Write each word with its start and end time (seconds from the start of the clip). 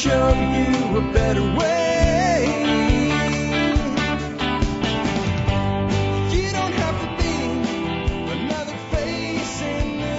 show 0.00 0.28
you 0.30 0.96
a 0.96 1.12
better 1.12 1.42
way. 1.42 2.46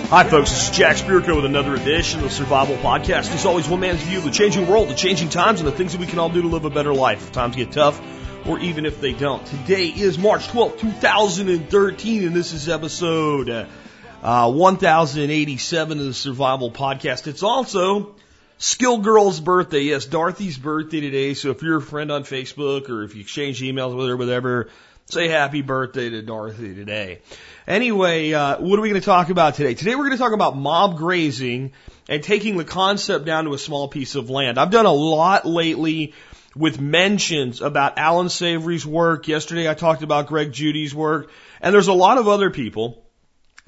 Hi, 0.10 0.24
folks. 0.26 0.52
This 0.52 0.70
is 0.70 0.78
Jack 0.78 0.98
Spirko 0.98 1.38
with 1.38 1.46
another 1.46 1.74
edition 1.74 2.20
of 2.20 2.26
the 2.26 2.30
Survival 2.30 2.76
Podcast. 2.78 3.34
As 3.34 3.46
always, 3.46 3.68
one 3.68 3.80
man's 3.80 4.04
view 4.04 4.20
of 4.20 4.24
the 4.24 4.30
changing 4.30 4.68
world, 4.68 4.88
the 4.88 4.94
changing 4.94 5.30
times, 5.30 5.62
and 5.62 5.68
the 5.68 5.72
things 5.72 5.94
that 5.94 6.02
we 6.02 6.06
can 6.06 6.20
all 6.20 6.30
do 6.30 6.44
to 6.44 6.48
live 6.48 6.66
a 6.66 6.70
better 6.70 6.94
life 6.94 7.24
if 7.24 7.32
times 7.32 7.56
get 7.56 7.72
tough 7.72 8.00
or 8.46 8.60
even 8.60 8.86
if 8.86 9.02
they 9.02 9.14
don't. 9.14 9.44
Today 9.48 9.86
is 9.88 10.20
March 10.20 10.48
12th, 10.50 10.80
2013, 10.80 12.28
and 12.28 12.36
this 12.36 12.54
is 12.54 12.70
episode 12.70 13.50
uh, 14.22 14.52
1087 14.52 16.00
of 16.00 16.06
the 16.06 16.14
Survival 16.14 16.70
Podcast. 16.70 17.26
It's 17.26 17.42
also 17.42 18.14
Skill 18.62 19.00
Girl's 19.00 19.40
birthday. 19.40 19.80
Yes, 19.80 20.06
Dorothy's 20.06 20.56
birthday 20.56 21.00
today. 21.00 21.34
So 21.34 21.50
if 21.50 21.64
you're 21.64 21.78
a 21.78 21.82
friend 21.82 22.12
on 22.12 22.26
Facebook 22.26 22.92
or 22.92 23.02
if 23.02 23.16
you 23.16 23.22
exchange 23.22 23.60
emails 23.60 23.98
with 23.98 24.08
her, 24.08 24.16
whatever, 24.16 24.70
say 25.08 25.28
happy 25.28 25.64
birthday 25.64 26.12
to 26.12 26.22
Dorothy 26.22 26.76
today. 26.76 27.22
Anyway, 27.66 28.34
uh, 28.34 28.62
what 28.62 28.78
are 28.78 28.84
we 28.84 28.90
going 28.90 29.02
to 29.02 29.06
talk 29.06 29.32
about 29.32 29.56
today? 29.56 29.74
Today 29.74 29.96
we're 29.96 30.06
going 30.06 30.12
to 30.12 30.20
talk 30.20 30.34
about 30.34 30.56
mob 30.56 30.96
grazing 30.98 31.74
and 32.08 32.24
taking 32.24 32.56
the 32.56 32.64
concept 32.64 33.26
down 33.26 33.46
to 33.46 33.54
a 33.56 33.58
small 33.58 33.88
piece 33.88 34.14
of 34.14 34.30
land. 34.30 34.60
I've 34.60 34.70
done 34.70 34.86
a 34.86 34.94
lot 34.94 35.44
lately 35.44 36.14
with 36.56 36.80
mentions 36.80 37.64
about 37.64 37.98
Alan 37.98 38.30
Savory's 38.30 38.86
work. 38.86 39.28
Yesterday 39.28 39.68
I 39.68 39.74
talked 39.74 40.04
about 40.04 40.28
Greg 40.28 40.52
Judy's 40.52 40.94
work, 40.94 41.32
and 41.62 41.74
there's 41.74 41.88
a 41.88 41.94
lot 41.94 42.20
of 42.20 42.28
other 42.28 42.52
people. 42.52 43.04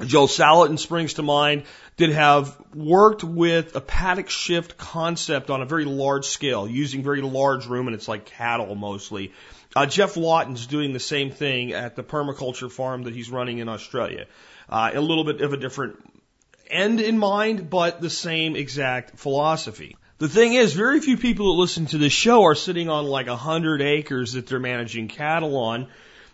Joel 0.01 0.27
Salatin 0.27 0.79
springs 0.79 1.15
to 1.15 1.23
mind 1.23 1.63
that 1.97 2.09
have 2.09 2.55
worked 2.73 3.23
with 3.23 3.75
a 3.75 3.81
paddock 3.81 4.29
shift 4.29 4.77
concept 4.77 5.49
on 5.49 5.61
a 5.61 5.65
very 5.65 5.85
large 5.85 6.25
scale, 6.25 6.67
using 6.67 7.03
very 7.03 7.21
large 7.21 7.67
ruminants 7.67 8.07
like 8.07 8.25
cattle 8.25 8.75
mostly. 8.75 9.31
Uh, 9.75 9.85
Geoff 9.85 10.17
Lawton's 10.17 10.67
doing 10.67 10.93
the 10.93 10.99
same 10.99 11.31
thing 11.31 11.73
at 11.73 11.95
the 11.95 12.03
permaculture 12.03 12.71
farm 12.71 13.03
that 13.03 13.13
he's 13.13 13.29
running 13.29 13.57
in 13.57 13.69
Australia. 13.69 14.25
Uh, 14.69 14.91
a 14.93 15.01
little 15.01 15.23
bit 15.23 15.41
of 15.41 15.53
a 15.53 15.57
different 15.57 15.97
end 16.69 16.99
in 16.99 17.17
mind, 17.17 17.69
but 17.69 18.01
the 18.01 18.09
same 18.09 18.55
exact 18.55 19.19
philosophy. 19.19 19.95
The 20.19 20.29
thing 20.29 20.53
is, 20.53 20.73
very 20.73 20.99
few 20.99 21.17
people 21.17 21.53
that 21.53 21.59
listen 21.59 21.85
to 21.87 21.97
this 21.97 22.13
show 22.13 22.43
are 22.43 22.55
sitting 22.55 22.89
on 22.89 23.05
like 23.05 23.27
a 23.27 23.35
hundred 23.35 23.81
acres 23.81 24.33
that 24.33 24.47
they're 24.47 24.59
managing 24.59 25.07
cattle 25.07 25.57
on. 25.57 25.87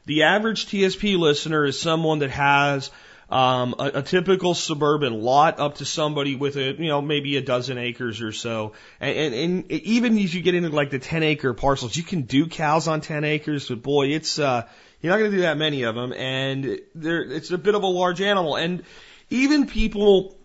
The 0.05 0.23
average 0.23 0.66
TSP 0.67 1.17
listener 1.17 1.66
is 1.66 1.79
someone 1.79 2.19
that 2.19 2.29
has 2.29 2.91
um, 3.30 3.75
a, 3.77 3.91
a 3.95 4.02
typical 4.02 4.55
suburban 4.55 5.22
lot 5.22 5.59
up 5.59 5.75
to 5.75 5.85
somebody 5.85 6.35
with 6.35 6.55
a 6.55 6.73
you 6.73 6.88
know 6.88 7.02
maybe 7.02 7.38
a 7.38 7.41
dozen 7.41 7.77
acres 7.77 8.22
or 8.22 8.31
so, 8.31 8.73
and, 8.99 9.16
and, 9.16 9.33
and 9.35 9.72
even 9.72 10.17
if 10.17 10.33
you 10.33 10.41
get 10.41 10.55
into 10.55 10.69
like 10.69 10.89
the 10.89 10.99
ten 10.99 11.23
acre 11.23 11.53
parcels, 11.53 11.95
you 11.95 12.03
can 12.03 12.23
do 12.23 12.47
cows 12.47 12.88
on 12.88 13.02
ten 13.02 13.23
acres, 13.23 13.67
but 13.69 13.81
boy, 13.83 14.07
it's 14.07 14.39
uh, 14.39 14.67
you're 15.02 15.11
not 15.11 15.19
going 15.19 15.31
to 15.31 15.38
do 15.38 15.44
that 15.44 15.57
many 15.57 15.83
of 15.83 15.95
them, 15.95 16.11
and 16.13 16.80
they're, 16.95 17.22
it's 17.22 17.52
a 17.52 17.57
bit 17.57 17.75
of 17.75 17.83
a 17.83 17.88
large 17.88 18.19
animal, 18.22 18.55
and 18.55 18.83
even 19.30 19.67
people 19.67 20.35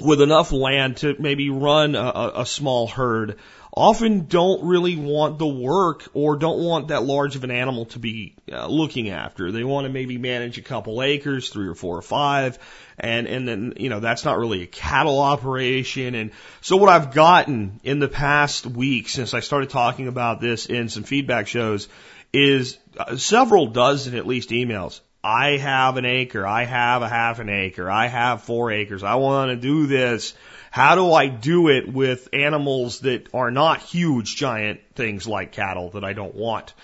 with 0.00 0.20
enough 0.20 0.52
land 0.52 0.98
to 0.98 1.16
maybe 1.18 1.50
run 1.50 1.94
a, 1.94 2.32
a 2.36 2.46
small 2.46 2.86
herd 2.86 3.38
often 3.76 4.24
don't 4.24 4.64
really 4.64 4.96
want 4.96 5.38
the 5.38 5.46
work 5.46 6.08
or 6.14 6.36
don't 6.36 6.64
want 6.64 6.88
that 6.88 7.02
large 7.02 7.36
of 7.36 7.44
an 7.44 7.50
animal 7.50 7.84
to 7.84 7.98
be 7.98 8.34
uh, 8.50 8.66
looking 8.66 9.10
after. 9.10 9.52
They 9.52 9.64
want 9.64 9.86
to 9.86 9.92
maybe 9.92 10.16
manage 10.16 10.56
a 10.56 10.62
couple 10.62 11.02
acres, 11.02 11.50
three 11.50 11.68
or 11.68 11.74
four 11.74 11.98
or 11.98 12.02
five, 12.02 12.58
and 12.98 13.26
and 13.26 13.46
then 13.46 13.74
you 13.76 13.90
know 13.90 14.00
that's 14.00 14.24
not 14.24 14.38
really 14.38 14.62
a 14.62 14.66
cattle 14.66 15.20
operation. 15.20 16.14
And 16.14 16.30
so 16.62 16.78
what 16.78 16.88
I've 16.88 17.12
gotten 17.12 17.80
in 17.84 17.98
the 17.98 18.08
past 18.08 18.66
week 18.66 19.10
since 19.10 19.34
I 19.34 19.40
started 19.40 19.68
talking 19.68 20.08
about 20.08 20.40
this 20.40 20.66
in 20.66 20.88
some 20.88 21.02
feedback 21.02 21.46
shows 21.46 21.88
is 22.32 22.78
uh, 22.96 23.16
several 23.16 23.66
dozen 23.66 24.16
at 24.16 24.26
least 24.26 24.50
emails. 24.50 25.00
I 25.22 25.58
have 25.58 25.96
an 25.96 26.06
acre. 26.06 26.46
I 26.46 26.64
have 26.64 27.02
a 27.02 27.08
half 27.08 27.40
an 27.40 27.50
acre. 27.50 27.90
I 27.90 28.06
have 28.06 28.42
four 28.42 28.70
acres. 28.70 29.02
I 29.02 29.16
want 29.16 29.50
to 29.50 29.56
do 29.56 29.86
this. 29.86 30.34
How 30.76 30.94
do 30.94 31.10
I 31.10 31.28
do 31.28 31.70
it 31.70 31.90
with 31.90 32.28
animals 32.34 33.00
that 33.00 33.32
are 33.32 33.50
not 33.50 33.80
huge, 33.80 34.36
giant 34.36 34.80
things 34.94 35.26
like 35.26 35.52
cattle 35.52 35.88
that 35.92 36.04
I 36.04 36.12
don't 36.12 36.34
want? 36.34 36.74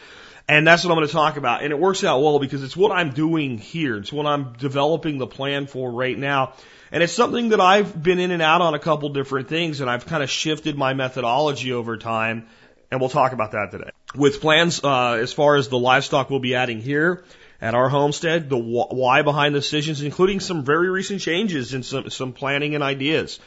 And 0.49 0.67
that's 0.67 0.83
what 0.83 0.93
I'm 0.93 0.97
going 0.97 1.09
to 1.09 1.13
talk 1.13 1.37
about. 1.37 1.63
And 1.63 1.75
it 1.75 1.79
works 1.79 2.03
out 2.03 2.23
well 2.23 2.39
because 2.39 2.63
it's 2.63 2.75
what 2.75 2.91
I'm 2.91 3.11
doing 3.11 3.59
here. 3.59 3.99
It's 3.99 4.11
what 4.11 4.25
I'm 4.25 4.55
developing 4.55 5.19
the 5.19 5.27
plan 5.27 5.67
for 5.67 5.91
right 5.91 6.17
now. 6.17 6.55
And 6.91 7.03
it's 7.03 7.13
something 7.13 7.51
that 7.51 7.61
I've 7.61 8.03
been 8.03 8.19
in 8.19 8.31
and 8.31 8.41
out 8.41 8.63
on 8.63 8.73
a 8.73 8.79
couple 8.79 9.11
different 9.11 9.51
things 9.51 9.83
and 9.83 9.91
I've 9.91 10.07
kind 10.07 10.23
of 10.23 10.31
shifted 10.31 10.75
my 10.75 10.95
methodology 10.95 11.75
over 11.75 11.99
time. 11.99 12.47
And 12.91 12.99
we'll 12.99 13.11
talk 13.11 13.33
about 13.33 13.53
that 13.53 13.73
today. 13.73 13.91
With 14.15 14.41
plans, 14.41 14.83
uh, 14.83 15.19
as 15.21 15.35
far 15.35 15.57
as 15.57 15.69
the 15.69 15.79
livestock 15.79 16.31
we'll 16.31 16.41
be 16.41 16.55
adding 16.55 16.81
here, 16.81 17.25
at 17.61 17.75
our 17.75 17.89
homestead, 17.89 18.49
the 18.49 18.59
wh- 18.59 18.93
why 18.93 19.23
behind 19.23 19.55
the 19.55 19.61
decisions, 19.61 20.03
including 20.03 20.41
some 20.41 20.65
very 20.65 20.91
recent 20.91 21.21
changes 21.21 21.75
in 21.75 21.83
some, 21.83 22.11
some 22.11 22.33
planning 22.33 22.75
and 22.75 22.83
ideas. 22.83 23.39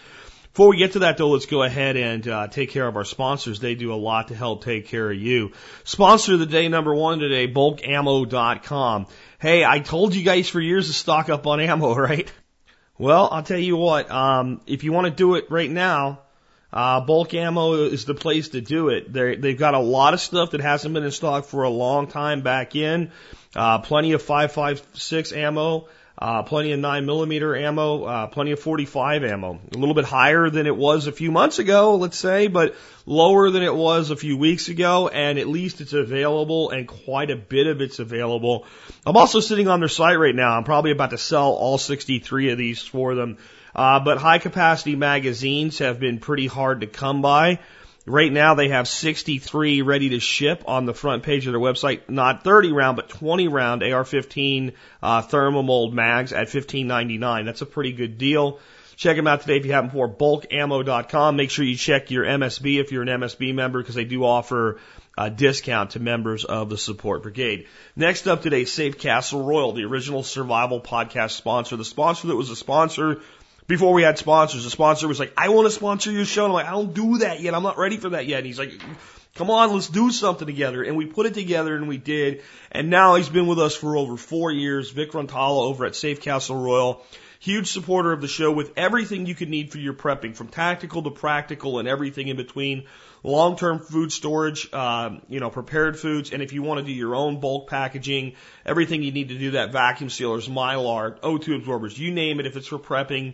Before 0.55 0.69
we 0.69 0.77
get 0.77 0.93
to 0.93 0.99
that 0.99 1.17
though, 1.17 1.31
let's 1.31 1.47
go 1.47 1.63
ahead 1.63 1.97
and 1.97 2.25
uh, 2.25 2.47
take 2.47 2.69
care 2.69 2.87
of 2.87 2.95
our 2.95 3.03
sponsors. 3.03 3.59
They 3.59 3.75
do 3.75 3.93
a 3.93 3.99
lot 3.99 4.29
to 4.29 4.35
help 4.35 4.63
take 4.63 4.87
care 4.87 5.11
of 5.11 5.17
you. 5.17 5.51
Sponsor 5.83 6.35
of 6.35 6.39
the 6.39 6.45
day 6.45 6.69
number 6.69 6.95
one 6.95 7.19
today, 7.19 7.45
bulkammo.com. 7.45 9.07
Hey, 9.37 9.65
I 9.65 9.79
told 9.79 10.15
you 10.15 10.23
guys 10.23 10.47
for 10.47 10.61
years 10.61 10.87
to 10.87 10.93
stock 10.93 11.27
up 11.27 11.45
on 11.45 11.59
ammo, 11.59 11.93
right? 11.97 12.31
Well, 12.97 13.27
I'll 13.29 13.43
tell 13.43 13.59
you 13.59 13.75
what, 13.75 14.09
um, 14.09 14.61
if 14.65 14.85
you 14.85 14.93
want 14.93 15.07
to 15.07 15.11
do 15.11 15.35
it 15.35 15.51
right 15.51 15.69
now, 15.69 16.21
uh, 16.71 17.01
bulk 17.01 17.33
ammo 17.33 17.73
is 17.73 18.05
the 18.05 18.15
place 18.15 18.47
to 18.49 18.61
do 18.61 18.87
it. 18.87 19.11
They're, 19.11 19.35
they've 19.35 19.59
got 19.59 19.73
a 19.73 19.79
lot 19.79 20.13
of 20.13 20.21
stuff 20.21 20.51
that 20.51 20.61
hasn't 20.61 20.93
been 20.93 21.03
in 21.03 21.11
stock 21.11 21.43
for 21.43 21.63
a 21.63 21.69
long 21.69 22.07
time 22.07 22.43
back 22.43 22.77
in. 22.77 23.11
Uh, 23.53 23.79
plenty 23.79 24.13
of 24.13 24.23
5.56 24.23 25.35
ammo, 25.35 25.89
uh, 26.17 26.43
plenty 26.43 26.71
of 26.71 26.79
9 26.79 27.05
millimeter 27.05 27.55
ammo, 27.55 28.03
uh, 28.03 28.27
plenty 28.27 28.51
of 28.51 28.59
45 28.59 29.23
ammo. 29.23 29.59
A 29.73 29.77
little 29.77 29.95
bit 29.95 30.05
higher 30.05 30.49
than 30.49 30.65
it 30.65 30.75
was 30.75 31.07
a 31.07 31.11
few 31.11 31.31
months 31.31 31.59
ago, 31.59 31.95
let's 31.95 32.17
say, 32.17 32.47
but 32.47 32.75
lower 33.05 33.49
than 33.51 33.63
it 33.63 33.75
was 33.75 34.11
a 34.11 34.15
few 34.15 34.37
weeks 34.37 34.69
ago, 34.69 35.09
and 35.09 35.37
at 35.37 35.47
least 35.47 35.81
it's 35.81 35.93
available, 35.93 36.69
and 36.69 36.87
quite 36.87 37.31
a 37.31 37.35
bit 37.35 37.67
of 37.67 37.81
it's 37.81 37.99
available. 37.99 38.65
I'm 39.05 39.17
also 39.17 39.41
sitting 39.41 39.67
on 39.67 39.81
their 39.81 39.89
site 39.89 40.17
right 40.17 40.35
now. 40.35 40.55
I'm 40.55 40.63
probably 40.63 40.91
about 40.91 41.09
to 41.09 41.17
sell 41.17 41.51
all 41.51 41.77
63 41.77 42.51
of 42.51 42.57
these 42.57 42.81
for 42.81 43.15
them. 43.15 43.37
Uh, 43.75 43.99
but 43.99 44.17
high 44.17 44.39
capacity 44.39 44.95
magazines 44.95 45.79
have 45.79 45.99
been 45.99 46.19
pretty 46.19 46.47
hard 46.47 46.79
to 46.79 46.87
come 46.87 47.21
by. 47.21 47.59
Right 48.07 48.31
now 48.31 48.53
they 48.53 48.69
have 48.69 48.87
63 48.87 49.81
ready 49.81 50.09
to 50.09 50.19
ship 50.19 50.63
on 50.67 50.85
the 50.85 50.93
front 50.93 51.23
page 51.23 51.47
of 51.47 51.53
their 51.53 51.59
website. 51.59 52.07
Not 52.07 52.43
30 52.43 52.71
round, 52.71 52.97
but 52.97 53.09
20 53.09 53.47
round 53.47 53.81
AR-15 53.81 54.73
uh, 55.01 55.21
Thermold 55.23 55.93
mags 55.93 56.31
at 56.31 56.47
15.99. 56.47 57.45
That's 57.45 57.61
a 57.61 57.65
pretty 57.65 57.93
good 57.93 58.19
deal. 58.19 58.59
Check 58.95 59.17
them 59.17 59.27
out 59.27 59.41
today 59.41 59.57
if 59.57 59.65
you 59.65 59.73
haven't 59.73 59.89
before. 59.89 60.07
Bulkammo.com. 60.07 61.35
Make 61.35 61.49
sure 61.49 61.65
you 61.65 61.75
check 61.75 62.11
your 62.11 62.25
MSB 62.25 62.79
if 62.79 62.91
you're 62.91 63.01
an 63.01 63.09
MSB 63.09 63.53
member 63.53 63.81
because 63.81 63.95
they 63.95 64.05
do 64.05 64.23
offer 64.23 64.79
a 65.17 65.29
discount 65.29 65.91
to 65.91 65.99
members 65.99 66.45
of 66.45 66.69
the 66.69 66.77
support 66.77 67.23
brigade. 67.23 67.67
Next 67.95 68.27
up 68.27 68.41
today, 68.41 68.65
Safe 68.65 68.97
Castle 68.97 69.43
Royal, 69.43 69.73
the 69.73 69.83
original 69.83 70.23
survival 70.23 70.79
podcast 70.79 71.31
sponsor. 71.31 71.75
The 71.75 71.85
sponsor 71.85 72.27
that 72.27 72.35
was 72.35 72.49
a 72.51 72.55
sponsor 72.55 73.21
before 73.67 73.93
we 73.93 74.03
had 74.03 74.17
sponsors, 74.17 74.63
the 74.63 74.69
sponsor 74.69 75.07
was 75.07 75.19
like, 75.19 75.33
I 75.37 75.49
want 75.49 75.65
to 75.67 75.71
sponsor 75.71 76.11
your 76.11 76.25
show. 76.25 76.45
And 76.45 76.51
I'm 76.51 76.53
like, 76.53 76.67
I 76.67 76.71
don't 76.71 76.93
do 76.93 77.17
that 77.19 77.39
yet. 77.39 77.55
I'm 77.55 77.63
not 77.63 77.77
ready 77.77 77.97
for 77.97 78.09
that 78.09 78.27
yet. 78.27 78.37
And 78.37 78.47
he's 78.47 78.59
like, 78.59 78.73
come 79.33 79.49
on, 79.49 79.73
let's 79.73 79.89
do 79.89 80.11
something 80.11 80.45
together. 80.45 80.83
And 80.83 80.95
we 80.95 81.05
put 81.05 81.25
it 81.25 81.33
together 81.33 81.75
and 81.75 81.87
we 81.87 81.97
did. 81.97 82.43
And 82.71 82.89
now 82.89 83.15
he's 83.15 83.29
been 83.29 83.47
with 83.47 83.59
us 83.59 83.75
for 83.75 83.97
over 83.97 84.17
four 84.17 84.51
years. 84.51 84.91
Vic 84.91 85.11
Rantala 85.11 85.63
over 85.63 85.85
at 85.85 85.95
Safe 85.95 86.21
Castle 86.21 86.57
Royal. 86.57 87.03
Huge 87.39 87.71
supporter 87.71 88.11
of 88.11 88.21
the 88.21 88.27
show 88.27 88.51
with 88.51 88.71
everything 88.77 89.25
you 89.25 89.35
could 89.35 89.49
need 89.49 89.71
for 89.71 89.77
your 89.77 89.93
prepping, 89.93 90.35
from 90.35 90.47
tactical 90.47 91.03
to 91.03 91.11
practical 91.11 91.79
and 91.79 91.87
everything 91.87 92.27
in 92.27 92.37
between. 92.37 92.85
Long-term 93.23 93.79
food 93.79 94.11
storage, 94.11 94.71
um, 94.73 95.21
you 95.29 95.39
know, 95.39 95.49
prepared 95.49 95.99
foods, 95.99 96.31
and 96.31 96.41
if 96.41 96.53
you 96.53 96.61
want 96.61 96.79
to 96.79 96.85
do 96.85 96.91
your 96.91 97.15
own 97.15 97.39
bulk 97.39 97.69
packaging, 97.69 98.33
everything 98.65 99.03
you 99.03 99.11
need 99.11 99.29
to 99.29 99.37
do 99.37 99.51
that, 99.51 99.71
vacuum 99.71 100.09
sealers, 100.09 100.47
mylar, 100.47 101.19
O2 101.19 101.57
absorbers, 101.57 101.97
you 101.97 102.11
name 102.11 102.39
it, 102.39 102.45
if 102.45 102.55
it's 102.55 102.67
for 102.67 102.79
prepping, 102.79 103.33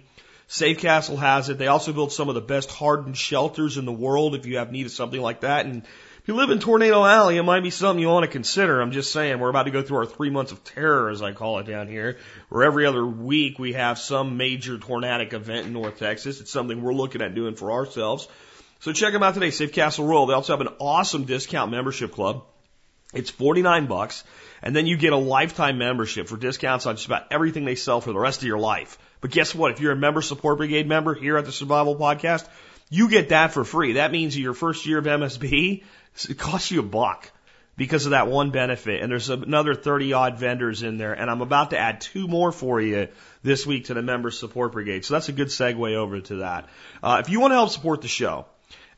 Safe 0.51 0.79
Castle 0.79 1.15
has 1.15 1.47
it. 1.47 1.57
They 1.57 1.67
also 1.67 1.93
build 1.93 2.11
some 2.11 2.27
of 2.27 2.35
the 2.35 2.41
best 2.41 2.69
hardened 2.69 3.15
shelters 3.15 3.77
in 3.77 3.85
the 3.85 3.91
world 3.93 4.35
if 4.35 4.45
you 4.45 4.57
have 4.57 4.69
need 4.69 4.85
of 4.85 4.91
something 4.91 5.21
like 5.21 5.41
that. 5.41 5.65
And 5.65 5.83
if 5.83 6.27
you 6.27 6.35
live 6.35 6.49
in 6.49 6.59
Tornado 6.59 7.05
Alley, 7.05 7.37
it 7.37 7.43
might 7.43 7.63
be 7.63 7.69
something 7.69 8.01
you 8.01 8.09
want 8.09 8.25
to 8.25 8.31
consider. 8.31 8.81
I'm 8.81 8.91
just 8.91 9.13
saying, 9.13 9.39
we're 9.39 9.47
about 9.47 9.63
to 9.63 9.71
go 9.71 9.81
through 9.81 9.99
our 9.99 10.05
three 10.05 10.29
months 10.29 10.51
of 10.51 10.61
terror, 10.65 11.09
as 11.09 11.21
I 11.21 11.31
call 11.31 11.59
it 11.59 11.67
down 11.67 11.87
here, 11.87 12.17
where 12.49 12.65
every 12.65 12.85
other 12.85 13.07
week 13.07 13.59
we 13.59 13.71
have 13.73 13.97
some 13.97 14.35
major 14.35 14.77
tornadic 14.77 15.31
event 15.31 15.67
in 15.67 15.73
North 15.73 15.99
Texas. 15.99 16.41
It's 16.41 16.51
something 16.51 16.81
we're 16.81 16.91
looking 16.91 17.21
at 17.21 17.33
doing 17.33 17.55
for 17.55 17.71
ourselves. 17.71 18.27
So 18.81 18.91
check 18.91 19.13
them 19.13 19.23
out 19.23 19.35
today, 19.35 19.51
Safe 19.51 19.71
Castle 19.71 20.05
Royal. 20.05 20.25
They 20.25 20.33
also 20.33 20.51
have 20.51 20.67
an 20.67 20.73
awesome 20.81 21.23
discount 21.23 21.71
membership 21.71 22.11
club. 22.11 22.43
It's 23.13 23.29
49 23.29 23.87
bucks, 23.87 24.25
and 24.61 24.75
then 24.75 24.85
you 24.85 24.97
get 24.97 25.13
a 25.13 25.17
lifetime 25.17 25.77
membership 25.77 26.27
for 26.27 26.35
discounts 26.35 26.85
on 26.85 26.97
just 26.97 27.05
about 27.05 27.27
everything 27.31 27.63
they 27.63 27.75
sell 27.75 28.01
for 28.01 28.11
the 28.11 28.19
rest 28.19 28.41
of 28.41 28.47
your 28.47 28.59
life. 28.59 28.97
But 29.21 29.31
guess 29.31 29.53
what? 29.55 29.71
If 29.71 29.79
you're 29.79 29.91
a 29.91 29.95
member 29.95 30.21
support 30.21 30.57
brigade 30.57 30.87
member 30.87 31.13
here 31.13 31.37
at 31.37 31.45
the 31.45 31.51
Survival 31.51 31.95
Podcast, 31.95 32.47
You 32.89 33.07
get 33.07 33.29
that 33.29 33.53
for 33.53 33.63
free. 33.63 33.93
That 33.93 34.11
means 34.11 34.37
your 34.37 34.53
first 34.53 34.85
year 34.85 34.97
of 34.97 35.05
MSB, 35.05 35.83
it 36.29 36.37
costs 36.37 36.71
you 36.71 36.81
a 36.81 36.83
buck 36.83 37.31
because 37.77 38.05
of 38.05 38.11
that 38.11 38.27
one 38.27 38.51
benefit. 38.51 39.01
And 39.01 39.09
there's 39.09 39.29
another 39.29 39.73
30 39.73 40.11
odd 40.11 40.37
vendors 40.37 40.83
in 40.83 40.97
there. 40.97 41.13
And 41.13 41.29
I'm 41.29 41.41
about 41.41 41.69
to 41.69 41.77
add 41.77 42.01
two 42.01 42.27
more 42.27 42.51
for 42.51 42.81
you 42.81 43.07
this 43.43 43.65
week 43.65 43.85
to 43.85 43.93
the 43.93 44.01
member 44.01 44.29
support 44.29 44.73
brigade. 44.73 45.05
So 45.05 45.13
that's 45.13 45.29
a 45.29 45.31
good 45.31 45.47
segue 45.47 45.95
over 45.95 46.19
to 46.19 46.35
that. 46.37 46.67
Uh, 47.01 47.21
if 47.23 47.29
you 47.29 47.39
want 47.39 47.51
to 47.51 47.55
help 47.55 47.69
support 47.69 48.01
the 48.01 48.09
show, 48.09 48.45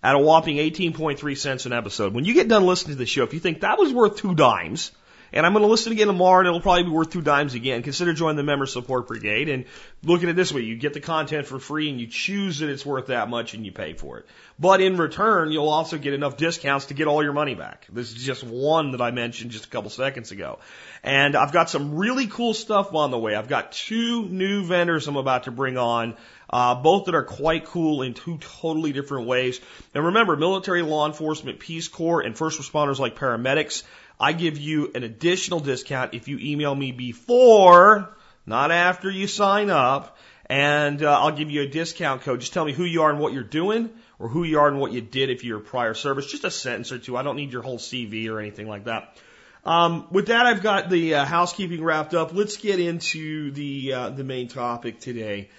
at 0.04 0.16
a 0.16 0.20
whopping 0.20 0.58
18.3 0.58 1.38
cents 1.38 1.66
an 1.66 1.72
episode. 1.72 2.14
When 2.14 2.26
you 2.26 2.34
get 2.34 2.50
done 2.50 2.66
listening 2.66 2.96
to 2.96 3.00
the 3.00 3.06
show, 3.06 3.24
if 3.24 3.34
you 3.34 3.40
think 3.40 3.62
that 3.62 3.80
was 3.80 3.94
worth 3.94 4.18
two 4.18 4.36
dimes, 4.36 4.92
and 5.34 5.46
I'm 5.46 5.54
going 5.54 5.64
to 5.64 5.70
listen 5.70 5.92
again 5.92 6.08
tomorrow 6.08 6.40
and 6.40 6.48
it'll 6.48 6.62
probably 6.62 6.84
be 6.84 6.90
worth 6.90 7.10
two 7.10 7.22
dimes 7.22 7.56
again. 7.56 7.82
Consider 7.82 8.14
joining 8.14 8.38
the 8.38 8.44
member 8.44 8.66
support 8.66 9.08
brigade 9.08 9.50
and 9.50 9.66
look 10.04 10.24
at 10.24 10.30
it 10.30 10.36
this 10.36 10.54
way. 10.54 10.62
You 10.62 10.76
get 10.76 10.94
the 10.94 11.00
content 11.00 11.48
for 11.48 11.60
free 11.60 11.90
and 11.90 12.00
you 12.00 12.08
choose 12.08 12.60
that 12.60 12.70
it's 12.70 12.86
worth 12.86 13.08
that 13.08 13.30
much 13.30 13.54
and 13.54 13.66
you 13.66 13.72
pay 13.72 13.94
for 13.94 14.20
it. 14.20 14.28
But 14.60 14.82
in 14.82 14.98
return, 14.98 15.52
you'll 15.52 15.70
also 15.70 15.98
get 15.98 16.14
enough 16.14 16.38
discounts 16.38 16.86
to 16.86 16.94
get 16.94 17.08
all 17.08 17.24
your 17.24 17.34
money 17.34 17.56
back. 17.56 17.88
This 17.92 18.12
is 18.12 18.24
just 18.24 18.44
one 18.44 18.92
that 18.92 19.02
I 19.02 19.12
mentioned 19.12 19.52
just 19.52 19.66
a 19.66 19.70
couple 19.70 19.90
seconds 19.90 20.32
ago. 20.32 20.60
And 21.04 21.36
I've 21.36 21.52
got 21.52 21.70
some 21.70 21.96
really 21.96 22.28
cool 22.28 22.54
stuff 22.54 22.94
on 22.94 23.12
the 23.12 23.18
way. 23.18 23.36
I've 23.36 23.50
got 23.50 23.72
two 23.72 24.26
new 24.30 24.64
vendors 24.64 25.08
I'm 25.08 25.18
about 25.18 25.44
to 25.46 25.52
bring 25.52 25.78
on 25.78 26.16
uh, 26.54 26.76
both 26.76 27.06
that 27.06 27.16
are 27.16 27.24
quite 27.24 27.66
cool 27.66 28.04
in 28.04 28.14
two 28.14 28.38
totally 28.38 28.94
different 28.94 29.26
ways. 29.26 29.60
And 29.96 30.06
remember, 30.06 30.36
military, 30.36 30.84
law 30.84 31.08
enforcement, 31.08 31.60
Peace 31.60 31.88
Corps, 31.88 32.22
and 32.22 32.38
first 32.38 32.62
responders 32.62 33.00
like 33.00 33.18
paramedics, 33.18 33.82
I 34.20 34.34
give 34.34 34.58
you 34.58 34.92
an 34.96 35.04
additional 35.04 35.60
discount 35.60 36.14
if 36.14 36.28
you 36.28 36.38
email 36.40 36.74
me 36.74 36.92
before, 36.92 38.16
not 38.46 38.72
after 38.72 39.10
you 39.10 39.28
sign 39.28 39.70
up, 39.70 40.18
and 40.46 41.02
uh, 41.04 41.20
I'll 41.20 41.32
give 41.32 41.50
you 41.50 41.62
a 41.62 41.68
discount 41.68 42.22
code. 42.22 42.42
Just 42.42 42.54
tell 42.54 42.66
me 42.66 42.74
who 42.74 42.84
you 42.84 43.04
are 43.04 43.10
and 43.10 43.20
what 43.20 43.34
you're 43.34 43.44
doing, 43.44 43.90
or 44.20 44.28
who 44.28 44.44
you 44.44 44.60
are 44.60 44.68
and 44.68 44.80
what 44.80 44.92
you 44.92 45.02
did 45.02 45.30
if 45.30 45.44
you're 45.44 45.60
prior 45.60 45.94
service. 45.94 46.32
Just 46.32 46.44
a 46.44 46.52
sentence 46.52 46.92
or 46.92 47.00
two. 47.00 47.18
I 47.18 47.24
don't 47.24 47.36
need 47.36 47.52
your 47.52 47.62
whole 47.62 47.80
CV 47.80 48.30
or 48.30 48.40
anything 48.40 48.68
like 48.68 48.86
that. 48.86 49.18
Um, 49.66 50.08
with 50.12 50.28
that, 50.28 50.46
I've 50.46 50.62
got 50.62 50.90
the 50.90 51.16
uh, 51.16 51.26
housekeeping 51.26 51.84
wrapped 51.84 52.14
up. 52.14 52.34
Let's 52.34 52.58
get 52.58 52.80
into 52.80 53.52
the 53.52 53.94
uh, 53.94 54.10
the 54.10 54.24
main 54.24 54.50
topic 54.50 55.00
today. 55.00 55.50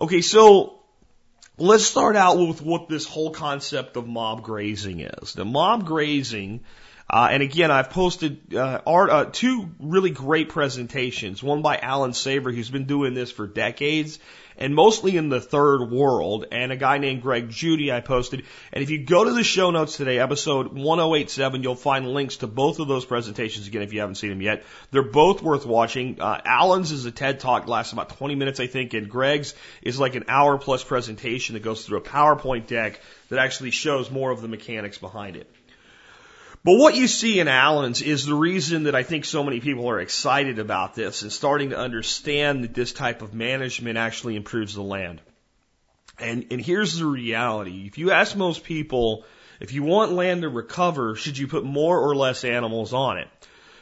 Okay, 0.00 0.22
so 0.22 0.80
let's 1.58 1.84
start 1.84 2.16
out 2.16 2.38
with 2.38 2.62
what 2.62 2.88
this 2.88 3.04
whole 3.04 3.30
concept 3.30 3.96
of 3.96 4.08
mob 4.08 4.42
grazing 4.42 5.00
is. 5.00 5.34
The 5.34 5.44
mob 5.44 5.84
grazing, 5.84 6.60
uh, 7.10 7.28
and 7.32 7.42
again, 7.42 7.72
I've 7.72 7.90
posted 7.90 8.54
uh, 8.54 8.82
art, 8.86 9.10
uh, 9.10 9.24
two 9.24 9.68
really 9.80 10.10
great 10.10 10.48
presentations. 10.48 11.42
One 11.42 11.60
by 11.60 11.76
Alan 11.76 12.12
Savory, 12.12 12.54
who's 12.54 12.70
been 12.70 12.86
doing 12.86 13.14
this 13.14 13.32
for 13.32 13.48
decades, 13.48 14.20
and 14.56 14.76
mostly 14.76 15.16
in 15.16 15.28
the 15.28 15.40
third 15.40 15.90
world, 15.90 16.46
and 16.52 16.70
a 16.70 16.76
guy 16.76 16.98
named 16.98 17.22
Greg 17.22 17.50
Judy 17.50 17.90
I 17.90 18.00
posted. 18.00 18.44
And 18.72 18.84
if 18.84 18.90
you 18.90 19.04
go 19.04 19.24
to 19.24 19.32
the 19.32 19.42
show 19.42 19.72
notes 19.72 19.96
today, 19.96 20.20
episode 20.20 20.72
1087, 20.72 21.64
you'll 21.64 21.74
find 21.74 22.06
links 22.06 22.36
to 22.38 22.46
both 22.46 22.78
of 22.78 22.86
those 22.86 23.04
presentations 23.04 23.66
again 23.66 23.82
if 23.82 23.92
you 23.92 23.98
haven't 23.98 24.14
seen 24.14 24.30
them 24.30 24.42
yet. 24.42 24.62
They're 24.92 25.02
both 25.02 25.42
worth 25.42 25.66
watching. 25.66 26.20
Uh, 26.20 26.40
Alan's 26.44 26.92
is 26.92 27.06
a 27.06 27.10
TED 27.10 27.40
talk, 27.40 27.66
lasts 27.66 27.92
about 27.92 28.10
20 28.10 28.36
minutes, 28.36 28.60
I 28.60 28.68
think, 28.68 28.94
and 28.94 29.10
Greg's 29.10 29.54
is 29.82 29.98
like 29.98 30.14
an 30.14 30.26
hour 30.28 30.58
plus 30.58 30.84
presentation 30.84 31.54
that 31.54 31.64
goes 31.64 31.84
through 31.84 31.98
a 31.98 32.02
PowerPoint 32.02 32.68
deck 32.68 33.00
that 33.30 33.40
actually 33.40 33.72
shows 33.72 34.12
more 34.12 34.30
of 34.30 34.42
the 34.42 34.48
mechanics 34.48 34.98
behind 34.98 35.34
it. 35.34 35.50
But 36.62 36.76
what 36.76 36.94
you 36.94 37.08
see 37.08 37.40
in 37.40 37.48
Alan's 37.48 38.02
is 38.02 38.26
the 38.26 38.34
reason 38.34 38.82
that 38.82 38.94
I 38.94 39.02
think 39.02 39.24
so 39.24 39.42
many 39.42 39.60
people 39.60 39.88
are 39.88 39.98
excited 39.98 40.58
about 40.58 40.94
this 40.94 41.22
and 41.22 41.32
starting 41.32 41.70
to 41.70 41.78
understand 41.78 42.64
that 42.64 42.74
this 42.74 42.92
type 42.92 43.22
of 43.22 43.32
management 43.32 43.96
actually 43.96 44.36
improves 44.36 44.74
the 44.74 44.82
land. 44.82 45.22
And, 46.18 46.48
and 46.50 46.60
here's 46.60 46.98
the 46.98 47.06
reality. 47.06 47.86
If 47.86 47.96
you 47.96 48.10
ask 48.10 48.36
most 48.36 48.62
people, 48.62 49.24
if 49.58 49.72
you 49.72 49.82
want 49.82 50.12
land 50.12 50.42
to 50.42 50.50
recover, 50.50 51.16
should 51.16 51.38
you 51.38 51.48
put 51.48 51.64
more 51.64 51.98
or 51.98 52.14
less 52.14 52.44
animals 52.44 52.92
on 52.92 53.16
it? 53.16 53.28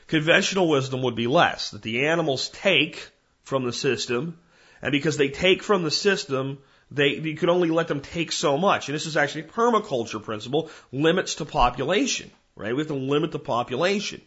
Conventional 0.07 0.69
wisdom 0.69 1.03
would 1.03 1.17
be 1.17 1.27
less, 1.27 1.71
that 1.71 1.83
the 1.83 2.07
animals 2.07 2.49
take 2.49 3.11
from 3.43 3.65
the 3.65 3.73
system, 3.73 4.39
and 4.81 4.93
because 4.93 5.17
they 5.17 5.31
take 5.31 5.65
from 5.65 5.83
the 5.83 5.91
system, 5.91 6.59
they, 6.93 7.09
you 7.09 7.37
can 7.37 7.51
only 7.51 7.71
let 7.71 7.89
them 7.89 8.01
take 8.01 8.31
so 8.31 8.57
much. 8.57 8.89
And 8.89 8.95
this 8.95 9.07
is 9.07 9.17
actually 9.17 9.43
a 9.43 9.49
permaculture 9.49 10.23
principle, 10.23 10.71
limits 10.93 11.35
to 11.37 11.45
population 11.45 12.31
right? 12.59 12.75
We 12.75 12.81
have 12.81 12.89
to 12.89 12.95
limit 12.95 13.33
the 13.33 13.39
population. 13.39 14.21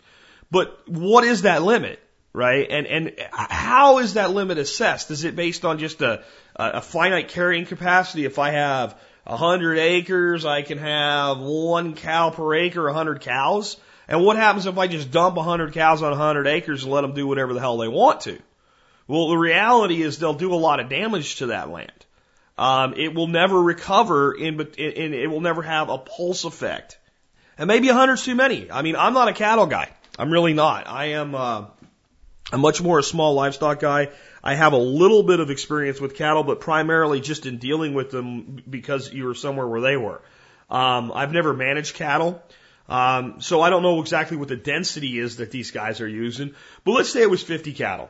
But 0.49 0.89
what 0.89 1.23
is 1.23 1.43
that 1.43 1.61
limit, 1.61 1.99
right? 2.33 2.67
And 2.69 2.87
and 2.87 3.13
how 3.31 3.99
is 3.99 4.15
that 4.15 4.31
limit 4.31 4.57
assessed? 4.57 5.11
Is 5.11 5.23
it 5.23 5.35
based 5.35 5.65
on 5.65 5.77
just 5.77 6.01
a 6.01 6.23
a 6.55 6.81
finite 6.81 7.29
carrying 7.29 7.65
capacity? 7.65 8.25
If 8.25 8.39
I 8.39 8.51
have 8.51 8.97
a 9.25 9.37
hundred 9.37 9.77
acres, 9.77 10.45
I 10.45 10.61
can 10.61 10.77
have 10.77 11.39
one 11.39 11.93
cow 11.95 12.31
per 12.31 12.55
acre, 12.55 12.87
a 12.87 12.93
hundred 12.93 13.21
cows. 13.21 13.77
And 14.07 14.25
what 14.25 14.35
happens 14.35 14.65
if 14.65 14.77
I 14.77 14.87
just 14.87 15.11
dump 15.11 15.37
a 15.37 15.43
hundred 15.43 15.73
cows 15.73 16.01
on 16.01 16.11
a 16.11 16.17
hundred 16.17 16.47
acres 16.47 16.83
and 16.83 16.91
let 16.91 17.01
them 17.01 17.13
do 17.13 17.27
whatever 17.27 17.53
the 17.53 17.59
hell 17.59 17.77
they 17.77 17.87
want 17.87 18.21
to? 18.21 18.39
Well, 19.07 19.29
the 19.29 19.37
reality 19.37 20.01
is 20.01 20.19
they'll 20.19 20.33
do 20.33 20.53
a 20.53 20.55
lot 20.55 20.79
of 20.79 20.89
damage 20.89 21.37
to 21.37 21.47
that 21.47 21.69
land. 21.69 21.91
Um, 22.57 22.93
it 22.95 23.13
will 23.13 23.27
never 23.27 23.61
recover, 23.61 24.33
in, 24.33 24.59
in, 24.59 25.13
it 25.13 25.29
will 25.29 25.41
never 25.41 25.61
have 25.61 25.89
a 25.89 25.97
pulse 25.97 26.43
effect. 26.43 26.97
And 27.57 27.68
maybe 27.68 27.89
a 27.89 27.94
hundred's 27.94 28.24
too 28.24 28.36
many. 28.36 28.71
I 28.71 28.81
mean, 28.81 28.95
I'm 28.95 29.13
not 29.13 29.27
a 29.27 29.33
cattle 29.33 29.65
guy. 29.65 29.89
I'm 30.18 30.31
really 30.31 30.53
not. 30.53 30.88
I 30.88 31.06
am 31.06 31.36
uh, 31.36 31.65
a 32.51 32.57
much 32.57 32.81
more 32.81 33.00
a 33.00 33.03
small 33.03 33.33
livestock 33.33 33.80
guy. 33.80 34.09
I 34.44 34.56
have 34.56 34.74
a 34.74 34.77
little 34.77 35.24
bit 35.24 35.39
of 35.39 35.50
experience 35.50 36.01
with 36.01 36.15
cattle, 36.15 36.44
but 36.44 36.59
primarily 36.59 37.21
just 37.21 37.45
in 37.45 37.57
dealing 37.57 37.94
with 37.94 38.12
them 38.12 38.63
because 38.69 39.13
you 39.13 39.25
were 39.25 39.36
somewhere 39.36 39.68
where 39.68 39.81
they 39.81 39.98
were. 39.98 40.21
Um, 40.69 41.12
I've 41.13 41.31
never 41.31 41.53
managed 41.53 41.95
cattle. 41.95 42.42
Um, 42.89 43.39
so 43.39 43.62
I 43.62 43.69
don't 43.69 43.83
know 43.83 44.01
exactly 44.01 44.36
what 44.36 44.50
the 44.50 44.57
density 44.57 45.18
is 45.18 45.38
that 45.38 45.50
these 45.50 45.71
guys 45.71 46.01
are 46.01 46.07
using, 46.07 46.56
but 46.83 46.92
let's 46.92 47.09
say 47.09 47.21
it 47.21 47.30
was 47.30 47.42
50 47.42 47.71
cattle. 47.74 48.09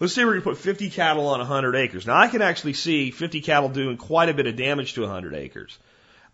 Let's 0.00 0.14
say 0.14 0.24
we're 0.24 0.32
going 0.32 0.42
to 0.42 0.48
put 0.48 0.58
50 0.58 0.88
cattle 0.88 1.26
on 1.26 1.40
100 1.40 1.74
acres. 1.74 2.06
Now 2.06 2.16
I 2.16 2.28
can 2.28 2.40
actually 2.40 2.72
see 2.72 3.10
50 3.10 3.42
cattle 3.42 3.68
doing 3.68 3.98
quite 3.98 4.30
a 4.30 4.34
bit 4.34 4.46
of 4.46 4.56
damage 4.56 4.94
to 4.94 5.02
100 5.02 5.34
acres. 5.34 5.78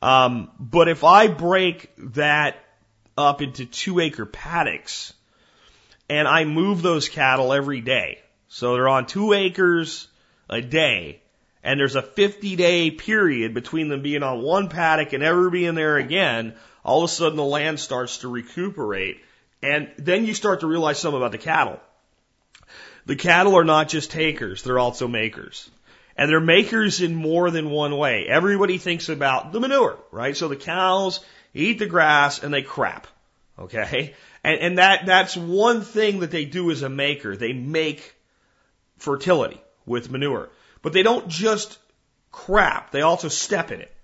Um, 0.00 0.50
but 0.58 0.88
if 0.88 1.04
I 1.04 1.28
break 1.28 1.90
that 2.14 2.56
up 3.16 3.42
into 3.42 3.66
two 3.66 4.00
acre 4.00 4.26
paddocks 4.26 5.12
and 6.08 6.28
I 6.28 6.44
move 6.44 6.82
those 6.82 7.08
cattle 7.08 7.52
every 7.52 7.80
day, 7.80 8.20
so 8.48 8.74
they're 8.74 8.88
on 8.88 9.06
two 9.06 9.32
acres 9.32 10.08
a 10.48 10.60
day, 10.60 11.20
and 11.62 11.78
there's 11.78 11.96
a 11.96 12.02
50 12.02 12.56
day 12.56 12.90
period 12.90 13.54
between 13.54 13.88
them 13.88 14.02
being 14.02 14.22
on 14.22 14.42
one 14.42 14.68
paddock 14.68 15.12
and 15.12 15.22
ever 15.22 15.50
being 15.50 15.74
there 15.74 15.96
again, 15.96 16.54
all 16.84 17.04
of 17.04 17.10
a 17.10 17.12
sudden 17.12 17.36
the 17.36 17.44
land 17.44 17.80
starts 17.80 18.18
to 18.18 18.28
recuperate. 18.28 19.22
And 19.62 19.90
then 19.98 20.24
you 20.24 20.34
start 20.34 20.60
to 20.60 20.66
realize 20.66 20.98
something 20.98 21.20
about 21.20 21.32
the 21.32 21.38
cattle. 21.38 21.80
The 23.06 23.16
cattle 23.16 23.56
are 23.56 23.64
not 23.64 23.88
just 23.88 24.10
takers, 24.10 24.62
they're 24.62 24.78
also 24.78 25.08
makers. 25.08 25.68
And 26.18 26.28
they're 26.28 26.40
makers 26.40 27.00
in 27.00 27.14
more 27.14 27.50
than 27.50 27.70
one 27.70 27.96
way. 27.96 28.26
Everybody 28.28 28.76
thinks 28.76 29.08
about 29.08 29.52
the 29.52 29.60
manure, 29.60 29.98
right? 30.10 30.36
So 30.36 30.48
the 30.48 30.56
cows 30.56 31.20
eat 31.54 31.78
the 31.78 31.86
grass 31.86 32.42
and 32.42 32.52
they 32.52 32.62
crap. 32.62 33.06
Okay? 33.56 34.14
And, 34.42 34.60
and 34.60 34.78
that, 34.78 35.06
that's 35.06 35.36
one 35.36 35.82
thing 35.82 36.20
that 36.20 36.32
they 36.32 36.44
do 36.44 36.72
as 36.72 36.82
a 36.82 36.88
maker. 36.88 37.36
They 37.36 37.52
make 37.52 38.14
fertility 38.98 39.60
with 39.86 40.10
manure. 40.10 40.50
But 40.82 40.92
they 40.92 41.04
don't 41.04 41.28
just 41.28 41.78
crap, 42.32 42.90
they 42.90 43.02
also 43.02 43.28
step 43.28 43.70
in 43.70 43.80
it. 43.80 43.94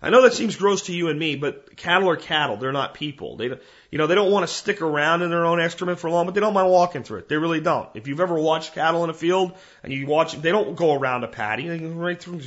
I 0.00 0.10
know 0.10 0.22
that 0.22 0.34
seems 0.34 0.54
gross 0.54 0.82
to 0.82 0.94
you 0.94 1.08
and 1.08 1.18
me, 1.18 1.34
but 1.34 1.76
cattle 1.76 2.08
are 2.08 2.16
cattle. 2.16 2.56
They're 2.56 2.70
not 2.70 2.94
people. 2.94 3.36
They, 3.36 3.46
you 3.90 3.98
know, 3.98 4.06
they 4.06 4.14
don't 4.14 4.30
want 4.30 4.46
to 4.46 4.52
stick 4.52 4.80
around 4.80 5.22
in 5.22 5.30
their 5.30 5.44
own 5.44 5.60
excrement 5.60 5.98
for 5.98 6.08
long, 6.08 6.26
but 6.26 6.34
they 6.34 6.40
don't 6.40 6.54
mind 6.54 6.70
walking 6.70 7.02
through 7.02 7.18
it. 7.18 7.28
They 7.28 7.36
really 7.36 7.60
don't. 7.60 7.88
If 7.94 8.06
you've 8.06 8.20
ever 8.20 8.38
watched 8.38 8.74
cattle 8.74 9.02
in 9.02 9.10
a 9.10 9.14
field 9.14 9.56
and 9.82 9.92
you 9.92 10.06
watch, 10.06 10.34
they 10.34 10.52
don't 10.52 10.76
go 10.76 10.94
around 10.94 11.24
a 11.24 11.28
paddy. 11.28 11.66
They 11.66 11.78
go 11.78 11.88
right 11.88 12.20
through, 12.20 12.42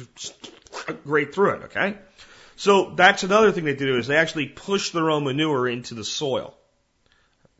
right 1.03 1.33
through 1.33 1.55
it. 1.55 1.63
Okay. 1.65 1.97
So 2.55 2.93
that's 2.95 3.23
another 3.23 3.51
thing 3.51 3.65
they 3.65 3.75
do 3.75 3.97
is 3.97 4.07
they 4.07 4.17
actually 4.17 4.47
push 4.47 4.91
their 4.91 5.09
own 5.09 5.25
manure 5.25 5.67
into 5.67 5.93
the 5.93 6.05
soil. 6.05 6.55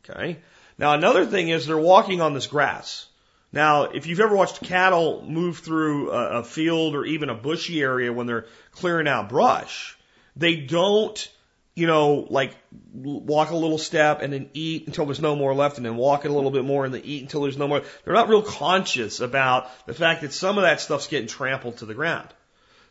Okay. 0.10 0.40
Now 0.78 0.94
another 0.94 1.26
thing 1.26 1.50
is 1.50 1.68
they're 1.68 1.78
walking 1.78 2.22
on 2.22 2.34
this 2.34 2.48
grass. 2.48 3.08
Now, 3.54 3.84
if 3.84 4.08
you've 4.08 4.20
ever 4.20 4.36
watched 4.36 4.62
cattle 4.62 5.26
move 5.28 5.60
through 5.60 6.12
a, 6.12 6.40
a 6.40 6.44
field 6.44 6.96
or 6.96 7.06
even 7.06 7.30
a 7.30 7.36
bushy 7.36 7.82
area 7.82 8.14
when 8.14 8.26
they're 8.28 8.46
clearing 8.72 9.08
out 9.08 9.30
brush, 9.30 9.98
they 10.36 10.56
don't, 10.56 11.30
you 11.76 11.86
know, 11.86 12.28
like 12.30 12.56
walk 12.94 13.52
a 13.52 13.56
little 13.56 13.78
step 13.78 14.22
and 14.22 14.32
then 14.32 14.50
eat 14.54 14.88
until 14.88 15.06
there's 15.06 15.20
no 15.20 15.36
more 15.36 15.54
left 15.54 15.78
and 15.78 15.86
then 15.86 15.98
walk 15.98 16.24
it 16.24 16.32
a 16.32 16.34
little 16.34 16.52
bit 16.52 16.64
more 16.64 16.86
and 16.86 16.94
then 16.94 17.02
eat 17.04 17.24
until 17.24 17.42
there's 17.42 17.58
no 17.58 17.68
more. 17.68 17.82
They're 18.06 18.14
not 18.14 18.30
real 18.30 18.42
conscious 18.42 19.20
about 19.20 19.70
the 19.86 19.94
fact 19.94 20.22
that 20.22 20.32
some 20.32 20.58
of 20.58 20.64
that 20.64 20.80
stuff's 20.80 21.08
getting 21.08 21.28
trampled 21.28 21.78
to 21.78 21.86
the 21.86 21.94
ground. 21.94 22.30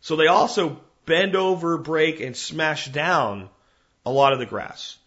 So 0.02 0.16
they 0.16 0.26
also 0.26 0.78
bend 1.06 1.36
over, 1.36 1.78
break, 1.78 2.20
and 2.20 2.36
smash 2.36 2.88
down 2.88 3.48
a 4.04 4.10
lot 4.10 4.34
of 4.34 4.38
the 4.38 4.46
grass. 4.46 4.98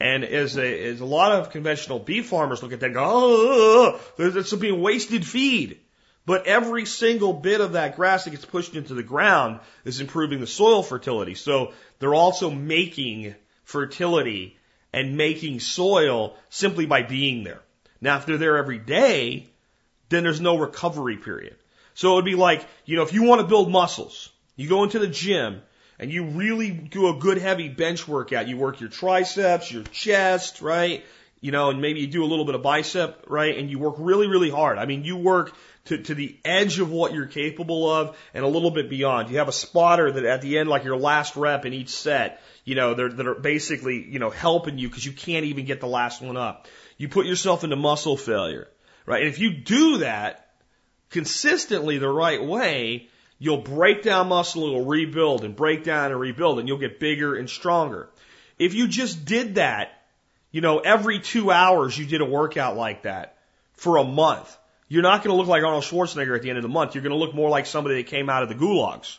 And 0.00 0.24
as 0.24 0.56
a, 0.56 0.84
as 0.88 1.00
a 1.00 1.04
lot 1.04 1.32
of 1.32 1.50
conventional 1.50 1.98
beef 1.98 2.28
farmers 2.28 2.62
look 2.62 2.72
at 2.72 2.80
that 2.80 2.86
and 2.86 2.94
go, 2.94 3.04
oh, 3.04 4.00
it's 4.18 4.52
being 4.54 4.80
wasted 4.80 5.26
feed. 5.26 5.78
But 6.24 6.46
every 6.46 6.86
single 6.86 7.32
bit 7.32 7.60
of 7.60 7.72
that 7.72 7.96
grass 7.96 8.24
that 8.24 8.30
gets 8.30 8.44
pushed 8.44 8.74
into 8.74 8.94
the 8.94 9.02
ground 9.02 9.60
is 9.84 10.00
improving 10.00 10.40
the 10.40 10.46
soil 10.46 10.82
fertility. 10.82 11.34
So 11.34 11.72
they're 11.98 12.14
also 12.14 12.50
making 12.50 13.34
fertility 13.64 14.56
and 14.92 15.16
making 15.16 15.60
soil 15.60 16.36
simply 16.48 16.86
by 16.86 17.02
being 17.02 17.44
there. 17.44 17.60
Now, 18.00 18.16
if 18.16 18.26
they're 18.26 18.38
there 18.38 18.56
every 18.56 18.78
day, 18.78 19.48
then 20.08 20.22
there's 20.22 20.40
no 20.40 20.56
recovery 20.56 21.16
period. 21.16 21.56
So 21.94 22.12
it 22.12 22.14
would 22.16 22.24
be 22.24 22.36
like, 22.36 22.66
you 22.86 22.96
know, 22.96 23.02
if 23.02 23.12
you 23.12 23.24
want 23.24 23.42
to 23.42 23.46
build 23.46 23.70
muscles, 23.70 24.30
you 24.56 24.68
go 24.68 24.84
into 24.84 24.98
the 24.98 25.06
gym 25.06 25.60
and 26.00 26.10
you 26.10 26.24
really 26.24 26.70
do 26.70 27.08
a 27.08 27.18
good 27.20 27.36
heavy 27.36 27.68
bench 27.68 28.08
workout. 28.08 28.48
You 28.48 28.56
work 28.56 28.80
your 28.80 28.88
triceps, 28.88 29.70
your 29.70 29.82
chest, 29.84 30.62
right? 30.62 31.04
You 31.42 31.52
know, 31.52 31.68
and 31.68 31.82
maybe 31.82 32.00
you 32.00 32.06
do 32.06 32.24
a 32.24 32.26
little 32.26 32.46
bit 32.46 32.54
of 32.54 32.62
bicep, 32.62 33.26
right? 33.28 33.56
And 33.56 33.70
you 33.70 33.78
work 33.78 33.96
really, 33.98 34.26
really 34.26 34.48
hard. 34.48 34.78
I 34.78 34.86
mean, 34.86 35.04
you 35.04 35.18
work 35.18 35.54
to, 35.84 35.98
to 35.98 36.14
the 36.14 36.38
edge 36.42 36.78
of 36.78 36.90
what 36.90 37.12
you're 37.12 37.26
capable 37.26 37.90
of 37.90 38.16
and 38.32 38.42
a 38.42 38.48
little 38.48 38.70
bit 38.70 38.88
beyond. 38.88 39.28
You 39.28 39.38
have 39.38 39.48
a 39.48 39.52
spotter 39.52 40.10
that 40.10 40.24
at 40.24 40.40
the 40.40 40.56
end, 40.56 40.70
like 40.70 40.84
your 40.84 40.96
last 40.96 41.36
rep 41.36 41.66
in 41.66 41.74
each 41.74 41.90
set, 41.90 42.40
you 42.64 42.76
know, 42.76 42.94
they're, 42.94 43.10
that 43.10 43.26
are 43.26 43.34
basically, 43.34 44.02
you 44.02 44.18
know, 44.18 44.30
helping 44.30 44.78
you 44.78 44.88
because 44.88 45.04
you 45.04 45.12
can't 45.12 45.44
even 45.44 45.66
get 45.66 45.80
the 45.80 45.86
last 45.86 46.22
one 46.22 46.38
up. 46.38 46.66
You 46.96 47.10
put 47.10 47.26
yourself 47.26 47.62
into 47.62 47.76
muscle 47.76 48.16
failure, 48.16 48.68
right? 49.04 49.20
And 49.20 49.28
if 49.28 49.38
you 49.38 49.52
do 49.52 49.98
that 49.98 50.46
consistently 51.10 51.98
the 51.98 52.08
right 52.08 52.42
way, 52.42 53.08
you'll 53.40 53.62
break 53.62 54.02
down 54.02 54.28
muscle, 54.28 54.64
it'll 54.66 54.84
rebuild 54.84 55.42
and 55.44 55.56
break 55.56 55.82
down 55.82 56.12
and 56.12 56.20
rebuild 56.20 56.60
and 56.60 56.68
you'll 56.68 56.78
get 56.78 57.00
bigger 57.00 57.34
and 57.34 57.50
stronger. 57.50 58.08
If 58.58 58.74
you 58.74 58.86
just 58.86 59.24
did 59.24 59.56
that, 59.56 59.90
you 60.52 60.60
know, 60.60 60.78
every 60.78 61.18
two 61.18 61.50
hours 61.50 61.98
you 61.98 62.06
did 62.06 62.20
a 62.20 62.24
workout 62.24 62.76
like 62.76 63.02
that 63.02 63.38
for 63.72 63.96
a 63.96 64.04
month, 64.04 64.56
you're 64.88 65.02
not 65.02 65.24
going 65.24 65.34
to 65.34 65.38
look 65.38 65.48
like 65.48 65.64
Arnold 65.64 65.84
Schwarzenegger 65.84 66.36
at 66.36 66.42
the 66.42 66.50
end 66.50 66.58
of 66.58 66.62
the 66.62 66.68
month. 66.68 66.94
You're 66.94 67.02
going 67.02 67.12
to 67.12 67.18
look 67.18 67.34
more 67.34 67.48
like 67.48 67.66
somebody 67.66 67.96
that 67.96 68.08
came 68.08 68.28
out 68.28 68.42
of 68.42 68.48
the 68.50 68.54
gulags. 68.54 69.18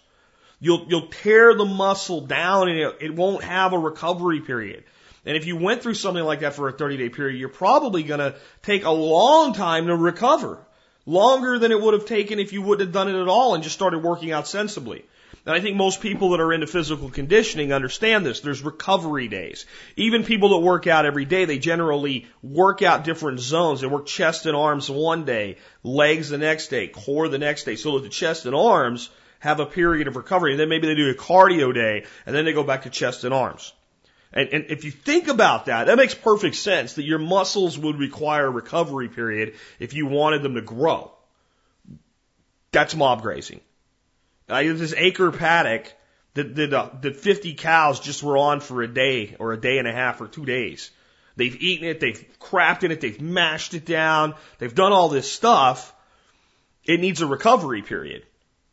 You'll, 0.60 0.86
you'll 0.88 1.08
tear 1.08 1.56
the 1.56 1.66
muscle 1.66 2.22
down 2.22 2.70
and 2.70 2.78
it, 2.78 2.98
it 3.01 3.16
won't 3.16 3.44
have 3.44 3.74
a 3.74 3.80
recovery 3.80 4.42
period. 4.42 4.84
And 5.25 5.36
if 5.36 5.48
you 5.48 5.56
went 5.56 5.82
through 5.82 5.96
something 5.96 6.24
like 6.24 6.42
that 6.42 6.54
for 6.54 6.68
a 6.68 6.72
30 6.72 6.98
day 6.98 7.10
period, 7.10 7.40
you're 7.40 7.50
probably 7.50 8.04
going 8.04 8.20
to 8.20 8.36
take 8.62 8.86
a 8.86 8.92
long 8.92 9.54
time 9.54 9.88
to 9.88 9.96
recover. 9.96 10.60
Longer 11.05 11.58
than 11.58 11.72
it 11.72 11.81
would 11.81 11.93
have 11.93 12.05
taken 12.05 12.39
if 12.39 12.53
you 12.53 12.62
wouldn't 12.62 12.88
have 12.88 12.93
done 12.93 13.10
it 13.10 13.20
at 13.20 13.27
all 13.27 13.55
and 13.55 13.63
just 13.63 13.75
started 13.75 14.03
working 14.03 14.31
out 14.31 14.48
sensibly. 14.48 15.03
And 15.46 15.55
I 15.55 15.60
think 15.60 15.75
most 15.75 16.01
people 16.01 16.29
that 16.29 16.39
are 16.39 16.53
into 16.53 16.67
physical 16.67 17.10
conditioning 17.10 17.74
understand 17.74 18.24
this. 18.24 18.41
There's 18.41 18.62
recovery 18.62 19.27
days. 19.27 19.65
Even 19.96 20.24
people 20.24 20.50
that 20.50 20.60
work 20.60 20.86
out 20.86 21.08
every 21.08 21.25
day, 21.25 21.46
they 21.46 21.58
generally 21.58 22.27
work 22.43 22.84
out 22.84 23.03
different 23.03 23.39
zones. 23.39 23.81
They 23.81 23.88
work 23.88 24.05
chest 24.05 24.46
and 24.46 24.55
arms 24.55 24.89
one 24.89 25.25
day, 25.25 25.58
legs 25.81 26.29
the 26.29 26.38
next 26.38 26.67
day, 26.67 26.88
core 26.88 27.27
the 27.27 27.39
next 27.39 27.63
day, 27.63 27.75
so 27.75 27.98
that 27.98 28.03
the 28.03 28.10
chest 28.10 28.46
and 28.46 28.53
arms 28.53 29.10
have 29.39 29.60
a 29.60 29.65
period 29.65 30.08
of 30.08 30.15
recovery. 30.15 30.51
And 30.51 30.60
then 30.60 30.70
maybe 30.70 30.86
they 30.86 30.96
do 30.96 31.10
a 31.10 31.15
cardio 31.15 31.74
day, 31.74 32.05
and 32.27 32.36
then 32.36 32.46
they 32.46 32.53
go 32.53 32.63
back 32.63 32.84
to 32.84 32.91
chest 32.91 33.24
and 33.24 33.34
arms. 33.34 33.74
And, 34.34 34.50
and 34.50 34.66
if 34.70 34.86
you 34.86 34.92
think 34.92 35.28
about 35.28 35.66
that, 35.66 35.88
that 35.88 35.98
makes 35.98 36.16
perfect 36.16 36.56
sense 36.56 36.94
that 36.94 37.04
your 37.04 37.20
muscles 37.20 37.78
would 37.78 37.98
require 37.98 38.46
a 38.46 38.52
recovery 38.52 39.10
period 39.10 39.56
if 39.80 39.94
you 39.94 40.06
wanted 40.06 40.42
them 40.42 40.56
to 40.56 40.62
grow. 40.62 41.12
That's 42.72 42.96
mob 42.96 43.22
grazing. 43.22 43.60
I 44.48 44.64
have 44.64 44.80
this 44.80 44.94
acre 44.96 45.32
paddock 45.32 45.94
that, 46.34 46.56
that, 46.56 46.74
uh, 46.74 46.90
that 47.02 47.18
50 47.18 47.56
cows 47.56 48.00
just 48.00 48.24
were 48.24 48.38
on 48.38 48.62
for 48.62 48.82
a 48.82 48.88
day 48.88 49.36
or 49.40 49.52
a 49.52 49.60
day 49.60 49.78
and 49.78 49.88
a 49.88 49.92
half 49.92 50.22
or 50.22 50.28
two 50.28 50.46
days. 50.46 50.92
They've 51.36 51.56
eaten 51.62 51.88
it, 51.88 52.00
they've 52.00 52.26
crapped 52.40 52.84
in 52.84 52.92
it, 52.92 53.02
they've 53.02 53.20
mashed 53.20 53.74
it 53.74 53.86
down, 53.86 54.36
they've 54.60 54.74
done 54.74 54.92
all 54.92 55.10
this 55.10 55.32
stuff. 55.32 55.94
It 56.86 57.00
needs 57.00 57.22
a 57.22 57.28
recovery 57.28 57.82
period. 57.82 58.26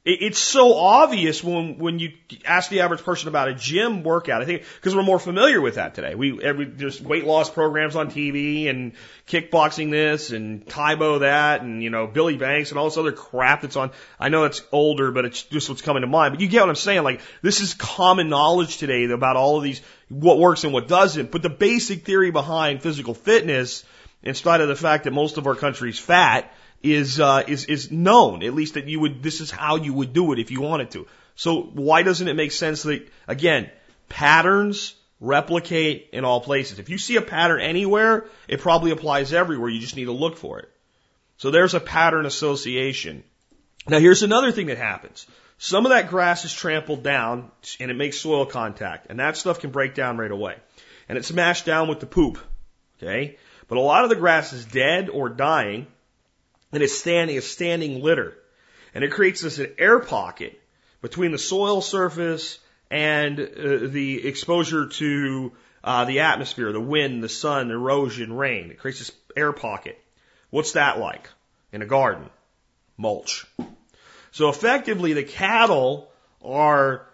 It, 0.08 0.22
it's 0.22 0.38
so 0.38 0.74
obvious 0.74 1.44
when 1.44 1.76
when 1.78 1.98
you 1.98 2.12
ask 2.46 2.70
the 2.70 2.80
average 2.80 3.02
person 3.02 3.28
about 3.28 3.48
a 3.48 3.54
gym 3.54 4.02
workout. 4.02 4.40
I 4.40 4.46
think 4.46 4.62
because 4.76 4.96
we're 4.96 5.02
more 5.02 5.18
familiar 5.18 5.60
with 5.60 5.74
that 5.74 5.94
today. 5.94 6.14
We 6.14 6.42
every 6.42 6.64
there's 6.64 7.00
weight 7.00 7.26
loss 7.26 7.50
programs 7.50 7.94
on 7.94 8.10
TV 8.10 8.70
and 8.70 8.92
kickboxing 9.26 9.90
this 9.90 10.30
and 10.30 10.66
Tae 10.66 10.94
Bo 10.94 11.18
that 11.18 11.60
and 11.60 11.82
you 11.82 11.90
know 11.90 12.06
Billy 12.06 12.38
Blanks 12.38 12.70
and 12.70 12.78
all 12.78 12.86
this 12.86 12.96
other 12.96 13.12
crap 13.12 13.60
that's 13.60 13.76
on. 13.76 13.90
I 14.18 14.30
know 14.30 14.44
it's 14.44 14.62
older, 14.72 15.12
but 15.12 15.26
it's 15.26 15.42
just 15.42 15.68
what's 15.68 15.82
coming 15.82 16.00
to 16.00 16.06
mind. 16.06 16.32
But 16.32 16.40
you 16.40 16.48
get 16.48 16.62
what 16.62 16.70
I'm 16.70 16.76
saying. 16.76 17.02
Like 17.02 17.20
this 17.42 17.60
is 17.60 17.74
common 17.74 18.30
knowledge 18.30 18.78
today 18.78 19.04
about 19.04 19.36
all 19.36 19.58
of 19.58 19.62
these 19.62 19.82
what 20.08 20.38
works 20.38 20.64
and 20.64 20.72
what 20.72 20.88
doesn't. 20.88 21.30
But 21.30 21.42
the 21.42 21.50
basic 21.50 22.06
theory 22.06 22.30
behind 22.30 22.82
physical 22.82 23.12
fitness, 23.12 23.84
in 24.22 24.34
spite 24.34 24.62
of 24.62 24.68
the 24.68 24.76
fact 24.76 25.04
that 25.04 25.12
most 25.12 25.36
of 25.36 25.46
our 25.46 25.54
country's 25.54 25.98
fat 25.98 26.50
is 26.82 27.20
uh, 27.20 27.42
is 27.46 27.64
is 27.66 27.90
known. 27.90 28.42
At 28.42 28.54
least 28.54 28.74
that 28.74 28.86
you 28.86 29.00
would. 29.00 29.22
This 29.22 29.40
is 29.40 29.50
how 29.50 29.76
you 29.76 29.92
would 29.94 30.12
do 30.12 30.32
it 30.32 30.38
if 30.38 30.50
you 30.50 30.60
wanted 30.60 30.90
to. 30.92 31.06
So 31.34 31.62
why 31.62 32.02
doesn't 32.02 32.26
it 32.26 32.34
make 32.34 32.52
sense 32.52 32.82
that 32.82 33.08
again 33.26 33.70
patterns 34.08 34.94
replicate 35.20 36.10
in 36.12 36.24
all 36.24 36.40
places? 36.40 36.78
If 36.78 36.88
you 36.88 36.98
see 36.98 37.16
a 37.16 37.22
pattern 37.22 37.60
anywhere, 37.60 38.26
it 38.46 38.60
probably 38.60 38.90
applies 38.90 39.32
everywhere. 39.32 39.68
You 39.68 39.80
just 39.80 39.96
need 39.96 40.06
to 40.06 40.12
look 40.12 40.36
for 40.36 40.60
it. 40.60 40.70
So 41.36 41.50
there's 41.50 41.74
a 41.74 41.80
pattern 41.80 42.26
association. 42.26 43.22
Now 43.86 43.98
here's 43.98 44.22
another 44.22 44.52
thing 44.52 44.66
that 44.66 44.78
happens. 44.78 45.26
Some 45.58 45.86
of 45.86 45.90
that 45.90 46.08
grass 46.08 46.44
is 46.44 46.52
trampled 46.52 47.02
down 47.02 47.50
and 47.80 47.90
it 47.90 47.94
makes 47.94 48.18
soil 48.18 48.46
contact, 48.46 49.06
and 49.10 49.18
that 49.18 49.36
stuff 49.36 49.60
can 49.60 49.70
break 49.70 49.94
down 49.94 50.16
right 50.16 50.30
away. 50.30 50.56
And 51.08 51.18
it's 51.18 51.32
mashed 51.32 51.64
down 51.64 51.88
with 51.88 52.00
the 52.00 52.06
poop. 52.06 52.38
Okay? 52.98 53.38
But 53.66 53.78
a 53.78 53.80
lot 53.80 54.04
of 54.04 54.10
the 54.10 54.16
grass 54.16 54.52
is 54.52 54.64
dead 54.64 55.08
or 55.08 55.28
dying, 55.28 55.86
and 56.72 56.82
it's 56.82 56.98
standing 56.98 57.38
a 57.38 57.42
standing 57.42 58.02
litter. 58.02 58.34
And 58.94 59.04
it 59.04 59.12
creates 59.12 59.42
this 59.42 59.58
an 59.58 59.74
air 59.78 59.98
pocket 60.00 60.60
between 61.00 61.32
the 61.32 61.38
soil 61.38 61.80
surface 61.80 62.58
and 62.90 63.38
uh, 63.38 63.86
the 63.88 64.26
exposure 64.26 64.88
to 64.88 65.52
uh, 65.84 66.04
the 66.04 66.20
atmosphere, 66.20 66.72
the 66.72 66.80
wind, 66.80 67.22
the 67.22 67.28
sun, 67.28 67.70
erosion, 67.70 68.32
rain. 68.32 68.70
It 68.70 68.78
creates 68.78 68.98
this 68.98 69.12
air 69.36 69.52
pocket. 69.52 69.98
What's 70.50 70.72
that 70.72 70.98
like 70.98 71.28
in 71.72 71.82
a 71.82 71.86
garden? 71.86 72.30
Mulch. 72.96 73.46
So 74.32 74.48
effectively, 74.48 75.12
the 75.12 75.24
cattle 75.24 76.10
are 76.42 77.06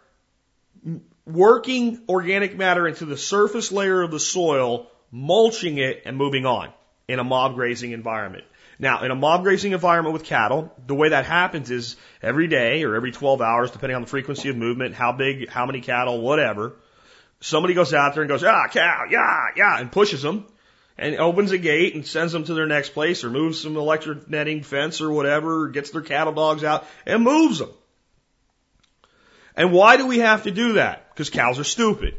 working 1.26 2.02
organic 2.08 2.56
matter 2.56 2.87
into 2.87 3.06
the 3.06 3.16
surface 3.16 3.73
layer 3.73 4.02
of 4.02 4.11
the 4.11 4.20
soil, 4.20 4.90
mulching 5.11 5.78
it, 5.78 6.02
and 6.04 6.16
moving 6.16 6.46
on 6.46 6.73
in 7.08 7.18
a 7.18 7.25
mob 7.25 7.54
grazing 7.54 7.92
environment. 7.92 8.44
Now, 8.78 9.04
in 9.04 9.11
a 9.11 9.14
mob 9.14 9.45
grazing 9.45 9.73
environment 9.73 10.12
with 10.12 10.25
cattle, 10.25 10.73
the 10.87 10.95
way 10.95 11.11
that 11.11 11.25
happens 11.25 11.71
is 11.71 11.97
every 12.23 12.49
day 12.49 12.83
or 12.83 12.95
every 12.95 13.12
12 13.12 13.40
hours, 13.40 13.71
depending 13.71 13.95
on 13.97 14.02
the 14.02 14.09
frequency 14.09 14.49
of 14.49 14.57
movement, 14.57 14.95
how 14.95 15.12
big, 15.12 15.49
how 15.49 15.66
many 15.66 15.81
cattle, 15.81 16.21
whatever, 16.21 16.75
somebody 17.40 17.75
goes 17.75 17.95
out 17.95 18.14
there 18.14 18.23
and 18.23 18.28
goes, 18.28 18.43
ah, 18.43 18.66
cow, 18.69 19.04
yeah, 19.11 19.47
yeah, 19.57 19.78
and 19.78 19.93
pushes 19.93 20.23
them 20.23 20.47
and 20.97 21.16
opens 21.16 21.52
a 21.52 21.59
gate 21.59 21.95
and 21.95 22.07
sends 22.07 22.33
them 22.33 22.45
to 22.45 22.54
their 22.54 22.66
next 22.66 22.90
place 22.90 23.25
or 23.25 23.31
moves 23.31 23.61
some 23.61 23.76
electric 23.76 24.28
netting 24.28 24.62
fence 24.62 25.00
or 25.00 25.11
whatever, 25.11 25.64
or 25.64 25.69
gets 25.69 25.90
their 25.90 26.02
cattle 26.02 26.33
dogs 26.33 26.64
out 26.64 26.87
and 27.07 27.23
moves 27.23 27.59
them. 27.59 27.71
And 29.57 29.73
why 29.73 29.97
do 29.97 30.07
we 30.07 30.19
have 30.19 30.45
to 30.45 30.50
do 30.50 30.75
that? 30.75 31.11
Because 31.11 31.31
cows 31.31 31.59
are 31.59 31.64
stupid. 31.64 32.16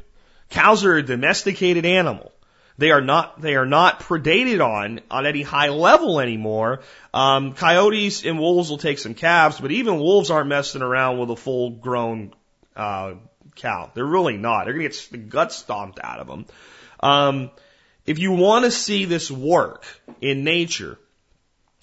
Cows 0.49 0.85
are 0.85 0.95
a 0.95 1.03
domesticated 1.03 1.85
animal. 1.85 2.31
They 2.77 2.91
are 2.91 3.01
not 3.01 3.41
they 3.41 3.55
are 3.55 3.65
not 3.65 4.01
predated 4.01 4.65
on 4.65 4.99
on 5.09 5.25
any 5.25 5.41
high 5.41 5.69
level 5.69 6.19
anymore. 6.19 6.81
Um, 7.13 7.53
coyotes 7.53 8.25
and 8.25 8.37
wolves 8.37 8.69
will 8.69 8.77
take 8.77 8.99
some 8.99 9.13
calves, 9.13 9.59
but 9.59 9.71
even 9.71 9.97
wolves 9.97 10.29
aren't 10.29 10.49
messing 10.49 10.81
around 10.81 11.17
with 11.19 11.29
a 11.31 11.35
full 11.37 11.69
grown 11.69 12.33
uh, 12.75 13.13
cow. 13.55 13.91
They're 13.93 14.05
really 14.05 14.37
not. 14.37 14.65
They're 14.65 14.73
gonna 14.73 14.89
get 14.89 15.07
the 15.11 15.17
guts 15.17 15.55
stomped 15.55 15.99
out 16.03 16.19
of 16.19 16.27
them. 16.27 16.45
Um, 16.99 17.51
if 18.05 18.19
you 18.19 18.33
want 18.33 18.65
to 18.65 18.71
see 18.71 19.05
this 19.05 19.31
work 19.31 19.85
in 20.21 20.43
nature, 20.43 20.99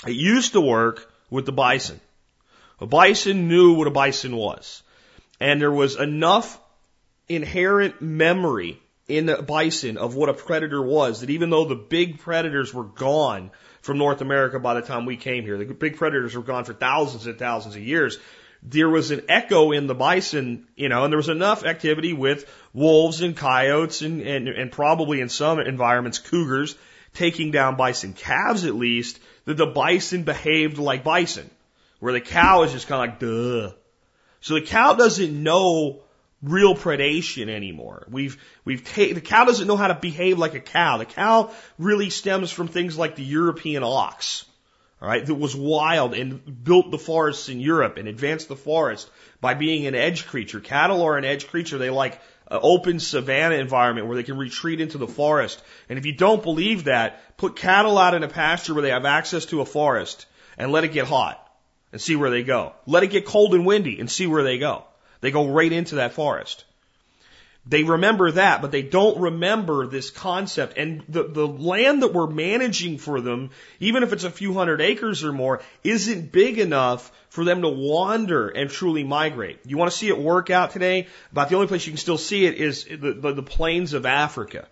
it 0.07 0.13
used 0.13 0.53
to 0.53 0.61
work 0.61 1.11
with 1.31 1.47
the 1.47 1.53
bison. 1.53 2.01
A 2.81 2.87
bison 2.87 3.49
knew 3.49 3.75
what 3.75 3.87
a 3.87 3.91
bison 3.91 4.37
was. 4.37 4.83
And 5.41 5.61
there 5.61 5.73
was 5.73 5.97
enough 5.97 6.61
inherent 7.29 8.03
memory 8.03 8.81
in 9.13 9.27
the 9.27 9.43
bison 9.43 9.99
of 9.99 10.15
what 10.15 10.31
a 10.31 10.35
predator 10.35 10.81
was 10.81 11.21
that 11.21 11.29
even 11.29 11.51
though 11.51 11.67
the 11.67 11.75
big 11.75 12.19
predators 12.19 12.73
were 12.73 12.85
gone 12.85 13.51
from 13.83 13.99
North 13.99 14.23
America 14.23 14.59
by 14.59 14.73
the 14.73 14.81
time 14.81 15.05
we 15.05 15.19
came 15.19 15.45
here, 15.45 15.59
the 15.59 15.75
big 15.75 15.97
predators 15.97 16.35
were 16.35 16.43
gone 16.43 16.65
for 16.65 16.73
thousands 16.73 17.27
and 17.27 17.39
thousands 17.39 17.77
of 17.77 17.83
years, 17.83 18.19
there 18.63 18.89
was 18.89 19.11
an 19.11 19.23
echo 19.29 19.73
in 19.73 19.87
the 19.87 19.95
bison, 19.95 20.67
you 20.77 20.89
know, 20.89 21.05
and 21.05 21.13
there 21.13 21.19
was 21.19 21.29
enough 21.29 21.63
activity 21.65 22.15
with 22.15 22.51
wolves 22.73 23.21
and 23.21 23.37
coyotes 23.37 24.01
and, 24.01 24.23
and, 24.23 24.49
and 24.49 24.73
probably 24.73 25.21
in 25.21 25.29
some 25.29 25.59
environments 25.59 26.19
cougars 26.19 26.75
taking 27.13 27.51
down 27.51 27.77
bison 27.77 28.15
calves 28.15 28.65
at 28.65 28.75
least, 28.75 29.19
that 29.45 29.59
the 29.59 29.67
bison 29.67 30.23
behaved 30.23 30.79
like 30.79 31.05
bison, 31.05 31.51
where 32.01 32.15
the 32.15 32.21
cow 32.21 32.63
is 32.63 32.73
just 32.73 32.89
kind 32.89 33.03
of 33.03 33.11
like, 33.11 33.21
duh. 33.21 33.77
So 34.41 34.55
the 34.55 34.63
cow 34.63 34.95
doesn't 34.95 35.43
know 35.43 36.01
real 36.43 36.75
predation 36.75 37.49
anymore. 37.49 38.07
We've 38.11 38.37
we've 38.65 38.85
ta- 38.85 39.15
the 39.15 39.21
cow 39.21 39.45
doesn't 39.45 39.67
know 39.67 39.77
how 39.77 39.89
to 39.89 39.95
behave 39.95 40.39
like 40.39 40.55
a 40.55 40.61
cow. 40.61 40.99
The 40.99 41.05
cow 41.05 41.53
really 41.79 42.11
stems 42.11 42.51
from 42.51 42.69
things 42.69 42.99
like 42.99 43.17
the 43.17 43.25
European 43.25 43.83
ox. 43.85 44.45
all 45.01 45.09
right, 45.09 45.25
that 45.25 45.35
was 45.35 45.55
wild 45.55 46.15
and 46.15 46.65
built 46.65 46.91
the 46.91 46.99
forests 46.99 47.49
in 47.49 47.61
Europe 47.61 47.97
and 47.97 48.09
advanced 48.09 48.49
the 48.49 48.57
forest 48.57 49.09
by 49.41 49.55
being 49.55 49.87
an 49.87 49.95
edge 49.95 50.27
creature. 50.27 50.61
Cattle 50.61 51.03
are 51.03 51.17
an 51.17 51.25
edge 51.25 51.49
creature. 51.49 51.79
They 51.79 51.91
like 51.91 52.21
an 52.49 52.61
open 52.63 53.01
savanna 53.01 53.57
environment 53.57 54.07
where 54.07 54.17
they 54.17 54.23
can 54.23 54.37
retreat 54.37 54.81
into 54.81 54.99
the 54.99 55.09
forest. 55.09 55.63
And 55.89 55.99
if 55.99 56.07
you 56.07 56.13
don't 56.13 56.43
believe 56.43 56.85
that, 56.85 57.37
put 57.37 57.57
cattle 57.57 57.99
out 57.99 58.15
in 58.15 58.25
a 58.25 58.29
pasture 58.29 58.75
where 58.75 58.83
they 58.83 58.91
have 58.91 59.05
access 59.05 59.47
to 59.47 59.61
a 59.61 59.65
forest 59.65 60.27
and 60.59 60.73
let 60.73 60.85
it 60.85 60.93
get 60.93 61.07
hot 61.07 61.39
and 61.93 62.01
see 62.01 62.17
where 62.17 62.31
they 62.31 62.43
go. 62.43 62.73
Let 62.87 63.05
it 63.05 63.09
get 63.09 63.27
cold 63.27 63.55
and 63.55 63.65
windy 63.65 64.01
and 64.01 64.11
see 64.11 64.27
where 64.27 64.43
they 64.43 64.59
go. 64.59 64.85
They 65.23 65.31
go 65.31 65.49
right 65.49 65.73
into 65.73 65.95
that 65.95 66.13
forest. 66.13 66.65
They 67.65 67.85
remember 67.85 68.33
that, 68.33 68.61
but 68.61 68.73
they 68.73 68.83
don't 68.83 69.21
remember 69.21 69.87
this 69.87 70.11
concept. 70.11 70.77
And 70.77 71.05
the, 71.09 71.23
the 71.23 71.47
land 71.47 72.03
that 72.03 72.13
we're 72.13 72.27
managing 72.27 72.99
for 72.99 73.21
them, 73.21 73.51
even 73.79 74.03
if 74.03 74.13
it's 74.13 74.25
a 74.25 74.31
few 74.31 74.53
hundred 74.53 74.81
acres 74.81 75.23
or 75.23 75.33
more, 75.33 75.63
isn't 75.85 76.33
big 76.33 76.59
enough 76.59 77.13
for 77.29 77.45
them 77.45 77.63
to 77.63 77.69
wander 77.69 78.49
and 78.49 78.69
truly 78.69 79.05
migrate. 79.05 79.61
You 79.65 79.79
want 79.79 79.93
to 79.93 79.97
see 79.97 80.09
it 80.09 80.19
work 80.19 80.51
out 80.51 80.73
today? 80.73 81.07
About 81.31 81.51
the 81.51 81.55
only 81.55 81.69
place 81.69 81.87
you 81.87 81.93
can 81.93 81.99
still 81.99 82.19
see 82.19 82.47
it 82.47 82.57
is 82.57 82.85
the, 82.85 83.13
the, 83.13 83.33
the 83.33 83.43
plains 83.45 83.93
of 83.93 84.07
Africa. 84.07 84.67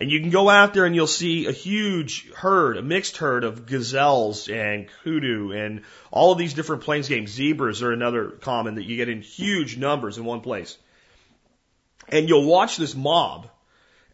And 0.00 0.10
you 0.10 0.18
can 0.20 0.30
go 0.30 0.48
out 0.48 0.72
there 0.72 0.86
and 0.86 0.94
you'll 0.94 1.06
see 1.06 1.46
a 1.46 1.52
huge 1.52 2.30
herd, 2.32 2.78
a 2.78 2.82
mixed 2.82 3.18
herd 3.18 3.44
of 3.44 3.66
gazelles 3.66 4.48
and 4.48 4.88
kudu 5.02 5.52
and 5.52 5.82
all 6.10 6.32
of 6.32 6.38
these 6.38 6.54
different 6.54 6.84
plains 6.84 7.06
games. 7.06 7.30
Zebras 7.30 7.82
are 7.82 7.92
another 7.92 8.30
common 8.30 8.76
that 8.76 8.84
you 8.84 8.96
get 8.96 9.10
in 9.10 9.20
huge 9.20 9.76
numbers 9.76 10.16
in 10.16 10.24
one 10.24 10.40
place. 10.40 10.78
And 12.08 12.30
you'll 12.30 12.46
watch 12.46 12.78
this 12.78 12.94
mob 12.94 13.50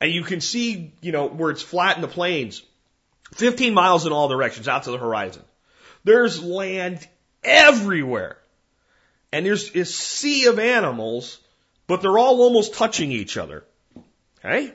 and 0.01 0.11
you 0.11 0.25
can 0.25 0.41
see, 0.41 0.93
you 1.01 1.13
know, 1.13 1.29
where 1.29 1.53
it's 1.53 1.63
flat 1.63 1.95
in 1.95 2.03
the 2.03 2.09
plains, 2.09 2.65
15 3.35 3.73
miles 3.73 4.07
in 4.07 4.13
all 4.13 4.27
directions 4.29 4.67
out 4.67 4.83
to 4.85 4.91
the 4.91 4.99
horizon. 4.99 5.43
There's 6.03 6.43
land 6.43 7.07
everywhere. 7.45 8.39
And 9.33 9.47
there's 9.47 9.75
a 9.75 9.85
sea 9.85 10.47
of 10.47 10.59
animals, 10.59 11.39
but 11.87 12.03
they're 12.03 12.19
all 12.19 12.41
almost 12.43 12.75
touching 12.75 13.13
each 13.13 13.37
other. 13.37 13.65
Okay? 14.45 14.75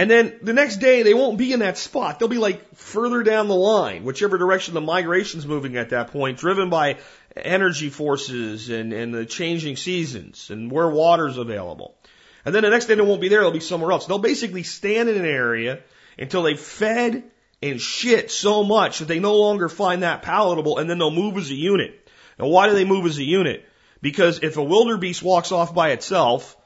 And 0.00 0.10
then 0.10 0.38
the 0.40 0.54
next 0.54 0.78
day 0.78 1.02
they 1.02 1.12
won't 1.12 1.36
be 1.36 1.52
in 1.52 1.58
that 1.60 1.76
spot. 1.76 2.18
They'll 2.18 2.26
be 2.26 2.38
like 2.38 2.74
further 2.74 3.22
down 3.22 3.48
the 3.48 3.54
line, 3.54 4.02
whichever 4.02 4.38
direction 4.38 4.72
the 4.72 4.80
migration's 4.80 5.46
moving 5.46 5.76
at 5.76 5.90
that 5.90 6.10
point, 6.10 6.38
driven 6.38 6.70
by 6.70 6.96
energy 7.36 7.90
forces 7.90 8.70
and, 8.70 8.94
and 8.94 9.12
the 9.12 9.26
changing 9.26 9.76
seasons 9.76 10.48
and 10.48 10.72
where 10.72 10.88
water's 10.88 11.36
available. 11.36 11.98
And 12.46 12.54
then 12.54 12.62
the 12.62 12.70
next 12.70 12.86
day 12.86 12.94
they 12.94 13.02
won't 13.02 13.20
be 13.20 13.28
there, 13.28 13.42
they'll 13.42 13.50
be 13.50 13.60
somewhere 13.60 13.92
else. 13.92 14.06
They'll 14.06 14.18
basically 14.18 14.62
stand 14.62 15.10
in 15.10 15.18
an 15.18 15.26
area 15.26 15.80
until 16.18 16.44
they've 16.44 16.58
fed 16.58 17.22
and 17.60 17.78
shit 17.78 18.30
so 18.30 18.64
much 18.64 19.00
that 19.00 19.04
they 19.08 19.18
no 19.18 19.36
longer 19.36 19.68
find 19.68 20.02
that 20.02 20.22
palatable 20.22 20.78
and 20.78 20.88
then 20.88 20.96
they'll 20.96 21.10
move 21.10 21.36
as 21.36 21.50
a 21.50 21.54
unit. 21.54 22.08
Now 22.38 22.46
why 22.46 22.70
do 22.70 22.74
they 22.74 22.86
move 22.86 23.04
as 23.04 23.18
a 23.18 23.22
unit? 23.22 23.68
Because 24.00 24.42
if 24.42 24.56
a 24.56 24.64
wildebeest 24.64 25.22
walks 25.22 25.52
off 25.52 25.74
by 25.74 25.90
itself, 25.90 26.56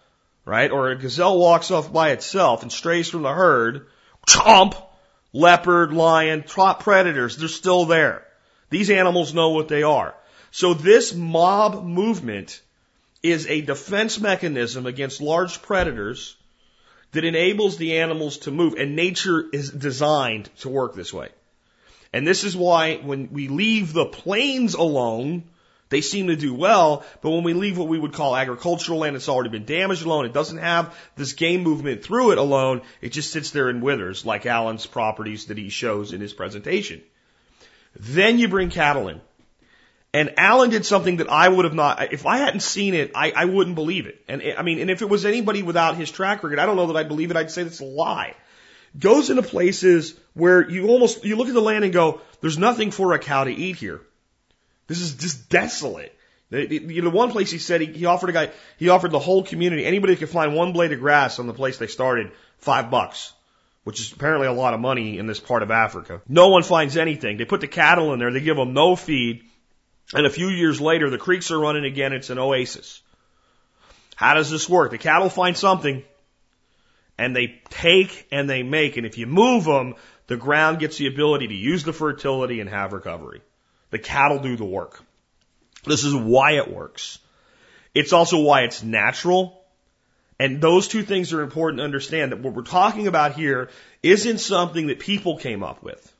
right, 0.44 0.70
or 0.70 0.90
a 0.90 0.96
gazelle 0.96 1.38
walks 1.38 1.70
off 1.70 1.92
by 1.92 2.10
itself 2.10 2.62
and 2.62 2.72
strays 2.72 3.08
from 3.08 3.22
the 3.22 3.32
herd, 3.32 3.86
chomp, 4.26 4.76
leopard, 5.32 5.92
lion, 5.92 6.42
top 6.42 6.82
predators, 6.82 7.36
they're 7.36 7.48
still 7.48 7.86
there. 7.86 8.26
These 8.70 8.90
animals 8.90 9.34
know 9.34 9.50
what 9.50 9.68
they 9.68 9.82
are. 9.82 10.14
So 10.50 10.74
this 10.74 11.14
mob 11.14 11.84
movement 11.84 12.60
is 13.22 13.46
a 13.46 13.62
defense 13.62 14.20
mechanism 14.20 14.86
against 14.86 15.20
large 15.20 15.62
predators 15.62 16.36
that 17.12 17.24
enables 17.24 17.76
the 17.76 17.98
animals 17.98 18.38
to 18.38 18.50
move. 18.50 18.74
And 18.74 18.94
nature 18.94 19.44
is 19.52 19.70
designed 19.70 20.50
to 20.60 20.68
work 20.68 20.94
this 20.94 21.12
way. 21.12 21.28
And 22.12 22.26
this 22.26 22.44
is 22.44 22.56
why 22.56 22.96
when 22.96 23.30
we 23.32 23.48
leave 23.48 23.92
the 23.92 24.06
plains 24.06 24.74
alone, 24.74 25.44
they 25.94 26.00
seem 26.00 26.26
to 26.26 26.34
do 26.34 26.52
well, 26.52 27.04
but 27.22 27.30
when 27.30 27.44
we 27.44 27.52
leave 27.52 27.78
what 27.78 27.86
we 27.86 27.98
would 27.98 28.12
call 28.12 28.34
agricultural 28.34 28.98
land, 28.98 29.14
it's 29.14 29.28
already 29.28 29.50
been 29.50 29.64
damaged 29.64 30.04
alone. 30.04 30.26
It 30.26 30.32
doesn't 30.32 30.58
have 30.58 30.92
this 31.14 31.34
game 31.34 31.62
movement 31.62 32.02
through 32.02 32.32
it 32.32 32.38
alone. 32.38 32.82
It 33.00 33.10
just 33.10 33.32
sits 33.32 33.52
there 33.52 33.68
and 33.68 33.80
withers, 33.80 34.26
like 34.26 34.44
Alan's 34.44 34.86
properties 34.86 35.46
that 35.46 35.56
he 35.56 35.68
shows 35.68 36.12
in 36.12 36.20
his 36.20 36.32
presentation. 36.32 37.00
Then 37.94 38.40
you 38.40 38.48
bring 38.48 38.70
cattle 38.70 39.06
in. 39.06 39.20
And 40.12 40.34
Alan 40.36 40.70
did 40.70 40.84
something 40.84 41.18
that 41.18 41.30
I 41.30 41.48
would 41.48 41.64
have 41.64 41.74
not, 41.74 42.12
if 42.12 42.26
I 42.26 42.38
hadn't 42.38 42.60
seen 42.60 42.94
it, 42.94 43.12
I, 43.14 43.30
I 43.30 43.44
wouldn't 43.44 43.76
believe 43.76 44.06
it. 44.06 44.20
And 44.26 44.42
I 44.58 44.62
mean, 44.62 44.80
and 44.80 44.90
if 44.90 45.00
it 45.00 45.08
was 45.08 45.24
anybody 45.24 45.62
without 45.62 45.96
his 45.96 46.10
track 46.10 46.42
record, 46.42 46.58
I 46.58 46.66
don't 46.66 46.76
know 46.76 46.88
that 46.88 46.96
I'd 46.96 47.08
believe 47.08 47.30
it. 47.30 47.36
I'd 47.36 47.52
say 47.52 47.62
that's 47.62 47.80
a 47.80 47.84
lie. 47.84 48.34
Goes 48.98 49.30
into 49.30 49.42
places 49.42 50.14
where 50.34 50.68
you 50.68 50.88
almost, 50.88 51.24
you 51.24 51.36
look 51.36 51.48
at 51.48 51.54
the 51.54 51.60
land 51.60 51.84
and 51.84 51.92
go, 51.92 52.20
there's 52.40 52.58
nothing 52.58 52.90
for 52.90 53.12
a 53.12 53.18
cow 53.20 53.44
to 53.44 53.52
eat 53.52 53.76
here. 53.76 54.00
This 54.86 55.00
is 55.00 55.14
just 55.14 55.48
desolate. 55.48 56.16
You 56.50 57.02
know, 57.02 57.10
one 57.10 57.30
place 57.30 57.50
he 57.50 57.58
said 57.58 57.80
he, 57.80 57.86
he 57.86 58.06
offered 58.06 58.30
a 58.30 58.32
guy, 58.32 58.50
he 58.78 58.88
offered 58.88 59.10
the 59.10 59.18
whole 59.18 59.42
community, 59.42 59.84
anybody 59.84 60.14
could 60.14 60.28
find 60.28 60.54
one 60.54 60.72
blade 60.72 60.92
of 60.92 61.00
grass 61.00 61.38
on 61.38 61.46
the 61.46 61.54
place 61.54 61.78
they 61.78 61.86
started, 61.86 62.30
five 62.58 62.90
bucks, 62.90 63.32
which 63.82 63.98
is 64.00 64.12
apparently 64.12 64.46
a 64.46 64.52
lot 64.52 64.74
of 64.74 64.80
money 64.80 65.18
in 65.18 65.26
this 65.26 65.40
part 65.40 65.62
of 65.62 65.70
Africa. 65.70 66.20
No 66.28 66.48
one 66.48 66.62
finds 66.62 66.96
anything. 66.96 67.38
They 67.38 67.44
put 67.44 67.60
the 67.60 67.66
cattle 67.66 68.12
in 68.12 68.18
there, 68.18 68.30
they 68.30 68.40
give 68.40 68.56
them 68.56 68.72
no 68.72 68.94
feed, 68.94 69.42
and 70.12 70.26
a 70.26 70.30
few 70.30 70.48
years 70.48 70.80
later, 70.80 71.10
the 71.10 71.18
creeks 71.18 71.50
are 71.50 71.58
running 71.58 71.84
again. 71.84 72.12
It's 72.12 72.30
an 72.30 72.38
oasis. 72.38 73.00
How 74.16 74.34
does 74.34 74.50
this 74.50 74.68
work? 74.68 74.90
The 74.90 74.98
cattle 74.98 75.30
find 75.30 75.56
something 75.56 76.04
and 77.18 77.34
they 77.34 77.60
take 77.70 78.26
and 78.30 78.48
they 78.48 78.62
make. 78.62 78.96
And 78.96 79.06
if 79.06 79.18
you 79.18 79.26
move 79.26 79.64
them, 79.64 79.94
the 80.26 80.36
ground 80.36 80.78
gets 80.78 80.98
the 80.98 81.06
ability 81.06 81.48
to 81.48 81.54
use 81.54 81.84
the 81.84 81.92
fertility 81.92 82.60
and 82.60 82.68
have 82.68 82.92
recovery. 82.92 83.40
The 83.94 84.00
cattle 84.00 84.40
do 84.40 84.56
the 84.56 84.64
work. 84.64 85.00
This 85.86 86.02
is 86.02 86.12
why 86.12 86.54
it 86.56 86.68
works. 86.68 87.20
It's 87.94 88.12
also 88.12 88.40
why 88.40 88.62
it's 88.62 88.82
natural. 88.82 89.62
And 90.36 90.60
those 90.60 90.88
two 90.88 91.04
things 91.04 91.32
are 91.32 91.42
important 91.42 91.78
to 91.78 91.84
understand 91.84 92.32
that 92.32 92.40
what 92.40 92.54
we're 92.54 92.62
talking 92.62 93.06
about 93.06 93.34
here 93.34 93.70
isn't 94.02 94.38
something 94.38 94.88
that 94.88 94.98
people 94.98 95.38
came 95.38 95.62
up 95.62 95.84
with. 95.84 96.12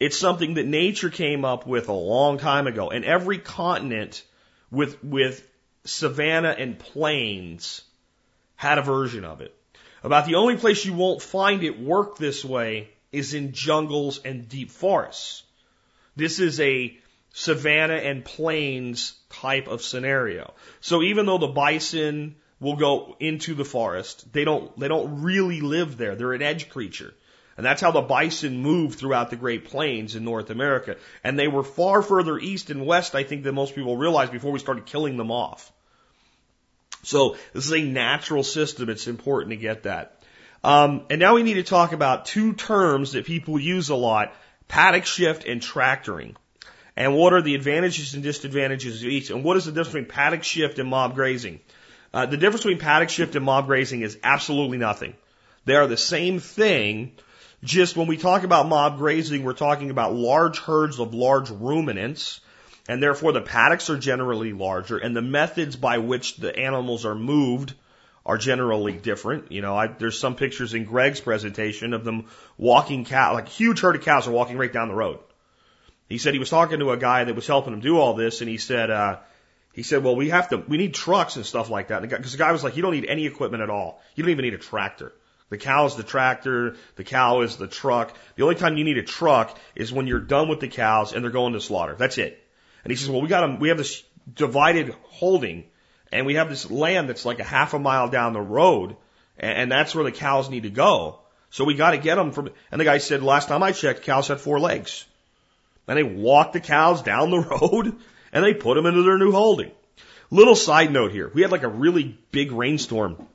It's 0.00 0.16
something 0.16 0.54
that 0.54 0.64
nature 0.64 1.10
came 1.10 1.44
up 1.44 1.66
with 1.66 1.90
a 1.90 1.92
long 1.92 2.38
time 2.38 2.66
ago. 2.66 2.88
And 2.88 3.04
every 3.04 3.36
continent 3.36 4.22
with, 4.70 5.04
with 5.04 5.46
savanna 5.84 6.56
and 6.58 6.78
plains 6.78 7.82
had 8.56 8.78
a 8.78 8.82
version 8.82 9.26
of 9.26 9.42
it. 9.42 9.54
About 10.02 10.24
the 10.24 10.36
only 10.36 10.56
place 10.56 10.86
you 10.86 10.94
won't 10.94 11.20
find 11.20 11.64
it 11.64 11.78
work 11.78 12.16
this 12.16 12.42
way 12.42 12.88
is 13.12 13.34
in 13.34 13.52
jungles 13.52 14.20
and 14.24 14.48
deep 14.48 14.70
forests. 14.70 15.42
This 16.16 16.38
is 16.38 16.60
a 16.60 16.96
savanna 17.32 17.94
and 17.94 18.24
plains 18.24 19.14
type 19.28 19.66
of 19.66 19.82
scenario. 19.82 20.54
So 20.80 21.02
even 21.02 21.26
though 21.26 21.38
the 21.38 21.48
bison 21.48 22.36
will 22.60 22.76
go 22.76 23.16
into 23.18 23.54
the 23.54 23.64
forest, 23.64 24.32
they 24.32 24.44
don't, 24.44 24.78
they 24.78 24.88
don't 24.88 25.22
really 25.22 25.60
live 25.60 25.96
there. 25.96 26.14
They're 26.14 26.32
an 26.32 26.42
edge 26.42 26.68
creature. 26.68 27.12
And 27.56 27.64
that's 27.64 27.80
how 27.80 27.92
the 27.92 28.02
bison 28.02 28.58
moved 28.58 28.98
throughout 28.98 29.30
the 29.30 29.36
Great 29.36 29.66
Plains 29.66 30.16
in 30.16 30.24
North 30.24 30.50
America. 30.50 30.96
And 31.22 31.38
they 31.38 31.48
were 31.48 31.62
far 31.62 32.02
further 32.02 32.38
east 32.38 32.70
and 32.70 32.84
west, 32.84 33.14
I 33.14 33.22
think, 33.22 33.44
than 33.44 33.54
most 33.54 33.74
people 33.74 33.96
realize 33.96 34.30
before 34.30 34.50
we 34.50 34.58
started 34.58 34.86
killing 34.86 35.16
them 35.16 35.30
off. 35.30 35.72
So 37.02 37.36
this 37.52 37.66
is 37.66 37.72
a 37.72 37.82
natural 37.82 38.42
system. 38.42 38.88
It's 38.88 39.06
important 39.06 39.50
to 39.50 39.56
get 39.56 39.84
that. 39.84 40.20
Um, 40.64 41.04
and 41.10 41.20
now 41.20 41.34
we 41.34 41.42
need 41.42 41.54
to 41.54 41.62
talk 41.62 41.92
about 41.92 42.24
two 42.24 42.54
terms 42.54 43.12
that 43.12 43.26
people 43.26 43.60
use 43.60 43.90
a 43.90 43.94
lot, 43.94 44.34
paddock 44.68 45.06
shift 45.06 45.44
and 45.44 45.60
tractoring. 45.60 46.36
And 46.96 47.14
what 47.16 47.32
are 47.32 47.42
the 47.42 47.54
advantages 47.54 48.14
and 48.14 48.22
disadvantages 48.22 49.02
of 49.02 49.08
each? 49.08 49.30
And 49.30 49.42
what 49.42 49.56
is 49.56 49.64
the 49.64 49.72
difference 49.72 49.94
between 49.94 50.04
paddock 50.06 50.44
shift 50.44 50.78
and 50.78 50.88
mob 50.88 51.14
grazing? 51.14 51.60
Uh, 52.12 52.26
the 52.26 52.36
difference 52.36 52.62
between 52.62 52.78
paddock 52.78 53.08
shift 53.08 53.34
and 53.34 53.44
mob 53.44 53.66
grazing 53.66 54.02
is 54.02 54.18
absolutely 54.22 54.78
nothing. 54.78 55.14
They 55.64 55.74
are 55.74 55.88
the 55.88 55.96
same 55.96 56.38
thing, 56.38 57.12
just 57.64 57.96
when 57.96 58.06
we 58.06 58.16
talk 58.16 58.44
about 58.44 58.68
mob 58.68 58.98
grazing, 58.98 59.42
we're 59.42 59.54
talking 59.54 59.90
about 59.90 60.14
large 60.14 60.58
herds 60.58 61.00
of 61.00 61.14
large 61.14 61.50
ruminants, 61.50 62.40
and 62.88 63.02
therefore 63.02 63.32
the 63.32 63.40
paddocks 63.40 63.90
are 63.90 63.98
generally 63.98 64.52
larger, 64.52 64.98
and 64.98 65.16
the 65.16 65.22
methods 65.22 65.74
by 65.74 65.98
which 65.98 66.36
the 66.36 66.56
animals 66.56 67.04
are 67.04 67.14
moved 67.14 67.74
are 68.26 68.38
generally 68.38 68.92
different. 68.92 69.52
You 69.52 69.60
know, 69.60 69.76
I, 69.76 69.86
there's 69.86 70.18
some 70.18 70.34
pictures 70.34 70.74
in 70.74 70.84
Greg's 70.84 71.20
presentation 71.20 71.92
of 71.92 72.04
them 72.04 72.26
walking 72.56 73.04
cow, 73.04 73.34
like 73.34 73.48
huge 73.48 73.80
herd 73.80 73.96
of 73.96 74.02
cows 74.02 74.26
are 74.26 74.32
walking 74.32 74.56
right 74.56 74.72
down 74.72 74.88
the 74.88 74.94
road. 74.94 75.18
He 76.08 76.18
said 76.18 76.32
he 76.32 76.38
was 76.38 76.50
talking 76.50 76.78
to 76.80 76.90
a 76.90 76.96
guy 76.96 77.24
that 77.24 77.34
was 77.34 77.46
helping 77.46 77.72
him 77.72 77.80
do 77.80 77.98
all 77.98 78.14
this, 78.14 78.40
and 78.40 78.48
he 78.48 78.58
said, 78.58 78.90
uh, 78.90 79.18
he 79.72 79.82
said, 79.82 80.04
well, 80.04 80.14
we 80.14 80.28
have 80.30 80.48
to, 80.50 80.58
we 80.58 80.76
need 80.76 80.94
trucks 80.94 81.36
and 81.36 81.44
stuff 81.44 81.68
like 81.68 81.88
that. 81.88 82.02
Because 82.02 82.32
the, 82.32 82.36
the 82.36 82.44
guy 82.44 82.52
was 82.52 82.62
like, 82.62 82.76
you 82.76 82.82
don't 82.82 82.92
need 82.92 83.06
any 83.06 83.26
equipment 83.26 83.62
at 83.62 83.70
all. 83.70 84.00
You 84.14 84.22
don't 84.22 84.30
even 84.30 84.44
need 84.44 84.54
a 84.54 84.58
tractor. 84.58 85.12
The 85.50 85.58
cow 85.58 85.86
is 85.86 85.96
the 85.96 86.02
tractor. 86.02 86.76
The 86.96 87.04
cow 87.04 87.40
is 87.40 87.56
the 87.56 87.66
truck. 87.66 88.16
The 88.36 88.44
only 88.44 88.54
time 88.54 88.76
you 88.76 88.84
need 88.84 88.98
a 88.98 89.02
truck 89.02 89.58
is 89.74 89.92
when 89.92 90.06
you're 90.06 90.20
done 90.20 90.48
with 90.48 90.60
the 90.60 90.68
cows 90.68 91.12
and 91.12 91.24
they're 91.24 91.32
going 91.32 91.54
to 91.54 91.60
slaughter. 91.60 91.94
That's 91.96 92.18
it. 92.18 92.40
And 92.84 92.90
he 92.90 92.96
says, 92.96 93.10
well, 93.10 93.20
we 93.20 93.28
got 93.28 93.40
them, 93.40 93.58
we 93.58 93.68
have 93.68 93.78
this 93.78 94.02
divided 94.32 94.94
holding 95.04 95.64
and 96.14 96.26
we 96.26 96.36
have 96.36 96.48
this 96.48 96.70
land 96.70 97.08
that's 97.08 97.24
like 97.24 97.40
a 97.40 97.44
half 97.44 97.74
a 97.74 97.78
mile 97.78 98.08
down 98.08 98.32
the 98.32 98.40
road 98.40 98.96
and, 99.36 99.58
and 99.58 99.72
that's 99.72 99.94
where 99.94 100.04
the 100.04 100.12
cows 100.12 100.48
need 100.48 100.62
to 100.62 100.70
go. 100.70 101.18
So 101.50 101.64
we 101.64 101.74
got 101.74 101.90
to 101.90 101.98
get 101.98 102.14
them 102.14 102.30
from, 102.30 102.50
and 102.70 102.80
the 102.80 102.84
guy 102.84 102.98
said, 102.98 103.22
last 103.22 103.48
time 103.48 103.62
I 103.62 103.72
checked, 103.72 104.02
cows 104.02 104.28
had 104.28 104.40
four 104.40 104.60
legs. 104.60 105.04
and 105.88 105.98
they 105.98 106.04
walked 106.04 106.52
the 106.52 106.60
cows 106.60 107.02
down 107.02 107.30
the 107.30 107.40
road 107.60 107.96
and 108.32 108.44
they 108.44 108.54
put 108.54 108.74
them 108.74 108.86
into 108.86 109.02
their 109.02 109.18
new 109.18 109.32
holding. 109.32 109.72
Little 110.30 110.56
side 110.56 110.92
note 110.92 111.10
here. 111.10 111.30
We 111.34 111.42
had 111.42 111.50
like 111.50 111.64
a 111.64 111.68
really 111.68 112.16
big 112.30 112.52
rainstorm, 112.52 113.26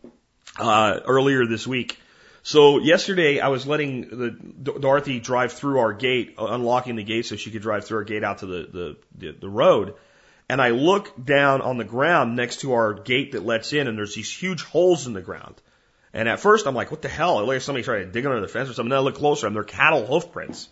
uh, 0.57 1.01
earlier 1.05 1.45
this 1.45 1.67
week. 1.67 1.99
So 2.43 2.79
yesterday 2.79 3.41
I 3.41 3.49
was 3.49 3.67
letting 3.67 4.01
the 4.09 4.31
Dorothy 4.31 5.19
drive 5.19 5.51
through 5.51 5.79
our 5.79 5.91
gate, 5.91 6.35
unlocking 6.37 6.95
the 6.95 7.03
gate 7.03 7.25
so 7.25 7.35
she 7.35 7.51
could 7.51 7.61
drive 7.61 7.85
through 7.85 7.99
our 7.99 8.03
gate 8.05 8.23
out 8.23 8.39
to 8.39 8.45
the, 8.45 8.69
the, 8.71 8.97
the, 9.17 9.31
the 9.41 9.49
road. 9.49 9.95
And 10.49 10.59
I 10.59 10.71
look 10.71 11.13
down 11.23 11.61
on 11.61 11.77
the 11.77 11.83
ground 11.83 12.35
next 12.35 12.61
to 12.61 12.73
our 12.73 12.93
gate 12.93 13.33
that 13.33 13.45
lets 13.45 13.71
in 13.71 13.87
and 13.87 13.97
there's 13.97 14.15
these 14.15 14.31
huge 14.35 14.63
holes 14.63 15.05
in 15.05 15.13
the 15.13 15.21
ground. 15.21 15.55
And 16.11 16.27
at 16.27 16.39
first 16.39 16.65
I'm 16.65 16.73
like, 16.73 16.89
what 16.89 17.03
the 17.03 17.07
hell? 17.07 17.37
It 17.39 17.41
looks 17.43 17.47
Like 17.47 17.61
somebody 17.61 17.83
tried 17.83 17.99
to 17.99 18.05
dig 18.11 18.25
under 18.25 18.41
the 18.41 18.47
fence 18.47 18.69
or 18.69 18.73
something. 18.73 18.89
Then 18.89 18.97
I 18.97 19.01
look 19.03 19.15
closer 19.15 19.45
and 19.45 19.55
they're 19.55 19.63
cattle 19.63 20.05
hoof 20.05 20.31
prints. 20.31 20.67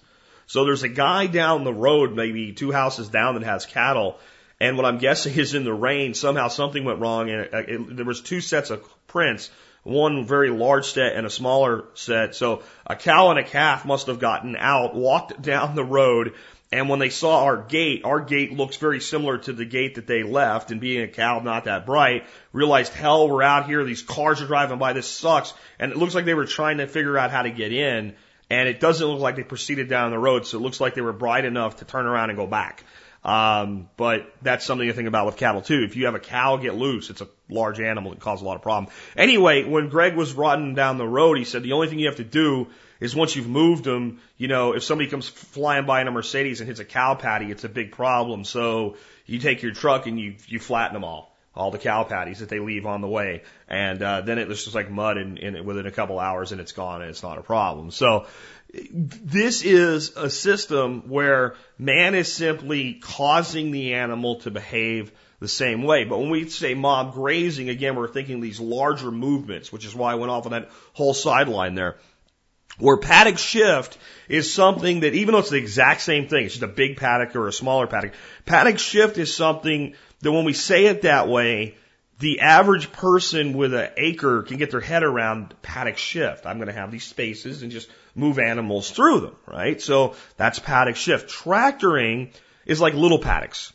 So 0.47 0.65
there's 0.65 0.83
a 0.83 0.89
guy 0.89 1.27
down 1.27 1.63
the 1.63 1.73
road, 1.73 2.15
maybe 2.15 2.53
two 2.53 2.71
houses 2.71 3.09
down 3.09 3.35
that 3.35 3.43
has 3.43 3.65
cattle. 3.65 4.17
And 4.59 4.77
what 4.77 4.85
I'm 4.85 4.97
guessing 4.97 5.35
is 5.35 5.53
in 5.53 5.63
the 5.63 5.73
rain, 5.73 6.15
somehow 6.15 6.47
something 6.47 6.83
went 6.83 6.99
wrong 6.99 7.29
and 7.29 7.41
it, 7.41 7.53
uh, 7.53 7.57
it, 7.67 7.95
there 7.97 8.05
was 8.05 8.21
two 8.21 8.41
sets 8.41 8.71
of 8.71 8.83
prints, 9.07 9.51
one 9.83 10.25
very 10.25 10.49
large 10.49 10.85
set 10.85 11.13
and 11.13 11.27
a 11.27 11.29
smaller 11.29 11.85
set. 11.93 12.33
So 12.33 12.63
a 12.85 12.95
cow 12.95 13.29
and 13.29 13.37
a 13.37 13.43
calf 13.43 13.85
must 13.85 14.07
have 14.07 14.19
gotten 14.19 14.55
out, 14.57 14.95
walked 14.95 15.39
down 15.39 15.75
the 15.75 15.83
road, 15.83 16.33
and 16.71 16.89
when 16.89 16.99
they 16.99 17.09
saw 17.09 17.43
our 17.43 17.57
gate, 17.57 18.03
our 18.03 18.19
gate 18.19 18.51
looks 18.51 18.75
very 18.75 18.99
similar 18.99 19.37
to 19.37 19.53
the 19.53 19.63
gate 19.63 19.95
that 19.95 20.07
they 20.07 20.23
left, 20.23 20.71
and 20.71 20.81
being 20.81 21.01
a 21.01 21.07
cow 21.07 21.39
not 21.39 21.63
that 21.65 21.85
bright, 21.85 22.25
realized, 22.51 22.93
hell, 22.93 23.29
we're 23.29 23.43
out 23.43 23.67
here, 23.67 23.83
these 23.85 24.01
cars 24.01 24.41
are 24.41 24.47
driving 24.47 24.77
by, 24.77 24.93
this 24.93 25.07
sucks. 25.07 25.53
And 25.79 25.91
it 25.91 25.97
looks 25.97 26.13
like 26.13 26.25
they 26.25 26.33
were 26.33 26.45
trying 26.45 26.79
to 26.79 26.87
figure 26.87 27.17
out 27.17 27.31
how 27.31 27.43
to 27.43 27.51
get 27.51 27.71
in, 27.71 28.15
and 28.49 28.67
it 28.67 28.81
doesn't 28.81 29.05
look 29.05 29.21
like 29.21 29.37
they 29.37 29.43
proceeded 29.43 29.87
down 29.87 30.11
the 30.11 30.19
road, 30.19 30.45
so 30.45 30.57
it 30.57 30.61
looks 30.61 30.81
like 30.81 30.93
they 30.93 31.01
were 31.01 31.13
bright 31.13 31.45
enough 31.45 31.77
to 31.77 31.85
turn 31.85 32.05
around 32.05 32.31
and 32.31 32.37
go 32.37 32.47
back. 32.47 32.83
Um, 33.23 33.89
but 33.97 34.33
that's 34.41 34.65
something 34.65 34.87
to 34.87 34.93
think 34.93 35.07
about 35.07 35.25
with 35.25 35.37
cattle 35.37 35.61
too. 35.61 35.83
If 35.83 35.95
you 35.95 36.05
have 36.05 36.15
a 36.15 36.19
cow 36.19 36.57
get 36.57 36.75
loose, 36.75 37.09
it's 37.09 37.19
a 37.19 37.27
large 37.49 37.79
animal 37.79 38.11
that 38.11 38.21
causes 38.21 38.41
a 38.41 38.45
lot 38.45 38.55
of 38.55 38.61
problem. 38.61 38.91
Anyway, 39.17 39.65
when 39.65 39.89
Greg 39.89 40.15
was 40.15 40.33
riding 40.33 40.75
down 40.75 40.97
the 40.97 41.07
road, 41.07 41.37
he 41.37 41.43
said 41.43 41.63
the 41.63 41.73
only 41.73 41.89
thing 41.89 41.99
you 41.99 42.07
have 42.07 42.17
to 42.17 42.23
do 42.23 42.67
is 42.99 43.15
once 43.15 43.35
you've 43.35 43.47
moved 43.47 43.83
them, 43.83 44.19
you 44.37 44.47
know, 44.47 44.73
if 44.73 44.83
somebody 44.83 45.09
comes 45.09 45.27
flying 45.27 45.85
by 45.85 46.01
in 46.01 46.07
a 46.07 46.11
Mercedes 46.11 46.59
and 46.59 46.67
hits 46.67 46.79
a 46.79 46.85
cow 46.85 47.15
patty, 47.15 47.51
it's 47.51 47.63
a 47.63 47.69
big 47.69 47.91
problem. 47.91 48.43
So 48.43 48.97
you 49.25 49.39
take 49.39 49.61
your 49.61 49.73
truck 49.73 50.07
and 50.07 50.19
you 50.19 50.35
you 50.47 50.59
flatten 50.59 50.93
them 50.93 51.03
all, 51.03 51.35
all 51.55 51.71
the 51.71 51.77
cow 51.77 52.03
patties 52.03 52.39
that 52.39 52.49
they 52.49 52.59
leave 52.59 52.85
on 52.85 53.01
the 53.01 53.07
way, 53.07 53.43
and 53.67 54.01
uh, 54.01 54.21
then 54.21 54.39
it 54.39 54.47
looks 54.47 54.63
just 54.63 54.75
like 54.75 54.89
mud 54.89 55.17
in 55.17 55.65
within 55.65 55.85
a 55.85 55.91
couple 55.91 56.19
hours 56.19 56.51
and 56.51 56.61
it's 56.61 56.71
gone 56.71 57.01
and 57.01 57.09
it's 57.09 57.23
not 57.23 57.37
a 57.37 57.43
problem. 57.43 57.91
So 57.91 58.25
this 58.73 59.63
is 59.63 60.15
a 60.17 60.29
system 60.29 61.09
where 61.09 61.55
man 61.77 62.15
is 62.15 62.31
simply 62.31 62.95
causing 62.95 63.71
the 63.71 63.93
animal 63.93 64.37
to 64.41 64.51
behave 64.51 65.11
the 65.39 65.47
same 65.47 65.83
way. 65.83 66.03
But 66.03 66.19
when 66.19 66.29
we 66.29 66.49
say 66.49 66.73
mob 66.73 67.13
grazing, 67.13 67.69
again, 67.69 67.95
we're 67.95 68.07
thinking 68.07 68.41
these 68.41 68.59
larger 68.59 69.11
movements, 69.11 69.71
which 69.71 69.85
is 69.85 69.95
why 69.95 70.11
I 70.11 70.15
went 70.15 70.31
off 70.31 70.45
on 70.45 70.51
that 70.51 70.69
whole 70.93 71.13
sideline 71.13 71.75
there. 71.75 71.97
Where 72.79 72.97
paddock 72.97 73.37
shift 73.37 73.97
is 74.27 74.53
something 74.53 74.99
that 75.01 75.13
even 75.13 75.33
though 75.33 75.39
it's 75.39 75.49
the 75.49 75.57
exact 75.57 76.01
same 76.01 76.27
thing, 76.27 76.45
it's 76.45 76.53
just 76.55 76.63
a 76.63 76.67
big 76.67 76.97
paddock 76.97 77.35
or 77.35 77.47
a 77.47 77.53
smaller 77.53 77.87
paddock, 77.87 78.13
paddock 78.45 78.77
shift 78.77 79.17
is 79.17 79.33
something 79.33 79.95
that 80.21 80.31
when 80.31 80.45
we 80.45 80.53
say 80.53 80.85
it 80.85 81.03
that 81.03 81.27
way, 81.27 81.75
the 82.19 82.39
average 82.41 82.91
person 82.91 83.53
with 83.53 83.73
an 83.73 83.89
acre 83.97 84.41
can 84.41 84.57
get 84.57 84.71
their 84.71 84.81
head 84.81 85.03
around 85.03 85.53
paddock 85.61 85.97
shift. 85.97 86.45
I'm 86.45 86.57
going 86.57 86.67
to 86.67 86.73
have 86.73 86.91
these 86.91 87.03
spaces 87.03 87.61
and 87.61 87.71
just 87.71 87.89
move 88.15 88.39
animals 88.39 88.89
through 88.89 89.21
them, 89.21 89.35
right? 89.45 89.79
So 89.79 90.15
that's 90.35 90.59
paddock 90.59 90.95
shift. 90.95 91.29
Tractoring 91.29 92.31
is 92.65 92.81
like 92.81 92.93
little 92.93 93.19
paddocks 93.19 93.73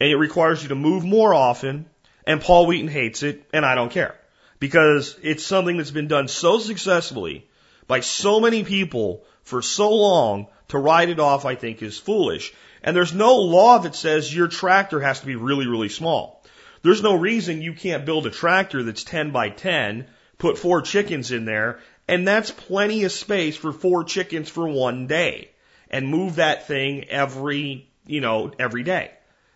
and 0.00 0.10
it 0.10 0.16
requires 0.16 0.62
you 0.62 0.68
to 0.68 0.74
move 0.74 1.04
more 1.04 1.34
often 1.34 1.86
and 2.26 2.40
Paul 2.40 2.66
Wheaton 2.66 2.88
hates 2.88 3.22
it 3.22 3.44
and 3.52 3.64
I 3.64 3.74
don't 3.74 3.90
care 3.90 4.14
because 4.58 5.16
it's 5.22 5.44
something 5.44 5.76
that's 5.76 5.90
been 5.90 6.08
done 6.08 6.28
so 6.28 6.58
successfully 6.58 7.47
by 7.88 8.00
so 8.00 8.38
many 8.38 8.62
people 8.62 9.24
for 9.42 9.62
so 9.62 9.90
long 9.90 10.46
to 10.68 10.78
write 10.78 11.08
it 11.08 11.18
off, 11.18 11.44
I 11.44 11.56
think 11.56 11.82
is 11.82 11.98
foolish. 11.98 12.52
And 12.82 12.94
there's 12.94 13.14
no 13.14 13.36
law 13.36 13.78
that 13.78 13.96
says 13.96 14.32
your 14.32 14.46
tractor 14.46 15.00
has 15.00 15.20
to 15.20 15.26
be 15.26 15.34
really, 15.34 15.66
really 15.66 15.88
small. 15.88 16.44
There's 16.82 17.02
no 17.02 17.16
reason 17.16 17.62
you 17.62 17.72
can't 17.72 18.06
build 18.06 18.26
a 18.26 18.30
tractor 18.30 18.82
that's 18.84 19.02
10 19.02 19.32
by 19.32 19.48
10, 19.48 20.06
put 20.36 20.58
four 20.58 20.82
chickens 20.82 21.32
in 21.32 21.44
there, 21.44 21.80
and 22.06 22.28
that's 22.28 22.50
plenty 22.50 23.04
of 23.04 23.12
space 23.12 23.56
for 23.56 23.72
four 23.72 24.04
chickens 24.04 24.48
for 24.48 24.68
one 24.68 25.06
day. 25.06 25.50
And 25.90 26.06
move 26.06 26.36
that 26.36 26.68
thing 26.68 27.04
every, 27.08 27.88
you 28.06 28.20
know, 28.20 28.52
every 28.58 28.82
day. 28.82 29.10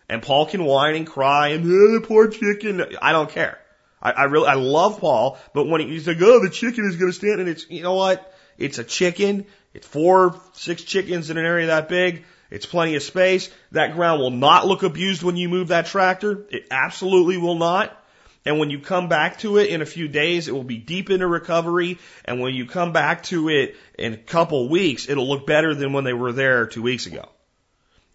And 0.09 0.21
Paul 0.21 0.47
can 0.47 0.65
whine 0.65 0.95
and 0.95 1.07
cry 1.07 1.49
and, 1.49 1.63
oh, 1.65 1.93
the 1.93 2.05
poor 2.05 2.27
chicken. 2.27 2.83
I 3.01 3.11
don't 3.11 3.29
care. 3.29 3.59
I, 4.03 4.11
I 4.11 4.23
really, 4.25 4.47
I 4.47 4.55
love 4.55 4.99
Paul, 4.99 5.39
but 5.53 5.67
when 5.67 5.81
he, 5.81 5.87
he's 5.87 6.07
like, 6.07 6.21
oh, 6.21 6.43
the 6.43 6.49
chicken 6.49 6.85
is 6.85 6.97
going 6.97 7.11
to 7.11 7.17
stand, 7.17 7.39
and 7.39 7.49
it's, 7.49 7.67
you 7.69 7.81
know 7.81 7.95
what? 7.95 8.31
It's 8.57 8.77
a 8.77 8.83
chicken. 8.83 9.45
It's 9.73 9.87
four, 9.87 10.39
six 10.51 10.83
chickens 10.83 11.29
in 11.29 11.37
an 11.37 11.45
area 11.45 11.67
that 11.67 11.89
big. 11.89 12.25
It's 12.51 12.67
plenty 12.67 12.95
of 12.95 13.01
space. 13.01 13.49
That 13.71 13.95
ground 13.95 14.21
will 14.21 14.29
not 14.29 14.67
look 14.67 14.83
abused 14.83 15.23
when 15.23 15.37
you 15.37 15.49
move 15.49 15.69
that 15.69 15.87
tractor. 15.87 16.45
It 16.51 16.67
absolutely 16.69 17.37
will 17.37 17.55
not. 17.55 17.97
And 18.45 18.59
when 18.59 18.69
you 18.69 18.79
come 18.79 19.07
back 19.07 19.39
to 19.39 19.57
it 19.57 19.69
in 19.69 19.81
a 19.81 19.85
few 19.85 20.07
days, 20.07 20.47
it 20.47 20.51
will 20.51 20.65
be 20.65 20.77
deep 20.77 21.09
into 21.09 21.25
recovery. 21.25 21.97
And 22.25 22.41
when 22.41 22.53
you 22.53 22.65
come 22.65 22.91
back 22.91 23.23
to 23.23 23.49
it 23.49 23.77
in 23.97 24.13
a 24.13 24.17
couple 24.17 24.69
weeks, 24.69 25.09
it'll 25.09 25.27
look 25.27 25.47
better 25.47 25.73
than 25.73 25.93
when 25.93 26.03
they 26.03 26.13
were 26.13 26.33
there 26.33 26.67
two 26.67 26.81
weeks 26.81 27.07
ago. 27.07 27.29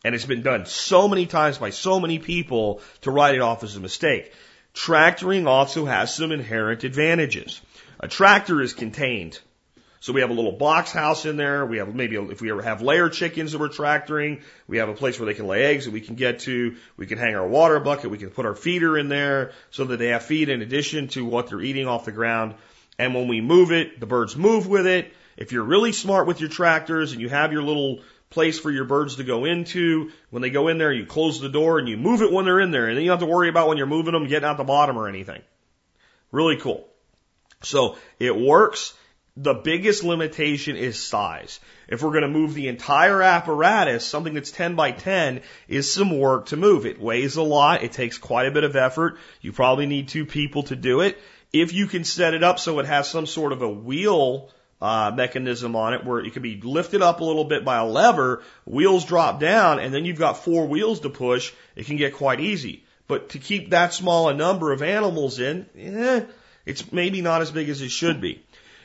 And 0.05 0.15
it's 0.15 0.27
been 0.27 0.43
done 0.43 0.67
so 0.67 1.09
many 1.09 1.27
times 1.27 1.59
by 1.59 1.71
so 1.71 1.99
many 1.99 2.19
people 2.19 2.83
to 3.01 3.11
write 3.11 3.35
it 3.35 3.41
off 3.41 3.65
as 3.65 3.75
a 3.75 3.81
mistake. 3.81 4.33
Tractoring 4.79 5.49
also 5.49 5.87
has 5.87 6.15
some 6.15 6.31
inherent 6.31 6.85
advantages. 6.85 7.61
A 7.99 8.07
tractor 8.07 8.63
is 8.63 8.75
contained. 8.75 9.37
So 9.99 10.13
we 10.13 10.21
have 10.21 10.31
a 10.31 10.35
little 10.35 10.53
box 10.53 10.93
house 10.93 11.27
in 11.27 11.37
there. 11.37 11.67
We 11.67 11.79
have 11.79 11.93
maybe 11.93 12.15
if 12.15 12.41
we 12.41 12.49
ever 12.53 12.63
have 12.63 12.81
layer 12.81 13.09
chickens 13.09 13.51
that 13.51 13.59
we're 13.59 13.71
tractoring, 13.71 14.41
we 14.69 14.79
have 14.79 14.89
a 14.89 14.95
place 14.95 15.19
where 15.19 15.27
they 15.27 15.35
can 15.35 15.49
lay 15.49 15.65
eggs 15.65 15.87
that 15.87 15.91
we 15.91 16.01
can 16.01 16.15
get 16.15 16.39
to. 16.41 16.77
We 16.97 17.07
can 17.07 17.19
hang 17.19 17.35
our 17.35 17.47
water 17.47 17.81
bucket. 17.81 18.13
We 18.13 18.19
can 18.19 18.31
put 18.31 18.47
our 18.47 18.55
feeder 18.55 18.97
in 18.97 19.09
there 19.09 19.51
so 19.73 19.85
that 19.87 19.97
they 19.97 20.11
have 20.11 20.23
feed 20.23 20.49
in 20.49 20.63
addition 20.63 21.09
to 21.09 21.25
what 21.25 21.49
they're 21.49 21.61
eating 21.61 21.89
off 21.89 22.05
the 22.05 22.13
ground. 22.13 22.55
And 23.01 23.17
when 23.17 23.27
we 23.27 23.41
move 23.41 23.73
it, 23.73 23.99
the 23.99 24.07
birds 24.07 24.37
move 24.37 24.69
with 24.69 24.87
it. 24.87 25.13
If 25.37 25.51
you're 25.51 25.65
really 25.65 25.91
smart 25.91 26.29
with 26.29 26.39
your 26.39 26.51
tractors 26.51 27.11
and 27.11 27.21
you 27.21 27.29
have 27.31 27.53
your 27.53 27.65
little 27.65 27.99
place 28.31 28.59
for 28.59 28.71
your 28.71 28.85
birds 28.85 29.17
to 29.17 29.25
go 29.25 29.45
into. 29.45 30.11
When 30.31 30.43
they 30.43 30.51
go 30.51 30.69
in 30.69 30.79
there, 30.79 30.93
you 30.93 31.07
close 31.07 31.41
the 31.41 31.49
door 31.49 31.79
and 31.79 31.89
you 31.89 31.97
move 31.97 32.23
it 32.23 32.33
when 32.33 32.45
they're 32.45 32.61
in 32.61 32.71
there. 32.71 32.89
And 32.89 32.97
then 32.97 33.05
you 33.05 33.11
don't 33.11 33.21
have 33.21 33.29
to 33.29 33.33
worry 33.33 33.49
about 33.49 33.69
when 33.69 33.79
you're 33.79 33.87
moving 33.87 34.13
them 34.13 34.29
getting 34.29 34.49
out 34.49 34.57
the 34.57 34.65
bottom 34.65 34.99
or 34.99 35.09
anything. 35.09 35.43
Really 36.31 36.57
cool. 36.57 36.87
So 37.63 37.97
it 38.19 38.37
works. 38.37 38.95
The 39.37 39.55
biggest 39.55 40.03
limitation 40.03 40.77
is 40.77 41.01
size. 41.01 41.61
If 41.87 42.03
we're 42.03 42.11
going 42.11 42.23
to 42.23 42.29
move 42.29 42.55
the 42.55 42.69
entire 42.69 43.23
apparatus, 43.23 44.05
something 44.05 44.35
that's 44.35 44.51
10 44.51 44.75
by 44.75 44.91
10 44.91 45.43
is 45.69 45.93
some 45.93 46.19
work 46.19 46.47
to 46.47 46.57
move. 46.57 46.87
It 46.87 47.01
weighs 47.01 47.37
a 47.37 47.43
lot. 47.43 47.85
It 47.85 47.93
takes 47.93 48.19
quite 48.19 48.47
a 48.47 48.51
bit 48.51 48.65
of 48.65 48.75
effort. 48.75 49.17
You 49.41 49.53
probably 49.53 49.87
need 49.87 50.09
two 50.09 50.27
people 50.27 50.65
to 50.65 50.77
do 50.77 51.01
it. 51.01 51.19
If 51.53 51.73
you 51.73 51.87
can 51.87 52.05
set 52.05 52.35
it 52.35 52.43
up 52.43 52.59
so 52.59 52.79
it 52.81 52.87
has 52.87 53.09
some 53.09 53.27
sort 53.27 53.53
of 53.53 53.63
a 53.63 53.69
wheel 53.69 54.51
uh, 54.81 55.13
mechanism 55.15 55.75
on 55.75 55.95
it 55.95 56.05
where 56.05 56.21
it 56.21 56.33
can 56.33 56.43
be 56.43 56.61
lifted 56.61 57.03
up 57.03 57.21
a 57.21 57.25
little 57.25 57.45
bit 57.45 57.65
by 57.65 57.79
a 57.79 57.87
lever, 57.87 58.43
wheels 58.65 59.05
drop 59.05 59.41
down, 59.41 59.79
and 59.81 59.93
then 59.93 60.05
you've 60.05 60.19
got 60.19 60.45
four 60.45 60.67
wheels 60.67 61.01
to 61.01 61.11
push. 61.11 61.53
It 61.75 61.87
can 61.87 61.97
get 61.97 62.15
quite 62.15 62.41
easy. 62.41 62.85
But 63.09 63.31
to 63.31 63.39
keep 63.39 63.71
that 63.71 63.95
small 63.95 64.29
a 64.29 64.35
number 64.35 64.73
of 64.73 64.83
animals 64.83 65.41
in, 65.41 65.67
eh, 65.77 66.25
it's 66.67 66.93
maybe 66.93 67.23
not 67.23 67.43
as 67.43 67.51
big 67.51 67.69
as 67.69 67.81
it 67.81 67.91
should 67.91 68.21
be. 68.21 68.45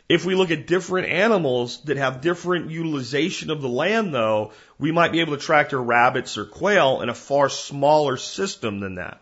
If 0.10 0.26
we 0.26 0.36
look 0.36 0.52
at 0.52 0.68
different 0.68 1.08
animals 1.10 1.82
that 1.84 1.98
have 1.98 2.22
different 2.22 2.72
utilization 2.72 3.50
of 3.50 3.62
the 3.62 3.70
land 3.70 4.14
though, 4.14 4.52
we 4.78 4.92
might 4.92 5.12
be 5.12 5.22
able 5.22 5.36
to 5.36 5.44
tractor 5.44 5.82
rabbits 5.82 6.38
or 6.38 6.46
quail 6.46 7.02
in 7.02 7.10
a 7.10 7.14
far 7.14 7.50
smaller 7.50 8.18
system 8.18 8.80
than 8.80 8.96
that. 8.96 9.22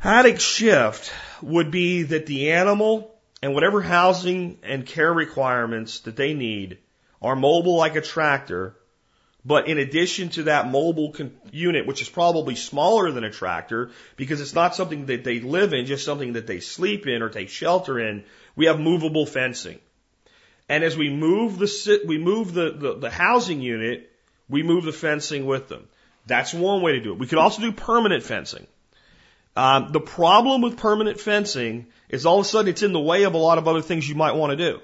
Paddock 0.00 0.40
shift 0.40 1.12
would 1.42 1.70
be 1.70 2.04
that 2.04 2.26
the 2.26 2.52
animal 2.52 3.17
and 3.42 3.54
whatever 3.54 3.80
housing 3.80 4.58
and 4.62 4.86
care 4.86 5.12
requirements 5.12 6.00
that 6.00 6.16
they 6.16 6.34
need 6.34 6.78
are 7.22 7.36
mobile 7.36 7.76
like 7.76 7.96
a 7.96 8.00
tractor. 8.00 8.74
But 9.44 9.68
in 9.68 9.78
addition 9.78 10.30
to 10.30 10.44
that 10.44 10.68
mobile 10.68 11.14
unit, 11.52 11.86
which 11.86 12.02
is 12.02 12.08
probably 12.08 12.54
smaller 12.54 13.10
than 13.12 13.24
a 13.24 13.30
tractor 13.30 13.90
because 14.16 14.40
it's 14.40 14.54
not 14.54 14.74
something 14.74 15.06
that 15.06 15.24
they 15.24 15.40
live 15.40 15.72
in, 15.72 15.86
just 15.86 16.04
something 16.04 16.34
that 16.34 16.46
they 16.46 16.60
sleep 16.60 17.06
in 17.06 17.22
or 17.22 17.28
take 17.28 17.48
shelter 17.48 17.98
in, 17.98 18.24
we 18.56 18.66
have 18.66 18.80
movable 18.80 19.26
fencing. 19.26 19.78
And 20.68 20.84
as 20.84 20.96
we 20.96 21.08
move 21.08 21.58
the, 21.58 22.02
we 22.06 22.18
move 22.18 22.52
the, 22.52 22.72
the, 22.72 22.94
the 22.94 23.10
housing 23.10 23.62
unit, 23.62 24.10
we 24.48 24.62
move 24.62 24.84
the 24.84 24.92
fencing 24.92 25.46
with 25.46 25.68
them. 25.68 25.88
That's 26.26 26.52
one 26.52 26.82
way 26.82 26.92
to 26.92 27.00
do 27.00 27.12
it. 27.12 27.18
We 27.18 27.26
could 27.26 27.38
also 27.38 27.62
do 27.62 27.72
permanent 27.72 28.22
fencing. 28.22 28.66
Um, 29.58 29.90
the 29.90 30.00
problem 30.00 30.62
with 30.62 30.76
permanent 30.76 31.18
fencing 31.20 31.88
is 32.08 32.26
all 32.26 32.38
of 32.38 32.46
a 32.46 32.48
sudden 32.48 32.68
it's 32.68 32.84
in 32.84 32.92
the 32.92 33.00
way 33.00 33.24
of 33.24 33.34
a 33.34 33.38
lot 33.38 33.58
of 33.58 33.66
other 33.66 33.82
things 33.82 34.08
you 34.08 34.14
might 34.14 34.36
want 34.36 34.52
to 34.52 34.56
do. 34.56 34.80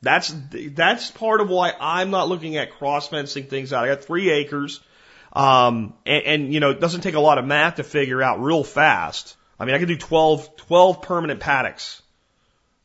That's 0.00 0.34
that's 0.50 1.10
part 1.10 1.42
of 1.42 1.50
why 1.50 1.74
I'm 1.78 2.10
not 2.10 2.26
looking 2.26 2.56
at 2.56 2.70
cross 2.70 3.08
fencing 3.08 3.44
things 3.44 3.74
out. 3.74 3.84
I 3.84 3.88
got 3.88 4.02
three 4.02 4.30
acres, 4.30 4.80
um, 5.34 5.92
and, 6.06 6.24
and 6.24 6.54
you 6.54 6.60
know 6.60 6.70
it 6.70 6.80
doesn't 6.80 7.02
take 7.02 7.14
a 7.14 7.20
lot 7.20 7.36
of 7.36 7.44
math 7.44 7.74
to 7.74 7.82
figure 7.84 8.22
out 8.22 8.42
real 8.42 8.64
fast. 8.64 9.36
I 9.58 9.66
mean, 9.66 9.74
I 9.74 9.78
could 9.78 9.88
do 9.88 9.98
12, 9.98 10.56
12 10.56 11.02
permanent 11.02 11.40
paddocks 11.40 12.00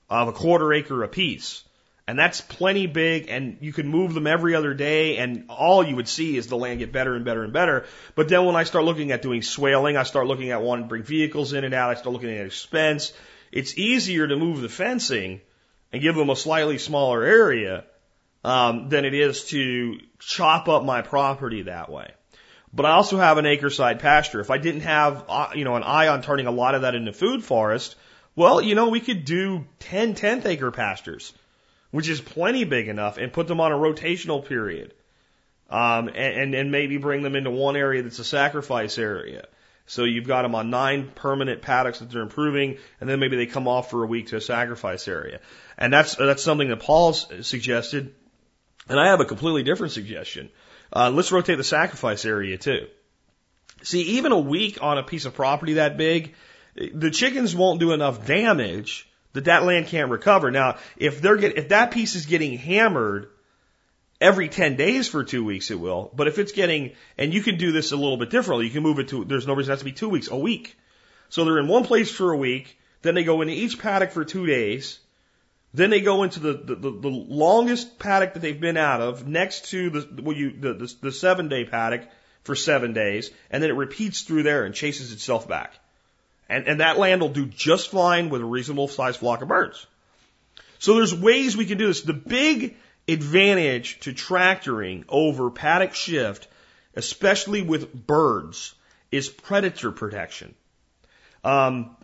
of 0.10 0.28
a 0.28 0.34
quarter 0.34 0.74
acre 0.74 1.02
apiece. 1.02 1.64
And 2.08 2.20
that's 2.20 2.40
plenty 2.40 2.86
big 2.86 3.30
and 3.30 3.58
you 3.62 3.74
can 3.74 3.88
move 3.88 4.14
them 4.14 4.28
every 4.28 4.54
other 4.54 4.76
day 4.76 5.18
and 5.18 5.46
all 5.50 5.84
you 5.84 5.96
would 5.96 6.08
see 6.08 6.38
is 6.38 6.46
the 6.46 6.56
land 6.56 6.78
get 6.78 6.92
better 6.92 7.16
and 7.16 7.26
better 7.26 7.44
and 7.44 7.52
better. 7.52 7.86
But 8.14 8.30
then 8.30 8.46
when 8.46 8.56
I 8.56 8.64
start 8.64 8.86
looking 8.86 9.12
at 9.12 9.24
doing 9.24 9.42
swaling, 9.42 9.98
I 9.98 10.04
start 10.04 10.28
looking 10.28 10.52
at 10.52 10.62
wanting 10.62 10.86
to 10.86 10.90
bring 10.90 11.02
vehicles 11.02 11.54
in 11.54 11.64
and 11.64 11.74
out, 11.74 11.90
I 11.90 11.96
start 11.96 12.14
looking 12.14 12.30
at 12.30 12.46
expense. 12.46 13.12
It's 13.52 13.78
easier 13.78 14.28
to 14.28 14.36
move 14.36 14.62
the 14.62 14.70
fencing 14.70 15.42
and 15.92 16.02
give 16.02 16.16
them 16.16 16.30
a 16.30 16.36
slightly 16.36 16.78
smaller 16.78 17.24
area 17.24 17.86
um, 18.44 18.90
than 18.90 19.06
it 19.06 19.16
is 19.16 19.46
to 19.46 20.00
chop 20.20 20.68
up 20.70 20.84
my 20.84 21.02
property 21.02 21.64
that 21.64 21.90
way. 21.90 22.12
But 22.72 22.86
I 22.86 22.92
also 22.92 23.18
have 23.18 23.40
an 23.40 23.48
acre 23.48 23.72
side 23.72 24.00
pasture. 24.00 24.42
If 24.42 24.52
I 24.52 24.60
didn't 24.60 24.82
have, 24.82 25.24
uh, 25.28 25.48
you 25.56 25.64
know, 25.64 25.76
an 25.76 25.84
eye 25.84 26.10
on 26.10 26.22
turning 26.22 26.46
a 26.46 26.52
lot 26.52 26.76
of 26.76 26.82
that 26.82 26.94
into 26.94 27.14
food 27.14 27.44
forest, 27.44 27.96
well, 28.36 28.62
you 28.62 28.76
know, 28.76 28.90
we 28.90 29.00
could 29.00 29.26
do 29.26 29.66
10 29.80 30.14
tenth 30.14 30.46
acre 30.46 30.70
pastures 30.70 31.34
which 31.96 32.10
is 32.10 32.20
plenty 32.20 32.66
big 32.66 32.90
enough, 32.90 33.18
and 33.18 33.32
put 33.32 33.48
them 33.48 33.62
on 33.62 33.72
a 33.72 33.76
rotational 33.76 34.46
period. 34.46 34.94
Um, 35.70 36.10
and, 36.10 36.54
and 36.54 36.70
maybe 36.70 36.98
bring 36.98 37.22
them 37.22 37.38
into 37.38 37.52
one 37.52 37.78
area 37.78 38.04
that's 38.04 38.20
a 38.20 38.26
sacrifice 38.26 38.98
area. 38.98 39.48
So 39.88 40.04
you've 40.04 40.28
got 40.28 40.42
them 40.42 40.56
on 40.56 40.70
nine 40.70 41.10
permanent 41.16 41.62
paddocks 41.62 42.00
that 42.00 42.12
they're 42.12 42.22
improving, 42.22 42.80
and 43.00 43.10
then 43.10 43.22
maybe 43.22 43.38
they 43.38 43.46
come 43.46 43.70
off 43.70 43.92
for 43.92 44.04
a 44.04 44.08
week 44.08 44.28
to 44.28 44.36
a 44.36 44.42
sacrifice 44.42 45.08
area. 45.08 45.40
And 45.78 45.94
that's 45.94 46.16
that's 46.16 46.44
something 46.44 46.68
that 46.68 46.82
Paul's 46.82 47.28
suggested. 47.48 48.14
And 48.90 49.00
I 49.00 49.08
have 49.08 49.22
a 49.22 49.26
completely 49.26 49.64
different 49.64 49.94
suggestion. 49.94 50.50
Uh, 50.92 51.12
let's 51.12 51.32
rotate 51.32 51.58
the 51.58 51.64
sacrifice 51.64 52.26
area 52.26 52.58
too. 52.58 52.88
See, 53.84 54.02
even 54.18 54.34
a 54.34 54.40
week 54.40 54.84
on 54.84 54.98
a 54.98 55.04
piece 55.04 55.24
of 55.24 55.34
property 55.34 55.76
that 55.76 55.96
big, 55.96 56.36
the 56.76 57.10
chickens 57.10 57.56
won't 57.56 57.80
do 57.80 57.94
enough 57.94 58.26
damage 58.28 59.08
that 59.36 59.46
that 59.46 59.64
land 59.64 59.88
can't 59.88 60.10
recover. 60.10 60.50
Now, 60.50 60.78
if 60.98 61.22
they're 61.22 61.36
get, 61.36 61.58
if 61.58 61.70
that 61.70 61.92
piece 61.92 62.16
is 62.16 62.26
getting 62.26 62.58
hammered 62.58 63.30
every 64.22 64.48
10 64.48 64.78
days 64.78 65.08
for 65.08 65.24
two 65.24 65.44
weeks, 65.44 65.72
it 65.72 65.80
will. 65.80 66.10
But 66.16 66.28
if 66.28 66.40
it's 66.40 66.54
getting, 66.54 66.94
and 67.18 67.34
you 67.34 67.42
can 67.44 67.58
do 67.58 67.72
this 67.72 67.92
a 67.92 67.98
little 67.98 68.18
bit 68.18 68.30
differently, 68.30 68.66
you 68.66 68.72
can 68.72 68.82
move 68.82 69.00
it 69.00 69.10
to, 69.10 69.26
there's 69.26 69.46
no 69.46 69.54
reason 69.54 69.72
it 69.72 69.74
has 69.74 69.80
to 69.80 69.86
be 69.86 69.92
two 69.92 70.10
weeks, 70.10 70.30
a 70.32 70.38
week. 70.38 70.78
So 71.30 71.44
they're 71.44 71.60
in 71.60 71.68
one 71.68 71.84
place 71.84 72.10
for 72.10 72.32
a 72.32 72.38
week, 72.38 72.80
then 73.02 73.14
they 73.14 73.26
go 73.26 73.42
into 73.42 73.54
each 73.54 73.78
paddock 73.78 74.12
for 74.12 74.24
two 74.24 74.46
days, 74.46 75.00
then 75.74 75.90
they 75.90 76.00
go 76.00 76.24
into 76.24 76.40
the, 76.40 76.54
the, 76.54 76.76
the, 76.76 76.92
the 76.92 77.10
longest 77.10 78.00
paddock 78.00 78.34
that 78.34 78.40
they've 78.40 78.60
been 78.60 78.78
out 78.78 79.02
of 79.02 79.28
next 79.28 79.72
to 79.72 79.90
the, 79.90 80.22
well, 80.22 80.36
you, 80.36 80.52
the, 80.58 80.74
the, 80.74 80.96
the 81.02 81.12
seven 81.12 81.50
day 81.50 81.66
paddock 81.66 82.08
for 82.44 82.56
seven 82.56 82.94
days, 82.94 83.32
and 83.52 83.62
then 83.62 83.70
it 83.70 83.76
repeats 83.76 84.22
through 84.22 84.44
there 84.44 84.64
and 84.64 84.74
chases 84.74 85.12
itself 85.12 85.46
back. 85.46 85.74
And, 86.48 86.68
and 86.68 86.80
that 86.80 86.98
land 86.98 87.22
will 87.22 87.30
do 87.30 87.46
just 87.46 87.90
fine 87.90 88.30
with 88.30 88.42
a 88.42 88.46
reasonable 88.46 88.88
sized 88.88 89.20
flock 89.20 89.42
of 89.42 89.48
birds. 89.48 89.86
So 90.80 90.96
there's 90.96 91.14
ways 91.14 91.58
we 91.58 91.66
can 91.66 91.78
do 91.78 91.88
this. 91.88 92.02
The 92.02 92.14
big 92.14 92.76
advantage 93.08 94.00
to 94.02 94.14
tractoring 94.14 95.06
over 95.10 95.50
paddock 95.50 95.94
shift, 95.94 96.48
especially 96.96 97.62
with 97.62 97.94
birds, 97.94 98.76
is 99.12 99.30
predator 99.30 99.92
protection. 99.92 100.54
Um, 101.44 101.96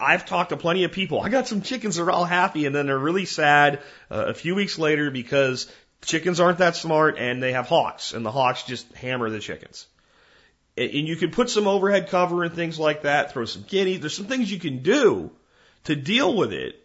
I've 0.00 0.26
talked 0.26 0.50
to 0.50 0.56
plenty 0.56 0.84
of 0.84 0.92
people. 0.92 1.20
I 1.20 1.28
got 1.28 1.48
some 1.48 1.62
chickens 1.62 1.96
that 1.96 2.02
are 2.02 2.10
all 2.10 2.24
happy 2.24 2.66
and 2.66 2.74
then 2.74 2.86
they're 2.86 2.98
really 2.98 3.24
sad 3.24 3.80
uh, 4.10 4.26
a 4.28 4.34
few 4.34 4.54
weeks 4.54 4.78
later 4.78 5.10
because 5.10 5.70
chickens 6.02 6.40
aren't 6.40 6.58
that 6.58 6.76
smart 6.76 7.18
and 7.18 7.42
they 7.42 7.52
have 7.52 7.66
hawks 7.66 8.12
and 8.12 8.24
the 8.24 8.30
hawks 8.30 8.64
just 8.64 8.90
hammer 8.94 9.30
the 9.30 9.40
chickens. 9.40 9.86
And 10.80 11.06
you 11.06 11.16
can 11.16 11.30
put 11.30 11.50
some 11.50 11.66
overhead 11.66 12.08
cover 12.08 12.42
and 12.42 12.54
things 12.54 12.78
like 12.78 13.02
that, 13.02 13.32
throw 13.32 13.44
some 13.44 13.64
guineas. 13.68 14.00
There's 14.00 14.16
some 14.16 14.26
things 14.26 14.50
you 14.50 14.58
can 14.58 14.82
do 14.82 15.30
to 15.84 15.94
deal 15.94 16.34
with 16.34 16.52
it 16.52 16.82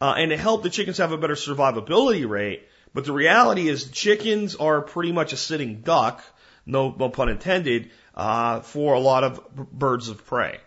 uh, 0.00 0.14
and 0.16 0.30
to 0.30 0.36
help 0.36 0.62
the 0.62 0.70
chickens 0.70 0.98
have 0.98 1.12
a 1.12 1.18
better 1.18 1.34
survivability 1.34 2.28
rate. 2.28 2.68
But 2.94 3.04
the 3.04 3.12
reality 3.12 3.68
is 3.68 3.90
chickens 3.90 4.54
are 4.54 4.82
pretty 4.82 5.12
much 5.12 5.32
a 5.32 5.36
sitting 5.36 5.80
duck, 5.80 6.22
no, 6.66 6.94
no 6.96 7.08
pun 7.08 7.28
intended, 7.28 7.90
uh, 8.14 8.60
for 8.60 8.94
a 8.94 9.00
lot 9.00 9.24
of 9.24 9.48
birds 9.72 10.08
of 10.08 10.24
prey. 10.26 10.60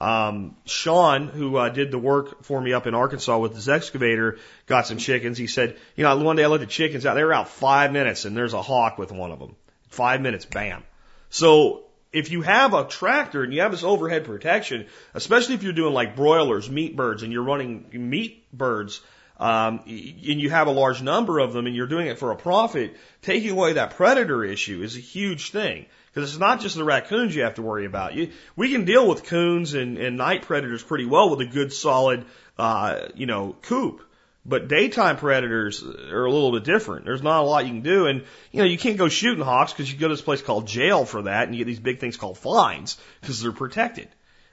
Um, 0.00 0.56
Sean, 0.64 1.28
who 1.28 1.56
uh, 1.56 1.68
did 1.68 1.90
the 1.90 1.98
work 1.98 2.42
for 2.44 2.60
me 2.60 2.72
up 2.72 2.86
in 2.86 2.94
Arkansas 2.94 3.38
with 3.38 3.54
his 3.54 3.68
excavator, 3.68 4.38
got 4.66 4.86
some 4.86 4.98
chickens. 4.98 5.38
He 5.38 5.46
said, 5.46 5.76
you 5.94 6.04
know, 6.04 6.16
one 6.18 6.36
day 6.36 6.44
I 6.44 6.48
let 6.48 6.60
the 6.60 6.66
chickens 6.66 7.06
out. 7.06 7.14
They 7.14 7.24
were 7.24 7.32
out 7.32 7.48
five 7.48 7.92
minutes, 7.92 8.24
and 8.24 8.36
there's 8.36 8.52
a 8.52 8.60
hawk 8.60 8.98
with 8.98 9.12
one 9.12 9.32
of 9.32 9.38
them. 9.38 9.56
Five 9.88 10.20
minutes, 10.20 10.44
bam. 10.44 10.82
So 11.30 11.85
if 12.12 12.30
you 12.30 12.42
have 12.42 12.74
a 12.74 12.84
tractor 12.84 13.42
and 13.42 13.52
you 13.52 13.60
have 13.60 13.72
this 13.72 13.84
overhead 13.84 14.24
protection, 14.24 14.86
especially 15.14 15.54
if 15.54 15.62
you're 15.62 15.72
doing 15.72 15.94
like 15.94 16.16
broilers, 16.16 16.70
meat 16.70 16.96
birds, 16.96 17.22
and 17.22 17.32
you're 17.32 17.42
running 17.42 17.86
meat 17.92 18.50
birds, 18.52 19.00
um, 19.38 19.80
and 19.86 20.40
you 20.40 20.48
have 20.50 20.66
a 20.66 20.70
large 20.70 21.02
number 21.02 21.38
of 21.38 21.52
them 21.52 21.66
and 21.66 21.76
you're 21.76 21.86
doing 21.86 22.06
it 22.06 22.18
for 22.18 22.30
a 22.30 22.36
profit, 22.36 22.96
taking 23.22 23.50
away 23.50 23.74
that 23.74 23.96
predator 23.96 24.42
issue 24.44 24.82
is 24.82 24.96
a 24.96 25.00
huge 25.00 25.50
thing. 25.50 25.86
Because 26.12 26.30
it's 26.30 26.40
not 26.40 26.60
just 26.60 26.76
the 26.76 26.84
raccoons 26.84 27.34
you 27.34 27.42
have 27.42 27.56
to 27.56 27.62
worry 27.62 27.84
about. 27.84 28.14
You, 28.14 28.30
we 28.56 28.72
can 28.72 28.86
deal 28.86 29.06
with 29.06 29.24
coons 29.24 29.74
and, 29.74 29.98
and 29.98 30.16
night 30.16 30.42
predators 30.42 30.82
pretty 30.82 31.04
well 31.04 31.28
with 31.28 31.42
a 31.42 31.44
good 31.44 31.74
solid, 31.74 32.24
uh, 32.56 33.08
you 33.14 33.26
know, 33.26 33.54
coop. 33.60 34.02
But 34.48 34.68
daytime 34.68 35.16
predators 35.16 35.82
are 35.82 36.24
a 36.24 36.30
little 36.30 36.52
bit 36.52 36.62
different. 36.62 37.04
There's 37.04 37.22
not 37.22 37.42
a 37.42 37.46
lot 37.46 37.64
you 37.64 37.72
can 37.72 37.82
do. 37.82 38.06
And, 38.06 38.22
you 38.52 38.60
know, 38.60 38.64
you 38.64 38.78
can't 38.78 38.96
go 38.96 39.08
shooting 39.08 39.44
hawks 39.44 39.72
because 39.72 39.92
you 39.92 39.98
go 39.98 40.06
to 40.06 40.14
this 40.14 40.22
place 40.22 40.40
called 40.40 40.68
jail 40.68 41.04
for 41.04 41.22
that 41.22 41.48
and 41.48 41.54
you 41.54 41.64
get 41.64 41.68
these 41.68 41.80
big 41.80 41.98
things 41.98 42.16
called 42.16 42.38
fines 42.38 42.96
because 43.20 43.42
they're 43.42 43.50
protected. 43.50 44.08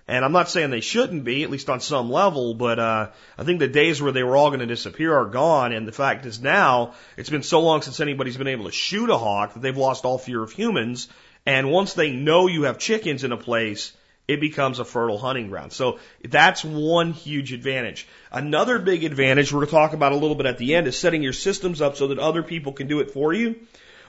And 0.08 0.26
I'm 0.26 0.32
not 0.32 0.50
saying 0.50 0.72
they 0.72 0.82
shouldn't 0.82 1.24
be, 1.24 1.44
at 1.44 1.52
least 1.52 1.70
on 1.70 1.80
some 1.80 2.10
level, 2.10 2.56
but, 2.56 2.80
uh, 2.80 3.12
I 3.38 3.44
think 3.44 3.60
the 3.60 3.68
days 3.68 4.02
where 4.02 4.12
they 4.12 4.24
were 4.24 4.36
all 4.36 4.50
going 4.50 4.60
to 4.62 4.66
disappear 4.66 5.16
are 5.16 5.28
gone. 5.28 5.74
And 5.74 5.88
the 5.88 5.94
fact 5.94 6.26
is 6.26 6.42
now, 6.42 6.96
it's 7.16 7.30
been 7.30 7.44
so 7.44 7.62
long 7.62 7.84
since 7.84 8.00
anybody's 8.00 8.36
been 8.36 8.48
able 8.48 8.66
to 8.66 8.72
shoot 8.72 9.10
a 9.10 9.18
hawk 9.18 9.54
that 9.54 9.62
they've 9.62 9.78
lost 9.78 10.06
all 10.06 10.18
fear 10.18 10.42
of 10.42 10.52
humans. 10.52 11.08
And 11.46 11.72
once 11.72 11.94
they 11.94 12.12
know 12.12 12.48
you 12.48 12.64
have 12.64 12.80
chickens 12.80 13.24
in 13.24 13.32
a 13.32 13.38
place, 13.38 13.94
it 14.28 14.40
becomes 14.40 14.80
a 14.80 14.86
fertile 14.86 15.18
hunting 15.18 15.50
ground. 15.50 15.74
So 15.74 16.00
that's 16.24 16.64
one 16.64 17.12
huge 17.12 17.52
advantage. 17.52 18.08
Another 18.32 18.80
big 18.80 19.04
advantage 19.04 19.52
we're 19.52 19.60
going 19.60 19.68
to 19.68 19.72
talk 19.72 19.94
about 19.94 20.14
a 20.14 20.16
little 20.16 20.36
bit 20.36 20.46
at 20.46 20.58
the 20.58 20.76
end 20.76 20.88
is 20.88 20.98
setting 20.98 21.22
your 21.22 21.34
systems 21.34 21.82
up 21.82 21.98
so 21.98 22.08
that 22.08 22.20
other 22.20 22.44
people 22.44 22.72
can 22.72 22.88
do 22.88 23.02
it 23.02 23.12
for 23.12 23.34
you. 23.34 23.56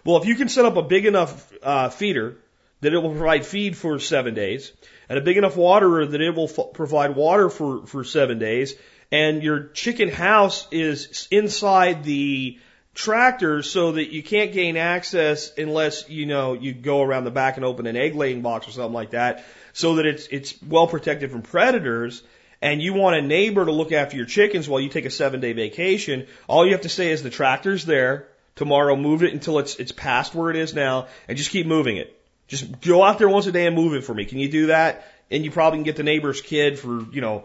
Well, 0.04 0.18
if 0.18 0.26
you 0.26 0.36
can 0.36 0.48
set 0.48 0.64
up 0.64 0.76
a 0.76 0.82
big 0.82 1.06
enough 1.06 1.52
uh, 1.62 1.88
feeder 1.88 2.36
that 2.80 2.92
it 2.92 2.98
will 2.98 3.10
provide 3.10 3.46
feed 3.46 3.76
for 3.76 3.98
seven 3.98 4.34
days, 4.34 4.72
and 5.08 5.18
a 5.18 5.22
big 5.22 5.36
enough 5.36 5.56
waterer 5.56 6.06
that 6.06 6.20
it 6.20 6.34
will 6.34 6.48
f- 6.48 6.72
provide 6.74 7.16
water 7.16 7.48
for, 7.48 7.86
for 7.86 8.04
seven 8.04 8.38
days, 8.38 8.74
and 9.10 9.42
your 9.42 9.68
chicken 9.68 10.10
house 10.10 10.68
is 10.70 11.26
inside 11.30 12.04
the 12.04 12.58
tractor 12.94 13.62
so 13.62 13.92
that 13.92 14.12
you 14.12 14.22
can't 14.22 14.52
gain 14.52 14.76
access 14.76 15.52
unless 15.58 16.08
you 16.08 16.26
know 16.26 16.52
you 16.52 16.72
go 16.72 17.02
around 17.02 17.24
the 17.24 17.30
back 17.30 17.56
and 17.56 17.64
open 17.64 17.86
an 17.86 17.96
egg 17.96 18.14
laying 18.14 18.40
box 18.40 18.68
or 18.68 18.70
something 18.70 18.92
like 18.92 19.10
that 19.10 19.44
so 19.74 19.96
that 19.96 20.06
it's 20.06 20.26
it's 20.28 20.54
well 20.62 20.86
protected 20.86 21.30
from 21.30 21.42
predators 21.42 22.22
and 22.62 22.80
you 22.80 22.94
want 22.94 23.16
a 23.16 23.20
neighbor 23.20 23.62
to 23.62 23.72
look 23.72 23.92
after 23.92 24.16
your 24.16 24.24
chickens 24.24 24.66
while 24.66 24.80
you 24.80 24.88
take 24.88 25.04
a 25.04 25.10
seven 25.10 25.40
day 25.40 25.52
vacation, 25.52 26.26
all 26.48 26.64
you 26.64 26.72
have 26.72 26.80
to 26.80 26.88
say 26.88 27.10
is 27.10 27.22
the 27.22 27.28
tractor's 27.28 27.84
there. 27.84 28.26
Tomorrow, 28.56 28.96
move 28.96 29.22
it 29.22 29.34
until 29.34 29.58
it's 29.58 29.76
it's 29.76 29.92
past 29.92 30.34
where 30.34 30.48
it 30.48 30.56
is 30.56 30.72
now, 30.72 31.08
and 31.28 31.36
just 31.36 31.50
keep 31.50 31.66
moving 31.66 31.98
it. 31.98 32.18
Just 32.46 32.80
go 32.80 33.02
out 33.02 33.18
there 33.18 33.28
once 33.28 33.46
a 33.46 33.52
day 33.52 33.66
and 33.66 33.76
move 33.76 33.94
it 33.94 34.04
for 34.04 34.14
me. 34.14 34.24
Can 34.24 34.38
you 34.38 34.48
do 34.48 34.66
that? 34.68 35.06
And 35.30 35.44
you 35.44 35.50
probably 35.50 35.78
can 35.78 35.84
get 35.84 35.96
the 35.96 36.04
neighbor's 36.04 36.40
kid 36.40 36.78
for 36.78 37.04
you 37.10 37.20
know 37.20 37.44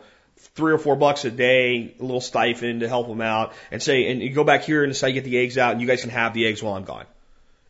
three 0.55 0.71
or 0.71 0.77
four 0.77 0.95
bucks 0.95 1.25
a 1.25 1.31
day, 1.31 1.95
a 1.99 2.01
little 2.01 2.21
stipend 2.21 2.79
to 2.79 2.87
help 2.87 3.07
them 3.07 3.21
out, 3.21 3.53
and 3.71 3.83
say, 3.83 4.09
and 4.09 4.21
you 4.21 4.29
go 4.29 4.45
back 4.45 4.63
here 4.63 4.83
and 4.85 4.95
say, 4.95 5.11
get 5.11 5.25
the 5.25 5.37
eggs 5.37 5.57
out, 5.57 5.73
and 5.73 5.81
you 5.81 5.87
guys 5.87 6.01
can 6.01 6.11
have 6.11 6.33
the 6.33 6.45
eggs 6.45 6.63
while 6.63 6.75
I'm 6.75 6.85
gone. 6.85 7.05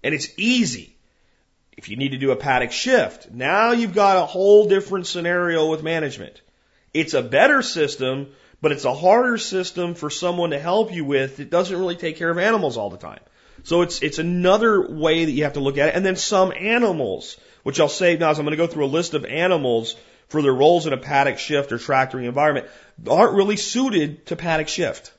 And 0.04 0.13
it's 0.13 0.30
easy. 0.38 0.93
If 1.80 1.88
you 1.88 1.96
need 1.96 2.12
to 2.12 2.18
do 2.18 2.32
a 2.32 2.36
paddock 2.36 2.74
shift, 2.74 3.32
now 3.32 3.72
you've 3.72 3.94
got 3.94 4.18
a 4.18 4.26
whole 4.26 4.68
different 4.68 5.08
scenario 5.08 5.72
with 5.72 5.82
management. 5.82 6.42
It's 6.94 7.13
a 7.13 7.22
better 7.22 7.62
system, 7.62 8.32
but 8.60 8.74
it's 8.74 8.84
a 8.84 8.94
harder 8.94 9.38
system 9.38 9.96
for 9.96 10.10
someone 10.10 10.50
to 10.50 10.60
help 10.60 10.92
you 10.94 11.06
with. 11.06 11.39
It 11.39 11.50
doesn't 11.50 11.80
really 11.80 11.96
take 11.96 12.18
care 12.18 12.30
of 12.30 12.38
animals 12.38 12.76
all 12.76 12.89
the 12.89 12.98
time. 12.98 13.22
So 13.63 13.82
it's, 13.82 14.02
it's 14.02 14.20
another 14.20 14.92
way 14.92 15.24
that 15.24 15.32
you 15.32 15.46
have 15.46 15.54
to 15.54 15.62
look 15.62 15.78
at 15.78 15.88
it. 15.88 15.96
And 15.96 16.06
then 16.06 16.18
some 16.18 16.52
animals, 16.52 17.38
which 17.63 17.80
I'll 17.80 17.88
say 17.88 18.18
now 18.18 18.30
I'm 18.30 18.36
going 18.36 18.50
to 18.50 18.58
go 18.58 18.68
through 18.68 18.84
a 18.84 18.98
list 18.98 19.13
of 19.13 19.24
animals 19.24 19.96
for 20.28 20.42
their 20.42 20.54
roles 20.54 20.86
in 20.86 20.92
a 20.92 20.98
paddock 20.98 21.39
shift 21.39 21.72
or 21.72 21.78
tractoring 21.78 22.26
environment, 22.26 22.68
aren't 23.10 23.36
really 23.36 23.56
suited 23.56 24.26
to 24.26 24.36
paddock 24.36 24.68
shift. 24.68 25.13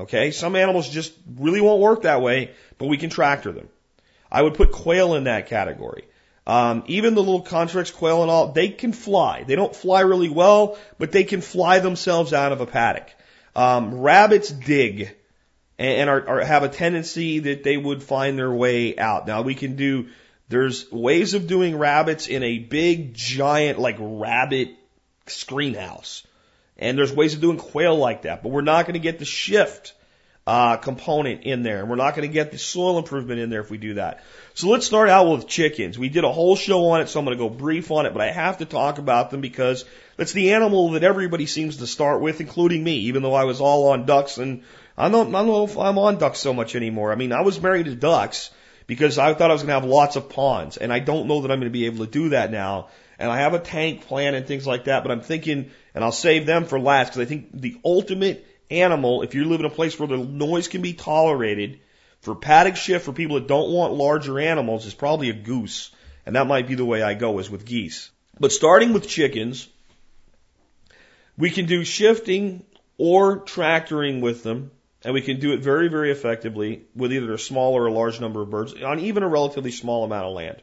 Okay. 0.00 0.32
Some 0.32 0.56
animals 0.56 0.88
just 0.88 1.12
really 1.38 1.60
won't 1.60 1.80
work 1.80 2.02
that 2.02 2.22
way, 2.22 2.50
but 2.78 2.86
we 2.86 2.96
can 2.96 3.08
tractor 3.08 3.52
them. 3.52 3.68
I 4.32 4.42
would 4.42 4.54
put 4.54 4.72
quail 4.72 5.14
in 5.14 5.24
that 5.24 5.46
category. 5.46 6.04
Um, 6.46 6.84
even 6.86 7.14
the 7.14 7.22
little 7.22 7.44
Coturnix 7.44 7.92
quail 7.94 8.22
and 8.22 8.30
all, 8.30 8.52
they 8.52 8.70
can 8.70 8.92
fly. 8.92 9.44
They 9.44 9.54
don't 9.54 9.76
fly 9.76 10.00
really 10.00 10.30
well, 10.30 10.78
but 10.98 11.12
they 11.12 11.24
can 11.24 11.42
fly 11.42 11.78
themselves 11.78 12.32
out 12.32 12.50
of 12.50 12.60
a 12.60 12.66
paddock. 12.66 13.10
Um, 13.54 14.00
rabbits 14.00 14.50
dig. 14.50 15.14
and, 15.78 16.00
and 16.00 16.10
are, 16.10 16.28
are, 16.28 16.40
have 16.40 16.62
a 16.62 16.68
tendency 16.68 17.40
that 17.40 17.62
they 17.62 17.76
would 17.76 18.02
find 18.02 18.38
their 18.38 18.52
way 18.52 18.96
out. 18.96 19.26
Now 19.26 19.42
we 19.42 19.54
can 19.54 19.76
do, 19.76 20.08
there's 20.48 20.90
ways 20.90 21.34
of 21.34 21.46
doing 21.46 21.76
rabbits 21.76 22.26
in 22.26 22.42
a 22.42 22.58
big, 22.58 23.14
giant, 23.14 23.78
like 23.78 23.96
rabbit 23.98 24.70
screen 25.26 25.74
house. 25.74 26.26
And 26.78 26.96
there's 26.96 27.12
ways 27.12 27.34
of 27.34 27.40
doing 27.40 27.58
quail 27.58 27.96
like 27.96 28.22
that, 28.22 28.42
but 28.42 28.50
we're 28.50 28.62
not 28.62 28.86
going 28.86 28.94
to 28.94 29.00
get 29.00 29.18
the 29.18 29.24
shift 29.24 29.92
uh, 30.46 30.76
component 30.76 31.44
in 31.44 31.62
there. 31.62 31.80
And 31.80 31.88
we're 31.88 31.96
not 31.96 32.14
going 32.14 32.28
to 32.28 32.32
get 32.32 32.50
the 32.50 32.58
soil 32.58 32.98
improvement 32.98 33.40
in 33.40 33.50
there 33.50 33.60
if 33.60 33.70
we 33.70 33.78
do 33.78 33.94
that. 33.94 34.24
So 34.54 34.68
let's 34.68 34.86
start 34.86 35.08
out 35.08 35.30
with 35.30 35.46
chickens. 35.46 35.98
We 35.98 36.08
did 36.08 36.24
a 36.24 36.32
whole 36.32 36.56
show 36.56 36.86
on 36.90 37.00
it, 37.00 37.08
so 37.08 37.20
I'm 37.20 37.24
going 37.24 37.36
to 37.36 37.42
go 37.42 37.48
brief 37.48 37.90
on 37.90 38.06
it, 38.06 38.12
but 38.12 38.22
I 38.22 38.30
have 38.30 38.58
to 38.58 38.64
talk 38.64 38.98
about 38.98 39.30
them 39.30 39.40
because 39.40 39.84
it's 40.18 40.32
the 40.32 40.52
animal 40.52 40.90
that 40.90 41.04
everybody 41.04 41.46
seems 41.46 41.78
to 41.78 41.86
start 41.86 42.20
with, 42.20 42.40
including 42.40 42.82
me, 42.82 42.96
even 43.02 43.22
though 43.22 43.34
I 43.34 43.44
was 43.44 43.60
all 43.60 43.90
on 43.90 44.04
ducks 44.04 44.38
and 44.38 44.62
I 44.96 45.08
don't, 45.08 45.34
I 45.34 45.38
don't 45.38 45.46
know 45.46 45.64
if 45.64 45.78
I'm 45.78 45.98
on 45.98 46.18
ducks 46.18 46.40
so 46.40 46.52
much 46.52 46.74
anymore. 46.74 47.12
I 47.12 47.14
mean, 47.14 47.32
I 47.32 47.42
was 47.42 47.60
married 47.60 47.86
to 47.86 47.94
ducks 47.94 48.50
because 48.86 49.18
I 49.18 49.32
thought 49.32 49.50
I 49.50 49.54
was 49.54 49.62
going 49.62 49.68
to 49.68 49.80
have 49.80 49.84
lots 49.84 50.16
of 50.16 50.28
ponds 50.28 50.76
and 50.76 50.92
I 50.92 50.98
don't 50.98 51.28
know 51.28 51.42
that 51.42 51.50
I'm 51.50 51.60
going 51.60 51.70
to 51.72 51.78
be 51.78 51.86
able 51.86 52.04
to 52.04 52.10
do 52.10 52.30
that 52.30 52.50
now. 52.50 52.88
And 53.18 53.30
I 53.30 53.38
have 53.38 53.54
a 53.54 53.60
tank 53.60 54.06
plan 54.06 54.34
and 54.34 54.46
things 54.46 54.66
like 54.66 54.84
that, 54.84 55.04
but 55.04 55.12
I'm 55.12 55.20
thinking, 55.20 55.70
and 55.94 56.02
I'll 56.02 56.10
save 56.10 56.44
them 56.44 56.64
for 56.64 56.80
last 56.80 57.10
because 57.10 57.20
I 57.20 57.24
think 57.26 57.48
the 57.52 57.78
ultimate 57.84 58.44
animal, 58.72 59.22
if 59.22 59.34
you 59.34 59.44
live 59.44 59.60
in 59.60 59.66
a 59.66 59.70
place 59.70 59.98
where 59.98 60.08
the 60.08 60.16
noise 60.16 60.68
can 60.68 60.82
be 60.82 60.94
tolerated, 60.94 61.80
for 62.20 62.34
paddock 62.34 62.76
shift 62.76 63.04
for 63.04 63.12
people 63.12 63.36
that 63.36 63.48
don't 63.48 63.72
want 63.72 63.94
larger 63.94 64.38
animals 64.38 64.86
is 64.86 64.94
probably 64.94 65.28
a 65.28 65.34
goose. 65.34 65.90
And 66.24 66.36
that 66.36 66.46
might 66.46 66.68
be 66.68 66.76
the 66.76 66.84
way 66.84 67.02
I 67.02 67.14
go 67.14 67.38
is 67.40 67.50
with 67.50 67.64
geese. 67.64 68.10
But 68.38 68.52
starting 68.52 68.92
with 68.92 69.08
chickens, 69.08 69.68
we 71.36 71.50
can 71.50 71.66
do 71.66 71.84
shifting 71.84 72.64
or 72.96 73.38
tractoring 73.38 74.20
with 74.20 74.44
them. 74.44 74.70
And 75.04 75.14
we 75.14 75.20
can 75.20 75.40
do 75.40 75.52
it 75.52 75.60
very, 75.60 75.88
very 75.88 76.12
effectively 76.12 76.84
with 76.94 77.12
either 77.12 77.32
a 77.32 77.38
small 77.38 77.74
or 77.74 77.86
a 77.86 77.92
large 77.92 78.20
number 78.20 78.40
of 78.40 78.50
birds 78.50 78.72
on 78.80 79.00
even 79.00 79.24
a 79.24 79.28
relatively 79.28 79.72
small 79.72 80.04
amount 80.04 80.26
of 80.26 80.32
land. 80.32 80.62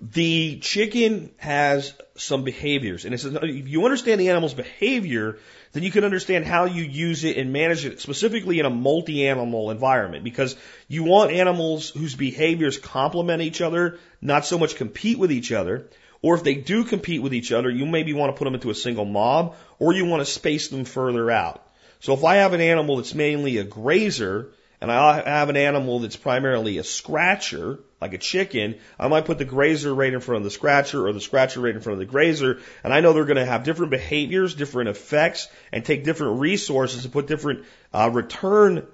The 0.00 0.58
chicken 0.60 1.32
has 1.38 1.94
some 2.14 2.44
behaviors, 2.44 3.04
and 3.04 3.12
it's, 3.12 3.24
if 3.24 3.68
you 3.68 3.84
understand 3.84 4.20
the 4.20 4.28
animal's 4.28 4.54
behavior, 4.54 5.38
then 5.72 5.82
you 5.82 5.90
can 5.90 6.04
understand 6.04 6.46
how 6.46 6.66
you 6.66 6.84
use 6.84 7.24
it 7.24 7.36
and 7.36 7.52
manage 7.52 7.84
it 7.84 8.00
specifically 8.00 8.60
in 8.60 8.66
a 8.66 8.70
multi-animal 8.70 9.70
environment 9.70 10.22
because 10.22 10.56
you 10.86 11.02
want 11.02 11.32
animals 11.32 11.90
whose 11.90 12.14
behaviors 12.14 12.78
complement 12.78 13.42
each 13.42 13.60
other, 13.60 13.98
not 14.20 14.46
so 14.46 14.58
much 14.58 14.76
compete 14.76 15.18
with 15.18 15.32
each 15.32 15.50
other. 15.50 15.88
Or 16.22 16.34
if 16.34 16.44
they 16.44 16.54
do 16.54 16.84
compete 16.84 17.22
with 17.22 17.34
each 17.34 17.50
other, 17.50 17.70
you 17.70 17.86
maybe 17.86 18.12
want 18.12 18.34
to 18.34 18.38
put 18.38 18.44
them 18.44 18.54
into 18.54 18.70
a 18.70 18.74
single 18.74 19.06
mob 19.06 19.56
or 19.78 19.92
you 19.92 20.04
want 20.04 20.20
to 20.20 20.30
space 20.30 20.68
them 20.68 20.84
further 20.84 21.30
out. 21.30 21.66
So 22.00 22.12
if 22.14 22.24
I 22.24 22.36
have 22.36 22.52
an 22.52 22.60
animal 22.60 22.96
that's 22.96 23.14
mainly 23.14 23.58
a 23.58 23.64
grazer 23.64 24.50
and 24.80 24.92
I 24.92 25.22
have 25.28 25.48
an 25.48 25.56
animal 25.56 26.00
that's 26.00 26.16
primarily 26.16 26.78
a 26.78 26.84
scratcher, 26.84 27.80
like 28.00 28.14
a 28.14 28.18
chicken, 28.18 28.76
I 28.98 29.08
might 29.08 29.26
put 29.26 29.38
the 29.38 29.44
grazer 29.44 29.94
right 29.94 30.12
in 30.12 30.20
front 30.20 30.38
of 30.38 30.44
the 30.44 30.50
scratcher 30.50 31.06
or 31.06 31.12
the 31.12 31.20
scratcher 31.20 31.60
right 31.60 31.74
in 31.74 31.80
front 31.80 31.94
of 31.94 32.06
the 32.06 32.10
grazer, 32.10 32.60
and 32.82 32.92
I 32.94 33.00
know 33.00 33.12
they're 33.12 33.24
going 33.24 33.36
to 33.36 33.44
have 33.44 33.64
different 33.64 33.90
behaviors, 33.90 34.54
different 34.54 34.88
effects, 34.88 35.48
and 35.72 35.84
take 35.84 36.04
different 36.04 36.40
resources 36.40 37.04
and 37.04 37.12
put 37.12 37.26
different 37.26 37.64
uh, 37.92 38.10
return 38.12 38.86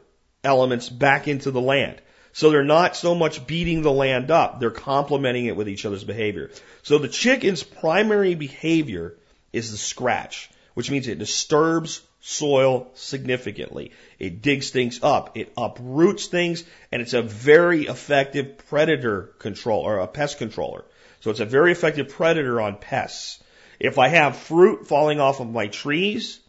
elements 0.43 0.89
back 0.89 1.29
into 1.29 1.51
the 1.51 1.61
land. 1.61 2.01
So 2.33 2.51
they're 2.51 2.65
not 2.65 2.97
so 2.97 3.15
much 3.15 3.47
beating 3.47 3.83
the 3.83 3.93
land 3.93 4.31
up, 4.31 4.61
they're 4.61 4.71
complementing 4.71 5.47
it 5.47 5.57
with 5.57 5.69
each 5.69 5.87
other's 5.87 6.05
behavior. 6.05 6.51
So 6.83 6.99
the 6.99 7.09
chicken's 7.09 7.63
primary 7.63 8.35
behavior 8.35 9.15
is 9.53 9.71
the 9.71 9.79
scratch, 9.79 10.51
which 10.75 10.91
means 10.91 11.09
it 11.09 11.19
disturbs 11.19 12.03
soil 12.29 12.91
significantly. 12.95 13.93
It 14.19 14.43
digs 14.43 14.71
things 14.71 14.99
up, 15.01 15.37
it 15.37 15.53
uproots 15.57 16.27
things, 16.27 16.65
and 16.91 17.01
it's 17.01 17.15
a 17.15 17.23
very 17.23 17.87
effective 17.87 18.59
predator 18.69 19.33
control 19.39 19.83
or 19.83 20.01
a 20.01 20.09
pest 20.09 20.39
controller. 20.39 20.85
So 21.21 21.31
it's 21.31 21.39
a 21.39 21.45
very 21.45 21.71
effective 21.71 22.09
predator 22.09 22.61
on 22.61 22.79
pests. 22.79 23.41
If 23.79 24.01
I 24.01 24.09
have 24.09 24.37
fruit 24.37 24.89
falling 24.89 25.21
off 25.21 25.39
of 25.39 25.49
my 25.49 25.69
trees, 25.69 26.41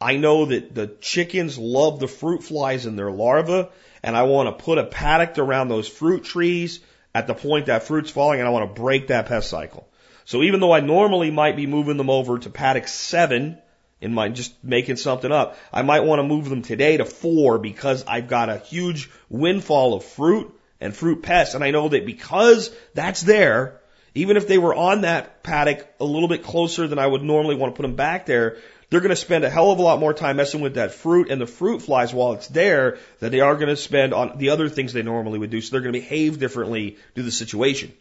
I 0.00 0.18
know 0.18 0.44
that 0.44 0.72
the 0.72 0.86
chickens 1.00 1.58
love 1.58 1.98
the 1.98 2.06
fruit 2.06 2.44
flies 2.44 2.86
in 2.86 2.94
their 2.94 3.10
larvae, 3.10 3.68
and 4.04 4.16
I 4.16 4.22
want 4.22 4.56
to 4.56 4.64
put 4.64 4.78
a 4.78 4.84
paddock 4.84 5.36
around 5.36 5.66
those 5.66 5.88
fruit 5.88 6.22
trees 6.22 6.78
at 7.12 7.26
the 7.26 7.34
point 7.34 7.66
that 7.66 7.82
fruit's 7.82 8.12
falling, 8.12 8.38
and 8.38 8.46
I 8.46 8.52
want 8.52 8.72
to 8.72 8.80
break 8.80 9.08
that 9.08 9.26
pest 9.26 9.50
cycle. 9.50 9.88
So 10.26 10.44
even 10.44 10.60
though 10.60 10.72
I 10.72 10.78
normally 10.78 11.32
might 11.32 11.56
be 11.56 11.66
moving 11.66 11.96
them 11.96 12.10
over 12.10 12.38
to 12.38 12.50
paddock 12.50 12.86
seven, 12.86 13.58
in 14.00 14.14
my 14.14 14.28
just 14.28 14.52
making 14.62 14.96
something 14.96 15.32
up. 15.32 15.56
I 15.72 15.82
might 15.82 16.04
want 16.04 16.20
to 16.20 16.22
move 16.22 16.48
them 16.48 16.62
today 16.62 16.96
to 16.96 17.04
four 17.04 17.58
because 17.58 18.04
I've 18.06 18.28
got 18.28 18.48
a 18.48 18.58
huge 18.58 19.10
windfall 19.28 19.94
of 19.94 20.04
fruit 20.04 20.54
and 20.80 20.94
fruit 20.94 21.22
pests. 21.22 21.54
And 21.54 21.64
I 21.64 21.70
know 21.70 21.88
that 21.88 22.06
because 22.06 22.74
that's 22.94 23.22
there, 23.22 23.80
even 24.14 24.36
if 24.36 24.46
they 24.46 24.58
were 24.58 24.74
on 24.74 25.02
that 25.02 25.42
paddock 25.42 25.86
a 26.00 26.04
little 26.04 26.28
bit 26.28 26.42
closer 26.42 26.86
than 26.86 26.98
I 26.98 27.06
would 27.06 27.22
normally 27.22 27.56
want 27.56 27.74
to 27.74 27.76
put 27.76 27.82
them 27.82 27.96
back 27.96 28.26
there, 28.26 28.58
they're 28.90 29.00
going 29.00 29.10
to 29.10 29.16
spend 29.16 29.44
a 29.44 29.50
hell 29.50 29.70
of 29.70 29.78
a 29.78 29.82
lot 29.82 30.00
more 30.00 30.14
time 30.14 30.36
messing 30.36 30.60
with 30.60 30.74
that 30.74 30.92
fruit 30.92 31.30
and 31.30 31.40
the 31.40 31.46
fruit 31.46 31.82
flies 31.82 32.14
while 32.14 32.32
it's 32.32 32.48
there 32.48 32.98
than 33.18 33.32
they 33.32 33.40
are 33.40 33.54
going 33.54 33.68
to 33.68 33.76
spend 33.76 34.14
on 34.14 34.38
the 34.38 34.50
other 34.50 34.68
things 34.68 34.92
they 34.92 35.02
normally 35.02 35.38
would 35.38 35.50
do. 35.50 35.60
So 35.60 35.72
they're 35.72 35.82
going 35.82 35.92
to 35.92 36.00
behave 36.00 36.38
differently 36.38 36.96
to 37.14 37.22
the 37.22 37.30
situation. 37.30 37.92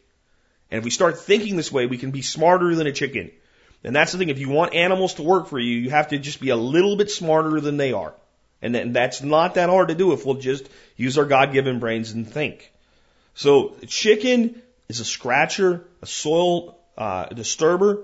And 0.71 0.79
if 0.79 0.86
we 0.86 0.91
start 0.91 1.19
thinking 1.19 1.57
this 1.57 1.71
way, 1.71 1.88
we 1.88 1.97
can 1.97 2.12
be 2.12 2.21
smarter 2.21 2.73
than 2.75 2.88
a 2.88 2.93
chicken. 2.93 3.31
And 3.88 3.95
that's 3.95 4.12
the 4.12 4.17
thing. 4.17 4.28
If 4.28 4.38
you 4.38 4.50
want 4.50 4.76
animals 4.76 5.13
to 5.13 5.23
work 5.23 5.47
for 5.47 5.58
you, 5.58 5.73
you 5.80 5.91
have 5.91 6.10
to 6.10 6.19
just 6.19 6.41
be 6.41 6.50
a 6.50 6.58
little 6.58 6.97
bit 6.97 7.10
smarter 7.10 7.62
than 7.62 7.78
they 7.78 7.93
are. 7.93 8.13
And 8.62 8.93
that's 8.93 9.21
not 9.21 9.54
that 9.54 9.69
hard 9.69 9.88
to 9.88 9.95
do 9.95 10.12
if 10.12 10.26
we'll 10.26 10.36
just 10.36 10.67
use 10.97 11.17
our 11.17 11.23
God-given 11.23 11.80
brains 11.80 12.12
and 12.12 12.30
think. 12.30 12.73
So 13.34 13.76
chicken 13.88 14.62
is 14.89 15.00
a 15.00 15.06
scratcher, 15.06 15.86
a 16.02 16.06
soil 16.06 16.78
uh, 16.97 17.28
disturber, 17.28 18.02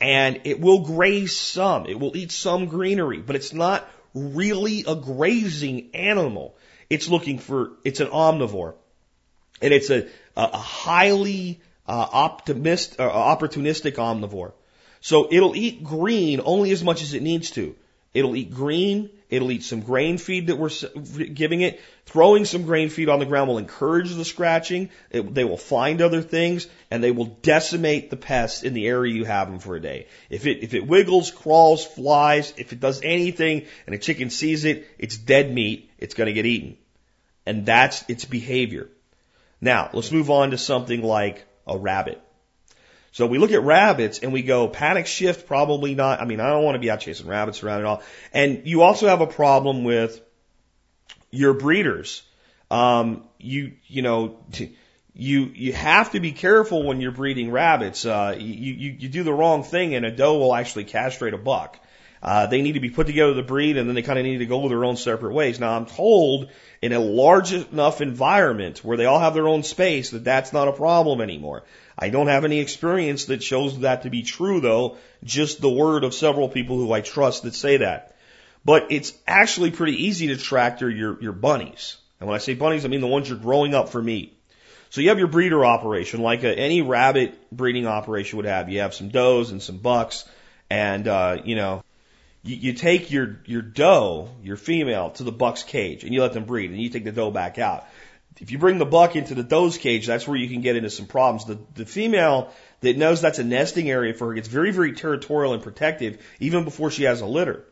and 0.00 0.40
it 0.44 0.60
will 0.60 0.86
graze 0.86 1.36
some. 1.36 1.84
It 1.84 2.00
will 2.00 2.16
eat 2.16 2.32
some 2.32 2.64
greenery, 2.64 3.18
but 3.18 3.36
it's 3.36 3.52
not 3.52 3.86
really 4.14 4.84
a 4.88 4.94
grazing 4.94 5.90
animal. 5.92 6.56
It's 6.88 7.06
looking 7.06 7.38
for, 7.38 7.72
it's 7.84 8.00
an 8.00 8.08
omnivore. 8.08 8.76
And 9.60 9.74
it's 9.74 9.90
a, 9.90 10.06
a 10.38 10.56
highly 10.56 11.60
uh, 11.86 12.06
optimist, 12.10 12.98
uh, 12.98 13.10
opportunistic 13.10 13.96
omnivore. 13.96 14.52
So 15.00 15.28
it'll 15.30 15.56
eat 15.56 15.84
green 15.84 16.40
only 16.44 16.70
as 16.70 16.82
much 16.82 17.02
as 17.02 17.14
it 17.14 17.22
needs 17.22 17.50
to. 17.52 17.74
It'll 18.14 18.36
eat 18.36 18.52
green. 18.52 19.10
It'll 19.28 19.52
eat 19.52 19.62
some 19.62 19.82
grain 19.82 20.16
feed 20.16 20.46
that 20.46 20.56
we're 20.56 20.70
giving 21.26 21.60
it. 21.60 21.80
Throwing 22.06 22.46
some 22.46 22.62
grain 22.62 22.88
feed 22.88 23.10
on 23.10 23.18
the 23.18 23.26
ground 23.26 23.48
will 23.48 23.58
encourage 23.58 24.12
the 24.14 24.24
scratching. 24.24 24.88
It, 25.10 25.34
they 25.34 25.44
will 25.44 25.58
find 25.58 26.00
other 26.00 26.22
things 26.22 26.66
and 26.90 27.04
they 27.04 27.10
will 27.10 27.26
decimate 27.26 28.08
the 28.08 28.16
pests 28.16 28.62
in 28.62 28.72
the 28.72 28.86
area 28.86 29.14
you 29.14 29.26
have 29.26 29.50
them 29.50 29.58
for 29.58 29.76
a 29.76 29.80
day. 29.80 30.06
If 30.30 30.46
it, 30.46 30.62
if 30.62 30.72
it 30.72 30.86
wiggles, 30.86 31.30
crawls, 31.30 31.84
flies, 31.84 32.54
if 32.56 32.72
it 32.72 32.80
does 32.80 33.02
anything 33.02 33.66
and 33.86 33.94
a 33.94 33.98
chicken 33.98 34.30
sees 34.30 34.64
it, 34.64 34.88
it's 34.98 35.18
dead 35.18 35.52
meat. 35.52 35.90
It's 35.98 36.14
going 36.14 36.28
to 36.28 36.32
get 36.32 36.46
eaten. 36.46 36.78
And 37.44 37.66
that's 37.66 38.04
its 38.08 38.24
behavior. 38.24 38.88
Now, 39.60 39.90
let's 39.92 40.12
move 40.12 40.30
on 40.30 40.52
to 40.52 40.58
something 40.58 41.02
like 41.02 41.44
a 41.66 41.76
rabbit. 41.76 42.22
So 43.12 43.26
we 43.26 43.38
look 43.38 43.52
at 43.52 43.62
rabbits 43.62 44.20
and 44.20 44.32
we 44.32 44.42
go 44.42 44.68
paddock 44.68 45.06
shift, 45.06 45.46
probably 45.46 45.94
not. 45.94 46.20
I 46.20 46.24
mean, 46.24 46.40
I 46.40 46.48
don't 46.48 46.64
want 46.64 46.76
to 46.76 46.80
be 46.80 46.90
out 46.90 47.00
chasing 47.00 47.26
rabbits 47.26 47.62
around 47.62 47.80
at 47.80 47.86
all. 47.86 48.02
And 48.32 48.62
you 48.66 48.82
also 48.82 49.08
have 49.08 49.20
a 49.20 49.26
problem 49.26 49.84
with 49.84 50.20
your 51.30 51.54
breeders. 51.54 52.22
Um, 52.70 53.24
you, 53.38 53.72
you 53.86 54.02
know, 54.02 54.38
you, 55.14 55.50
you 55.54 55.72
have 55.72 56.12
to 56.12 56.20
be 56.20 56.32
careful 56.32 56.84
when 56.84 57.00
you're 57.00 57.12
breeding 57.12 57.50
rabbits. 57.50 58.04
Uh, 58.04 58.36
you, 58.38 58.72
you, 58.74 58.96
you 59.00 59.08
do 59.08 59.22
the 59.22 59.32
wrong 59.32 59.64
thing 59.64 59.94
and 59.94 60.04
a 60.04 60.10
doe 60.10 60.38
will 60.38 60.54
actually 60.54 60.84
castrate 60.84 61.34
a 61.34 61.38
buck. 61.38 61.80
Uh, 62.22 62.46
they 62.46 62.62
need 62.62 62.72
to 62.72 62.80
be 62.80 62.90
put 62.90 63.06
together 63.06 63.34
to 63.34 63.42
breed 63.42 63.76
and 63.76 63.88
then 63.88 63.94
they 63.94 64.02
kind 64.02 64.18
of 64.18 64.24
need 64.24 64.38
to 64.38 64.46
go 64.46 64.68
their 64.68 64.84
own 64.84 64.96
separate 64.96 65.32
ways. 65.32 65.60
Now 65.60 65.76
I'm 65.76 65.86
told 65.86 66.50
in 66.82 66.92
a 66.92 66.98
large 66.98 67.52
enough 67.52 68.00
environment 68.00 68.84
where 68.84 68.96
they 68.96 69.04
all 69.04 69.20
have 69.20 69.34
their 69.34 69.48
own 69.48 69.62
space 69.62 70.10
that 70.10 70.24
that's 70.24 70.52
not 70.52 70.68
a 70.68 70.72
problem 70.72 71.20
anymore. 71.20 71.64
I 71.98 72.10
don't 72.10 72.28
have 72.28 72.44
any 72.44 72.60
experience 72.60 73.26
that 73.26 73.42
shows 73.42 73.80
that 73.80 74.02
to 74.02 74.10
be 74.10 74.22
true 74.22 74.60
though, 74.60 74.96
just 75.22 75.60
the 75.60 75.70
word 75.70 76.04
of 76.04 76.14
several 76.14 76.48
people 76.48 76.76
who 76.76 76.92
I 76.92 77.00
trust 77.00 77.44
that 77.44 77.54
say 77.54 77.78
that. 77.78 78.16
But 78.64 78.88
it's 78.90 79.12
actually 79.26 79.70
pretty 79.70 80.06
easy 80.06 80.28
to 80.28 80.36
tractor 80.36 80.90
your, 80.90 81.20
your 81.22 81.32
bunnies. 81.32 81.96
And 82.20 82.28
when 82.28 82.34
I 82.34 82.38
say 82.38 82.54
bunnies, 82.54 82.84
I 82.84 82.88
mean 82.88 83.00
the 83.00 83.06
ones 83.06 83.28
you're 83.28 83.38
growing 83.38 83.74
up 83.74 83.88
for 83.90 84.02
meat. 84.02 84.34
So 84.90 85.00
you 85.00 85.10
have 85.10 85.18
your 85.18 85.28
breeder 85.28 85.64
operation, 85.64 86.20
like 86.20 86.44
a, 86.44 86.58
any 86.58 86.82
rabbit 86.82 87.50
breeding 87.52 87.86
operation 87.86 88.38
would 88.38 88.46
have. 88.46 88.68
You 88.68 88.80
have 88.80 88.94
some 88.94 89.10
does 89.10 89.50
and 89.50 89.62
some 89.62 89.78
bucks, 89.78 90.26
and 90.70 91.06
uh, 91.06 91.38
you 91.44 91.56
know, 91.56 91.82
you, 92.42 92.56
you 92.56 92.72
take 92.72 93.10
your 93.10 93.40
your 93.46 93.62
doe, 93.62 94.30
your 94.42 94.56
female, 94.56 95.10
to 95.10 95.24
the 95.24 95.32
buck's 95.32 95.62
cage, 95.62 96.04
and 96.04 96.12
you 96.12 96.22
let 96.22 96.32
them 96.32 96.44
breed, 96.44 96.70
and 96.70 96.80
you 96.80 96.90
take 96.90 97.04
the 97.04 97.12
doe 97.12 97.30
back 97.30 97.58
out. 97.58 97.86
If 98.40 98.52
you 98.52 98.58
bring 98.58 98.78
the 98.78 98.86
buck 98.86 99.16
into 99.16 99.34
the 99.34 99.42
doe's 99.42 99.78
cage, 99.78 100.06
that's 100.06 100.28
where 100.28 100.36
you 100.36 100.48
can 100.48 100.60
get 100.60 100.76
into 100.76 100.90
some 100.90 101.06
problems. 101.06 101.44
The, 101.44 101.58
the 101.74 101.86
female 101.86 102.52
that 102.80 102.96
knows 102.96 103.20
that's 103.20 103.40
a 103.40 103.44
nesting 103.44 103.90
area 103.90 104.14
for 104.14 104.28
her 104.28 104.34
gets 104.34 104.46
very, 104.46 104.70
very 104.70 104.92
territorial 104.92 105.54
and 105.54 105.62
protective 105.62 106.18
even 106.38 106.64
before 106.64 106.90
she 106.92 107.02
has 107.04 107.20
a 107.20 107.26
litter. 107.26 107.64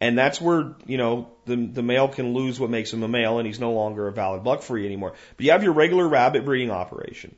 And 0.00 0.16
that's 0.16 0.40
where, 0.40 0.74
you 0.86 0.96
know, 0.96 1.30
the, 1.44 1.56
the 1.56 1.82
male 1.82 2.08
can 2.08 2.32
lose 2.32 2.58
what 2.58 2.70
makes 2.70 2.92
him 2.92 3.02
a 3.02 3.08
male 3.08 3.38
and 3.38 3.46
he's 3.46 3.60
no 3.60 3.72
longer 3.72 4.08
a 4.08 4.12
valid 4.12 4.44
buck 4.44 4.68
you 4.68 4.86
anymore. 4.86 5.14
But 5.36 5.46
you 5.46 5.52
have 5.52 5.62
your 5.62 5.72
regular 5.72 6.08
rabbit 6.08 6.44
breeding 6.44 6.70
operation. 6.70 7.34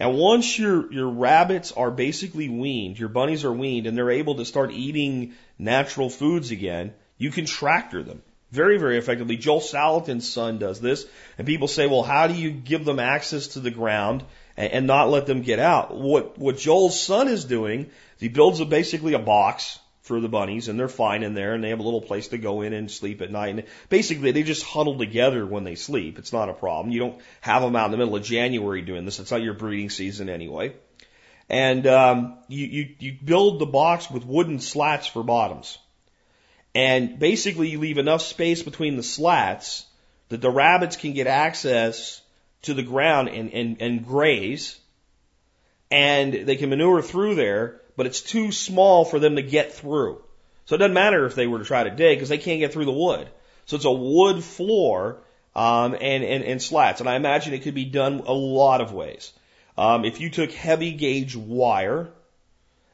And 0.00 0.16
once 0.16 0.58
your, 0.58 0.90
your 0.90 1.10
rabbits 1.10 1.72
are 1.72 1.90
basically 1.90 2.48
weaned, 2.48 2.98
your 2.98 3.10
bunnies 3.10 3.44
are 3.44 3.52
weaned 3.52 3.86
and 3.86 3.96
they're 3.96 4.10
able 4.10 4.36
to 4.36 4.46
start 4.46 4.72
eating 4.72 5.34
natural 5.58 6.08
foods 6.08 6.50
again, 6.50 6.94
you 7.18 7.30
can 7.30 7.44
tractor 7.44 8.02
them 8.02 8.22
very, 8.50 8.78
very 8.78 8.96
effectively. 8.96 9.36
Joel 9.36 9.60
Salatin's 9.60 10.26
son 10.26 10.58
does 10.58 10.80
this. 10.80 11.06
And 11.36 11.46
people 11.46 11.68
say, 11.68 11.86
well, 11.86 12.02
how 12.02 12.28
do 12.28 12.34
you 12.34 12.50
give 12.50 12.86
them 12.86 12.98
access 12.98 13.48
to 13.48 13.60
the 13.60 13.70
ground 13.70 14.24
and, 14.56 14.72
and 14.72 14.86
not 14.86 15.10
let 15.10 15.26
them 15.26 15.42
get 15.42 15.58
out? 15.58 15.94
What, 15.94 16.38
what 16.38 16.56
Joel's 16.56 17.00
son 17.00 17.28
is 17.28 17.44
doing 17.44 17.82
is 17.82 18.20
he 18.20 18.28
builds 18.28 18.60
a, 18.60 18.64
basically 18.64 19.12
a 19.12 19.18
box 19.18 19.78
for 20.10 20.20
the 20.20 20.28
bunnies 20.28 20.66
and 20.66 20.76
they're 20.76 20.88
fine 20.88 21.22
in 21.22 21.34
there 21.34 21.54
and 21.54 21.62
they 21.62 21.68
have 21.68 21.78
a 21.78 21.84
little 21.84 22.00
place 22.00 22.26
to 22.28 22.36
go 22.36 22.62
in 22.62 22.72
and 22.72 22.90
sleep 22.90 23.22
at 23.22 23.30
night. 23.30 23.50
And 23.50 23.64
basically 23.88 24.32
they 24.32 24.42
just 24.42 24.64
huddle 24.64 24.98
together 24.98 25.46
when 25.46 25.62
they 25.62 25.76
sleep. 25.76 26.18
It's 26.18 26.32
not 26.32 26.48
a 26.48 26.52
problem. 26.52 26.92
You 26.92 26.98
don't 26.98 27.20
have 27.40 27.62
them 27.62 27.76
out 27.76 27.84
in 27.84 27.90
the 27.92 27.96
middle 27.96 28.16
of 28.16 28.24
January 28.24 28.82
doing 28.82 29.04
this. 29.04 29.20
It's 29.20 29.30
not 29.30 29.40
your 29.40 29.54
breeding 29.54 29.88
season 29.88 30.28
anyway. 30.28 30.74
And 31.48 31.86
um, 31.86 32.38
you, 32.48 32.66
you, 32.66 32.88
you 32.98 33.16
build 33.24 33.60
the 33.60 33.66
box 33.66 34.10
with 34.10 34.26
wooden 34.26 34.58
slats 34.58 35.06
for 35.06 35.22
bottoms. 35.22 35.78
And 36.74 37.20
basically 37.20 37.68
you 37.68 37.78
leave 37.78 37.98
enough 37.98 38.22
space 38.22 38.64
between 38.64 38.96
the 38.96 39.04
slats 39.04 39.86
that 40.28 40.40
the 40.40 40.50
rabbits 40.50 40.96
can 40.96 41.12
get 41.12 41.28
access 41.28 42.20
to 42.62 42.74
the 42.74 42.82
ground 42.82 43.28
and, 43.28 43.52
and, 43.52 43.80
and 43.80 44.04
graze. 44.04 44.76
And 45.88 46.32
they 46.32 46.56
can 46.56 46.68
manure 46.68 47.00
through 47.00 47.36
there 47.36 47.79
but 48.00 48.06
it's 48.06 48.22
too 48.22 48.50
small 48.50 49.04
for 49.04 49.18
them 49.18 49.36
to 49.36 49.42
get 49.42 49.74
through. 49.74 50.22
So 50.64 50.74
it 50.74 50.78
doesn't 50.78 50.94
matter 50.94 51.26
if 51.26 51.34
they 51.34 51.46
were 51.46 51.58
to 51.58 51.66
try 51.66 51.84
to 51.84 51.90
dig 51.90 52.16
because 52.16 52.30
they 52.30 52.38
can't 52.38 52.58
get 52.58 52.72
through 52.72 52.86
the 52.86 52.92
wood. 52.92 53.28
So 53.66 53.76
it's 53.76 53.84
a 53.84 53.92
wood 53.92 54.42
floor 54.42 55.18
um, 55.54 55.92
and, 56.00 56.24
and, 56.24 56.42
and 56.42 56.62
slats. 56.62 57.00
And 57.00 57.10
I 57.10 57.16
imagine 57.16 57.52
it 57.52 57.58
could 57.58 57.74
be 57.74 57.84
done 57.84 58.22
a 58.24 58.32
lot 58.32 58.80
of 58.80 58.94
ways. 58.94 59.34
Um, 59.76 60.06
if 60.06 60.18
you 60.18 60.30
took 60.30 60.50
heavy 60.50 60.92
gauge 60.92 61.36
wire 61.36 62.08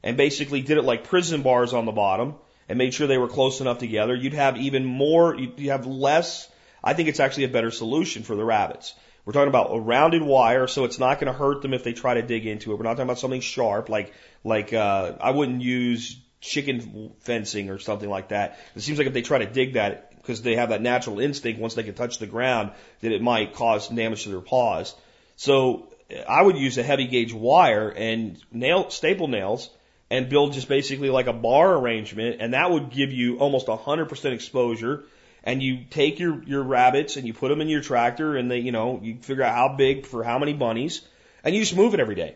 and 0.02 0.16
basically 0.16 0.60
did 0.60 0.76
it 0.76 0.82
like 0.82 1.04
prison 1.04 1.42
bars 1.42 1.72
on 1.72 1.84
the 1.84 1.92
bottom 1.92 2.34
and 2.68 2.76
made 2.76 2.92
sure 2.92 3.06
they 3.06 3.16
were 3.16 3.28
close 3.28 3.60
enough 3.60 3.78
together, 3.78 4.12
you'd 4.12 4.32
have 4.32 4.56
even 4.56 4.84
more, 4.84 5.36
you'd 5.36 5.56
have 5.68 5.86
less. 5.86 6.50
I 6.82 6.94
think 6.94 7.08
it's 7.08 7.20
actually 7.20 7.44
a 7.44 7.50
better 7.50 7.70
solution 7.70 8.24
for 8.24 8.34
the 8.34 8.44
rabbits. 8.44 8.92
We're 9.26 9.32
talking 9.32 9.48
about 9.48 9.74
a 9.74 9.80
rounded 9.80 10.22
wire, 10.22 10.68
so 10.68 10.84
it's 10.84 11.00
not 11.00 11.18
going 11.18 11.30
to 11.30 11.36
hurt 11.36 11.60
them 11.60 11.74
if 11.74 11.82
they 11.82 11.92
try 11.92 12.14
to 12.14 12.22
dig 12.22 12.46
into 12.46 12.70
it. 12.70 12.76
We're 12.76 12.84
not 12.84 12.90
talking 12.90 13.06
about 13.06 13.18
something 13.18 13.40
sharp, 13.40 13.88
like 13.88 14.12
like 14.44 14.72
uh, 14.72 15.14
I 15.20 15.32
wouldn't 15.32 15.62
use 15.62 16.16
chicken 16.40 17.12
fencing 17.18 17.68
or 17.68 17.80
something 17.80 18.08
like 18.08 18.28
that. 18.28 18.60
It 18.76 18.82
seems 18.82 18.98
like 18.98 19.08
if 19.08 19.12
they 19.12 19.22
try 19.22 19.38
to 19.38 19.46
dig 19.46 19.72
that, 19.72 20.14
because 20.16 20.42
they 20.42 20.54
have 20.54 20.68
that 20.68 20.80
natural 20.80 21.18
instinct 21.18 21.60
once 21.60 21.74
they 21.74 21.82
can 21.82 21.94
touch 21.94 22.18
the 22.18 22.28
ground, 22.28 22.70
that 23.00 23.10
it 23.10 23.20
might 23.20 23.52
cause 23.52 23.88
damage 23.88 24.22
to 24.22 24.28
their 24.28 24.40
paws. 24.40 24.94
So 25.34 25.88
I 26.28 26.40
would 26.40 26.56
use 26.56 26.78
a 26.78 26.84
heavy 26.84 27.08
gauge 27.08 27.32
wire 27.32 27.88
and 27.90 28.40
nail 28.52 28.90
staple 28.90 29.26
nails 29.26 29.68
and 30.08 30.28
build 30.28 30.52
just 30.52 30.68
basically 30.68 31.10
like 31.10 31.26
a 31.26 31.32
bar 31.32 31.76
arrangement, 31.76 32.36
and 32.38 32.54
that 32.54 32.70
would 32.70 32.90
give 32.90 33.10
you 33.10 33.38
almost 33.38 33.66
100% 33.66 34.32
exposure 34.32 35.04
and 35.46 35.62
you 35.62 35.84
take 35.88 36.18
your, 36.18 36.42
your 36.42 36.64
rabbits 36.64 37.16
and 37.16 37.26
you 37.26 37.32
put 37.32 37.48
them 37.48 37.60
in 37.60 37.68
your 37.68 37.80
tractor 37.80 38.36
and 38.36 38.50
they, 38.50 38.58
you 38.58 38.72
know, 38.72 39.00
you 39.00 39.16
figure 39.22 39.44
out 39.44 39.54
how 39.54 39.76
big 39.76 40.04
for 40.04 40.24
how 40.24 40.38
many 40.40 40.52
bunnies 40.52 41.02
and 41.44 41.54
you 41.54 41.62
just 41.62 41.76
move 41.76 41.94
it 41.94 42.00
every 42.00 42.16
day. 42.16 42.34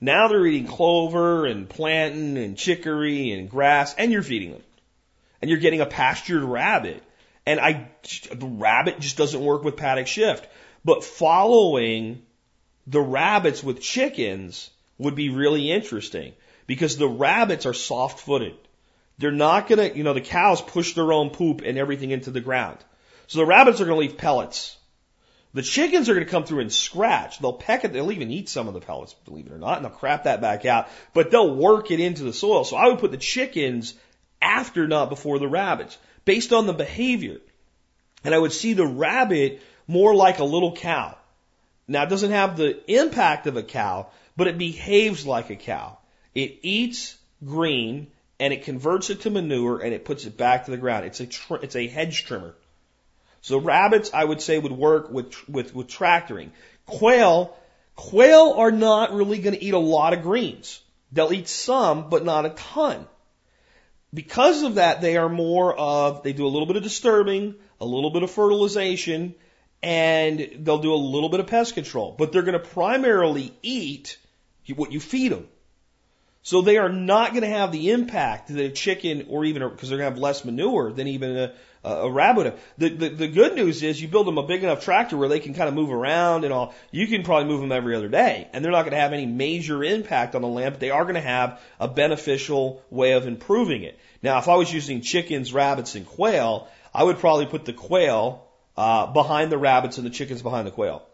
Now 0.00 0.28
they're 0.28 0.46
eating 0.46 0.68
clover 0.68 1.44
and 1.44 1.68
plantain 1.68 2.36
and 2.36 2.56
chicory 2.56 3.32
and 3.32 3.50
grass 3.50 3.94
and 3.98 4.12
you're 4.12 4.22
feeding 4.22 4.52
them. 4.52 4.62
And 5.40 5.50
you're 5.50 5.58
getting 5.58 5.80
a 5.80 5.86
pastured 5.86 6.44
rabbit. 6.44 7.02
And 7.44 7.58
I, 7.58 7.88
the 8.32 8.46
rabbit 8.46 9.00
just 9.00 9.16
doesn't 9.16 9.44
work 9.44 9.64
with 9.64 9.76
paddock 9.76 10.06
shift. 10.06 10.48
But 10.84 11.02
following 11.02 12.22
the 12.86 13.00
rabbits 13.00 13.64
with 13.64 13.80
chickens 13.80 14.70
would 14.98 15.16
be 15.16 15.30
really 15.30 15.72
interesting 15.72 16.32
because 16.68 16.96
the 16.96 17.08
rabbits 17.08 17.66
are 17.66 17.74
soft 17.74 18.20
footed. 18.20 18.54
They're 19.22 19.30
not 19.30 19.68
going 19.68 19.78
to, 19.78 19.96
you 19.96 20.02
know, 20.02 20.14
the 20.14 20.20
cows 20.20 20.60
push 20.60 20.94
their 20.94 21.12
own 21.12 21.30
poop 21.30 21.62
and 21.64 21.78
everything 21.78 22.10
into 22.10 22.32
the 22.32 22.40
ground. 22.40 22.78
So 23.28 23.38
the 23.38 23.46
rabbits 23.46 23.80
are 23.80 23.84
going 23.84 23.94
to 23.94 24.00
leave 24.00 24.18
pellets. 24.18 24.76
The 25.54 25.62
chickens 25.62 26.08
are 26.08 26.14
going 26.14 26.26
to 26.26 26.30
come 26.30 26.42
through 26.42 26.58
and 26.58 26.72
scratch. 26.72 27.38
They'll 27.38 27.52
peck 27.52 27.84
it. 27.84 27.92
They'll 27.92 28.10
even 28.10 28.32
eat 28.32 28.48
some 28.48 28.66
of 28.66 28.74
the 28.74 28.80
pellets, 28.80 29.14
believe 29.24 29.46
it 29.46 29.52
or 29.52 29.58
not, 29.58 29.76
and 29.76 29.84
they'll 29.84 29.92
crap 29.92 30.24
that 30.24 30.40
back 30.40 30.66
out. 30.66 30.88
But 31.14 31.30
they'll 31.30 31.54
work 31.54 31.92
it 31.92 32.00
into 32.00 32.24
the 32.24 32.32
soil. 32.32 32.64
So 32.64 32.76
I 32.76 32.88
would 32.88 32.98
put 32.98 33.12
the 33.12 33.16
chickens 33.16 33.94
after, 34.40 34.88
not 34.88 35.08
before 35.08 35.38
the 35.38 35.46
rabbits, 35.46 35.96
based 36.24 36.52
on 36.52 36.66
the 36.66 36.72
behavior. 36.72 37.38
And 38.24 38.34
I 38.34 38.38
would 38.38 38.52
see 38.52 38.72
the 38.72 38.86
rabbit 38.86 39.62
more 39.86 40.16
like 40.16 40.40
a 40.40 40.44
little 40.44 40.74
cow. 40.74 41.16
Now 41.86 42.02
it 42.02 42.10
doesn't 42.10 42.32
have 42.32 42.56
the 42.56 42.82
impact 42.92 43.46
of 43.46 43.56
a 43.56 43.62
cow, 43.62 44.08
but 44.36 44.48
it 44.48 44.58
behaves 44.58 45.24
like 45.24 45.50
a 45.50 45.56
cow. 45.56 45.98
It 46.34 46.58
eats 46.62 47.16
green 47.44 48.08
and 48.42 48.52
it 48.52 48.64
converts 48.64 49.08
it 49.08 49.20
to 49.20 49.30
manure 49.30 49.78
and 49.78 49.94
it 49.94 50.04
puts 50.04 50.24
it 50.24 50.36
back 50.36 50.64
to 50.64 50.72
the 50.72 50.76
ground. 50.76 51.06
It's 51.06 51.20
a 51.20 51.26
tr- 51.26 51.62
it's 51.62 51.76
a 51.76 51.86
hedge 51.86 52.24
trimmer. 52.24 52.56
So 53.40 53.58
rabbits, 53.58 54.10
I 54.12 54.24
would 54.24 54.40
say, 54.42 54.58
would 54.58 54.72
work 54.72 55.12
with 55.12 55.48
with 55.48 55.72
with 55.72 55.86
tractoring. 55.86 56.50
Quail, 56.84 57.56
quail 57.94 58.54
are 58.56 58.72
not 58.72 59.14
really 59.14 59.38
going 59.38 59.54
to 59.54 59.62
eat 59.62 59.74
a 59.74 59.78
lot 59.78 60.12
of 60.12 60.22
greens. 60.22 60.80
They'll 61.12 61.32
eat 61.32 61.46
some, 61.46 62.10
but 62.10 62.24
not 62.24 62.44
a 62.44 62.50
ton. 62.50 63.06
Because 64.12 64.64
of 64.64 64.74
that, 64.74 65.00
they 65.00 65.16
are 65.18 65.28
more 65.28 65.72
of 65.72 66.24
they 66.24 66.32
do 66.32 66.44
a 66.44 66.52
little 66.54 66.66
bit 66.66 66.74
of 66.76 66.82
disturbing, 66.82 67.54
a 67.80 67.86
little 67.86 68.10
bit 68.10 68.24
of 68.24 68.30
fertilization, 68.32 69.36
and 69.84 70.50
they'll 70.58 70.78
do 70.78 70.94
a 70.94 71.04
little 71.14 71.28
bit 71.28 71.38
of 71.38 71.46
pest 71.46 71.74
control. 71.74 72.16
But 72.18 72.32
they're 72.32 72.42
going 72.42 72.60
to 72.60 72.68
primarily 72.80 73.56
eat 73.62 74.18
what 74.74 74.90
you 74.90 74.98
feed 74.98 75.30
them. 75.30 75.46
So 76.44 76.60
they 76.60 76.76
are 76.76 76.88
not 76.88 77.30
going 77.30 77.42
to 77.42 77.48
have 77.48 77.70
the 77.70 77.90
impact 77.90 78.48
that 78.48 78.58
a 78.58 78.70
chicken 78.70 79.26
or 79.28 79.44
even 79.44 79.68
because 79.68 79.88
they're 79.88 79.98
going 79.98 80.10
to 80.10 80.14
have 80.14 80.22
less 80.22 80.44
manure 80.44 80.92
than 80.92 81.06
even 81.06 81.36
a, 81.36 81.52
a 81.84 82.10
rabbit. 82.10 82.58
The, 82.78 82.88
the 82.88 83.08
the 83.10 83.28
good 83.28 83.54
news 83.54 83.82
is 83.84 84.02
you 84.02 84.08
build 84.08 84.26
them 84.26 84.38
a 84.38 84.46
big 84.46 84.64
enough 84.64 84.84
tractor 84.84 85.16
where 85.16 85.28
they 85.28 85.38
can 85.38 85.54
kind 85.54 85.68
of 85.68 85.74
move 85.74 85.92
around 85.92 86.42
and 86.44 86.52
all. 86.52 86.74
You 86.90 87.06
can 87.06 87.22
probably 87.22 87.48
move 87.48 87.60
them 87.60 87.70
every 87.70 87.94
other 87.94 88.08
day, 88.08 88.48
and 88.52 88.64
they're 88.64 88.72
not 88.72 88.82
going 88.82 88.92
to 88.92 89.00
have 89.00 89.12
any 89.12 89.26
major 89.26 89.84
impact 89.84 90.34
on 90.34 90.42
the 90.42 90.48
land. 90.48 90.74
But 90.74 90.80
they 90.80 90.90
are 90.90 91.04
going 91.04 91.14
to 91.14 91.20
have 91.20 91.60
a 91.78 91.86
beneficial 91.86 92.82
way 92.90 93.12
of 93.12 93.28
improving 93.28 93.84
it. 93.84 93.96
Now, 94.20 94.38
if 94.38 94.48
I 94.48 94.56
was 94.56 94.72
using 94.72 95.00
chickens, 95.00 95.52
rabbits, 95.52 95.94
and 95.94 96.04
quail, 96.04 96.68
I 96.92 97.04
would 97.04 97.18
probably 97.18 97.46
put 97.46 97.66
the 97.66 97.72
quail 97.72 98.48
uh, 98.76 99.06
behind 99.06 99.52
the 99.52 99.58
rabbits 99.58 99.96
and 99.96 100.04
the 100.04 100.10
chickens 100.10 100.42
behind 100.42 100.66
the 100.66 100.72
quail, 100.72 101.06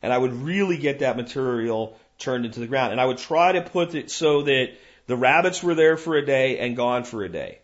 and 0.00 0.10
I 0.10 0.16
would 0.16 0.32
really 0.32 0.78
get 0.78 1.00
that 1.00 1.18
material 1.18 1.98
turned 2.20 2.44
into 2.44 2.60
the 2.60 2.66
ground. 2.66 2.92
And 2.92 3.00
I 3.00 3.06
would 3.06 3.18
try 3.18 3.52
to 3.52 3.62
put 3.62 3.94
it 3.94 4.10
so 4.10 4.42
that 4.42 4.68
the 5.06 5.16
rabbits 5.16 5.62
were 5.62 5.74
there 5.74 5.96
for 5.96 6.16
a 6.16 6.24
day 6.24 6.58
and 6.58 6.76
gone 6.76 7.04
for 7.04 7.24
a 7.24 7.28
day. 7.28 7.58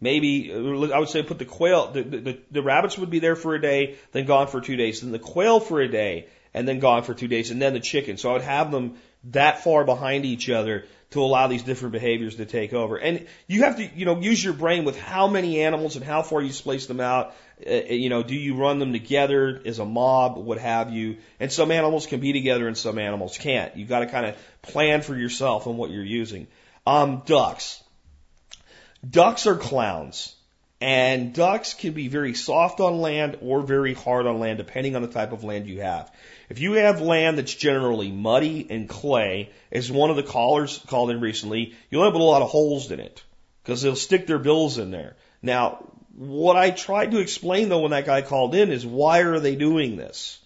Maybe 0.00 0.52
I 0.52 0.98
would 0.98 1.08
say 1.08 1.22
put 1.22 1.38
the 1.38 1.44
quail, 1.44 1.90
the, 1.90 2.02
the, 2.02 2.38
the 2.52 2.62
rabbits 2.62 2.96
would 2.96 3.10
be 3.10 3.18
there 3.18 3.34
for 3.34 3.54
a 3.54 3.60
day, 3.60 3.96
then 4.12 4.26
gone 4.26 4.46
for 4.46 4.60
two 4.60 4.76
days, 4.76 5.00
then 5.00 5.10
the 5.10 5.18
quail 5.18 5.58
for 5.58 5.80
a 5.80 5.88
day, 5.88 6.28
and 6.54 6.68
then 6.68 6.78
gone 6.78 7.02
for 7.02 7.14
two 7.14 7.26
days, 7.26 7.50
and 7.50 7.60
then 7.60 7.72
the 7.72 7.80
chicken. 7.80 8.16
So 8.16 8.30
I 8.30 8.34
would 8.34 8.42
have 8.42 8.70
them 8.70 8.94
that 9.24 9.64
far 9.64 9.84
behind 9.84 10.24
each 10.24 10.48
other 10.48 10.84
to 11.10 11.22
allow 11.22 11.46
these 11.46 11.62
different 11.62 11.92
behaviors 11.92 12.36
to 12.36 12.44
take 12.44 12.74
over. 12.74 12.96
And 12.96 13.26
you 13.46 13.62
have 13.62 13.76
to, 13.76 13.84
you 13.84 14.04
know, 14.04 14.20
use 14.20 14.42
your 14.42 14.52
brain 14.52 14.84
with 14.84 14.98
how 14.98 15.26
many 15.26 15.62
animals 15.62 15.96
and 15.96 16.04
how 16.04 16.22
far 16.22 16.42
you 16.42 16.52
space 16.52 16.86
them 16.86 17.00
out 17.00 17.34
uh, 17.66 17.72
you 17.90 18.08
know, 18.08 18.22
do 18.22 18.34
you 18.36 18.54
run 18.54 18.78
them 18.78 18.92
together 18.92 19.60
as 19.64 19.80
a 19.80 19.84
mob, 19.84 20.36
what 20.36 20.58
have 20.58 20.92
you? 20.92 21.16
And 21.40 21.50
some 21.50 21.72
animals 21.72 22.06
can 22.06 22.20
be 22.20 22.32
together 22.32 22.68
and 22.68 22.76
some 22.76 22.98
animals 22.98 23.36
can't. 23.36 23.76
You've 23.76 23.88
got 23.88 24.00
to 24.00 24.06
kind 24.06 24.26
of 24.26 24.36
plan 24.62 25.02
for 25.02 25.16
yourself 25.16 25.66
and 25.66 25.76
what 25.76 25.90
you're 25.90 26.04
using. 26.04 26.46
Um, 26.86 27.22
ducks. 27.26 27.82
Ducks 29.08 29.46
are 29.46 29.56
clowns. 29.56 30.36
And 30.80 31.34
ducks 31.34 31.74
can 31.74 31.92
be 31.92 32.06
very 32.06 32.34
soft 32.34 32.78
on 32.78 33.00
land 33.00 33.38
or 33.42 33.62
very 33.62 33.94
hard 33.94 34.26
on 34.26 34.38
land, 34.38 34.58
depending 34.58 34.94
on 34.94 35.02
the 35.02 35.08
type 35.08 35.32
of 35.32 35.42
land 35.42 35.66
you 35.66 35.80
have. 35.80 36.12
If 36.48 36.60
you 36.60 36.74
have 36.74 37.00
land 37.00 37.36
that's 37.36 37.54
generally 37.54 38.12
muddy 38.12 38.66
and 38.70 38.88
clay, 38.88 39.50
as 39.72 39.90
one 39.90 40.10
of 40.10 40.16
the 40.16 40.22
callers 40.22 40.78
called 40.86 41.10
in 41.10 41.20
recently, 41.20 41.74
you'll 41.90 42.04
have 42.04 42.14
a 42.14 42.18
lot 42.18 42.42
of 42.42 42.50
holes 42.50 42.92
in 42.92 43.00
it 43.00 43.22
because 43.64 43.82
they'll 43.82 43.96
stick 43.96 44.28
their 44.28 44.38
bills 44.38 44.78
in 44.78 44.92
there. 44.92 45.16
Now, 45.42 45.84
what 46.14 46.56
I 46.56 46.70
tried 46.70 47.10
to 47.10 47.18
explain 47.18 47.68
though 47.68 47.80
when 47.80 47.90
that 47.90 48.06
guy 48.06 48.22
called 48.22 48.54
in 48.54 48.70
is 48.70 48.86
why 48.86 49.20
are 49.20 49.40
they 49.40 49.56
doing 49.56 49.96
this? 49.96 50.38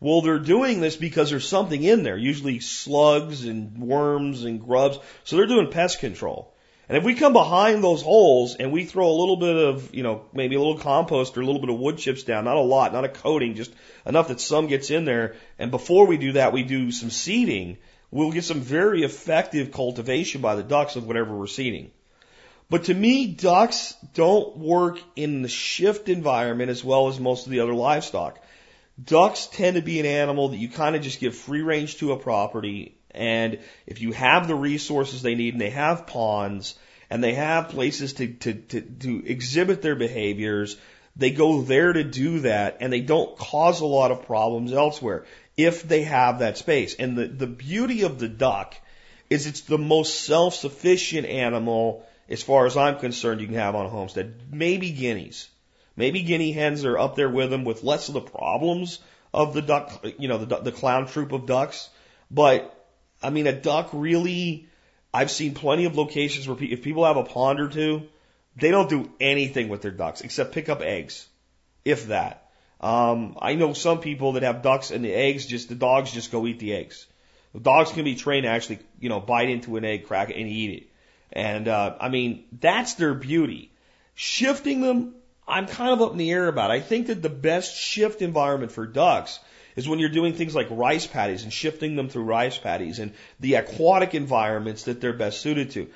Well, 0.00 0.20
they're 0.20 0.38
doing 0.38 0.80
this 0.80 0.96
because 0.96 1.30
there's 1.30 1.48
something 1.48 1.82
in 1.82 2.02
there, 2.02 2.18
usually 2.18 2.60
slugs 2.60 3.44
and 3.44 3.78
worms 3.78 4.44
and 4.44 4.60
grubs. 4.60 4.98
So 5.24 5.36
they're 5.36 5.46
doing 5.46 5.70
pest 5.70 6.00
control. 6.00 6.54
And 6.88 6.96
if 6.96 7.04
we 7.04 7.14
come 7.14 7.32
behind 7.32 7.82
those 7.82 8.02
holes 8.02 8.54
and 8.54 8.70
we 8.70 8.84
throw 8.84 9.08
a 9.08 9.18
little 9.18 9.36
bit 9.36 9.56
of, 9.56 9.92
you 9.92 10.04
know, 10.04 10.24
maybe 10.32 10.54
a 10.54 10.58
little 10.58 10.78
compost 10.78 11.36
or 11.36 11.40
a 11.40 11.44
little 11.44 11.60
bit 11.60 11.70
of 11.70 11.78
wood 11.78 11.98
chips 11.98 12.22
down, 12.22 12.44
not 12.44 12.56
a 12.56 12.60
lot, 12.60 12.92
not 12.92 13.04
a 13.04 13.08
coating, 13.08 13.54
just 13.54 13.72
enough 14.04 14.28
that 14.28 14.40
some 14.40 14.68
gets 14.68 14.90
in 14.90 15.04
there. 15.04 15.34
And 15.58 15.72
before 15.72 16.06
we 16.06 16.16
do 16.16 16.32
that, 16.32 16.52
we 16.52 16.62
do 16.62 16.92
some 16.92 17.10
seeding. 17.10 17.78
We'll 18.12 18.30
get 18.30 18.44
some 18.44 18.60
very 18.60 19.02
effective 19.02 19.72
cultivation 19.72 20.40
by 20.42 20.54
the 20.54 20.62
ducks 20.62 20.94
of 20.94 21.08
whatever 21.08 21.34
we're 21.34 21.48
seeding. 21.48 21.90
But 22.70 22.84
to 22.84 22.94
me, 22.94 23.26
ducks 23.26 23.94
don't 24.14 24.56
work 24.56 25.00
in 25.16 25.42
the 25.42 25.48
shift 25.48 26.08
environment 26.08 26.70
as 26.70 26.84
well 26.84 27.08
as 27.08 27.18
most 27.18 27.46
of 27.46 27.52
the 27.52 27.60
other 27.60 27.74
livestock. 27.74 28.40
Ducks 29.02 29.46
tend 29.46 29.76
to 29.76 29.82
be 29.82 30.00
an 30.00 30.06
animal 30.06 30.48
that 30.48 30.56
you 30.56 30.68
kind 30.68 30.96
of 30.96 31.02
just 31.02 31.20
give 31.20 31.34
free 31.34 31.62
range 31.62 31.98
to 31.98 32.12
a 32.12 32.16
property. 32.16 32.95
And 33.16 33.58
if 33.86 34.00
you 34.00 34.12
have 34.12 34.46
the 34.46 34.54
resources 34.54 35.22
they 35.22 35.34
need 35.34 35.54
and 35.54 35.60
they 35.60 35.70
have 35.70 36.06
ponds 36.06 36.76
and 37.10 37.22
they 37.22 37.34
have 37.34 37.70
places 37.70 38.14
to, 38.14 38.26
to, 38.28 38.54
to, 38.54 38.80
to 38.80 39.26
exhibit 39.26 39.82
their 39.82 39.96
behaviors, 39.96 40.76
they 41.16 41.30
go 41.30 41.62
there 41.62 41.92
to 41.92 42.04
do 42.04 42.40
that 42.40 42.78
and 42.80 42.92
they 42.92 43.00
don't 43.00 43.36
cause 43.38 43.80
a 43.80 43.86
lot 43.86 44.10
of 44.10 44.26
problems 44.26 44.72
elsewhere 44.72 45.24
if 45.56 45.82
they 45.82 46.02
have 46.02 46.40
that 46.40 46.58
space. 46.58 46.94
And 46.94 47.16
the, 47.16 47.26
the 47.26 47.46
beauty 47.46 48.02
of 48.02 48.18
the 48.18 48.28
duck 48.28 48.74
is 49.30 49.46
it's 49.46 49.62
the 49.62 49.78
most 49.78 50.20
self-sufficient 50.20 51.26
animal 51.26 52.06
as 52.28 52.42
far 52.42 52.66
as 52.66 52.76
I'm 52.76 52.98
concerned 52.98 53.40
you 53.40 53.46
can 53.46 53.56
have 53.56 53.74
on 53.74 53.86
a 53.86 53.90
homestead. 53.90 54.34
Maybe 54.50 54.90
guineas. 54.90 55.48
Maybe 55.96 56.22
guinea 56.22 56.52
hens 56.52 56.84
are 56.84 56.98
up 56.98 57.16
there 57.16 57.28
with 57.28 57.50
them 57.50 57.64
with 57.64 57.82
less 57.82 58.08
of 58.08 58.14
the 58.14 58.20
problems 58.20 58.98
of 59.32 59.54
the 59.54 59.62
duck, 59.62 60.04
you 60.18 60.28
know, 60.28 60.38
the, 60.38 60.56
the 60.58 60.72
clown 60.72 61.06
troop 61.06 61.32
of 61.32 61.46
ducks. 61.46 61.88
But 62.30 62.75
I 63.26 63.30
mean, 63.30 63.48
a 63.48 63.52
duck 63.52 63.90
really, 63.92 64.68
I've 65.12 65.32
seen 65.32 65.54
plenty 65.54 65.84
of 65.84 65.96
locations 65.96 66.46
where 66.46 66.56
pe- 66.56 66.66
if 66.66 66.82
people 66.82 67.04
have 67.04 67.16
a 67.16 67.24
pond 67.24 67.58
or 67.58 67.68
two, 67.68 68.02
they 68.54 68.70
don't 68.70 68.88
do 68.88 69.10
anything 69.20 69.68
with 69.68 69.82
their 69.82 69.90
ducks 69.90 70.20
except 70.20 70.52
pick 70.52 70.68
up 70.68 70.80
eggs, 70.80 71.26
if 71.84 72.06
that. 72.06 72.48
Um, 72.80 73.36
I 73.42 73.56
know 73.56 73.72
some 73.72 73.98
people 73.98 74.32
that 74.32 74.44
have 74.44 74.62
ducks 74.62 74.92
and 74.92 75.04
the 75.04 75.12
eggs 75.12 75.44
just, 75.44 75.68
the 75.68 75.74
dogs 75.74 76.12
just 76.12 76.30
go 76.30 76.46
eat 76.46 76.60
the 76.60 76.72
eggs. 76.74 77.06
The 77.52 77.58
dogs 77.58 77.90
can 77.90 78.04
be 78.04 78.14
trained 78.14 78.44
to 78.44 78.50
actually, 78.50 78.78
you 79.00 79.08
know, 79.08 79.18
bite 79.18 79.50
into 79.50 79.76
an 79.76 79.84
egg, 79.84 80.06
crack 80.06 80.30
it, 80.30 80.36
and 80.36 80.48
eat 80.48 80.82
it. 80.82 80.86
And, 81.32 81.66
uh, 81.66 81.96
I 82.00 82.08
mean, 82.08 82.44
that's 82.60 82.94
their 82.94 83.14
beauty. 83.14 83.72
Shifting 84.14 84.82
them, 84.82 85.16
I'm 85.48 85.66
kind 85.66 85.90
of 85.90 86.00
up 86.00 86.12
in 86.12 86.18
the 86.18 86.30
air 86.30 86.46
about. 86.46 86.70
I 86.70 86.78
think 86.78 87.08
that 87.08 87.22
the 87.22 87.28
best 87.28 87.76
shift 87.76 88.22
environment 88.22 88.70
for 88.70 88.86
ducks 88.86 89.40
is 89.76 89.88
when 89.88 89.98
you're 89.98 90.08
doing 90.08 90.32
things 90.32 90.54
like 90.54 90.68
rice 90.70 91.06
paddies 91.06 91.44
and 91.44 91.52
shifting 91.52 91.94
them 91.94 92.08
through 92.08 92.24
rice 92.24 92.58
paddies 92.58 92.98
and 92.98 93.12
the 93.38 93.54
aquatic 93.54 94.14
environments 94.14 94.84
that 94.84 95.00
they're 95.00 95.12
best 95.12 95.40
suited 95.40 95.70
to. 95.72 95.88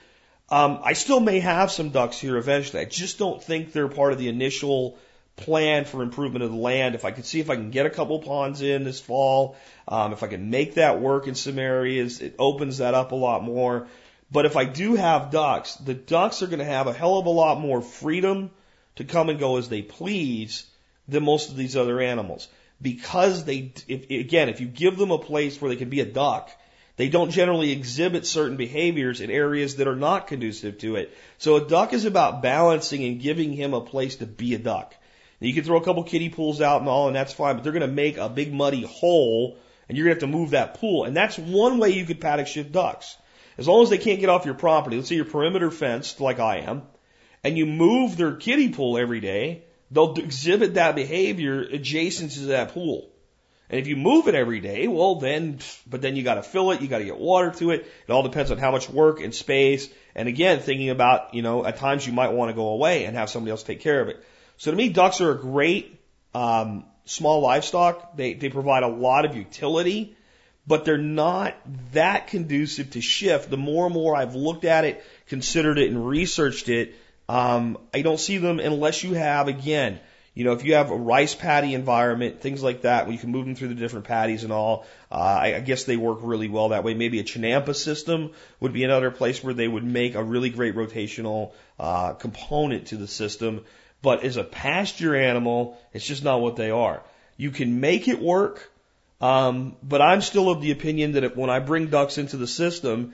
Um, 0.50 0.80
I 0.82 0.92
still 0.92 1.20
may 1.20 1.40
have 1.40 1.70
some 1.70 1.90
ducks 1.90 2.18
here 2.18 2.36
eventually. 2.36 2.82
I 2.82 2.84
just 2.84 3.18
don't 3.18 3.42
think 3.42 3.72
they're 3.72 3.88
part 3.88 4.12
of 4.12 4.18
the 4.18 4.28
initial 4.28 4.98
plan 5.36 5.84
for 5.84 6.02
improvement 6.02 6.44
of 6.44 6.50
the 6.50 6.56
land. 6.56 6.94
If 6.94 7.04
I 7.04 7.12
could 7.12 7.24
see 7.24 7.40
if 7.40 7.50
I 7.50 7.56
can 7.56 7.70
get 7.70 7.86
a 7.86 7.90
couple 7.90 8.18
ponds 8.18 8.60
in 8.60 8.84
this 8.84 9.00
fall, 9.00 9.56
um, 9.88 10.12
if 10.12 10.22
I 10.22 10.26
can 10.26 10.50
make 10.50 10.74
that 10.74 11.00
work 11.00 11.26
in 11.26 11.34
some 11.34 11.58
areas, 11.58 12.20
it 12.20 12.34
opens 12.38 12.78
that 12.78 12.94
up 12.94 13.12
a 13.12 13.16
lot 13.16 13.42
more. 13.42 13.86
But 14.30 14.46
if 14.46 14.56
I 14.56 14.64
do 14.64 14.94
have 14.94 15.30
ducks, 15.30 15.74
the 15.74 15.94
ducks 15.94 16.42
are 16.42 16.46
going 16.46 16.60
to 16.60 16.64
have 16.64 16.86
a 16.86 16.92
hell 16.92 17.18
of 17.18 17.26
a 17.26 17.30
lot 17.30 17.60
more 17.60 17.80
freedom 17.80 18.50
to 18.96 19.04
come 19.04 19.28
and 19.28 19.38
go 19.38 19.56
as 19.56 19.68
they 19.68 19.82
please 19.82 20.66
than 21.08 21.24
most 21.24 21.50
of 21.50 21.56
these 21.56 21.76
other 21.76 22.00
animals. 22.00 22.48
Because 22.82 23.44
they, 23.44 23.72
if, 23.88 24.10
again, 24.10 24.48
if 24.48 24.60
you 24.60 24.66
give 24.66 24.96
them 24.96 25.10
a 25.10 25.18
place 25.18 25.60
where 25.60 25.68
they 25.68 25.76
can 25.76 25.90
be 25.90 26.00
a 26.00 26.06
duck, 26.06 26.50
they 26.96 27.08
don't 27.08 27.30
generally 27.30 27.72
exhibit 27.72 28.26
certain 28.26 28.56
behaviors 28.56 29.20
in 29.20 29.30
areas 29.30 29.76
that 29.76 29.88
are 29.88 29.96
not 29.96 30.26
conducive 30.26 30.78
to 30.78 30.96
it. 30.96 31.16
So 31.38 31.56
a 31.56 31.66
duck 31.66 31.92
is 31.92 32.04
about 32.04 32.42
balancing 32.42 33.04
and 33.04 33.20
giving 33.20 33.52
him 33.52 33.74
a 33.74 33.80
place 33.80 34.16
to 34.16 34.26
be 34.26 34.54
a 34.54 34.58
duck. 34.58 34.94
Now 35.40 35.46
you 35.46 35.54
can 35.54 35.64
throw 35.64 35.78
a 35.78 35.84
couple 35.84 36.04
kiddie 36.04 36.28
pools 36.28 36.60
out 36.60 36.80
and 36.80 36.88
all, 36.88 37.06
and 37.06 37.16
that's 37.16 37.32
fine, 37.32 37.54
but 37.54 37.64
they're 37.64 37.72
going 37.72 37.88
to 37.88 37.88
make 37.88 38.18
a 38.18 38.28
big 38.28 38.52
muddy 38.52 38.82
hole, 38.82 39.56
and 39.88 39.96
you're 39.96 40.06
going 40.06 40.16
to 40.16 40.20
have 40.26 40.30
to 40.30 40.38
move 40.38 40.50
that 40.50 40.74
pool. 40.74 41.04
And 41.04 41.16
that's 41.16 41.38
one 41.38 41.78
way 41.78 41.90
you 41.90 42.04
could 42.04 42.20
paddock 42.20 42.46
shift 42.46 42.72
ducks. 42.72 43.16
As 43.56 43.66
long 43.66 43.82
as 43.82 43.90
they 43.90 43.98
can't 43.98 44.20
get 44.20 44.28
off 44.28 44.44
your 44.44 44.54
property, 44.54 44.96
let's 44.96 45.08
say 45.08 45.16
you're 45.16 45.24
perimeter 45.24 45.70
fenced 45.70 46.20
like 46.20 46.38
I 46.38 46.58
am, 46.58 46.82
and 47.42 47.56
you 47.56 47.66
move 47.66 48.16
their 48.16 48.36
kiddie 48.36 48.72
pool 48.72 48.98
every 48.98 49.20
day, 49.20 49.64
they'll 49.90 50.14
exhibit 50.14 50.74
that 50.74 50.94
behavior 50.94 51.60
adjacent 51.60 52.32
to 52.32 52.40
that 52.46 52.72
pool. 52.74 53.10
And 53.68 53.78
if 53.78 53.86
you 53.86 53.96
move 53.96 54.26
it 54.26 54.34
every 54.34 54.60
day, 54.60 54.88
well 54.88 55.16
then, 55.16 55.60
but 55.86 56.02
then 56.02 56.16
you 56.16 56.24
got 56.24 56.34
to 56.34 56.42
fill 56.42 56.72
it, 56.72 56.80
you 56.80 56.88
got 56.88 56.98
to 56.98 57.04
get 57.04 57.18
water 57.18 57.52
to 57.52 57.70
it. 57.70 57.86
It 58.06 58.12
all 58.12 58.24
depends 58.24 58.50
on 58.50 58.58
how 58.58 58.72
much 58.72 58.90
work 58.90 59.20
and 59.20 59.32
space. 59.32 59.88
And 60.14 60.28
again, 60.28 60.58
thinking 60.58 60.90
about, 60.90 61.34
you 61.34 61.42
know, 61.42 61.64
at 61.64 61.76
times 61.76 62.04
you 62.04 62.12
might 62.12 62.32
want 62.32 62.50
to 62.50 62.54
go 62.54 62.68
away 62.68 63.04
and 63.04 63.16
have 63.16 63.30
somebody 63.30 63.52
else 63.52 63.62
take 63.62 63.80
care 63.80 64.00
of 64.00 64.08
it. 64.08 64.24
So 64.56 64.72
to 64.72 64.76
me, 64.76 64.88
ducks 64.88 65.20
are 65.20 65.30
a 65.30 65.38
great 65.38 66.00
um, 66.34 66.84
small 67.04 67.40
livestock. 67.40 68.16
They 68.16 68.34
they 68.34 68.48
provide 68.48 68.82
a 68.82 68.88
lot 68.88 69.24
of 69.24 69.36
utility 69.36 70.16
but 70.66 70.84
they're 70.84 70.98
not 70.98 71.56
that 71.92 72.28
conducive 72.28 72.90
to 72.90 73.00
shift. 73.00 73.50
The 73.50 73.56
more 73.56 73.86
and 73.86 73.94
more 73.94 74.14
I've 74.14 74.36
looked 74.36 74.64
at 74.64 74.84
it, 74.84 75.04
considered 75.26 75.78
it, 75.78 75.90
and 75.90 76.06
researched 76.06 76.68
it, 76.68 76.94
um, 77.30 77.78
I 77.94 78.02
don't 78.02 78.18
see 78.18 78.38
them 78.38 78.58
unless 78.58 79.04
you 79.04 79.14
have, 79.14 79.46
again, 79.46 80.00
you 80.34 80.42
know, 80.42 80.50
if 80.50 80.64
you 80.64 80.74
have 80.74 80.90
a 80.90 80.96
rice 80.96 81.32
paddy 81.32 81.74
environment, 81.74 82.40
things 82.40 82.60
like 82.60 82.82
that, 82.82 83.06
where 83.06 83.12
you 83.12 83.20
can 83.20 83.30
move 83.30 83.44
them 83.44 83.54
through 83.54 83.68
the 83.68 83.76
different 83.76 84.06
paddies 84.06 84.42
and 84.42 84.52
all, 84.52 84.84
uh, 85.12 85.14
I, 85.14 85.54
I 85.54 85.60
guess 85.60 85.84
they 85.84 85.96
work 85.96 86.18
really 86.22 86.48
well 86.48 86.70
that 86.70 86.82
way. 86.82 86.94
Maybe 86.94 87.20
a 87.20 87.22
Chinampa 87.22 87.76
system 87.76 88.32
would 88.58 88.72
be 88.72 88.82
another 88.82 89.12
place 89.12 89.44
where 89.44 89.54
they 89.54 89.68
would 89.68 89.84
make 89.84 90.16
a 90.16 90.24
really 90.24 90.50
great 90.50 90.74
rotational 90.74 91.52
uh, 91.78 92.14
component 92.14 92.88
to 92.88 92.96
the 92.96 93.06
system. 93.06 93.64
But 94.02 94.24
as 94.24 94.36
a 94.36 94.42
pasture 94.42 95.14
animal, 95.14 95.78
it's 95.92 96.06
just 96.06 96.24
not 96.24 96.40
what 96.40 96.56
they 96.56 96.72
are. 96.72 97.00
You 97.36 97.52
can 97.52 97.78
make 97.78 98.08
it 98.08 98.20
work, 98.20 98.72
um, 99.20 99.76
but 99.84 100.02
I'm 100.02 100.20
still 100.20 100.50
of 100.50 100.60
the 100.62 100.72
opinion 100.72 101.12
that 101.12 101.22
if, 101.22 101.36
when 101.36 101.48
I 101.48 101.60
bring 101.60 101.90
ducks 101.90 102.18
into 102.18 102.38
the 102.38 102.48
system, 102.48 103.12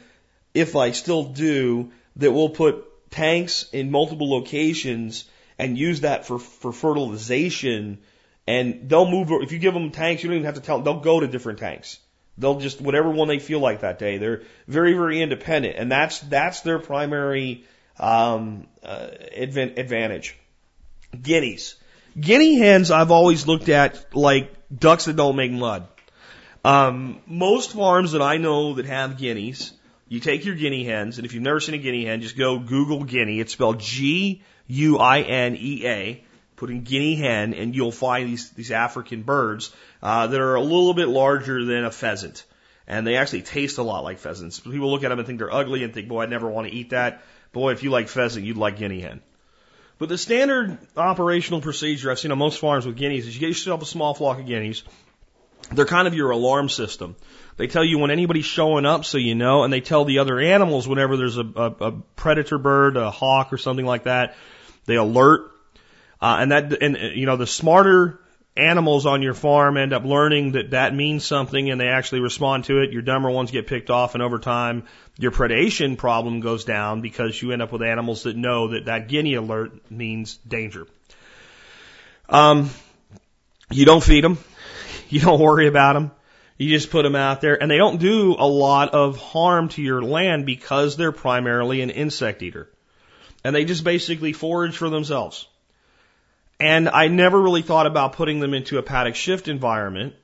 if 0.54 0.74
I 0.74 0.92
still 0.92 1.24
do, 1.24 1.92
that 2.16 2.32
we'll 2.32 2.48
put 2.48 2.86
tanks 3.16 3.66
in 3.72 3.90
multiple 3.90 4.30
locations 4.30 5.24
and 5.58 5.78
use 5.78 6.02
that 6.02 6.26
for, 6.26 6.38
for 6.38 6.72
fertilization. 6.72 7.98
And 8.46 8.88
they'll 8.88 9.10
move, 9.10 9.28
if 9.42 9.52
you 9.52 9.58
give 9.58 9.74
them 9.74 9.90
tanks, 9.90 10.22
you 10.22 10.28
don't 10.28 10.36
even 10.36 10.46
have 10.46 10.54
to 10.56 10.60
tell 10.60 10.76
them, 10.76 10.84
they'll 10.84 11.00
go 11.00 11.20
to 11.20 11.26
different 11.26 11.58
tanks. 11.58 11.98
They'll 12.38 12.60
just, 12.60 12.80
whatever 12.80 13.10
one 13.10 13.28
they 13.28 13.38
feel 13.38 13.60
like 13.60 13.80
that 13.80 13.98
day. 13.98 14.18
They're 14.18 14.42
very, 14.68 14.92
very 14.92 15.22
independent. 15.22 15.76
And 15.76 15.90
that's, 15.90 16.20
that's 16.20 16.60
their 16.60 16.78
primary, 16.78 17.64
um, 17.98 18.66
uh, 18.82 19.08
advantage. 19.34 20.36
Guineas. 21.22 21.76
Guinea 22.18 22.58
hens 22.58 22.90
I've 22.90 23.10
always 23.10 23.46
looked 23.46 23.68
at 23.68 24.14
like 24.14 24.52
ducks 24.74 25.06
that 25.06 25.16
don't 25.16 25.36
make 25.36 25.52
mud. 25.52 25.88
Um, 26.64 27.20
most 27.26 27.72
farms 27.72 28.12
that 28.12 28.22
I 28.22 28.38
know 28.38 28.74
that 28.74 28.86
have 28.86 29.18
guineas, 29.18 29.72
you 30.08 30.20
take 30.20 30.44
your 30.44 30.54
guinea 30.54 30.84
hens, 30.84 31.18
and 31.18 31.26
if 31.26 31.34
you've 31.34 31.42
never 31.42 31.60
seen 31.60 31.74
a 31.74 31.78
guinea 31.78 32.04
hen, 32.04 32.20
just 32.20 32.36
go 32.36 32.58
Google 32.58 33.04
guinea. 33.04 33.40
It's 33.40 33.52
spelled 33.52 33.80
G 33.80 34.42
U 34.68 34.98
I 34.98 35.20
N 35.22 35.56
E 35.58 35.86
A. 35.86 36.24
Put 36.56 36.70
in 36.70 36.84
guinea 36.84 37.16
hen, 37.16 37.52
and 37.52 37.74
you'll 37.74 37.92
find 37.92 38.28
these 38.28 38.50
these 38.50 38.70
African 38.70 39.22
birds 39.22 39.74
uh, 40.02 40.28
that 40.28 40.40
are 40.40 40.54
a 40.54 40.62
little 40.62 40.94
bit 40.94 41.08
larger 41.08 41.64
than 41.64 41.84
a 41.84 41.90
pheasant, 41.90 42.44
and 42.86 43.06
they 43.06 43.16
actually 43.16 43.42
taste 43.42 43.76
a 43.78 43.82
lot 43.82 44.04
like 44.04 44.18
pheasants. 44.18 44.60
People 44.60 44.90
look 44.90 45.04
at 45.04 45.10
them 45.10 45.18
and 45.18 45.26
think 45.26 45.38
they're 45.38 45.52
ugly 45.52 45.84
and 45.84 45.92
think, 45.92 46.08
"Boy, 46.08 46.22
I'd 46.22 46.30
never 46.30 46.48
want 46.48 46.66
to 46.66 46.74
eat 46.74 46.90
that." 46.90 47.22
Boy, 47.52 47.72
if 47.72 47.82
you 47.82 47.90
like 47.90 48.08
pheasant, 48.08 48.46
you'd 48.46 48.56
like 48.56 48.78
guinea 48.78 49.00
hen. 49.00 49.20
But 49.98 50.08
the 50.08 50.18
standard 50.18 50.78
operational 50.96 51.60
procedure 51.60 52.10
I've 52.10 52.18
seen 52.18 52.30
on 52.30 52.38
most 52.38 52.58
farms 52.58 52.86
with 52.86 52.96
guineas 52.96 53.26
is 53.26 53.34
you 53.34 53.40
get 53.40 53.48
yourself 53.48 53.82
a 53.82 53.86
small 53.86 54.14
flock 54.14 54.38
of 54.38 54.46
guineas, 54.46 54.82
they're 55.72 55.86
kind 55.86 56.06
of 56.06 56.14
your 56.14 56.30
alarm 56.30 56.68
system. 56.68 57.16
They 57.56 57.66
tell 57.66 57.84
you 57.84 57.98
when 57.98 58.10
anybody's 58.10 58.44
showing 58.44 58.84
up 58.84 59.04
so 59.04 59.18
you 59.18 59.34
know, 59.34 59.64
and 59.64 59.72
they 59.72 59.80
tell 59.80 60.04
the 60.04 60.18
other 60.18 60.38
animals 60.38 60.86
whenever 60.86 61.16
there's 61.16 61.38
a, 61.38 61.46
a, 61.56 61.66
a 61.80 61.92
predator 62.14 62.58
bird, 62.58 62.96
a 62.96 63.10
hawk 63.10 63.52
or 63.52 63.58
something 63.58 63.86
like 63.86 64.04
that. 64.04 64.36
They 64.84 64.96
alert. 64.96 65.50
Uh, 66.20 66.38
and 66.40 66.52
that, 66.52 66.82
and, 66.82 66.96
you 67.14 67.26
know, 67.26 67.36
the 67.36 67.46
smarter 67.46 68.20
animals 68.56 69.04
on 69.04 69.22
your 69.22 69.34
farm 69.34 69.76
end 69.76 69.92
up 69.92 70.04
learning 70.04 70.52
that 70.52 70.70
that 70.70 70.94
means 70.94 71.24
something 71.24 71.70
and 71.70 71.80
they 71.80 71.88
actually 71.88 72.20
respond 72.20 72.64
to 72.64 72.80
it. 72.80 72.92
Your 72.92 73.02
dumber 73.02 73.30
ones 73.30 73.50
get 73.50 73.66
picked 73.66 73.90
off 73.90 74.14
and 74.14 74.22
over 74.22 74.38
time 74.38 74.84
your 75.18 75.30
predation 75.30 75.96
problem 75.96 76.40
goes 76.40 76.64
down 76.64 77.00
because 77.00 77.40
you 77.40 77.52
end 77.52 77.62
up 77.62 77.72
with 77.72 77.82
animals 77.82 78.22
that 78.24 78.36
know 78.36 78.68
that 78.68 78.86
that 78.86 79.08
guinea 79.08 79.34
alert 79.34 79.90
means 79.90 80.36
danger. 80.48 80.86
Um, 82.28 82.70
you 83.70 83.84
don't 83.84 84.02
feed 84.02 84.24
them. 84.24 84.38
You 85.08 85.20
don't 85.20 85.38
worry 85.40 85.68
about 85.68 85.92
them. 85.92 86.10
You 86.58 86.70
just 86.70 86.90
put 86.90 87.02
them 87.02 87.16
out 87.16 87.40
there 87.40 87.60
and 87.60 87.70
they 87.70 87.76
don't 87.76 87.98
do 87.98 88.34
a 88.38 88.46
lot 88.46 88.94
of 88.94 89.18
harm 89.18 89.68
to 89.70 89.82
your 89.82 90.02
land 90.02 90.46
because 90.46 90.96
they're 90.96 91.12
primarily 91.12 91.82
an 91.82 91.90
insect 91.90 92.42
eater. 92.42 92.70
And 93.44 93.54
they 93.54 93.64
just 93.64 93.84
basically 93.84 94.32
forage 94.32 94.76
for 94.76 94.88
themselves. 94.88 95.46
And 96.58 96.88
I 96.88 97.08
never 97.08 97.40
really 97.40 97.62
thought 97.62 97.86
about 97.86 98.14
putting 98.14 98.40
them 98.40 98.54
into 98.54 98.78
a 98.78 98.82
paddock 98.82 99.14
shift 99.14 99.48
environment 99.48 100.14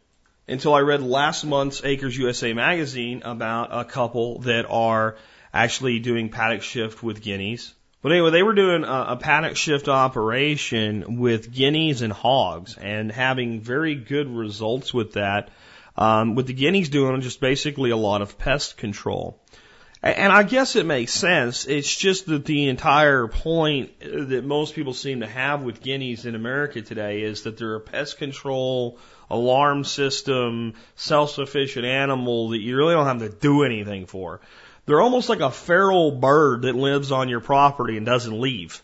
until 0.48 0.74
I 0.74 0.80
read 0.80 1.02
last 1.02 1.44
month's 1.44 1.84
Acres 1.84 2.16
USA 2.16 2.52
magazine 2.54 3.22
about 3.24 3.68
a 3.70 3.84
couple 3.84 4.40
that 4.40 4.66
are 4.68 5.16
actually 5.52 5.98
doing 5.98 6.30
paddock 6.30 6.62
shift 6.62 7.02
with 7.02 7.22
guineas. 7.22 7.74
But 8.00 8.12
anyway, 8.12 8.30
they 8.30 8.42
were 8.42 8.54
doing 8.54 8.84
a, 8.84 9.06
a 9.10 9.16
paddock 9.16 9.56
shift 9.56 9.88
operation 9.88 11.18
with 11.18 11.52
guineas 11.52 12.02
and 12.02 12.12
hogs 12.12 12.76
and 12.76 13.12
having 13.12 13.60
very 13.60 13.94
good 13.94 14.28
results 14.28 14.92
with 14.92 15.12
that. 15.12 15.50
Um, 15.96 16.34
with 16.34 16.46
the 16.46 16.54
guineas 16.54 16.88
doing 16.88 17.20
just 17.20 17.40
basically 17.40 17.90
a 17.90 17.96
lot 17.96 18.22
of 18.22 18.38
pest 18.38 18.76
control. 18.76 19.38
And 20.02 20.32
I 20.32 20.42
guess 20.42 20.74
it 20.74 20.84
makes 20.84 21.12
sense. 21.12 21.64
It's 21.66 21.94
just 21.94 22.26
that 22.26 22.44
the 22.44 22.68
entire 22.68 23.28
point 23.28 24.00
that 24.00 24.44
most 24.44 24.74
people 24.74 24.94
seem 24.94 25.20
to 25.20 25.28
have 25.28 25.62
with 25.62 25.80
guineas 25.80 26.26
in 26.26 26.34
America 26.34 26.82
today 26.82 27.22
is 27.22 27.42
that 27.42 27.56
they're 27.56 27.76
a 27.76 27.80
pest 27.80 28.18
control, 28.18 28.98
alarm 29.30 29.84
system, 29.84 30.74
self-sufficient 30.96 31.84
animal 31.84 32.48
that 32.48 32.58
you 32.58 32.76
really 32.76 32.94
don't 32.94 33.06
have 33.06 33.20
to 33.20 33.28
do 33.28 33.62
anything 33.62 34.06
for. 34.06 34.40
They're 34.86 35.00
almost 35.00 35.28
like 35.28 35.40
a 35.40 35.52
feral 35.52 36.10
bird 36.10 36.62
that 36.62 36.74
lives 36.74 37.12
on 37.12 37.28
your 37.28 37.40
property 37.40 37.96
and 37.96 38.04
doesn't 38.04 38.40
leave. 38.40 38.82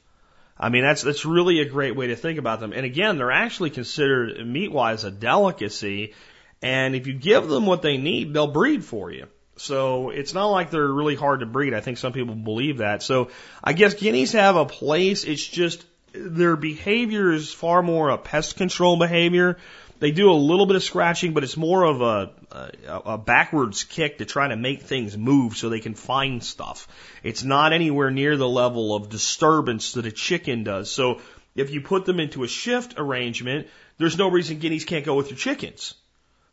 I 0.56 0.68
mean, 0.68 0.84
that's, 0.84 1.02
that's 1.02 1.24
really 1.24 1.60
a 1.60 1.68
great 1.68 1.96
way 1.96 2.08
to 2.08 2.16
think 2.16 2.38
about 2.38 2.60
them. 2.60 2.72
And 2.72 2.86
again, 2.86 3.18
they're 3.18 3.32
actually 3.32 3.70
considered 3.70 4.46
meat-wise 4.46 5.02
a 5.02 5.10
delicacy. 5.10 6.14
And 6.62 6.94
if 6.94 7.06
you 7.06 7.14
give 7.14 7.48
them 7.48 7.66
what 7.66 7.82
they 7.82 7.96
need, 7.96 8.34
they'll 8.34 8.48
breed 8.48 8.84
for 8.84 9.10
you. 9.10 9.26
So 9.56 10.10
it's 10.10 10.34
not 10.34 10.46
like 10.46 10.70
they're 10.70 10.86
really 10.86 11.14
hard 11.14 11.40
to 11.40 11.46
breed. 11.46 11.74
I 11.74 11.80
think 11.80 11.98
some 11.98 12.12
people 12.12 12.34
believe 12.34 12.78
that. 12.78 13.02
So 13.02 13.30
I 13.62 13.72
guess 13.72 13.94
guineas 13.94 14.32
have 14.32 14.56
a 14.56 14.64
place. 14.64 15.24
It's 15.24 15.44
just 15.44 15.84
their 16.12 16.56
behavior 16.56 17.32
is 17.32 17.52
far 17.52 17.82
more 17.82 18.08
a 18.10 18.18
pest 18.18 18.56
control 18.56 18.96
behavior. 18.96 19.58
They 20.00 20.12
do 20.12 20.30
a 20.30 20.32
little 20.32 20.66
bit 20.66 20.76
of 20.76 20.84
scratching, 20.84 21.34
but 21.34 21.42
it's 21.42 21.56
more 21.56 21.82
of 21.82 22.00
a, 22.00 22.30
a, 22.52 23.00
a 23.14 23.18
backwards 23.18 23.82
kick 23.82 24.18
to 24.18 24.24
try 24.24 24.46
to 24.46 24.56
make 24.56 24.82
things 24.82 25.16
move 25.16 25.56
so 25.56 25.68
they 25.68 25.80
can 25.80 25.94
find 25.94 26.42
stuff. 26.42 26.86
It's 27.24 27.42
not 27.42 27.72
anywhere 27.72 28.12
near 28.12 28.36
the 28.36 28.48
level 28.48 28.94
of 28.94 29.08
disturbance 29.08 29.94
that 29.94 30.06
a 30.06 30.12
chicken 30.12 30.62
does. 30.62 30.88
So 30.88 31.20
if 31.56 31.72
you 31.72 31.80
put 31.80 32.04
them 32.04 32.20
into 32.20 32.44
a 32.44 32.48
shift 32.48 32.94
arrangement, 32.96 33.66
there's 33.98 34.16
no 34.16 34.30
reason 34.30 34.60
guineas 34.60 34.84
can't 34.84 35.04
go 35.04 35.16
with 35.16 35.30
your 35.30 35.38
chickens. 35.38 35.94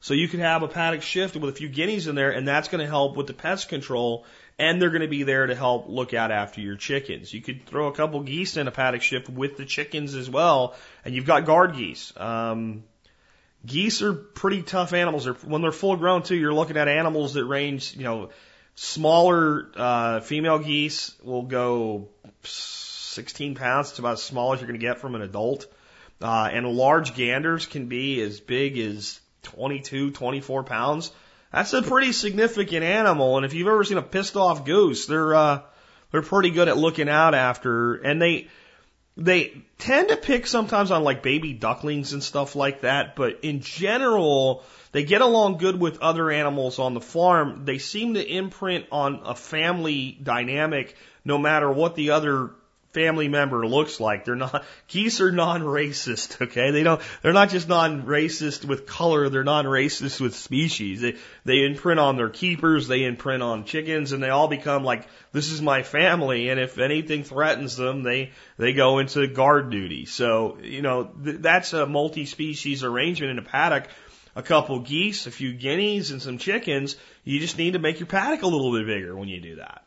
So 0.06 0.14
you 0.14 0.28
could 0.28 0.40
have 0.40 0.62
a 0.62 0.68
paddock 0.68 1.02
shift 1.02 1.36
with 1.36 1.50
a 1.50 1.58
few 1.58 1.68
guineas 1.68 2.06
in 2.06 2.14
there, 2.14 2.30
and 2.30 2.48
that's 2.48 2.68
going 2.68 2.80
to 2.80 2.86
help 2.86 3.18
with 3.18 3.26
the 3.26 3.34
pest 3.34 3.70
control, 3.70 4.24
and 4.60 4.80
they're 4.80 4.92
going 4.92 5.02
to 5.02 5.08
be 5.08 5.24
there 5.24 5.48
to 5.48 5.56
help 5.56 5.90
look 5.90 6.14
out 6.14 6.30
after 6.30 6.62
your 6.62 6.76
chickens. 6.76 7.34
You 7.34 7.42
could 7.42 7.66
throw 7.66 7.88
a 7.88 7.92
couple 7.92 8.20
geese 8.20 8.56
in 8.56 8.68
a 8.68 8.72
paddock 8.72 9.02
shift 9.02 9.30
with 9.30 9.58
the 9.58 9.66
chickens 9.66 10.14
as 10.14 10.30
well, 10.30 10.76
and 11.04 11.16
you've 11.16 11.26
got 11.26 11.46
guard 11.46 11.76
geese. 11.76 12.14
Um, 12.18 12.84
geese 13.66 14.04
are 14.04 14.14
pretty 14.14 14.62
tough 14.62 14.94
animals. 14.94 15.24
They're, 15.24 15.34
when 15.34 15.64
they're 15.64 15.72
full 15.72 15.96
grown 15.96 16.22
too, 16.22 16.36
you're 16.36 16.54
looking 16.54 16.78
at 16.78 16.88
animals 16.88 17.34
that 17.34 17.46
range, 17.46 17.96
you 17.96 18.04
know, 18.04 18.30
smaller 18.76 19.72
uh, 19.76 20.20
female 20.20 20.60
geese 20.60 21.16
will 21.24 21.42
go 21.42 22.10
16 22.44 23.56
pounds. 23.56 23.90
It's 23.90 23.98
about 23.98 24.14
as 24.14 24.22
small 24.22 24.54
as 24.54 24.60
you're 24.60 24.68
going 24.68 24.80
to 24.80 24.86
get 24.86 25.00
from 25.00 25.16
an 25.16 25.24
adult. 25.24 25.66
Uh, 26.22 26.48
and 26.54 26.68
large 26.68 27.16
ganders 27.16 27.66
can 27.66 27.88
be 27.88 28.22
as 28.22 28.40
big 28.40 28.78
as 28.78 29.20
22, 29.46 30.12
24 30.12 30.64
pounds. 30.64 31.12
That's 31.52 31.74
a 31.74 31.82
pretty 31.82 32.12
significant 32.12 32.84
animal. 32.84 33.38
And 33.38 33.46
if 33.46 33.54
you've 33.54 33.68
ever 33.68 33.84
seen 33.84 33.98
a 33.98 34.02
pissed 34.02 34.36
off 34.36 34.66
goose, 34.66 35.06
they're, 35.06 35.34
uh, 35.34 35.62
they're 36.12 36.22
pretty 36.22 36.50
good 36.50 36.68
at 36.68 36.78
looking 36.78 37.08
out 37.08 37.34
after, 37.34 37.96
and 37.96 38.22
they, 38.22 38.48
they 39.18 39.64
tend 39.78 40.10
to 40.10 40.18
pick 40.18 40.48
sometimes 40.48 40.92
on 40.92 41.04
like 41.04 41.24
baby 41.24 41.54
ducklings 41.54 42.12
and 42.12 42.22
stuff 42.22 42.56
like 42.56 42.82
that, 42.82 43.16
but 43.16 43.40
in 43.44 43.62
general, 43.62 44.64
they 44.92 45.04
get 45.04 45.22
along 45.22 45.58
good 45.58 45.80
with 45.80 46.02
other 46.02 46.30
animals 46.30 46.80
on 46.80 46.94
the 46.94 47.02
farm. 47.02 47.64
They 47.64 47.78
seem 47.78 48.16
to 48.16 48.26
imprint 48.26 48.88
on 48.92 49.22
a 49.24 49.36
family 49.36 50.18
dynamic 50.22 50.96
no 51.24 51.38
matter 51.38 51.72
what 51.72 51.96
the 51.96 52.12
other 52.12 52.52
family 52.96 53.28
member 53.28 53.68
looks 53.68 54.00
like. 54.00 54.24
They're 54.24 54.36
not, 54.36 54.64
geese 54.88 55.22
are 55.22 55.32
non-racist, 55.32 56.42
okay? 56.42 56.72
They 56.72 56.82
don't, 56.82 57.02
they're 57.22 57.34
not 57.34 57.50
just 57.50 57.68
non-racist 57.68 58.66
with 58.66 58.88
color, 58.88 59.30
they're 59.30 59.44
non-racist 59.44 60.20
with 60.22 60.34
species. 60.34 61.02
They, 61.02 61.18
they 61.44 61.66
imprint 61.66 62.00
on 62.00 62.16
their 62.16 62.30
keepers, 62.30 62.88
they 62.88 63.04
imprint 63.04 63.44
on 63.44 63.66
chickens, 63.66 64.14
and 64.14 64.24
they 64.24 64.30
all 64.30 64.48
become 64.48 64.84
like, 64.84 65.08
this 65.34 65.52
is 65.52 65.62
my 65.62 65.84
family, 65.84 66.50
and 66.50 66.60
if 66.60 66.80
anything 66.80 67.24
threatens 67.24 67.76
them, 67.76 68.02
they, 68.02 68.32
they 68.58 68.74
go 68.74 69.00
into 69.00 69.28
guard 69.28 69.70
duty. 69.70 70.06
So, 70.06 70.58
you 70.64 70.82
know, 70.82 71.04
th- 71.04 71.42
that's 71.42 71.74
a 71.74 71.86
multi-species 71.86 72.84
arrangement 72.84 73.32
in 73.32 73.40
a 73.40 73.48
paddock. 73.48 73.90
A 74.38 74.44
couple 74.44 74.80
geese, 74.80 75.28
a 75.28 75.32
few 75.32 75.54
guineas, 75.54 76.12
and 76.12 76.22
some 76.22 76.38
chickens. 76.38 76.98
You 77.24 77.40
just 77.40 77.58
need 77.58 77.72
to 77.72 77.80
make 77.80 78.02
your 78.02 78.08
paddock 78.08 78.42
a 78.42 78.48
little 78.48 78.74
bit 78.74 78.86
bigger 78.86 79.16
when 79.16 79.30
you 79.30 79.40
do 79.40 79.56
that. 79.58 79.85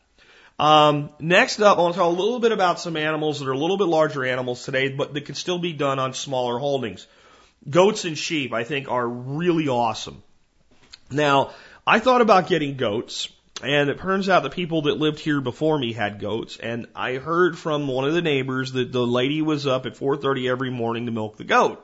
Um, 0.59 1.09
next 1.19 1.61
up, 1.61 1.77
I 1.77 1.81
want 1.81 1.93
to 1.93 1.99
talk 1.99 2.07
a 2.13 2.19
little 2.21 2.39
bit 2.39 2.51
about 2.51 2.81
some 2.81 2.97
animals 2.97 3.39
that 3.39 3.47
are 3.47 3.53
a 3.53 3.57
little 3.57 3.77
bit 3.77 3.87
larger 3.87 4.25
animals 4.25 4.65
today, 4.65 4.89
but 4.89 5.13
that 5.13 5.25
can 5.25 5.35
still 5.35 5.57
be 5.57 5.71
done 5.71 5.99
on 5.99 6.13
smaller 6.13 6.59
holdings. 6.59 7.07
Goats 7.69 8.03
and 8.03 8.17
sheep, 8.17 8.53
I 8.53 8.65
think, 8.65 8.89
are 8.89 9.07
really 9.07 9.69
awesome. 9.69 10.21
Now, 11.09 11.51
I 11.87 11.99
thought 11.99 12.19
about 12.19 12.47
getting 12.47 12.75
goats, 12.75 13.29
and 13.63 13.89
it 13.89 13.99
turns 13.99 14.27
out 14.27 14.43
the 14.43 14.49
people 14.49 14.83
that 14.83 14.99
lived 14.99 15.19
here 15.19 15.39
before 15.39 15.79
me 15.79 15.93
had 15.93 16.19
goats, 16.19 16.57
and 16.57 16.87
I 16.93 17.13
heard 17.15 17.57
from 17.57 17.87
one 17.87 18.05
of 18.05 18.13
the 18.13 18.21
neighbors 18.21 18.73
that 18.73 18.91
the 18.91 19.07
lady 19.07 19.41
was 19.41 19.65
up 19.65 19.85
at 19.85 19.95
4:30 19.95 20.49
every 20.49 20.69
morning 20.69 21.05
to 21.05 21.11
milk 21.11 21.37
the 21.37 21.45
goat. 21.45 21.83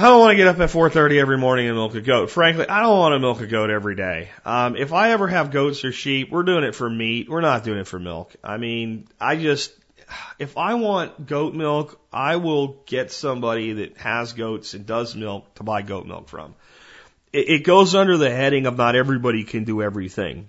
I 0.00 0.04
don't 0.04 0.20
want 0.20 0.30
to 0.30 0.36
get 0.36 0.46
up 0.46 0.58
at 0.58 0.70
4:30 0.70 1.20
every 1.20 1.36
morning 1.36 1.66
and 1.66 1.76
milk 1.76 1.94
a 1.94 2.00
goat. 2.00 2.30
Frankly, 2.30 2.66
I 2.66 2.80
don't 2.80 2.98
want 2.98 3.12
to 3.12 3.18
milk 3.18 3.42
a 3.42 3.46
goat 3.46 3.68
every 3.68 3.96
day. 3.96 4.30
Um, 4.46 4.74
if 4.74 4.94
I 4.94 5.10
ever 5.10 5.28
have 5.28 5.50
goats 5.50 5.84
or 5.84 5.92
sheep, 5.92 6.30
we're 6.30 6.42
doing 6.42 6.64
it 6.64 6.74
for 6.74 6.88
meat. 6.88 7.28
We're 7.28 7.42
not 7.42 7.64
doing 7.64 7.80
it 7.80 7.86
for 7.86 7.98
milk. 7.98 8.34
I 8.42 8.56
mean, 8.56 9.08
I 9.20 9.36
just 9.36 9.74
if 10.38 10.56
I 10.56 10.72
want 10.74 11.26
goat 11.26 11.54
milk, 11.54 12.00
I 12.10 12.36
will 12.36 12.78
get 12.86 13.12
somebody 13.12 13.74
that 13.74 13.98
has 13.98 14.32
goats 14.32 14.72
and 14.72 14.86
does 14.86 15.14
milk 15.14 15.54
to 15.56 15.64
buy 15.64 15.82
goat 15.82 16.06
milk 16.06 16.30
from. 16.30 16.54
It, 17.30 17.50
it 17.50 17.64
goes 17.64 17.94
under 17.94 18.16
the 18.16 18.30
heading 18.30 18.64
of 18.64 18.78
not 18.78 18.96
everybody 18.96 19.44
can 19.44 19.64
do 19.64 19.82
everything. 19.82 20.48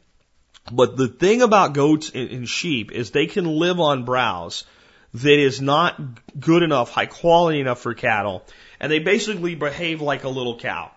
But 0.71 0.95
the 0.95 1.09
thing 1.09 1.41
about 1.41 1.73
goats 1.73 2.09
and, 2.15 2.29
and 2.29 2.47
sheep 2.47 2.93
is 2.93 3.11
they 3.11 3.27
can 3.27 3.43
live 3.43 3.81
on 3.81 4.05
browse 4.05 4.63
that 5.13 5.39
is 5.39 5.59
not 5.59 5.99
good 6.39 6.63
enough, 6.63 6.89
high 6.91 7.05
quality 7.05 7.59
enough 7.59 7.81
for 7.81 7.93
cattle 7.93 8.45
and 8.81 8.91
they 8.91 8.99
basically 8.99 9.53
behave 9.55 10.01
like 10.01 10.25
a 10.25 10.29
little 10.29 10.57
cow. 10.57 10.91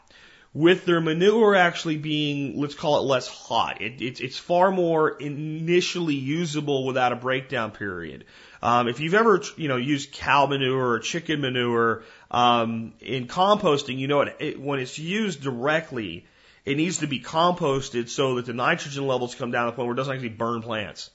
With 0.55 0.85
their 0.85 1.01
manure 1.01 1.55
actually 1.55 1.97
being, 1.97 2.61
let's 2.61 2.75
call 2.75 2.99
it 2.99 3.03
less 3.03 3.29
hot. 3.29 3.83
It, 3.83 4.01
it, 4.01 4.21
it's 4.21 4.39
far 4.39 4.71
more 4.71 5.11
initially 5.11 6.15
usable 6.15 6.87
without 6.87 7.13
a 7.13 7.17
breakdown 7.17 7.73
period. 7.73 8.25
Um, 8.63 8.89
if 8.89 9.01
you've 9.01 9.15
ever, 9.15 9.43
you 9.57 9.69
know, 9.69 9.77
used 9.77 10.13
cow 10.13 10.47
manure 10.47 10.93
or 10.93 10.99
chicken 11.01 11.41
manure 11.41 12.05
um, 12.31 12.95
in 13.01 13.27
composting, 13.27 13.99
you 13.99 14.07
know, 14.07 14.23
it, 14.23 14.37
it, 14.39 14.61
when 14.61 14.79
it's 14.79 14.99
used 14.99 15.43
directly, 15.43 16.25
it 16.65 16.77
needs 16.77 16.99
to 16.99 17.07
be 17.07 17.21
composted 17.21 18.09
so 18.09 18.37
that 18.37 18.47
the 18.47 18.55
nitrogen 18.55 19.07
levels 19.07 19.35
come 19.35 19.51
down 19.51 19.67
to 19.67 19.73
the 19.73 19.77
point 19.77 19.89
where 19.89 19.95
it 19.95 19.99
doesn't 19.99 20.15
actually 20.15 20.31
burn 20.31 20.63
plants. 20.63 21.11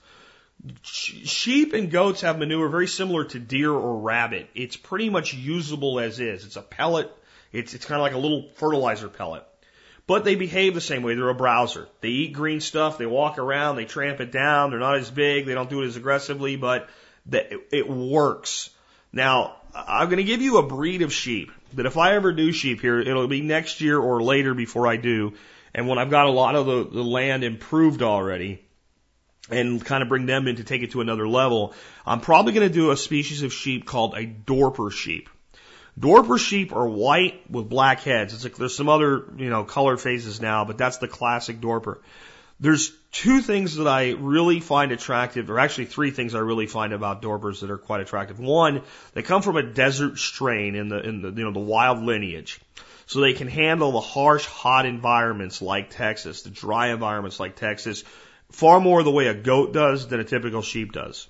Sheep 0.84 1.74
and 1.74 1.90
goats 1.90 2.22
have 2.22 2.38
manure 2.38 2.68
very 2.70 2.88
similar 2.88 3.24
to 3.26 3.40
deer 3.40 3.72
or 3.72 4.00
rabbit. 4.02 4.50
It's 4.54 4.76
pretty 4.76 5.10
much 5.10 5.34
usable 5.34 6.00
as 6.00 6.20
is. 6.20 6.46
It's 6.46 6.58
a 6.58 6.62
pellet. 6.62 7.12
It's, 7.52 7.74
it's 7.74 7.86
kind 7.86 8.00
of 8.00 8.04
like 8.04 8.14
a 8.14 8.18
little 8.18 8.50
fertilizer 8.56 9.08
pellet. 9.08 9.46
But 10.06 10.26
they 10.26 10.36
behave 10.36 10.74
the 10.74 10.82
same 10.82 11.04
way. 11.04 11.16
They're 11.16 11.30
a 11.30 11.36
browser. 11.36 11.88
They 12.02 12.10
eat 12.10 12.34
green 12.34 12.62
stuff. 12.62 12.98
They 12.98 13.06
walk 13.06 13.38
around. 13.38 13.76
They 13.76 13.86
tramp 13.86 14.20
it 14.20 14.32
down. 14.32 14.72
They're 14.72 14.80
not 14.80 14.98
as 14.98 15.12
big. 15.12 15.46
They 15.46 15.54
don't 15.54 15.70
do 15.70 15.84
it 15.84 15.88
as 15.88 15.96
aggressively, 15.96 16.56
but 16.56 16.90
it, 17.32 17.68
it 17.72 17.90
works. 17.90 18.70
Now, 19.14 19.56
I'm 19.74 20.08
going 20.08 20.18
to 20.18 20.24
give 20.24 20.42
you 20.42 20.58
a 20.58 20.68
breed 20.68 21.04
of 21.04 21.14
sheep 21.14 21.52
that 21.74 21.86
if 21.86 21.98
I 21.98 22.16
ever 22.16 22.34
do 22.34 22.52
sheep 22.52 22.82
here, 22.82 23.00
it'll 23.00 23.28
be 23.28 23.42
next 23.42 23.82
year 23.82 24.00
or 24.00 24.22
later 24.22 24.54
before 24.54 24.88
I 24.88 24.98
do. 24.98 25.34
And 25.74 25.88
when 25.88 26.00
I've 26.00 26.10
got 26.10 26.26
a 26.26 26.32
lot 26.32 26.56
of 26.56 26.66
the, 26.66 26.84
the 26.86 27.04
land 27.04 27.44
improved 27.44 28.02
already, 28.02 28.66
and 29.50 29.84
kind 29.84 30.04
of 30.04 30.10
bring 30.10 30.26
them 30.26 30.48
in 30.48 30.58
to 30.58 30.64
take 30.64 30.82
it 30.84 30.92
to 30.92 31.02
another 31.02 31.28
level. 31.28 31.74
I'm 32.06 32.22
probably 32.22 32.54
going 32.54 32.68
to 32.68 32.74
do 32.74 32.92
a 32.92 32.98
species 32.98 33.44
of 33.44 33.54
sheep 33.54 33.86
called 33.86 34.16
a 34.16 34.26
Dorper 34.26 34.92
sheep. 34.92 35.30
Dorper 36.00 36.40
sheep 36.40 36.74
are 36.74 36.88
white 36.88 37.50
with 37.52 37.68
black 37.68 38.02
heads. 38.02 38.34
It's 38.34 38.44
like 38.44 38.56
there's 38.56 38.76
some 38.76 38.90
other, 38.90 39.26
you 39.38 39.50
know, 39.50 39.64
color 39.66 39.98
phases 39.98 40.40
now, 40.40 40.64
but 40.64 40.78
that's 40.78 40.98
the 40.98 41.08
classic 41.08 41.60
Dorper. 41.60 41.98
There's 42.62 42.92
two 43.12 43.42
things 43.42 43.76
that 43.78 43.88
I 43.88 44.12
really 44.12 44.60
find 44.60 44.92
attractive, 44.92 45.50
or 45.50 45.60
actually 45.60 45.86
three 45.86 46.12
things 46.12 46.36
I 46.36 46.40
really 46.40 46.68
find 46.68 46.94
about 46.94 47.22
Dorpers 47.22 47.62
that 47.62 47.72
are 47.72 47.78
quite 47.78 48.02
attractive. 48.02 48.40
One, 48.40 48.82
they 49.14 49.24
come 49.24 49.42
from 49.42 49.58
a 49.58 49.64
desert 49.64 50.20
strain 50.20 50.76
in 50.76 50.90
the, 50.90 51.00
in 51.00 51.22
the, 51.22 51.30
you 51.30 51.44
know, 51.44 51.52
the 51.52 51.60
wild 51.60 52.04
lineage. 52.04 52.60
So 53.06 53.22
they 53.22 53.34
can 53.34 53.48
handle 53.48 53.92
the 53.92 54.02
harsh, 54.02 54.46
hot 54.46 54.86
environments 54.86 55.62
like 55.62 55.90
Texas, 55.90 56.44
the 56.44 56.52
dry 56.52 56.90
environments 56.90 57.40
like 57.40 57.56
Texas, 57.56 58.04
far 58.52 58.80
more 58.80 59.04
the 59.04 59.12
way 59.12 59.28
a 59.28 59.34
goat 59.34 59.74
does 59.74 60.08
than 60.08 60.20
a 60.20 60.24
typical 60.24 60.62
sheep 60.62 60.92
does. 60.92 61.28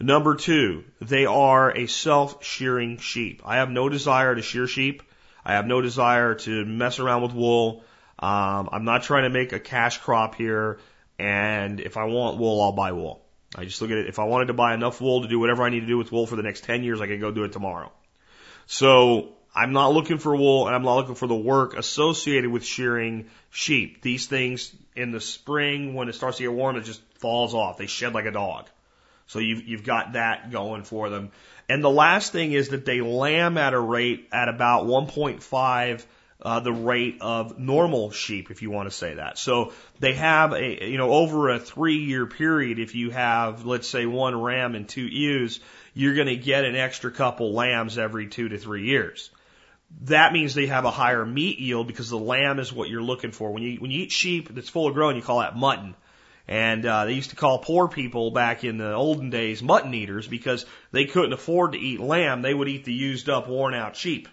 Number 0.00 0.36
two, 0.36 0.84
they 1.00 1.26
are 1.26 1.76
a 1.76 1.86
self-shearing 1.86 2.98
sheep. 2.98 3.42
I 3.44 3.56
have 3.56 3.70
no 3.70 3.88
desire 3.88 4.34
to 4.34 4.42
shear 4.42 4.66
sheep. 4.66 5.02
I 5.44 5.54
have 5.54 5.66
no 5.66 5.80
desire 5.80 6.34
to 6.34 6.64
mess 6.64 6.98
around 6.98 7.22
with 7.22 7.32
wool. 7.32 7.82
Um, 8.18 8.68
I'm 8.70 8.84
not 8.84 9.02
trying 9.02 9.24
to 9.24 9.30
make 9.30 9.52
a 9.52 9.60
cash 9.60 9.98
crop 9.98 10.34
here. 10.34 10.78
And 11.18 11.80
if 11.80 11.96
I 11.96 12.04
want 12.04 12.38
wool, 12.38 12.62
I'll 12.62 12.72
buy 12.72 12.92
wool. 12.92 13.24
I 13.56 13.64
just 13.64 13.80
look 13.80 13.90
at 13.90 13.98
it. 13.98 14.06
If 14.06 14.18
I 14.18 14.24
wanted 14.24 14.46
to 14.46 14.54
buy 14.54 14.74
enough 14.74 15.00
wool 15.00 15.22
to 15.22 15.28
do 15.28 15.40
whatever 15.40 15.64
I 15.64 15.70
need 15.70 15.80
to 15.80 15.86
do 15.86 15.98
with 15.98 16.12
wool 16.12 16.26
for 16.26 16.36
the 16.36 16.42
next 16.42 16.64
10 16.64 16.84
years, 16.84 17.00
I 17.00 17.06
can 17.06 17.18
go 17.18 17.32
do 17.32 17.44
it 17.44 17.52
tomorrow. 17.52 17.90
So 18.66 19.30
I'm 19.54 19.72
not 19.72 19.92
looking 19.92 20.18
for 20.18 20.36
wool 20.36 20.66
and 20.66 20.76
I'm 20.76 20.82
not 20.82 20.96
looking 20.96 21.14
for 21.14 21.26
the 21.26 21.34
work 21.34 21.76
associated 21.76 22.50
with 22.50 22.64
shearing 22.64 23.26
sheep. 23.50 24.02
These 24.02 24.26
things 24.26 24.74
in 24.94 25.10
the 25.10 25.20
spring, 25.20 25.94
when 25.94 26.08
it 26.08 26.14
starts 26.14 26.36
to 26.38 26.44
get 26.44 26.52
warm, 26.52 26.76
it 26.76 26.84
just 26.84 27.00
falls 27.18 27.54
off. 27.54 27.78
They 27.78 27.86
shed 27.86 28.14
like 28.14 28.26
a 28.26 28.30
dog. 28.30 28.66
So 29.26 29.40
you've, 29.40 29.66
you've 29.66 29.84
got 29.84 30.12
that 30.12 30.50
going 30.50 30.84
for 30.84 31.10
them. 31.10 31.32
And 31.68 31.84
the 31.84 31.90
last 31.90 32.32
thing 32.32 32.52
is 32.52 32.70
that 32.70 32.84
they 32.84 33.00
lamb 33.00 33.58
at 33.58 33.74
a 33.74 33.80
rate 33.80 34.28
at 34.32 34.48
about 34.48 34.86
1.5 34.86 36.04
uh, 36.40 36.60
the 36.60 36.72
rate 36.72 37.18
of 37.20 37.58
normal 37.58 38.10
sheep, 38.10 38.50
if 38.50 38.62
you 38.62 38.70
want 38.70 38.88
to 38.88 38.94
say 38.94 39.14
that. 39.14 39.38
So 39.38 39.72
they 39.98 40.14
have 40.14 40.52
a, 40.52 40.88
you 40.88 40.96
know, 40.96 41.10
over 41.10 41.48
a 41.48 41.58
three 41.58 41.98
year 41.98 42.26
period, 42.26 42.78
if 42.78 42.94
you 42.94 43.10
have, 43.10 43.66
let's 43.66 43.88
say, 43.88 44.06
one 44.06 44.40
ram 44.40 44.74
and 44.74 44.88
two 44.88 45.02
ewes, 45.02 45.58
you're 45.94 46.14
going 46.14 46.28
to 46.28 46.36
get 46.36 46.64
an 46.64 46.76
extra 46.76 47.10
couple 47.10 47.52
lambs 47.54 47.98
every 47.98 48.28
two 48.28 48.48
to 48.50 48.58
three 48.58 48.84
years. 48.84 49.30
That 50.02 50.32
means 50.32 50.54
they 50.54 50.66
have 50.66 50.84
a 50.84 50.90
higher 50.90 51.24
meat 51.24 51.58
yield 51.58 51.86
because 51.86 52.10
the 52.10 52.18
lamb 52.18 52.58
is 52.58 52.72
what 52.72 52.88
you're 52.88 53.02
looking 53.02 53.32
for. 53.32 53.52
When 53.52 53.62
you 53.62 53.78
when 53.78 53.90
you 53.90 54.02
eat 54.02 54.12
sheep 54.12 54.54
that's 54.54 54.68
full 54.68 54.86
of 54.86 54.94
growing, 54.94 55.16
you 55.16 55.22
call 55.22 55.40
that 55.40 55.56
mutton. 55.56 55.94
And 56.46 56.86
uh, 56.86 57.04
they 57.04 57.12
used 57.12 57.30
to 57.30 57.36
call 57.36 57.58
poor 57.58 57.88
people 57.88 58.30
back 58.30 58.64
in 58.64 58.78
the 58.78 58.94
olden 58.94 59.28
days 59.28 59.62
mutton 59.62 59.92
eaters 59.92 60.26
because 60.26 60.64
they 60.92 61.04
couldn't 61.04 61.34
afford 61.34 61.72
to 61.72 61.78
eat 61.78 62.00
lamb. 62.00 62.40
They 62.40 62.54
would 62.54 62.68
eat 62.68 62.84
the 62.84 62.92
used 62.92 63.28
up, 63.28 63.48
worn 63.48 63.74
out 63.74 63.96
sheep. 63.96 64.28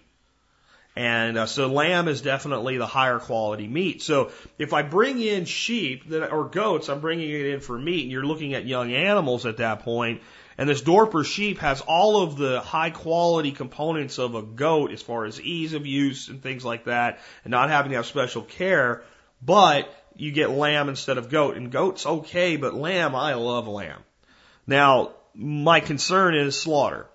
And 0.96 1.36
uh, 1.36 1.44
so 1.44 1.66
lamb 1.66 2.08
is 2.08 2.22
definitely 2.22 2.78
the 2.78 2.86
higher 2.86 3.18
quality 3.18 3.68
meat. 3.68 4.00
So 4.00 4.30
if 4.58 4.72
I 4.72 4.80
bring 4.80 5.20
in 5.20 5.44
sheep 5.44 6.08
that, 6.08 6.32
or 6.32 6.44
goats, 6.48 6.88
I'm 6.88 7.00
bringing 7.00 7.28
it 7.28 7.46
in 7.46 7.60
for 7.60 7.78
meat, 7.78 8.04
and 8.04 8.10
you're 8.10 8.24
looking 8.24 8.54
at 8.54 8.64
young 8.64 8.92
animals 8.94 9.44
at 9.44 9.58
that 9.58 9.80
point. 9.80 10.22
And 10.58 10.68
this 10.68 10.82
Dorper 10.82 11.24
sheep 11.24 11.58
has 11.58 11.82
all 11.82 12.22
of 12.22 12.36
the 12.36 12.60
high 12.60 12.90
quality 12.90 13.52
components 13.52 14.18
of 14.18 14.34
a 14.34 14.42
goat 14.42 14.90
as 14.90 15.02
far 15.02 15.26
as 15.26 15.40
ease 15.40 15.74
of 15.74 15.86
use 15.86 16.28
and 16.28 16.42
things 16.42 16.64
like 16.64 16.84
that, 16.84 17.18
and 17.44 17.50
not 17.50 17.68
having 17.68 17.90
to 17.90 17.96
have 17.96 18.06
special 18.06 18.42
care. 18.42 19.02
But 19.42 19.92
you 20.16 20.32
get 20.32 20.50
lamb 20.50 20.88
instead 20.88 21.18
of 21.18 21.28
goat. 21.28 21.56
And 21.56 21.70
goat's 21.70 22.06
okay, 22.06 22.56
but 22.56 22.74
lamb, 22.74 23.14
I 23.14 23.34
love 23.34 23.68
lamb. 23.68 24.02
Now, 24.66 25.12
my 25.34 25.80
concern 25.80 26.34
is 26.34 26.58
slaughter. 26.58 27.06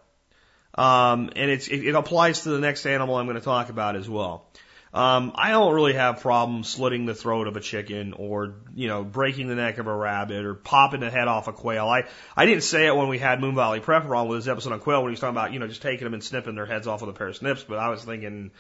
Um, 0.76 1.32
and 1.36 1.52
it's, 1.52 1.68
it, 1.68 1.84
it 1.84 1.96
applies 1.96 2.42
to 2.44 2.50
the 2.50 2.60
next 2.60 2.86
animal 2.86 3.16
I'm 3.16 3.26
going 3.26 3.38
to 3.38 3.44
talk 3.44 3.70
about 3.70 3.96
as 3.96 4.10
well. 4.10 4.46
Um, 4.94 5.32
I 5.36 5.52
don't 5.52 5.74
really 5.74 5.94
have 5.94 6.20
problems 6.20 6.68
slitting 6.68 7.06
the 7.06 7.16
throat 7.16 7.48
of 7.48 7.56
a 7.56 7.62
chicken 7.62 8.14
or, 8.14 8.56
you 8.76 8.89
know, 8.89 9.06
breaking 9.06 9.48
the 9.48 9.56
neck 9.56 9.78
of 9.78 9.88
a 9.88 9.96
rabbit 9.96 10.44
or 10.44 10.54
popping 10.54 11.00
the 11.00 11.10
head 11.10 11.30
off 11.30 11.48
a 11.48 11.54
quail. 11.54 11.88
I, 11.88 12.04
I 12.36 12.46
didn't 12.46 12.64
say 12.64 12.88
it 12.88 12.96
when 12.96 13.08
we 13.08 13.18
had 13.18 13.39
Moon 13.39 13.56
Valley 13.56 13.80
Prepper 13.80 14.16
on 14.18 14.28
with 14.28 14.38
his 14.38 14.48
episode 14.50 14.74
on 14.74 14.82
quail 14.82 15.02
when 15.02 15.12
he 15.12 15.14
was 15.14 15.22
talking 15.22 15.38
about, 15.38 15.54
you 15.54 15.60
know, 15.60 15.68
just 15.68 15.82
taking 15.82 16.04
them 16.04 16.14
and 16.14 16.24
snipping 16.24 16.56
their 16.56 16.66
heads 16.66 16.88
off 16.88 17.00
with 17.00 17.10
a 17.10 17.14
pair 17.14 17.30
of 17.30 17.38
snips. 17.38 17.64
But 17.64 17.80
I 17.80 17.88
was 17.88 18.04
thinking, 18.04 18.52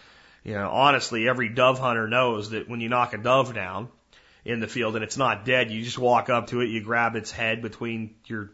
you 0.45 0.53
know, 0.53 0.69
honestly, 0.69 1.27
every 1.27 1.49
dove 1.49 1.79
hunter 1.79 2.07
knows 2.07 2.51
that 2.51 2.69
when 2.69 2.79
you 2.79 2.87
knock 2.87 3.13
a 3.13 3.17
dove 3.17 3.53
down 3.53 3.89
in 4.45 4.61
the 4.61 4.67
field 4.67 4.95
and 4.95 5.03
it's 5.03 5.17
not 5.17 5.43
dead, 5.43 5.69
you 5.69 5.83
just 5.83 5.99
walk 5.99 6.29
up 6.29 6.47
to 6.47 6.61
it, 6.61 6.67
you 6.67 6.81
grab 6.81 7.17
its 7.17 7.31
head 7.31 7.61
between 7.61 8.15
your, 8.25 8.51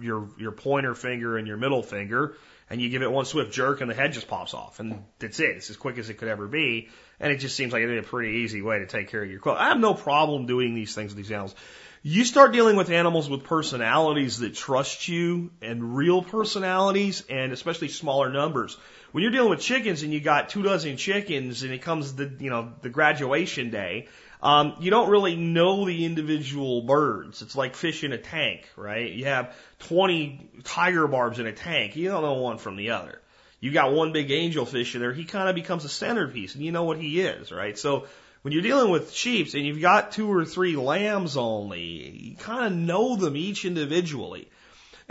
your, 0.00 0.28
your 0.36 0.50
pointer 0.50 0.96
finger 0.96 1.38
and 1.38 1.46
your 1.46 1.56
middle 1.56 1.84
finger 1.84 2.34
and 2.70 2.80
you 2.80 2.88
give 2.88 3.02
it 3.02 3.10
one 3.10 3.24
swift 3.24 3.52
jerk 3.52 3.80
and 3.80 3.90
the 3.90 3.94
head 3.94 4.12
just 4.12 4.28
pops 4.28 4.54
off 4.54 4.78
and 4.78 5.04
that's 5.18 5.40
it. 5.40 5.56
It's 5.56 5.70
as 5.70 5.76
quick 5.76 5.98
as 5.98 6.08
it 6.08 6.14
could 6.14 6.28
ever 6.28 6.46
be. 6.46 6.88
And 7.18 7.32
it 7.32 7.36
just 7.38 7.56
seems 7.56 7.72
like 7.72 7.82
a 7.82 8.02
pretty 8.02 8.38
easy 8.38 8.62
way 8.62 8.78
to 8.78 8.86
take 8.86 9.10
care 9.10 9.22
of 9.22 9.30
your 9.30 9.40
quail. 9.40 9.56
I 9.56 9.68
have 9.68 9.80
no 9.80 9.92
problem 9.92 10.46
doing 10.46 10.74
these 10.74 10.94
things 10.94 11.10
with 11.10 11.16
these 11.16 11.32
animals. 11.32 11.54
You 12.02 12.24
start 12.24 12.52
dealing 12.52 12.76
with 12.76 12.88
animals 12.88 13.28
with 13.28 13.44
personalities 13.44 14.38
that 14.38 14.54
trust 14.54 15.06
you 15.08 15.50
and 15.60 15.96
real 15.96 16.22
personalities 16.22 17.24
and 17.28 17.52
especially 17.52 17.88
smaller 17.88 18.30
numbers. 18.30 18.78
When 19.12 19.22
you're 19.22 19.32
dealing 19.32 19.50
with 19.50 19.60
chickens 19.60 20.02
and 20.02 20.12
you 20.12 20.20
got 20.20 20.48
two 20.48 20.62
dozen 20.62 20.96
chickens 20.96 21.62
and 21.62 21.74
it 21.74 21.82
comes 21.82 22.14
the, 22.14 22.32
you 22.38 22.48
know, 22.48 22.72
the 22.80 22.88
graduation 22.88 23.70
day, 23.70 24.06
um, 24.42 24.74
you 24.80 24.90
don't 24.90 25.10
really 25.10 25.36
know 25.36 25.84
the 25.84 26.04
individual 26.04 26.82
birds. 26.82 27.42
It's 27.42 27.56
like 27.56 27.76
fish 27.76 28.04
in 28.04 28.12
a 28.12 28.18
tank, 28.18 28.68
right? 28.76 29.10
You 29.10 29.26
have 29.26 29.54
20 29.80 30.50
tiger 30.64 31.06
barbs 31.06 31.38
in 31.38 31.46
a 31.46 31.52
tank. 31.52 31.96
You 31.96 32.08
don't 32.08 32.22
know 32.22 32.34
one 32.34 32.58
from 32.58 32.76
the 32.76 32.90
other. 32.90 33.20
You 33.60 33.72
got 33.72 33.92
one 33.92 34.12
big 34.12 34.30
angelfish 34.30 34.94
in 34.94 35.02
there. 35.02 35.12
He 35.12 35.24
kind 35.24 35.48
of 35.48 35.54
becomes 35.54 35.84
a 35.84 35.90
centerpiece 35.90 36.54
and 36.54 36.64
you 36.64 36.72
know 36.72 36.84
what 36.84 36.98
he 36.98 37.20
is, 37.20 37.52
right? 37.52 37.78
So 37.78 38.06
when 38.42 38.52
you're 38.52 38.62
dealing 38.62 38.90
with 38.90 39.12
sheep 39.12 39.52
and 39.52 39.66
you've 39.66 39.82
got 39.82 40.12
two 40.12 40.32
or 40.32 40.46
three 40.46 40.76
lambs 40.76 41.36
only, 41.36 41.82
you 41.82 42.36
kind 42.36 42.66
of 42.66 42.72
know 42.72 43.16
them 43.16 43.36
each 43.36 43.66
individually. 43.66 44.48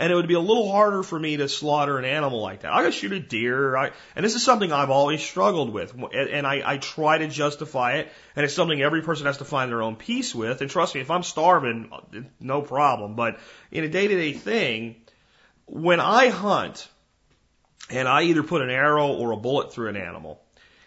And 0.00 0.10
it 0.10 0.14
would 0.14 0.28
be 0.28 0.34
a 0.34 0.40
little 0.40 0.72
harder 0.72 1.02
for 1.02 1.18
me 1.18 1.36
to 1.36 1.46
slaughter 1.46 1.98
an 1.98 2.06
animal 2.06 2.40
like 2.40 2.62
that. 2.62 2.72
I 2.72 2.80
gotta 2.80 2.92
shoot 2.92 3.12
a 3.12 3.20
deer. 3.20 3.76
I, 3.76 3.90
and 4.16 4.24
this 4.24 4.34
is 4.34 4.42
something 4.42 4.72
I've 4.72 4.88
always 4.88 5.22
struggled 5.22 5.74
with. 5.74 5.92
And, 5.92 6.30
and 6.30 6.46
I, 6.46 6.62
I 6.64 6.78
try 6.78 7.18
to 7.18 7.28
justify 7.28 7.98
it. 7.98 8.10
And 8.34 8.42
it's 8.42 8.54
something 8.54 8.80
every 8.80 9.02
person 9.02 9.26
has 9.26 9.36
to 9.36 9.44
find 9.44 9.70
their 9.70 9.82
own 9.82 9.96
peace 9.96 10.34
with. 10.34 10.62
And 10.62 10.70
trust 10.70 10.94
me, 10.94 11.02
if 11.02 11.10
I'm 11.10 11.22
starving, 11.22 11.92
no 12.40 12.62
problem. 12.62 13.14
But 13.14 13.40
in 13.70 13.84
a 13.84 13.88
day 13.88 14.08
to 14.08 14.14
day 14.14 14.32
thing, 14.32 14.96
when 15.66 16.00
I 16.00 16.28
hunt 16.28 16.88
and 17.90 18.08
I 18.08 18.22
either 18.22 18.42
put 18.42 18.62
an 18.62 18.70
arrow 18.70 19.08
or 19.08 19.32
a 19.32 19.36
bullet 19.36 19.70
through 19.70 19.90
an 19.90 19.98
animal, 19.98 20.40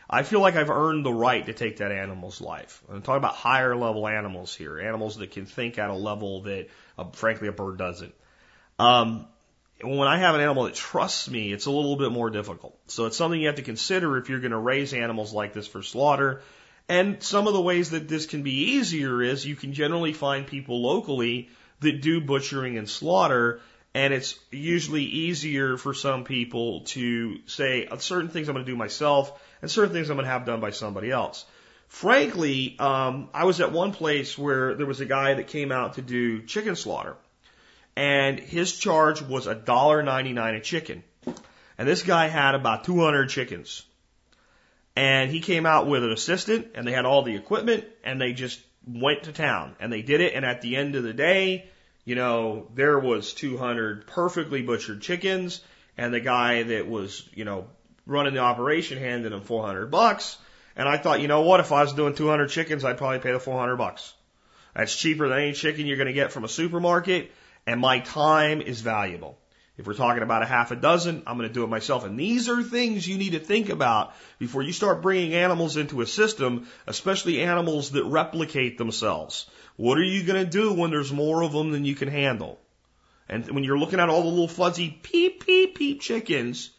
I 0.09 0.23
feel 0.23 0.39
like 0.39 0.55
I've 0.55 0.71
earned 0.71 1.05
the 1.05 1.13
right 1.13 1.45
to 1.45 1.53
take 1.53 1.77
that 1.77 1.91
animal's 1.91 2.41
life. 2.41 2.81
I'm 2.89 3.03
talking 3.03 3.17
about 3.17 3.35
higher 3.35 3.75
level 3.75 4.07
animals 4.07 4.55
here, 4.55 4.79
animals 4.79 5.17
that 5.17 5.29
can 5.29 5.45
think 5.45 5.77
at 5.77 5.91
a 5.91 5.93
level 5.93 6.41
that, 6.41 6.69
uh, 6.97 7.05
frankly, 7.11 7.47
a 7.47 7.51
bird 7.51 7.77
doesn't. 7.77 8.15
Um, 8.79 9.27
when 9.81 10.07
I 10.07 10.17
have 10.17 10.35
an 10.35 10.41
animal 10.41 10.63
that 10.63 10.75
trusts 10.75 11.29
me, 11.29 11.51
it's 11.51 11.65
a 11.65 11.71
little 11.71 11.95
bit 11.95 12.11
more 12.11 12.29
difficult. 12.29 12.77
So 12.87 13.05
it's 13.05 13.17
something 13.17 13.39
you 13.39 13.47
have 13.47 13.57
to 13.57 13.63
consider 13.63 14.17
if 14.17 14.29
you're 14.29 14.39
going 14.39 14.51
to 14.51 14.57
raise 14.57 14.93
animals 14.93 15.33
like 15.33 15.53
this 15.53 15.67
for 15.67 15.83
slaughter. 15.83 16.41
And 16.87 17.21
some 17.21 17.47
of 17.47 17.53
the 17.53 17.61
ways 17.61 17.91
that 17.91 18.07
this 18.07 18.25
can 18.25 18.43
be 18.43 18.75
easier 18.75 19.21
is 19.21 19.45
you 19.45 19.55
can 19.55 19.73
generally 19.73 20.13
find 20.13 20.47
people 20.47 20.81
locally 20.81 21.49
that 21.81 22.01
do 22.01 22.21
butchering 22.21 22.77
and 22.77 22.89
slaughter. 22.89 23.61
And 23.93 24.13
it's 24.13 24.39
usually 24.51 25.03
easier 25.03 25.77
for 25.77 25.93
some 25.93 26.23
people 26.23 26.81
to 26.81 27.37
say 27.45 27.85
uh, 27.85 27.97
certain 27.97 28.29
things 28.29 28.47
I'm 28.47 28.55
going 28.55 28.65
to 28.65 28.71
do 28.71 28.77
myself 28.77 29.39
and 29.61 29.69
certain 29.69 29.93
things 29.93 30.09
I'm 30.09 30.17
going 30.17 30.25
to 30.25 30.31
have 30.31 30.45
done 30.45 30.61
by 30.61 30.71
somebody 30.71 31.11
else. 31.11 31.45
Frankly, 31.89 32.75
um, 32.79 33.29
I 33.33 33.43
was 33.43 33.61
at 33.61 33.71
one 33.71 33.91
place 33.91 34.35
where 34.35 34.73
there 34.73 34.87
was 34.87 34.99
a 34.99 35.05
guy 35.05 35.35
that 35.35 35.47
came 35.47 35.71
out 35.71 35.95
to 35.95 36.01
do 36.01 36.41
chicken 36.41 36.75
slaughter 36.75 37.15
and 37.95 38.39
his 38.39 38.77
charge 38.77 39.21
was 39.21 39.47
a 39.47 39.55
dollar 39.55 40.03
ninety 40.03 40.33
nine 40.33 40.55
a 40.55 40.61
chicken. 40.61 41.03
And 41.77 41.87
this 41.87 42.03
guy 42.03 42.27
had 42.27 42.55
about 42.55 42.83
200 42.85 43.29
chickens. 43.29 43.83
And 44.95 45.31
he 45.31 45.39
came 45.39 45.65
out 45.65 45.87
with 45.87 46.03
an 46.03 46.11
assistant, 46.11 46.67
and 46.75 46.87
they 46.87 46.91
had 46.91 47.05
all 47.05 47.23
the 47.23 47.35
equipment, 47.35 47.85
and 48.03 48.21
they 48.21 48.33
just 48.33 48.59
went 48.87 49.23
to 49.23 49.31
town, 49.31 49.75
and 49.79 49.91
they 49.91 50.03
did 50.03 50.21
it. 50.21 50.33
And 50.35 50.45
at 50.45 50.61
the 50.61 50.75
end 50.75 50.95
of 50.95 51.03
the 51.03 51.13
day, 51.13 51.65
you 52.05 52.15
know, 52.15 52.67
there 52.75 52.99
was 52.99 53.33
200 53.33 54.05
perfectly 54.05 54.61
butchered 54.61 55.01
chickens, 55.01 55.61
and 55.97 56.13
the 56.13 56.19
guy 56.19 56.63
that 56.63 56.87
was, 56.87 57.27
you 57.33 57.43
know, 57.43 57.65
running 58.05 58.33
the 58.33 58.39
operation 58.39 58.99
handed 58.99 59.31
him 59.31 59.41
400 59.41 59.89
bucks. 59.89 60.37
And 60.75 60.87
I 60.87 60.97
thought, 60.97 61.21
you 61.21 61.27
know 61.27 61.41
what? 61.41 61.59
If 61.59 61.71
I 61.71 61.81
was 61.81 61.93
doing 61.93 62.13
200 62.13 62.49
chickens, 62.49 62.83
I'd 62.83 62.97
probably 62.97 63.19
pay 63.19 63.31
the 63.31 63.39
400 63.39 63.77
bucks. 63.77 64.13
That's 64.75 64.95
cheaper 64.95 65.27
than 65.27 65.39
any 65.39 65.53
chicken 65.53 65.85
you're 65.85 65.97
going 65.97 66.07
to 66.07 66.13
get 66.13 66.31
from 66.31 66.43
a 66.43 66.49
supermarket 66.49 67.31
and 67.65 67.79
my 67.79 67.99
time 67.99 68.61
is 68.61 68.81
valuable. 68.81 69.37
If 69.75 69.87
we're 69.87 69.95
talking 69.95 70.21
about 70.21 70.43
a 70.43 70.47
half 70.47 70.69
a 70.69 70.75
dozen, 70.75 71.23
I'm 71.25 71.37
going 71.37 71.49
to 71.49 71.53
do 71.53 71.63
it 71.63 71.69
myself. 71.69 72.05
And 72.05 72.17
these 72.19 72.47
are 72.47 72.61
things 72.61 73.07
you 73.07 73.17
need 73.17 73.31
to 73.31 73.39
think 73.39 73.69
about 73.69 74.13
before 74.37 74.61
you 74.61 74.71
start 74.71 75.01
bringing 75.01 75.33
animals 75.33 75.77
into 75.77 76.01
a 76.01 76.05
system, 76.05 76.67
especially 76.85 77.41
animals 77.41 77.91
that 77.91 78.03
replicate 78.03 78.77
themselves. 78.77 79.47
What 79.75 79.97
are 79.97 80.03
you 80.03 80.23
going 80.23 80.45
to 80.45 80.49
do 80.49 80.73
when 80.73 80.91
there's 80.91 81.11
more 81.11 81.41
of 81.41 81.53
them 81.53 81.71
than 81.71 81.85
you 81.85 81.95
can 81.95 82.07
handle? 82.07 82.59
And 83.27 83.49
when 83.49 83.63
you're 83.63 83.79
looking 83.79 83.99
at 83.99 84.09
all 84.09 84.21
the 84.21 84.27
little 84.27 84.47
fuzzy 84.47 84.91
peep, 84.91 85.43
peep, 85.43 85.75
peep 85.75 86.01
chickens, 86.01 86.69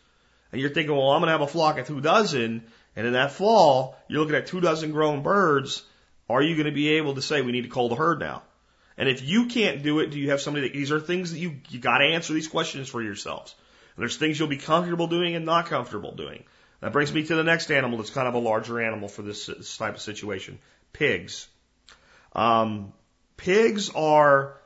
and 0.53 0.61
you're 0.61 0.71
thinking, 0.71 0.95
well, 0.95 1.11
I'm 1.11 1.21
going 1.21 1.29
to 1.29 1.33
have 1.33 1.41
a 1.41 1.49
flock 1.49 1.79
of 1.79 1.89
two 1.89 2.01
dozen, 2.01 2.63
and 2.95 3.07
in 3.09 3.15
that 3.15 3.33
fall, 3.33 3.97
you're 4.07 4.21
looking 4.21 4.37
at 4.37 4.47
two 4.47 4.61
dozen 4.61 4.93
grown 4.93 5.23
birds, 5.23 5.83
are 6.31 6.43
you 6.43 6.55
going 6.55 6.67
to 6.67 6.73
be 6.73 6.91
able 6.91 7.15
to 7.15 7.23
say, 7.23 7.43
we 7.43 7.51
need 7.51 7.65
to 7.65 7.69
call 7.69 7.89
the 7.89 7.97
herd 7.97 8.21
now? 8.21 8.45
And 8.97 9.09
if 9.09 9.23
you 9.23 9.47
can't 9.47 9.83
do 9.83 9.99
it, 9.99 10.11
do 10.11 10.19
you 10.19 10.31
have 10.31 10.41
somebody 10.41 10.69
that 10.69 10.75
these 10.75 10.93
are 10.93 11.01
things 11.01 11.33
that 11.33 11.39
you 11.39 11.57
you 11.69 11.81
got 11.81 11.99
to 11.99 12.05
answer 12.05 12.33
these 12.33 12.49
questions 12.49 12.89
for 12.89 13.03
yourselves. 13.03 13.55
And 13.97 14.03
there's 14.03 14.17
things 14.17 14.39
you'll 14.39 14.49
be 14.49 14.57
comfortable 14.57 15.07
doing 15.07 15.35
and 15.35 15.45
not 15.45 15.67
comfortable 15.67 16.15
doing. 16.15 16.45
That 16.81 16.93
brings 16.93 17.13
me 17.13 17.25
to 17.27 17.35
the 17.35 17.45
next 17.45 17.71
animal 17.71 17.99
that's 17.99 18.11
kind 18.11 18.29
of 18.29 18.35
a 18.35 18.39
larger 18.39 18.81
animal 18.81 19.09
for 19.09 19.23
this, 19.23 19.47
this 19.47 19.77
type 19.77 19.95
of 19.95 20.01
situation. 20.01 20.59
Pigs. 20.93 21.49
Um, 22.35 22.93
pigs 23.37 23.91
are 23.91 24.61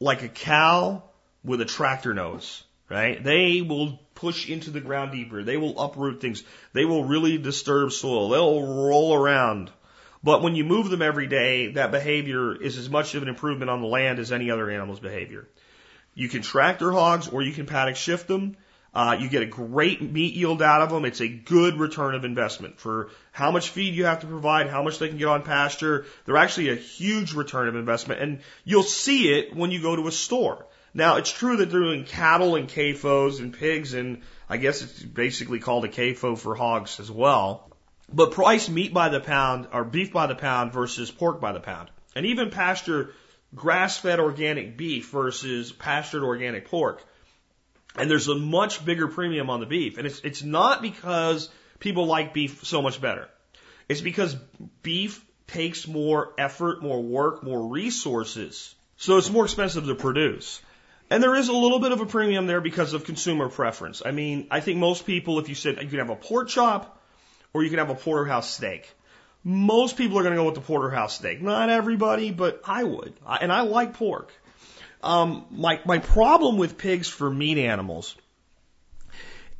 like 0.00 0.22
a 0.22 0.28
cow 0.28 1.04
with 1.44 1.60
a 1.60 1.64
tractor 1.64 2.12
nose, 2.12 2.64
right? 2.90 3.22
They 3.22 3.62
will 3.62 4.00
push 4.14 4.48
into 4.48 4.70
the 4.70 4.80
ground 4.80 5.12
deeper. 5.12 5.42
They 5.42 5.56
will 5.56 5.78
uproot 5.78 6.20
things. 6.20 6.42
They 6.72 6.84
will 6.84 7.04
really 7.04 7.38
disturb 7.38 7.92
soil. 7.92 8.30
They'll 8.30 8.66
roll 8.66 9.14
around. 9.14 9.70
But 10.24 10.42
when 10.42 10.54
you 10.54 10.64
move 10.64 10.88
them 10.88 11.02
every 11.02 11.26
day, 11.26 11.72
that 11.72 11.90
behavior 11.90 12.54
is 12.54 12.78
as 12.78 12.88
much 12.88 13.14
of 13.14 13.22
an 13.22 13.28
improvement 13.28 13.70
on 13.70 13.80
the 13.80 13.88
land 13.88 14.18
as 14.18 14.30
any 14.30 14.50
other 14.50 14.70
animal's 14.70 15.00
behavior. 15.00 15.48
You 16.14 16.28
can 16.28 16.42
track 16.42 16.78
tractor 16.78 16.92
hogs 16.92 17.28
or 17.28 17.42
you 17.42 17.52
can 17.52 17.66
paddock 17.66 17.96
shift 17.96 18.28
them. 18.28 18.56
Uh, 18.94 19.16
you 19.18 19.30
get 19.30 19.42
a 19.42 19.46
great 19.46 20.02
meat 20.02 20.34
yield 20.34 20.60
out 20.60 20.82
of 20.82 20.90
them. 20.90 21.06
It's 21.06 21.22
a 21.22 21.28
good 21.28 21.78
return 21.78 22.14
of 22.14 22.24
investment 22.24 22.78
for 22.78 23.08
how 23.32 23.50
much 23.50 23.70
feed 23.70 23.94
you 23.94 24.04
have 24.04 24.20
to 24.20 24.26
provide, 24.26 24.68
how 24.68 24.82
much 24.82 24.98
they 24.98 25.08
can 25.08 25.16
get 25.16 25.28
on 25.28 25.42
pasture. 25.42 26.04
They're 26.26 26.36
actually 26.36 26.68
a 26.68 26.76
huge 26.76 27.32
return 27.32 27.68
of 27.68 27.74
investment 27.74 28.20
and 28.20 28.40
you'll 28.64 28.82
see 28.82 29.32
it 29.32 29.56
when 29.56 29.70
you 29.70 29.80
go 29.80 29.96
to 29.96 30.08
a 30.08 30.12
store. 30.12 30.66
Now 30.92 31.16
it's 31.16 31.32
true 31.32 31.56
that 31.56 31.70
they're 31.70 31.80
doing 31.80 32.04
cattle 32.04 32.54
and 32.54 32.68
CAFOs 32.68 33.40
and 33.40 33.54
pigs 33.54 33.94
and 33.94 34.20
I 34.48 34.58
guess 34.58 34.82
it's 34.82 35.02
basically 35.02 35.58
called 35.58 35.86
a 35.86 35.88
CAFO 35.88 36.36
for 36.36 36.54
hogs 36.54 37.00
as 37.00 37.10
well. 37.10 37.71
But 38.12 38.32
price 38.32 38.68
meat 38.68 38.92
by 38.92 39.08
the 39.08 39.20
pound 39.20 39.68
or 39.72 39.84
beef 39.84 40.12
by 40.12 40.26
the 40.26 40.34
pound 40.34 40.72
versus 40.72 41.10
pork 41.10 41.40
by 41.40 41.52
the 41.52 41.60
pound. 41.60 41.90
And 42.14 42.26
even 42.26 42.50
pasture 42.50 43.14
grass 43.54 43.96
fed 43.96 44.20
organic 44.20 44.76
beef 44.76 45.10
versus 45.10 45.72
pastured 45.72 46.22
organic 46.22 46.68
pork 46.68 47.02
and 47.96 48.10
there's 48.10 48.28
a 48.28 48.34
much 48.34 48.84
bigger 48.84 49.08
premium 49.08 49.50
on 49.50 49.60
the 49.60 49.66
beef. 49.66 49.98
And 49.98 50.06
it's, 50.06 50.20
it's 50.20 50.42
not 50.42 50.82
because 50.82 51.50
people 51.78 52.06
like 52.06 52.32
beef 52.32 52.64
so 52.64 52.80
much 52.80 53.00
better. 53.00 53.28
It's 53.88 54.00
because 54.00 54.34
beef 54.82 55.24
takes 55.46 55.86
more 55.86 56.32
effort, 56.38 56.82
more 56.82 57.02
work, 57.02 57.42
more 57.42 57.68
resources. 57.68 58.74
So 58.96 59.18
it's 59.18 59.30
more 59.30 59.44
expensive 59.44 59.86
to 59.86 59.94
produce. 59.94 60.62
And 61.10 61.22
there 61.22 61.34
is 61.34 61.48
a 61.48 61.52
little 61.52 61.80
bit 61.80 61.92
of 61.92 62.00
a 62.00 62.06
premium 62.06 62.46
there 62.46 62.62
because 62.62 62.94
of 62.94 63.04
consumer 63.04 63.50
preference. 63.50 64.00
I 64.04 64.12
mean, 64.12 64.46
I 64.50 64.60
think 64.60 64.78
most 64.78 65.04
people, 65.04 65.38
if 65.38 65.50
you 65.50 65.54
said 65.54 65.82
you 65.82 65.88
can 65.88 65.98
have 65.98 66.10
a 66.10 66.16
pork 66.16 66.48
chop 66.48 66.98
or 67.54 67.62
you 67.62 67.70
can 67.70 67.78
have 67.78 67.90
a 67.90 67.94
porterhouse 67.94 68.50
steak, 68.50 68.90
most 69.44 69.96
people 69.96 70.18
are 70.18 70.22
going 70.22 70.34
to 70.34 70.40
go 70.40 70.46
with 70.46 70.54
the 70.54 70.60
porterhouse 70.60 71.16
steak. 71.16 71.42
Not 71.42 71.68
everybody, 71.68 72.30
but 72.30 72.60
I 72.64 72.84
would. 72.84 73.12
And 73.40 73.52
I 73.52 73.62
like 73.62 73.94
pork. 73.94 74.30
Um, 75.02 75.46
my, 75.50 75.80
my 75.84 75.98
problem 75.98 76.58
with 76.58 76.78
pigs 76.78 77.08
for 77.08 77.28
meat 77.28 77.58
animals 77.58 78.14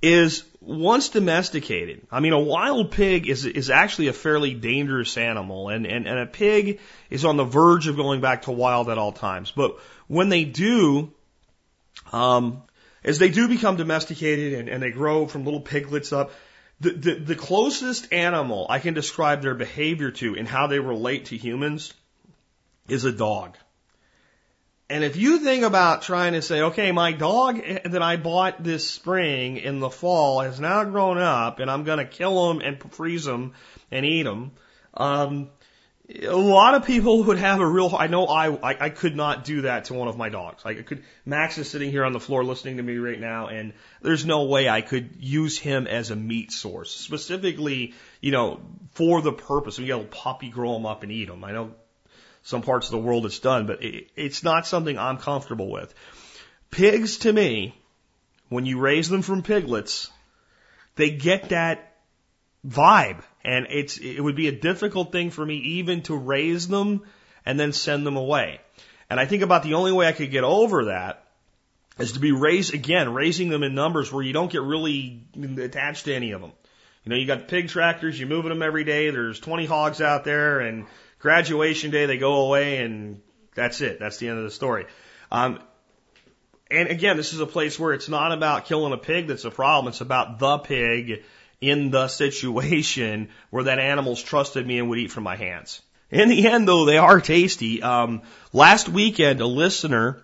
is 0.00 0.44
once 0.60 1.08
domesticated, 1.08 2.06
I 2.10 2.20
mean, 2.20 2.32
a 2.32 2.38
wild 2.38 2.92
pig 2.92 3.28
is, 3.28 3.44
is 3.44 3.70
actually 3.70 4.08
a 4.08 4.12
fairly 4.12 4.54
dangerous 4.54 5.16
animal 5.16 5.68
and, 5.68 5.86
and, 5.86 6.06
and 6.06 6.18
a 6.18 6.26
pig 6.26 6.80
is 7.10 7.24
on 7.24 7.36
the 7.36 7.44
verge 7.44 7.88
of 7.88 7.96
going 7.96 8.20
back 8.20 8.42
to 8.42 8.52
wild 8.52 8.88
at 8.88 8.98
all 8.98 9.12
times. 9.12 9.50
But 9.50 9.78
when 10.06 10.28
they 10.28 10.44
do, 10.44 11.12
um, 12.12 12.62
as 13.04 13.18
they 13.18 13.28
do 13.28 13.48
become 13.48 13.76
domesticated 13.76 14.54
and, 14.54 14.68
and 14.68 14.82
they 14.82 14.90
grow 14.90 15.26
from 15.26 15.44
little 15.44 15.60
piglets 15.60 16.12
up, 16.12 16.30
the, 16.82 16.90
the, 16.90 17.14
the 17.14 17.36
closest 17.36 18.12
animal 18.12 18.66
I 18.68 18.80
can 18.80 18.92
describe 18.92 19.40
their 19.40 19.54
behavior 19.54 20.10
to 20.10 20.36
and 20.36 20.48
how 20.48 20.66
they 20.66 20.80
relate 20.80 21.26
to 21.26 21.36
humans 21.36 21.94
is 22.88 23.04
a 23.04 23.12
dog. 23.12 23.56
And 24.90 25.04
if 25.04 25.16
you 25.16 25.38
think 25.38 25.62
about 25.62 26.02
trying 26.02 26.32
to 26.32 26.42
say, 26.42 26.60
okay, 26.62 26.90
my 26.90 27.12
dog 27.12 27.62
that 27.84 28.02
I 28.02 28.16
bought 28.16 28.62
this 28.62 28.90
spring 28.90 29.56
in 29.56 29.78
the 29.78 29.90
fall 29.90 30.40
has 30.40 30.58
now 30.58 30.82
grown 30.84 31.18
up 31.18 31.60
and 31.60 31.70
I'm 31.70 31.84
going 31.84 31.98
to 31.98 32.04
kill 32.04 32.50
him 32.50 32.60
and 32.60 32.92
freeze 32.92 33.26
him 33.26 33.52
and 33.92 34.04
eat 34.04 34.26
him, 34.26 34.50
um, 34.94 35.50
a 36.08 36.36
lot 36.36 36.74
of 36.74 36.84
people 36.84 37.24
would 37.24 37.38
have 37.38 37.60
a 37.60 37.66
real, 37.66 37.94
I 37.96 38.08
know 38.08 38.26
I, 38.26 38.48
I, 38.48 38.76
I 38.86 38.90
could 38.90 39.14
not 39.14 39.44
do 39.44 39.62
that 39.62 39.86
to 39.86 39.94
one 39.94 40.08
of 40.08 40.16
my 40.16 40.28
dogs. 40.28 40.62
I 40.64 40.74
could, 40.74 41.04
Max 41.24 41.58
is 41.58 41.70
sitting 41.70 41.90
here 41.90 42.04
on 42.04 42.12
the 42.12 42.20
floor 42.20 42.44
listening 42.44 42.78
to 42.78 42.82
me 42.82 42.96
right 42.96 43.20
now 43.20 43.46
and 43.46 43.72
there's 44.00 44.26
no 44.26 44.44
way 44.44 44.68
I 44.68 44.80
could 44.80 45.16
use 45.20 45.58
him 45.58 45.86
as 45.86 46.10
a 46.10 46.16
meat 46.16 46.50
source. 46.50 46.90
Specifically, 46.90 47.94
you 48.20 48.32
know, 48.32 48.60
for 48.94 49.22
the 49.22 49.32
purpose 49.32 49.78
of, 49.78 49.84
you 49.84 49.92
know, 49.96 50.04
puppy 50.04 50.48
grow 50.50 50.76
him 50.76 50.86
up 50.86 51.02
and 51.02 51.12
eat 51.12 51.28
him. 51.28 51.44
I 51.44 51.52
know 51.52 51.72
some 52.42 52.62
parts 52.62 52.88
of 52.88 52.92
the 52.92 52.98
world 52.98 53.24
it's 53.24 53.38
done, 53.38 53.66
but 53.66 53.82
it, 53.82 54.10
it's 54.16 54.42
not 54.42 54.66
something 54.66 54.98
I'm 54.98 55.18
comfortable 55.18 55.70
with. 55.70 55.94
Pigs 56.72 57.18
to 57.18 57.32
me, 57.32 57.74
when 58.48 58.66
you 58.66 58.80
raise 58.80 59.08
them 59.08 59.22
from 59.22 59.42
piglets, 59.42 60.10
they 60.96 61.10
get 61.10 61.50
that 61.50 61.94
vibe. 62.66 63.22
And 63.44 63.66
it's, 63.70 63.98
it 63.98 64.20
would 64.20 64.36
be 64.36 64.48
a 64.48 64.52
difficult 64.52 65.12
thing 65.12 65.30
for 65.30 65.44
me 65.44 65.56
even 65.56 66.02
to 66.02 66.16
raise 66.16 66.68
them 66.68 67.02
and 67.44 67.58
then 67.58 67.72
send 67.72 68.06
them 68.06 68.16
away. 68.16 68.60
And 69.10 69.18
I 69.18 69.26
think 69.26 69.42
about 69.42 69.62
the 69.62 69.74
only 69.74 69.92
way 69.92 70.06
I 70.06 70.12
could 70.12 70.30
get 70.30 70.44
over 70.44 70.86
that 70.86 71.24
is 71.98 72.12
to 72.12 72.20
be 72.20 72.32
raised 72.32 72.72
again, 72.72 73.12
raising 73.12 73.48
them 73.48 73.62
in 73.62 73.74
numbers 73.74 74.12
where 74.12 74.22
you 74.22 74.32
don't 74.32 74.50
get 74.50 74.62
really 74.62 75.22
attached 75.58 76.06
to 76.06 76.14
any 76.14 76.32
of 76.32 76.40
them. 76.40 76.52
You 77.04 77.10
know, 77.10 77.16
you 77.16 77.26
got 77.26 77.48
pig 77.48 77.68
tractors, 77.68 78.18
you're 78.18 78.28
moving 78.28 78.50
them 78.50 78.62
every 78.62 78.84
day. 78.84 79.10
There's 79.10 79.40
20 79.40 79.66
hogs 79.66 80.00
out 80.00 80.24
there 80.24 80.60
and 80.60 80.86
graduation 81.18 81.90
day, 81.90 82.06
they 82.06 82.16
go 82.16 82.46
away 82.46 82.78
and 82.78 83.20
that's 83.54 83.80
it. 83.80 83.98
That's 83.98 84.18
the 84.18 84.28
end 84.28 84.38
of 84.38 84.44
the 84.44 84.50
story. 84.50 84.86
Um, 85.30 85.58
and 86.70 86.88
again, 86.88 87.16
this 87.16 87.34
is 87.34 87.40
a 87.40 87.46
place 87.46 87.78
where 87.78 87.92
it's 87.92 88.08
not 88.08 88.32
about 88.32 88.64
killing 88.64 88.92
a 88.92 88.98
pig 88.98 89.26
that's 89.26 89.44
a 89.44 89.50
problem. 89.50 89.90
It's 89.90 90.00
about 90.00 90.38
the 90.38 90.58
pig 90.58 91.24
in 91.62 91.90
the 91.90 92.08
situation 92.08 93.30
where 93.50 93.64
that 93.64 93.78
animal's 93.78 94.22
trusted 94.22 94.66
me 94.66 94.80
and 94.80 94.90
would 94.90 94.98
eat 94.98 95.12
from 95.12 95.22
my 95.22 95.36
hands. 95.36 95.80
In 96.10 96.28
the 96.28 96.46
end, 96.46 96.68
though, 96.68 96.84
they 96.84 96.98
are 96.98 97.20
tasty. 97.20 97.82
Um, 97.82 98.22
last 98.52 98.88
weekend, 98.88 99.40
a 99.40 99.46
listener 99.46 100.22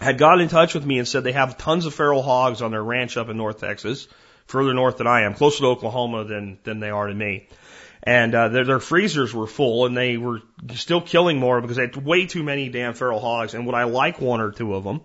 had 0.00 0.18
got 0.18 0.40
in 0.40 0.48
touch 0.48 0.74
with 0.74 0.84
me 0.84 0.98
and 0.98 1.08
said 1.08 1.24
they 1.24 1.32
have 1.32 1.56
tons 1.56 1.86
of 1.86 1.94
feral 1.94 2.22
hogs 2.22 2.60
on 2.62 2.70
their 2.70 2.84
ranch 2.84 3.16
up 3.16 3.30
in 3.30 3.38
North 3.38 3.58
Texas, 3.58 4.06
further 4.46 4.74
north 4.74 4.98
than 4.98 5.06
I 5.06 5.22
am, 5.22 5.34
closer 5.34 5.60
to 5.60 5.68
Oklahoma 5.68 6.24
than 6.24 6.58
than 6.62 6.78
they 6.78 6.90
are 6.90 7.06
to 7.06 7.14
me. 7.14 7.48
And 8.02 8.34
uh, 8.34 8.48
their, 8.48 8.64
their 8.64 8.80
freezers 8.80 9.32
were 9.32 9.46
full, 9.46 9.86
and 9.86 9.96
they 9.96 10.18
were 10.18 10.42
still 10.74 11.00
killing 11.00 11.38
more 11.38 11.62
because 11.62 11.76
they 11.76 11.84
had 11.84 11.96
way 11.96 12.26
too 12.26 12.42
many 12.42 12.68
damn 12.68 12.92
feral 12.92 13.18
hogs. 13.18 13.54
And 13.54 13.64
would 13.64 13.74
I 13.74 13.84
like 13.84 14.20
one 14.20 14.42
or 14.42 14.50
two 14.50 14.74
of 14.74 14.84
them? 14.84 15.00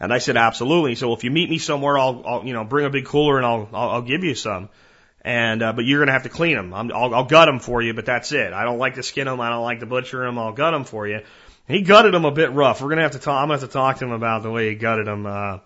And 0.00 0.12
I 0.12 0.18
said, 0.18 0.36
absolutely. 0.36 0.94
So 0.94 1.12
if 1.14 1.24
you 1.24 1.30
meet 1.30 1.48
me 1.48 1.58
somewhere, 1.58 1.96
I'll, 1.98 2.22
I'll 2.26 2.44
you 2.44 2.52
know, 2.52 2.64
bring 2.64 2.86
a 2.86 2.90
big 2.90 3.06
cooler 3.06 3.36
and 3.36 3.46
I'll, 3.46 3.68
I'll, 3.72 3.90
I'll 3.90 4.02
give 4.02 4.24
you 4.24 4.34
some. 4.34 4.68
And, 5.22 5.62
uh, 5.62 5.72
but 5.72 5.86
you're 5.86 6.00
going 6.00 6.08
to 6.08 6.12
have 6.12 6.24
to 6.24 6.28
clean 6.28 6.56
them. 6.56 6.74
I'm, 6.74 6.92
I'll, 6.92 7.14
I'll 7.14 7.24
gut 7.24 7.46
them 7.46 7.58
for 7.58 7.80
you, 7.80 7.94
but 7.94 8.04
that's 8.04 8.32
it. 8.32 8.52
I 8.52 8.64
don't 8.64 8.78
like 8.78 8.96
to 8.96 9.02
skin 9.02 9.26
them. 9.26 9.40
I 9.40 9.48
don't 9.48 9.62
like 9.62 9.80
to 9.80 9.86
butcher 9.86 10.20
them. 10.20 10.38
I'll 10.38 10.52
gut 10.52 10.72
them 10.72 10.84
for 10.84 11.08
you. 11.08 11.20
He 11.66 11.80
gutted 11.80 12.12
them 12.12 12.26
a 12.26 12.30
bit 12.30 12.52
rough. 12.52 12.82
We're 12.82 12.88
going 12.88 12.98
to 12.98 13.04
have 13.04 13.12
to 13.12 13.18
talk, 13.18 13.40
I'm 13.40 13.48
going 13.48 13.58
to 13.58 13.62
have 13.62 13.70
to 13.70 13.72
talk 13.72 13.98
to 13.98 14.04
him 14.04 14.12
about 14.12 14.42
the 14.42 14.50
way 14.50 14.68
he 14.68 14.74
gutted 14.74 15.06
them. 15.06 15.24
Uh, 15.24 15.58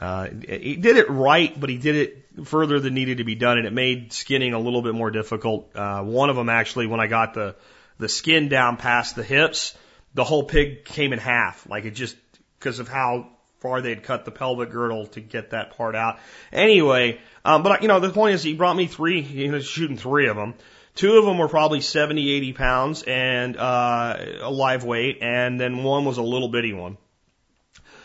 uh, 0.00 0.28
he 0.48 0.76
did 0.76 0.96
it 0.96 1.10
right, 1.10 1.58
but 1.58 1.68
he 1.68 1.78
did 1.78 1.96
it 1.96 2.46
further 2.46 2.78
than 2.78 2.94
needed 2.94 3.18
to 3.18 3.24
be 3.24 3.34
done, 3.34 3.58
and 3.58 3.66
it 3.66 3.72
made 3.72 4.12
skinning 4.12 4.52
a 4.52 4.58
little 4.58 4.82
bit 4.82 4.94
more 4.94 5.10
difficult. 5.10 5.74
Uh, 5.74 6.02
one 6.02 6.30
of 6.30 6.36
them 6.36 6.48
actually, 6.48 6.86
when 6.86 7.00
I 7.00 7.08
got 7.08 7.34
the, 7.34 7.56
the 7.98 8.08
skin 8.08 8.48
down 8.48 8.76
past 8.76 9.16
the 9.16 9.24
hips, 9.24 9.76
the 10.14 10.22
whole 10.22 10.44
pig 10.44 10.84
came 10.84 11.12
in 11.12 11.18
half. 11.18 11.68
Like 11.68 11.86
it 11.86 11.92
just, 11.92 12.16
because 12.58 12.78
of 12.78 12.88
how 12.88 13.31
far 13.62 13.80
they'd 13.80 14.02
cut 14.02 14.24
the 14.24 14.30
pelvic 14.30 14.70
girdle 14.70 15.06
to 15.06 15.20
get 15.20 15.50
that 15.50 15.76
part 15.76 15.94
out. 15.94 16.18
Anyway, 16.52 17.20
um, 17.44 17.62
but 17.62 17.80
you 17.82 17.88
know, 17.88 18.00
the 18.00 18.10
point 18.10 18.34
is 18.34 18.42
he 18.42 18.54
brought 18.54 18.76
me 18.76 18.86
three, 18.86 19.22
he 19.22 19.48
was 19.48 19.64
shooting 19.64 19.96
three 19.96 20.28
of 20.28 20.36
them. 20.36 20.54
Two 20.94 21.16
of 21.16 21.24
them 21.24 21.38
were 21.38 21.48
probably 21.48 21.80
70, 21.80 22.30
80 22.32 22.52
pounds 22.52 23.02
and, 23.04 23.56
uh, 23.56 24.16
a 24.42 24.50
live 24.50 24.84
weight, 24.84 25.18
and 25.22 25.58
then 25.58 25.84
one 25.84 26.04
was 26.04 26.18
a 26.18 26.22
little 26.22 26.48
bitty 26.48 26.74
one. 26.74 26.98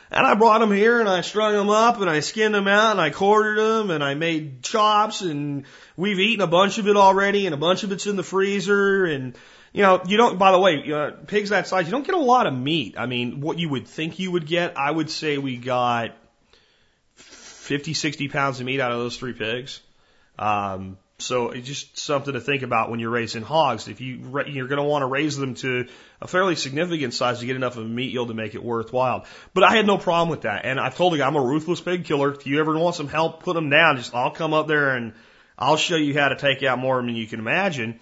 And 0.10 0.26
I 0.26 0.36
brought 0.36 0.60
them 0.60 0.72
here 0.72 1.02
and 1.02 1.10
I 1.10 1.20
strung 1.20 1.52
them 1.52 1.70
up 1.70 2.00
and 2.00 2.10
I 2.10 2.22
skinned 2.22 2.56
them 2.56 2.68
out 2.68 2.92
and 2.92 3.02
I 3.02 3.10
quartered 3.10 3.58
them 3.58 3.92
and 3.92 4.02
I 4.02 4.14
made 4.14 4.64
chops 4.64 5.22
and 5.22 5.66
we've 5.98 6.20
eaten 6.20 6.42
a 6.42 6.48
bunch 6.48 6.78
of 6.78 6.88
it 6.88 6.96
already 6.96 7.46
and 7.46 7.54
a 7.54 7.58
bunch 7.58 7.84
of 7.84 7.92
it's 7.92 8.08
in 8.08 8.16
the 8.16 8.24
freezer 8.24 9.04
and 9.04 9.36
you 9.78 9.84
know, 9.84 10.02
you 10.08 10.18
don't, 10.18 10.40
by 10.40 10.52
the 10.52 10.58
way, 10.58 10.92
uh, 10.92 11.12
pigs 11.28 11.50
that 11.50 11.68
size, 11.68 11.86
you 11.86 11.92
don't 11.92 12.04
get 12.04 12.16
a 12.16 12.18
lot 12.18 12.48
of 12.48 12.54
meat. 12.56 12.96
I 12.98 13.06
mean, 13.06 13.42
what 13.42 13.60
you 13.60 13.70
would 13.70 13.88
think 13.88 14.18
you 14.18 14.32
would 14.32 14.48
get, 14.48 14.76
I 14.76 14.90
would 14.90 15.08
say 15.08 15.38
we 15.38 15.56
got 15.56 16.16
50, 17.14 17.94
60 17.94 18.28
pounds 18.28 18.60
of 18.60 18.66
meat 18.66 18.80
out 18.80 18.92
of 18.92 18.98
those 18.98 19.18
three 19.18 19.34
pigs. 19.34 19.80
Um, 20.40 20.98
so 21.20 21.52
it's 21.52 21.68
just 21.68 22.00
something 22.00 22.34
to 22.34 22.42
think 22.42 22.64
about 22.64 22.90
when 22.90 23.00
you're 23.00 23.12
raising 23.12 23.44
hogs. 23.44 23.88
If 23.88 24.02
you, 24.02 24.42
you're 24.48 24.68
going 24.68 24.82
to 24.82 24.84
want 24.84 25.04
to 25.04 25.08
raise 25.08 25.38
them 25.38 25.54
to 25.56 25.86
a 26.22 26.28
fairly 26.28 26.56
significant 26.56 27.14
size 27.14 27.42
to 27.42 27.46
get 27.46 27.56
enough 27.56 27.78
of 27.78 27.86
a 27.86 27.88
meat 27.88 28.12
yield 28.12 28.30
to 28.30 28.34
make 28.34 28.56
it 28.56 28.64
worthwhile. 28.64 29.26
But 29.54 29.64
I 29.64 29.76
had 29.76 29.86
no 29.86 30.00
problem 30.00 30.30
with 30.30 30.42
that. 30.42 30.66
And 30.66 30.80
I've 30.80 30.96
told 30.96 31.14
the 31.14 31.20
guy 31.20 31.28
I'm 31.28 31.36
a 31.36 31.46
ruthless 31.46 31.82
pig 31.82 32.04
killer. 32.04 32.34
If 32.34 32.48
you 32.48 32.60
ever 32.60 32.76
want 32.76 32.96
some 32.96 33.10
help, 33.10 33.44
put 33.44 33.54
them 33.54 33.70
down. 33.70 33.98
Just, 33.98 34.16
I'll 34.16 34.32
come 34.32 34.56
up 34.56 34.66
there 34.66 34.96
and 34.96 35.14
I'll 35.56 35.78
show 35.78 35.98
you 35.98 36.20
how 36.20 36.30
to 36.30 36.36
take 36.36 36.64
out 36.64 36.80
more 36.80 37.00
than 37.00 37.16
you 37.16 37.28
can 37.28 37.40
imagine. 37.40 38.00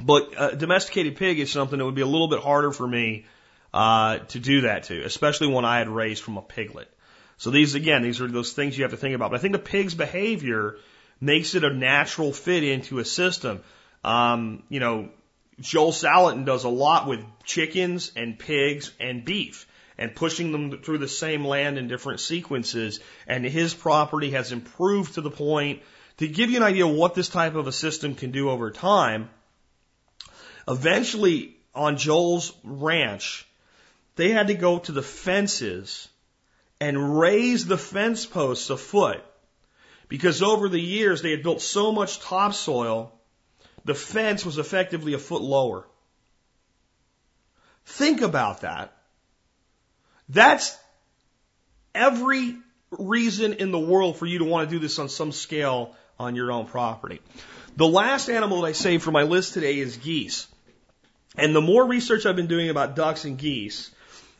But 0.00 0.32
a 0.36 0.56
domesticated 0.56 1.16
pig 1.16 1.38
is 1.38 1.50
something 1.50 1.78
that 1.78 1.84
would 1.84 1.94
be 1.94 2.02
a 2.02 2.06
little 2.06 2.28
bit 2.28 2.40
harder 2.40 2.72
for 2.72 2.86
me 2.86 3.26
uh, 3.74 4.18
to 4.18 4.38
do 4.38 4.62
that 4.62 4.84
to, 4.84 5.02
especially 5.04 5.48
one 5.48 5.64
I 5.64 5.78
had 5.78 5.88
raised 5.88 6.22
from 6.22 6.36
a 6.36 6.42
piglet. 6.42 6.90
So 7.36 7.50
these, 7.50 7.74
again, 7.74 8.02
these 8.02 8.20
are 8.20 8.28
those 8.28 8.52
things 8.52 8.76
you 8.76 8.84
have 8.84 8.90
to 8.90 8.96
think 8.96 9.14
about. 9.14 9.30
But 9.30 9.38
I 9.38 9.42
think 9.42 9.52
the 9.52 9.58
pig's 9.58 9.94
behavior 9.94 10.76
makes 11.20 11.54
it 11.54 11.64
a 11.64 11.72
natural 11.72 12.32
fit 12.32 12.64
into 12.64 12.98
a 12.98 13.04
system. 13.04 13.60
Um, 14.04 14.62
you 14.68 14.80
know, 14.80 15.10
Joel 15.60 15.92
Salatin 15.92 16.44
does 16.44 16.64
a 16.64 16.68
lot 16.68 17.06
with 17.06 17.20
chickens 17.44 18.12
and 18.14 18.38
pigs 18.38 18.92
and 19.00 19.24
beef 19.24 19.66
and 19.98 20.14
pushing 20.14 20.52
them 20.52 20.80
through 20.82 20.98
the 20.98 21.08
same 21.08 21.44
land 21.44 21.76
in 21.76 21.88
different 21.88 22.20
sequences. 22.20 23.00
And 23.26 23.44
his 23.44 23.74
property 23.74 24.30
has 24.30 24.52
improved 24.52 25.14
to 25.14 25.20
the 25.20 25.30
point 25.30 25.82
to 26.18 26.28
give 26.28 26.50
you 26.50 26.56
an 26.56 26.62
idea 26.62 26.86
what 26.86 27.14
this 27.14 27.28
type 27.28 27.54
of 27.54 27.66
a 27.66 27.72
system 27.72 28.14
can 28.14 28.30
do 28.30 28.50
over 28.50 28.70
time. 28.70 29.28
Eventually, 30.68 31.56
on 31.74 31.96
Joel's 31.96 32.52
ranch, 32.62 33.46
they 34.16 34.30
had 34.30 34.48
to 34.48 34.54
go 34.54 34.78
to 34.80 34.92
the 34.92 35.02
fences 35.02 36.08
and 36.78 37.18
raise 37.18 37.66
the 37.66 37.78
fence 37.78 38.26
posts 38.26 38.68
a 38.68 38.76
foot 38.76 39.24
because 40.08 40.42
over 40.42 40.68
the 40.68 40.80
years 40.80 41.22
they 41.22 41.30
had 41.30 41.42
built 41.42 41.62
so 41.62 41.90
much 41.90 42.20
topsoil, 42.20 43.12
the 43.84 43.94
fence 43.94 44.44
was 44.44 44.58
effectively 44.58 45.14
a 45.14 45.18
foot 45.18 45.40
lower. 45.40 45.86
Think 47.86 48.20
about 48.20 48.60
that. 48.60 48.92
That's 50.28 50.76
every 51.94 52.56
reason 52.90 53.54
in 53.54 53.70
the 53.70 53.78
world 53.78 54.18
for 54.18 54.26
you 54.26 54.40
to 54.40 54.44
want 54.44 54.68
to 54.68 54.74
do 54.74 54.78
this 54.78 54.98
on 54.98 55.08
some 55.08 55.32
scale 55.32 55.94
on 56.18 56.36
your 56.36 56.52
own 56.52 56.66
property. 56.66 57.20
The 57.76 57.88
last 57.88 58.28
animal 58.28 58.60
that 58.60 58.68
I 58.68 58.72
saved 58.72 59.02
for 59.02 59.12
my 59.12 59.22
list 59.22 59.54
today 59.54 59.78
is 59.78 59.96
geese. 59.96 60.46
And 61.38 61.54
the 61.54 61.60
more 61.60 61.84
research 61.86 62.26
I've 62.26 62.36
been 62.36 62.48
doing 62.48 62.68
about 62.68 62.96
ducks 62.96 63.24
and 63.24 63.38
geese, 63.38 63.90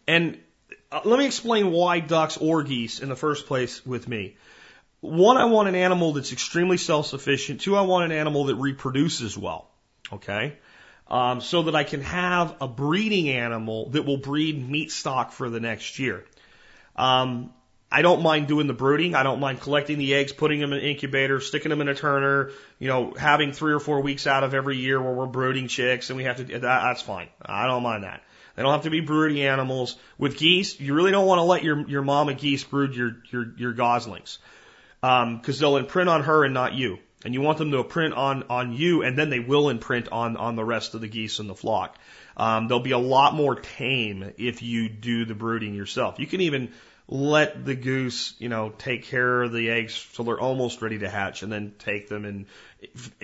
and 0.06 0.38
uh, 0.90 1.00
let 1.04 1.18
me 1.18 1.26
explain 1.26 1.70
why 1.70 2.00
ducks 2.00 2.36
or 2.36 2.62
geese 2.62 3.00
in 3.00 3.08
the 3.08 3.16
first 3.16 3.46
place 3.46 3.84
with 3.86 4.08
me. 4.08 4.36
One, 5.00 5.36
I 5.36 5.44
want 5.44 5.68
an 5.68 5.74
animal 5.74 6.12
that's 6.12 6.32
extremely 6.32 6.76
self-sufficient. 6.76 7.60
Two, 7.60 7.76
I 7.76 7.82
want 7.82 8.06
an 8.06 8.12
animal 8.12 8.44
that 8.46 8.56
reproduces 8.56 9.38
well. 9.38 9.70
Okay? 10.12 10.56
Um, 11.08 11.40
so 11.40 11.62
that 11.64 11.76
I 11.76 11.84
can 11.84 12.02
have 12.02 12.56
a 12.60 12.66
breeding 12.68 13.28
animal 13.28 13.90
that 13.90 14.04
will 14.04 14.16
breed 14.16 14.68
meat 14.68 14.90
stock 14.90 15.32
for 15.32 15.48
the 15.48 15.60
next 15.60 15.98
year. 15.98 16.24
Um, 16.96 17.52
I 17.90 18.02
don't 18.02 18.22
mind 18.22 18.48
doing 18.48 18.66
the 18.66 18.74
brooding. 18.74 19.14
I 19.14 19.22
don't 19.22 19.40
mind 19.40 19.60
collecting 19.60 19.96
the 19.98 20.14
eggs, 20.14 20.32
putting 20.32 20.60
them 20.60 20.72
in 20.72 20.80
an 20.80 20.84
incubator, 20.84 21.40
sticking 21.40 21.70
them 21.70 21.80
in 21.80 21.88
a 21.88 21.94
turner, 21.94 22.50
you 22.78 22.88
know, 22.88 23.14
having 23.14 23.52
three 23.52 23.72
or 23.72 23.80
four 23.80 24.02
weeks 24.02 24.26
out 24.26 24.44
of 24.44 24.52
every 24.52 24.76
year 24.76 25.00
where 25.00 25.12
we're 25.12 25.26
brooding 25.26 25.68
chicks 25.68 26.10
and 26.10 26.16
we 26.18 26.24
have 26.24 26.36
to, 26.36 26.44
that, 26.44 26.60
that's 26.60 27.00
fine. 27.00 27.28
I 27.40 27.66
don't 27.66 27.82
mind 27.82 28.04
that. 28.04 28.22
They 28.56 28.62
don't 28.62 28.72
have 28.72 28.82
to 28.82 28.90
be 28.90 29.00
broody 29.00 29.46
animals. 29.46 29.96
With 30.18 30.36
geese, 30.36 30.78
you 30.78 30.92
really 30.92 31.12
don't 31.12 31.26
want 31.26 31.38
to 31.38 31.44
let 31.44 31.62
your, 31.62 31.88
your 31.88 32.02
mama 32.02 32.34
geese 32.34 32.62
brood 32.64 32.94
your, 32.94 33.16
your, 33.30 33.46
your 33.56 33.72
goslings. 33.72 34.38
Um, 35.02 35.40
cause 35.40 35.58
they'll 35.58 35.76
imprint 35.76 36.10
on 36.10 36.24
her 36.24 36.44
and 36.44 36.52
not 36.52 36.74
you. 36.74 36.98
And 37.24 37.32
you 37.32 37.40
want 37.40 37.58
them 37.58 37.70
to 37.70 37.78
imprint 37.78 38.14
on, 38.14 38.44
on 38.50 38.72
you 38.72 39.02
and 39.02 39.16
then 39.16 39.30
they 39.30 39.40
will 39.40 39.70
imprint 39.70 40.08
on, 40.08 40.36
on 40.36 40.56
the 40.56 40.64
rest 40.64 40.94
of 40.94 41.00
the 41.00 41.08
geese 41.08 41.38
in 41.38 41.46
the 41.46 41.54
flock. 41.54 41.98
Um, 42.36 42.68
they'll 42.68 42.80
be 42.80 42.92
a 42.92 42.98
lot 42.98 43.34
more 43.34 43.54
tame 43.54 44.32
if 44.36 44.62
you 44.62 44.88
do 44.88 45.24
the 45.24 45.34
brooding 45.34 45.74
yourself. 45.74 46.18
You 46.18 46.26
can 46.26 46.40
even, 46.42 46.72
let 47.08 47.64
the 47.64 47.74
goose, 47.74 48.34
you 48.38 48.50
know, 48.50 48.70
take 48.76 49.04
care 49.04 49.42
of 49.42 49.52
the 49.52 49.70
eggs 49.70 50.06
till 50.12 50.26
they're 50.26 50.38
almost 50.38 50.82
ready 50.82 50.98
to 50.98 51.08
hatch 51.08 51.42
and 51.42 51.50
then 51.50 51.72
take 51.78 52.08
them 52.08 52.26
and 52.26 52.44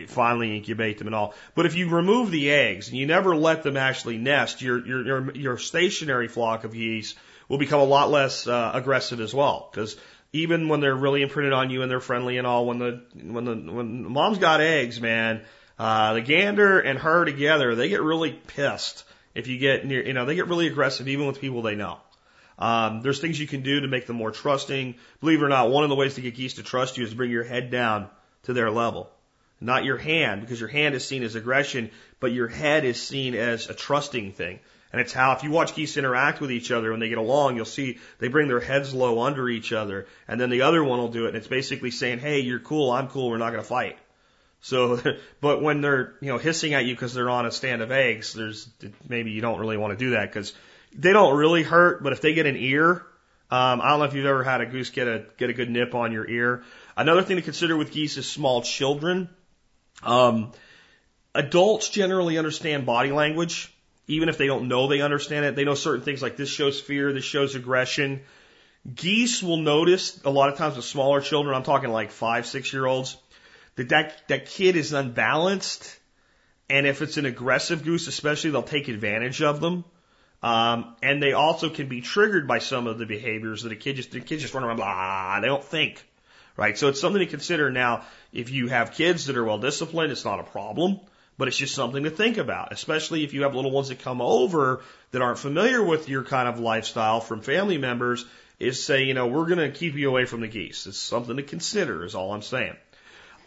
finally 0.09 0.57
incubate 0.57 0.97
them 0.97 1.07
and 1.07 1.15
all. 1.15 1.35
But 1.55 1.67
if 1.67 1.75
you 1.77 1.91
remove 1.91 2.31
the 2.31 2.51
eggs 2.51 2.89
and 2.89 2.97
you 2.97 3.07
never 3.07 3.37
let 3.37 3.63
them 3.63 3.77
actually 3.77 4.17
nest, 4.17 4.63
your, 4.63 4.85
your, 4.87 5.05
your, 5.05 5.31
your 5.33 5.59
stationary 5.59 6.29
flock 6.29 6.65
of 6.65 6.73
geese 6.73 7.15
will 7.49 7.59
become 7.59 7.81
a 7.81 7.85
lot 7.85 8.11
less 8.11 8.47
uh, 8.47 8.71
aggressive 8.73 9.21
as 9.21 9.35
well. 9.35 9.69
Because 9.71 9.97
even 10.33 10.69
when 10.69 10.81
they're 10.81 10.97
really 10.97 11.21
imprinted 11.21 11.53
on 11.53 11.69
you 11.69 11.83
and 11.83 11.91
they're 11.91 12.01
friendly 12.01 12.39
and 12.39 12.47
all, 12.47 12.65
when 12.65 12.79
the, 12.79 13.03
when 13.23 13.45
the, 13.45 13.55
when 13.55 14.11
mom's 14.11 14.39
got 14.39 14.63
eggs, 14.63 14.99
man, 14.99 15.43
uh, 15.79 16.15
the 16.15 16.23
gander 16.23 16.81
and 16.81 16.99
her 16.99 17.27
together, 17.27 17.75
they 17.75 17.91
get 17.91 18.01
really 18.01 18.33
pissed 18.33 19.05
if 19.35 19.47
you 19.47 19.59
get 19.59 19.85
near, 19.85 20.07
you 20.07 20.15
know, 20.15 20.25
they 20.25 20.37
get 20.37 20.49
really 20.49 20.69
aggressive 20.69 21.07
even 21.07 21.27
with 21.27 21.41
people 21.41 21.61
they 21.61 21.75
know. 21.75 21.99
Um, 22.59 23.03
there's 23.03 23.21
things 23.21 23.39
you 23.39 23.47
can 23.47 23.63
do 23.63 23.81
to 23.81 23.89
make 23.89 24.07
them 24.07 24.17
more 24.17 24.31
trusting. 24.31 24.95
Believe 25.21 25.41
it 25.41 25.45
or 25.45 25.49
not, 25.49 25.71
one 25.71 25.85
of 25.85 25.91
the 25.91 25.97
ways 25.97 26.15
to 26.15 26.21
get 26.21 26.37
geese 26.37 26.55
to 26.55 26.63
trust 26.63 26.97
you 26.97 27.05
is 27.05 27.11
to 27.11 27.17
bring 27.17 27.31
your 27.31 27.45
head 27.45 27.71
down 27.71 28.09
to 28.45 28.53
their 28.53 28.71
level. 28.71 29.11
Not 29.61 29.85
your 29.85 29.97
hand, 29.97 30.41
because 30.41 30.61
your 30.61 30.69
hand 30.69 30.95
is 30.95 31.07
seen 31.07 31.23
as 31.23 31.35
aggression, 31.35 31.91
but 32.21 32.33
your 32.33 32.49
head 32.49 32.85
is 32.85 33.01
seen 33.01 33.35
as 33.35 33.69
a 33.69 33.75
trusting 33.75 34.33
thing. 34.33 34.61
And 34.93 35.01
it's 35.01 35.13
how, 35.13 35.33
if 35.33 35.43
you 35.43 35.51
watch 35.51 35.75
geese 35.75 35.97
interact 35.97 36.41
with 36.41 36.53
each 36.53 36.71
other 36.71 36.93
when 36.93 37.01
they 37.01 37.09
get 37.09 37.19
along, 37.19 37.57
you'll 37.57 37.65
see 37.65 37.99
they 38.21 38.29
bring 38.29 38.47
their 38.47 38.61
heads 38.61 38.95
low 38.95 39.23
under 39.23 39.49
each 39.49 39.73
other, 39.73 40.07
and 40.29 40.41
then 40.41 40.51
the 40.51 40.63
other 40.63 40.85
one 40.85 40.99
will 40.99 41.09
do 41.09 41.25
it, 41.25 41.29
and 41.29 41.37
it's 41.37 41.49
basically 41.49 41.91
saying, 41.91 42.21
hey, 42.21 42.41
you're 42.41 42.61
cool, 42.61 42.93
I'm 42.93 43.09
cool, 43.09 43.31
we're 43.31 43.39
not 43.39 43.51
to 43.51 43.63
fight. 43.63 43.99
So, 44.61 45.01
but 45.41 45.63
when 45.63 45.81
they're, 45.81 46.15
you 46.21 46.29
know, 46.29 46.39
hissing 46.39 46.75
at 46.75 46.85
you 46.85 46.95
because 46.95 47.13
they're 47.13 47.31
on 47.31 47.45
a 47.45 47.51
stand 47.51 47.83
of 47.83 47.91
eggs, 47.91 48.35
there's, 48.35 48.69
maybe 49.09 49.33
you 49.33 49.41
don't 49.41 49.59
really 49.59 49.77
want 49.77 49.99
to 49.99 50.05
do 50.05 50.11
that 50.11 50.31
because 50.31 50.53
they 50.95 51.13
don't 51.13 51.37
really 51.37 51.63
hurt, 51.63 52.03
but 52.03 52.13
if 52.13 52.21
they 52.21 52.35
get 52.35 52.47
an 52.47 52.57
ear, 52.57 53.05
um, 53.51 53.81
I 53.81 53.91
don't 53.91 53.99
know 53.99 54.05
if 54.07 54.15
you've 54.15 54.27
ever 54.27 54.43
had 54.43 54.61
a 54.61 54.67
goose 54.67 54.91
get 54.91 55.07
a 55.07 55.27
get 55.37 55.51
a 55.51 55.53
good 55.53 55.71
nip 55.71 55.95
on 55.95 56.13
your 56.13 56.29
ear. 56.29 56.65
Another 56.97 57.23
thing 57.23 57.37
to 57.37 57.43
consider 57.43 57.77
with 57.77 57.93
geese 57.93 58.17
is 58.17 58.29
small 58.29 58.63
children. 58.63 59.29
Um, 60.03 60.53
adults 61.35 61.89
generally 61.91 62.39
understand 62.39 62.87
body 62.87 63.13
language, 63.13 63.73
even 64.07 64.29
if 64.29 64.39
they 64.39 64.47
don't 64.47 64.69
know 64.69 64.89
they 64.89 65.01
understand 65.01 65.45
it. 65.45 65.57
They 65.57 65.65
know 65.65 65.75
certain 65.75 66.05
things 66.05 66.23
like 66.23 66.37
this 66.37 66.49
shows 66.49 66.81
fear, 66.81 67.13
this 67.13 67.25
shows 67.25 67.55
aggression. 67.55 68.23
Geese 68.93 69.43
will 69.43 69.59
notice 69.59 70.21
a 70.25 70.31
lot 70.31 70.49
of 70.51 70.59
times 70.59 70.77
with 70.77 70.85
smaller 70.85 71.21
children. 71.21 71.55
I'm 71.55 71.63
talking 71.63 71.91
like 71.91 72.11
five, 72.11 72.47
six 72.47 72.73
year 72.73 72.87
olds 72.87 73.17
that 73.77 73.91
that 73.91 74.29
that 74.29 74.47
kid 74.47 74.77
is 74.77 74.93
unbalanced, 74.93 75.99
and 76.71 76.87
if 76.87 77.03
it's 77.03 77.17
an 77.17 77.27
aggressive 77.27 77.85
goose, 77.85 78.07
especially, 78.09 78.51
they'll 78.51 78.63
take 78.63 78.89
advantage 78.89 79.43
of 79.43 79.61
them. 79.61 79.85
Um, 80.45 80.95
and 81.03 81.23
they 81.23 81.33
also 81.33 81.71
can 81.71 81.89
be 81.89 82.03
triggered 82.03 82.47
by 82.47 82.59
some 82.59 82.87
of 82.87 82.99
the 82.99 83.07
behaviors 83.07 83.63
that 83.63 83.73
a 83.73 83.77
kid 83.77 83.97
just, 83.97 84.11
the 84.11 84.21
kids 84.21 84.43
just 84.43 84.53
run 84.53 84.63
around, 84.63 84.77
blah, 84.77 85.41
they 85.41 85.47
don't 85.47 85.65
think, 85.65 86.07
right? 86.55 86.77
So 86.77 86.89
it's 86.89 87.01
something 87.01 87.21
to 87.21 87.27
consider. 87.27 87.71
Now, 87.71 88.03
if 88.31 88.51
you 88.51 88.69
have 88.69 88.93
kids 88.93 89.25
that 89.25 89.39
are 89.39 89.45
well 89.45 89.57
disciplined, 89.57 90.13
it's 90.13 90.27
not 90.27 90.41
a 90.41 90.43
problem, 90.43 91.01
but 91.39 91.49
it's 91.49 91.57
just 91.57 91.75
something 91.75 92.05
to 92.05 92.11
think 92.11 92.37
about, 92.37 92.75
especially 92.75 93.25
if 93.25 93.33
you 93.33 93.45
have 93.45 93.55
little 93.55 93.71
ones 93.71 93.89
that 93.89 94.01
come 94.01 94.21
over 94.21 94.83
that 95.13 95.23
aren't 95.23 95.39
familiar 95.39 95.83
with 95.83 96.11
your 96.11 96.25
kind 96.25 96.47
of 96.47 96.61
lifestyle 96.61 97.23
from 97.23 97.41
family 97.41 97.79
members 97.79 98.27
is 98.59 98.85
say, 98.85 99.05
you 99.05 99.15
know, 99.15 99.29
we're 99.29 99.47
going 99.47 99.59
to 99.59 99.71
keep 99.71 99.95
you 99.95 100.11
away 100.11 100.27
from 100.27 100.43
the 100.43 100.49
geese. 100.49 100.87
It's 100.87 100.99
something 100.99 101.39
to 101.39 101.43
consider 101.43 102.05
is 102.05 102.15
all 102.15 102.35
I'm 102.35 102.43
saying. 102.43 102.77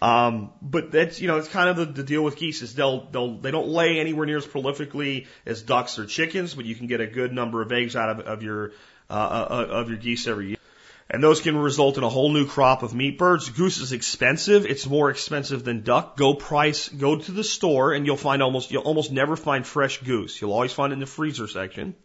Um, 0.02 0.52
but 0.62 0.92
that's, 0.92 1.20
you 1.20 1.28
know, 1.28 1.38
it's 1.38 1.48
kind 1.48 1.70
of 1.70 1.78
the, 1.78 1.86
the 1.86 2.04
deal 2.04 2.24
with 2.24 2.38
geese 2.38 2.62
is 2.62 2.76
they'll, 2.76 3.06
they'll, 3.06 3.38
they 3.38 3.52
don't 3.52 3.68
lay 3.68 4.00
anywhere 4.00 4.26
near 4.26 4.38
as 4.38 4.46
prolifically 4.46 5.26
as 5.46 5.62
ducks 5.62 5.98
or 5.98 6.06
chickens, 6.06 6.54
but 6.54 6.66
you 6.66 6.76
can 6.76 6.88
get 6.88 7.02
a 7.02 7.08
good 7.08 7.34
number 7.34 7.62
of 7.62 7.72
eggs 7.72 7.96
out 7.96 8.10
of, 8.10 8.20
of 8.20 8.44
your, 8.44 8.74
uh, 9.10 9.14
uh, 9.14 9.68
of 9.70 9.90
your 9.90 9.98
geese 9.98 10.28
every 10.28 10.50
year. 10.50 10.58
And 11.10 11.24
those 11.24 11.40
can 11.40 11.58
result 11.58 11.98
in 11.98 12.04
a 12.04 12.10
whole 12.10 12.32
new 12.32 12.46
crop 12.46 12.84
of 12.84 12.94
meat 12.94 13.18
birds. 13.18 13.50
Goose 13.50 13.78
is 13.80 13.94
expensive. 13.94 14.66
It's 14.66 14.86
more 14.86 15.10
expensive 15.10 15.64
than 15.64 15.82
duck. 15.82 16.18
Go 16.18 16.34
price, 16.34 16.90
go 16.90 17.16
to 17.18 17.32
the 17.32 17.46
store 17.46 17.94
and 17.94 18.06
you'll 18.06 18.18
find 18.18 18.44
almost, 18.44 18.72
you'll 18.72 18.84
almost 18.84 19.12
never 19.12 19.38
find 19.38 19.66
fresh 19.66 20.00
goose. 20.02 20.40
You'll 20.40 20.52
always 20.52 20.74
find 20.74 20.92
it 20.92 20.96
in 20.96 21.00
the 21.00 21.06
freezer 21.06 21.48
section. 21.48 21.96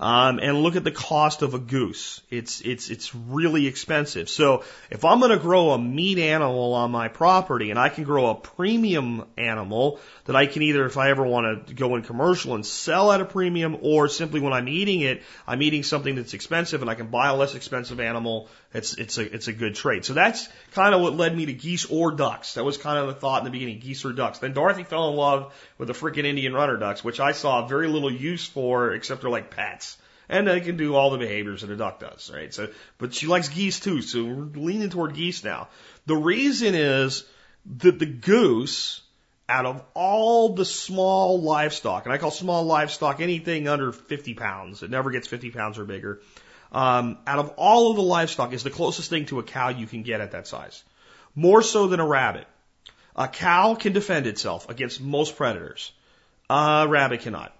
Um, 0.00 0.38
and 0.38 0.62
look 0.62 0.76
at 0.76 0.84
the 0.84 0.92
cost 0.92 1.42
of 1.42 1.54
a 1.54 1.58
goose. 1.58 2.20
It's 2.30 2.60
it's 2.60 2.88
it's 2.88 3.12
really 3.16 3.66
expensive. 3.66 4.28
So 4.28 4.62
if 4.90 5.04
I'm 5.04 5.18
going 5.18 5.32
to 5.32 5.38
grow 5.38 5.70
a 5.70 5.78
meat 5.78 6.18
animal 6.18 6.74
on 6.74 6.92
my 6.92 7.08
property, 7.08 7.70
and 7.70 7.80
I 7.80 7.88
can 7.88 8.04
grow 8.04 8.30
a 8.30 8.36
premium 8.36 9.24
animal 9.36 9.98
that 10.26 10.36
I 10.36 10.46
can 10.46 10.62
either, 10.62 10.86
if 10.86 10.96
I 10.96 11.10
ever 11.10 11.24
want 11.24 11.66
to 11.66 11.74
go 11.74 11.96
in 11.96 12.02
commercial 12.02 12.54
and 12.54 12.64
sell 12.64 13.10
at 13.10 13.20
a 13.20 13.24
premium, 13.24 13.76
or 13.82 14.06
simply 14.06 14.38
when 14.38 14.52
I'm 14.52 14.68
eating 14.68 15.00
it, 15.00 15.24
I'm 15.48 15.62
eating 15.62 15.82
something 15.82 16.14
that's 16.14 16.32
expensive, 16.32 16.80
and 16.80 16.88
I 16.88 16.94
can 16.94 17.08
buy 17.08 17.30
a 17.30 17.34
less 17.34 17.56
expensive 17.56 17.98
animal. 17.98 18.48
It's 18.74 18.94
it's 18.94 19.16
a 19.16 19.34
it's 19.34 19.48
a 19.48 19.52
good 19.52 19.74
trade. 19.74 20.04
So 20.04 20.12
that's 20.12 20.48
kind 20.72 20.94
of 20.94 21.00
what 21.00 21.14
led 21.14 21.34
me 21.34 21.46
to 21.46 21.54
geese 21.54 21.86
or 21.86 22.12
ducks. 22.12 22.54
That 22.54 22.64
was 22.64 22.76
kind 22.76 22.98
of 22.98 23.06
the 23.06 23.14
thought 23.14 23.38
in 23.38 23.44
the 23.44 23.50
beginning, 23.50 23.78
geese 23.78 24.04
or 24.04 24.12
ducks. 24.12 24.40
Then 24.40 24.52
Dorothy 24.52 24.84
fell 24.84 25.08
in 25.08 25.16
love 25.16 25.54
with 25.78 25.88
the 25.88 25.94
freaking 25.94 26.24
Indian 26.24 26.52
runner 26.52 26.76
ducks, 26.76 27.02
which 27.02 27.18
I 27.18 27.32
saw 27.32 27.66
very 27.66 27.88
little 27.88 28.12
use 28.12 28.46
for 28.46 28.92
except 28.92 29.22
they're 29.22 29.30
like 29.30 29.50
pets 29.50 29.96
and 30.28 30.46
they 30.46 30.60
can 30.60 30.76
do 30.76 30.94
all 30.94 31.10
the 31.10 31.18
behaviors 31.18 31.62
that 31.62 31.70
a 31.70 31.76
duck 31.76 32.00
does, 32.00 32.30
right? 32.32 32.52
So, 32.52 32.68
but 32.98 33.14
she 33.14 33.26
likes 33.26 33.48
geese 33.48 33.80
too, 33.80 34.02
so 34.02 34.24
we're 34.24 34.62
leaning 34.62 34.90
toward 34.90 35.14
geese 35.14 35.42
now. 35.42 35.68
The 36.06 36.16
reason 36.16 36.74
is 36.74 37.24
that 37.78 37.98
the 37.98 38.06
goose, 38.06 39.00
out 39.48 39.64
of 39.64 39.82
all 39.94 40.54
the 40.54 40.64
small 40.64 41.40
livestock, 41.40 42.04
and 42.04 42.12
I 42.12 42.18
call 42.18 42.30
small 42.30 42.64
livestock 42.64 43.20
anything 43.20 43.68
under 43.68 43.92
50 43.92 44.34
pounds, 44.34 44.82
it 44.82 44.90
never 44.90 45.10
gets 45.10 45.26
50 45.26 45.50
pounds 45.50 45.78
or 45.78 45.84
bigger, 45.84 46.20
um, 46.72 47.18
out 47.26 47.38
of 47.38 47.54
all 47.56 47.90
of 47.90 47.96
the 47.96 48.02
livestock 48.02 48.52
is 48.52 48.62
the 48.62 48.70
closest 48.70 49.10
thing 49.10 49.26
to 49.26 49.38
a 49.38 49.42
cow 49.42 49.68
you 49.68 49.86
can 49.86 50.02
get 50.02 50.20
at 50.20 50.32
that 50.32 50.46
size. 50.46 50.84
More 51.34 51.62
so 51.62 51.86
than 51.86 52.00
a 52.00 52.06
rabbit. 52.06 52.46
A 53.16 53.28
cow 53.28 53.74
can 53.74 53.92
defend 53.92 54.26
itself 54.26 54.68
against 54.68 55.00
most 55.00 55.36
predators. 55.36 55.92
A 56.50 56.86
rabbit 56.88 57.20
cannot. 57.20 57.54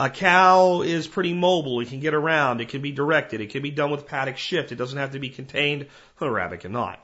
A 0.00 0.10
cow 0.10 0.82
is 0.82 1.06
pretty 1.06 1.32
mobile. 1.32 1.80
It 1.80 1.88
can 1.88 2.00
get 2.00 2.14
around. 2.14 2.60
It 2.60 2.68
can 2.68 2.82
be 2.82 2.90
directed. 2.90 3.40
It 3.40 3.50
can 3.50 3.62
be 3.62 3.70
done 3.70 3.90
with 3.90 4.06
paddock 4.06 4.36
shift. 4.36 4.72
It 4.72 4.76
doesn't 4.76 4.98
have 4.98 5.12
to 5.12 5.20
be 5.20 5.28
contained. 5.28 5.86
A 6.20 6.30
rabbit 6.30 6.60
cannot. 6.60 7.00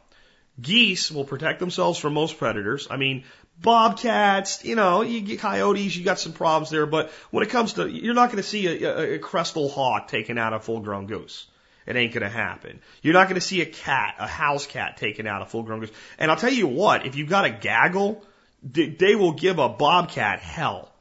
Geese 0.60 1.10
will 1.10 1.24
protect 1.24 1.60
themselves 1.60 1.98
from 1.98 2.14
most 2.14 2.38
predators. 2.38 2.88
I 2.90 2.96
mean, 2.96 3.24
bobcats, 3.60 4.64
you 4.64 4.74
know, 4.74 5.02
you 5.02 5.20
get 5.20 5.40
coyotes, 5.40 5.94
you 5.96 6.04
got 6.04 6.18
some 6.18 6.32
problems 6.32 6.70
there, 6.70 6.86
but 6.86 7.10
when 7.30 7.44
it 7.44 7.50
comes 7.50 7.74
to, 7.74 7.88
you're 7.88 8.14
not 8.14 8.26
going 8.26 8.42
to 8.42 8.48
see 8.48 8.66
a, 8.66 8.98
a, 8.98 9.14
a 9.14 9.18
kestrel 9.18 9.68
hawk 9.68 10.08
taking 10.08 10.38
out 10.38 10.52
a 10.52 10.60
full 10.60 10.80
grown 10.80 11.06
goose. 11.06 11.46
It 11.86 11.96
ain't 11.96 12.12
going 12.12 12.22
to 12.22 12.28
happen. 12.28 12.80
You're 13.02 13.14
not 13.14 13.28
going 13.28 13.40
to 13.40 13.46
see 13.46 13.62
a 13.62 13.66
cat, 13.66 14.16
a 14.18 14.26
house 14.26 14.66
cat 14.66 14.96
taking 14.96 15.26
out 15.26 15.42
a 15.42 15.46
full 15.46 15.62
grown 15.62 15.80
goose. 15.80 15.90
And 16.18 16.30
I'll 16.30 16.36
tell 16.36 16.52
you 16.52 16.66
what, 16.66 17.06
if 17.06 17.16
you've 17.16 17.28
got 17.28 17.46
a 17.46 17.50
gaggle, 17.50 18.24
they 18.62 19.14
will 19.14 19.32
give 19.32 19.58
a 19.58 19.68
bobcat 19.68 20.40
hell. 20.40 20.92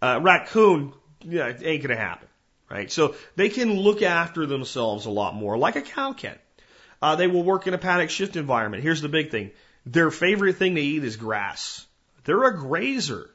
Uh, 0.00 0.20
raccoon 0.22 0.92
yeah, 1.24 1.48
it 1.48 1.62
ain't 1.62 1.82
gonna 1.82 1.96
happen, 1.96 2.28
right? 2.70 2.90
So 2.90 3.14
they 3.36 3.48
can 3.48 3.78
look 3.78 4.02
after 4.02 4.46
themselves 4.46 5.06
a 5.06 5.10
lot 5.10 5.34
more, 5.34 5.58
like 5.58 5.76
a 5.76 5.82
cow 5.82 6.12
can. 6.12 6.38
Uh, 7.02 7.16
they 7.16 7.26
will 7.26 7.42
work 7.42 7.66
in 7.66 7.74
a 7.74 7.78
paddock 7.78 8.10
shift 8.10 8.36
environment. 8.36 8.82
Here's 8.82 9.02
the 9.02 9.08
big 9.08 9.30
thing. 9.30 9.50
Their 9.84 10.10
favorite 10.12 10.56
thing 10.56 10.76
to 10.76 10.80
eat 10.80 11.02
is 11.02 11.16
grass. 11.16 11.84
They're 12.24 12.44
a 12.44 12.56
grazer. 12.56 13.28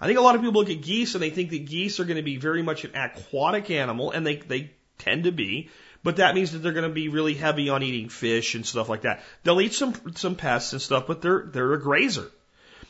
I 0.00 0.06
think 0.06 0.18
a 0.18 0.22
lot 0.22 0.36
of 0.36 0.40
people 0.40 0.60
look 0.60 0.70
at 0.70 0.82
geese 0.82 1.14
and 1.14 1.22
they 1.22 1.30
think 1.30 1.50
that 1.50 1.66
geese 1.66 1.98
are 2.00 2.04
going 2.04 2.16
to 2.16 2.22
be 2.22 2.36
very 2.36 2.62
much 2.62 2.84
an 2.84 2.94
aquatic 2.94 3.70
animal, 3.70 4.12
and 4.12 4.26
they, 4.26 4.36
they 4.36 4.70
tend 4.98 5.24
to 5.24 5.32
be, 5.32 5.70
but 6.04 6.16
that 6.16 6.34
means 6.34 6.52
that 6.52 6.58
they're 6.58 6.72
going 6.72 6.88
to 6.88 6.94
be 6.94 7.08
really 7.08 7.34
heavy 7.34 7.68
on 7.68 7.82
eating 7.82 8.08
fish 8.08 8.54
and 8.54 8.64
stuff 8.64 8.88
like 8.88 9.02
that. 9.02 9.22
They'll 9.42 9.60
eat 9.60 9.74
some, 9.74 9.94
some 10.14 10.36
pests 10.36 10.72
and 10.72 10.82
stuff, 10.82 11.06
but 11.06 11.22
they're, 11.22 11.44
they're 11.46 11.72
a 11.72 11.80
grazer. 11.80 12.30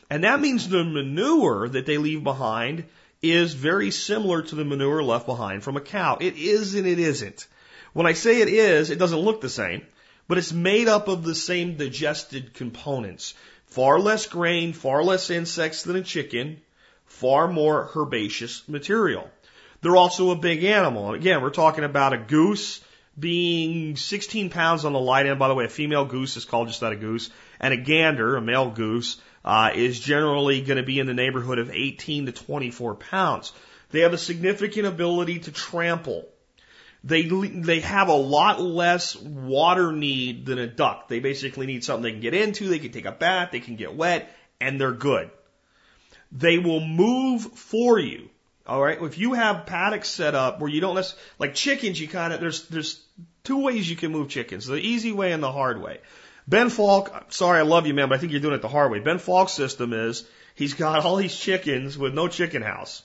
And 0.09 0.23
that 0.23 0.39
means 0.39 0.69
the 0.69 0.83
manure 0.83 1.69
that 1.69 1.85
they 1.85 1.97
leave 1.97 2.23
behind 2.23 2.85
is 3.21 3.53
very 3.53 3.89
similar 3.89 4.41
to 4.41 4.55
the 4.55 4.65
manure 4.65 5.01
left 5.01 5.25
behind 5.25 5.63
from 5.63 5.77
a 5.77 5.81
cow. 5.81 6.17
It 6.19 6.35
is 6.37 6.75
and 6.75 6.85
it 6.85 6.99
isn't. 6.99 7.47
When 7.93 8.05
I 8.05 8.13
say 8.13 8.41
it 8.41 8.49
is, 8.49 8.89
it 8.89 8.99
doesn't 8.99 9.19
look 9.19 9.41
the 9.41 9.49
same, 9.49 9.85
but 10.27 10.37
it's 10.37 10.53
made 10.53 10.87
up 10.87 11.07
of 11.07 11.23
the 11.23 11.35
same 11.35 11.75
digested 11.75 12.53
components. 12.53 13.33
Far 13.67 13.99
less 13.99 14.27
grain, 14.27 14.73
far 14.73 15.03
less 15.03 15.29
insects 15.29 15.83
than 15.83 15.95
a 15.95 16.03
chicken, 16.03 16.61
far 17.05 17.47
more 17.47 17.89
herbaceous 17.95 18.67
material. 18.67 19.29
They're 19.81 19.95
also 19.95 20.31
a 20.31 20.35
big 20.35 20.63
animal. 20.63 21.13
Again, 21.13 21.41
we're 21.41 21.49
talking 21.49 21.83
about 21.83 22.13
a 22.13 22.17
goose 22.17 22.81
being 23.19 23.95
16 23.95 24.49
pounds 24.49 24.85
on 24.85 24.93
the 24.93 24.99
light 24.99 25.25
end. 25.25 25.39
By 25.39 25.47
the 25.47 25.53
way, 25.53 25.65
a 25.65 25.69
female 25.69 26.05
goose 26.05 26.37
is 26.37 26.45
called 26.45 26.67
just 26.67 26.79
that 26.79 26.93
a 26.93 26.95
goose. 26.95 27.29
And 27.59 27.73
a 27.73 27.77
gander, 27.77 28.35
a 28.35 28.41
male 28.41 28.69
goose, 28.69 29.19
uh, 29.45 29.71
is 29.75 29.99
generally 29.99 30.61
going 30.61 30.77
to 30.77 30.83
be 30.83 30.99
in 30.99 31.07
the 31.07 31.13
neighborhood 31.13 31.59
of 31.59 31.69
18 31.69 32.27
to 32.27 32.31
24 32.31 32.95
pounds. 32.95 33.51
They 33.91 34.01
have 34.01 34.13
a 34.13 34.17
significant 34.17 34.87
ability 34.87 35.39
to 35.39 35.51
trample. 35.51 36.27
They, 37.03 37.23
they 37.23 37.81
have 37.81 38.07
a 38.07 38.15
lot 38.15 38.61
less 38.61 39.15
water 39.17 39.91
need 39.91 40.45
than 40.45 40.57
a 40.57 40.67
duck. 40.67 41.09
They 41.09 41.19
basically 41.19 41.65
need 41.65 41.83
something 41.83 42.03
they 42.03 42.11
can 42.11 42.21
get 42.21 42.33
into, 42.33 42.69
they 42.69 42.79
can 42.79 42.91
take 42.91 43.05
a 43.05 43.11
bath, 43.11 43.49
they 43.51 43.59
can 43.59 43.75
get 43.75 43.93
wet, 43.93 44.33
and 44.61 44.79
they're 44.79 44.93
good. 44.93 45.29
They 46.31 46.57
will 46.57 46.79
move 46.79 47.41
for 47.41 47.99
you. 47.99 48.29
All 48.65 48.81
right. 48.81 49.01
If 49.01 49.17
you 49.17 49.33
have 49.33 49.65
paddocks 49.65 50.07
set 50.07 50.35
up 50.35 50.61
where 50.61 50.69
you 50.69 50.79
don't 50.79 50.95
necessarily, 50.95 51.27
like 51.37 51.55
chickens, 51.55 51.99
you 51.99 52.07
kind 52.07 52.31
of, 52.31 52.39
there's, 52.39 52.67
there's 52.69 53.03
two 53.43 53.61
ways 53.61 53.89
you 53.89 53.97
can 53.97 54.11
move 54.11 54.29
chickens, 54.29 54.65
the 54.65 54.75
easy 54.75 55.11
way 55.11 55.33
and 55.33 55.43
the 55.43 55.51
hard 55.51 55.81
way. 55.81 55.99
Ben 56.47 56.69
Falk, 56.69 57.31
sorry, 57.33 57.59
I 57.59 57.63
love 57.63 57.87
you, 57.87 57.93
man, 57.93 58.09
but 58.09 58.15
I 58.15 58.17
think 58.19 58.31
you're 58.31 58.41
doing 58.41 58.55
it 58.55 58.61
the 58.61 58.67
hard 58.69 58.91
way. 58.91 58.99
Ben 58.99 59.19
Falk's 59.19 59.51
system 59.51 59.91
is 59.93 60.25
he's 60.55 60.73
got 60.73 61.05
all 61.05 61.17
these 61.17 61.35
chickens 61.35 61.97
with 61.97 62.13
no 62.13 62.29
chicken 62.29 62.61
house. 62.61 63.03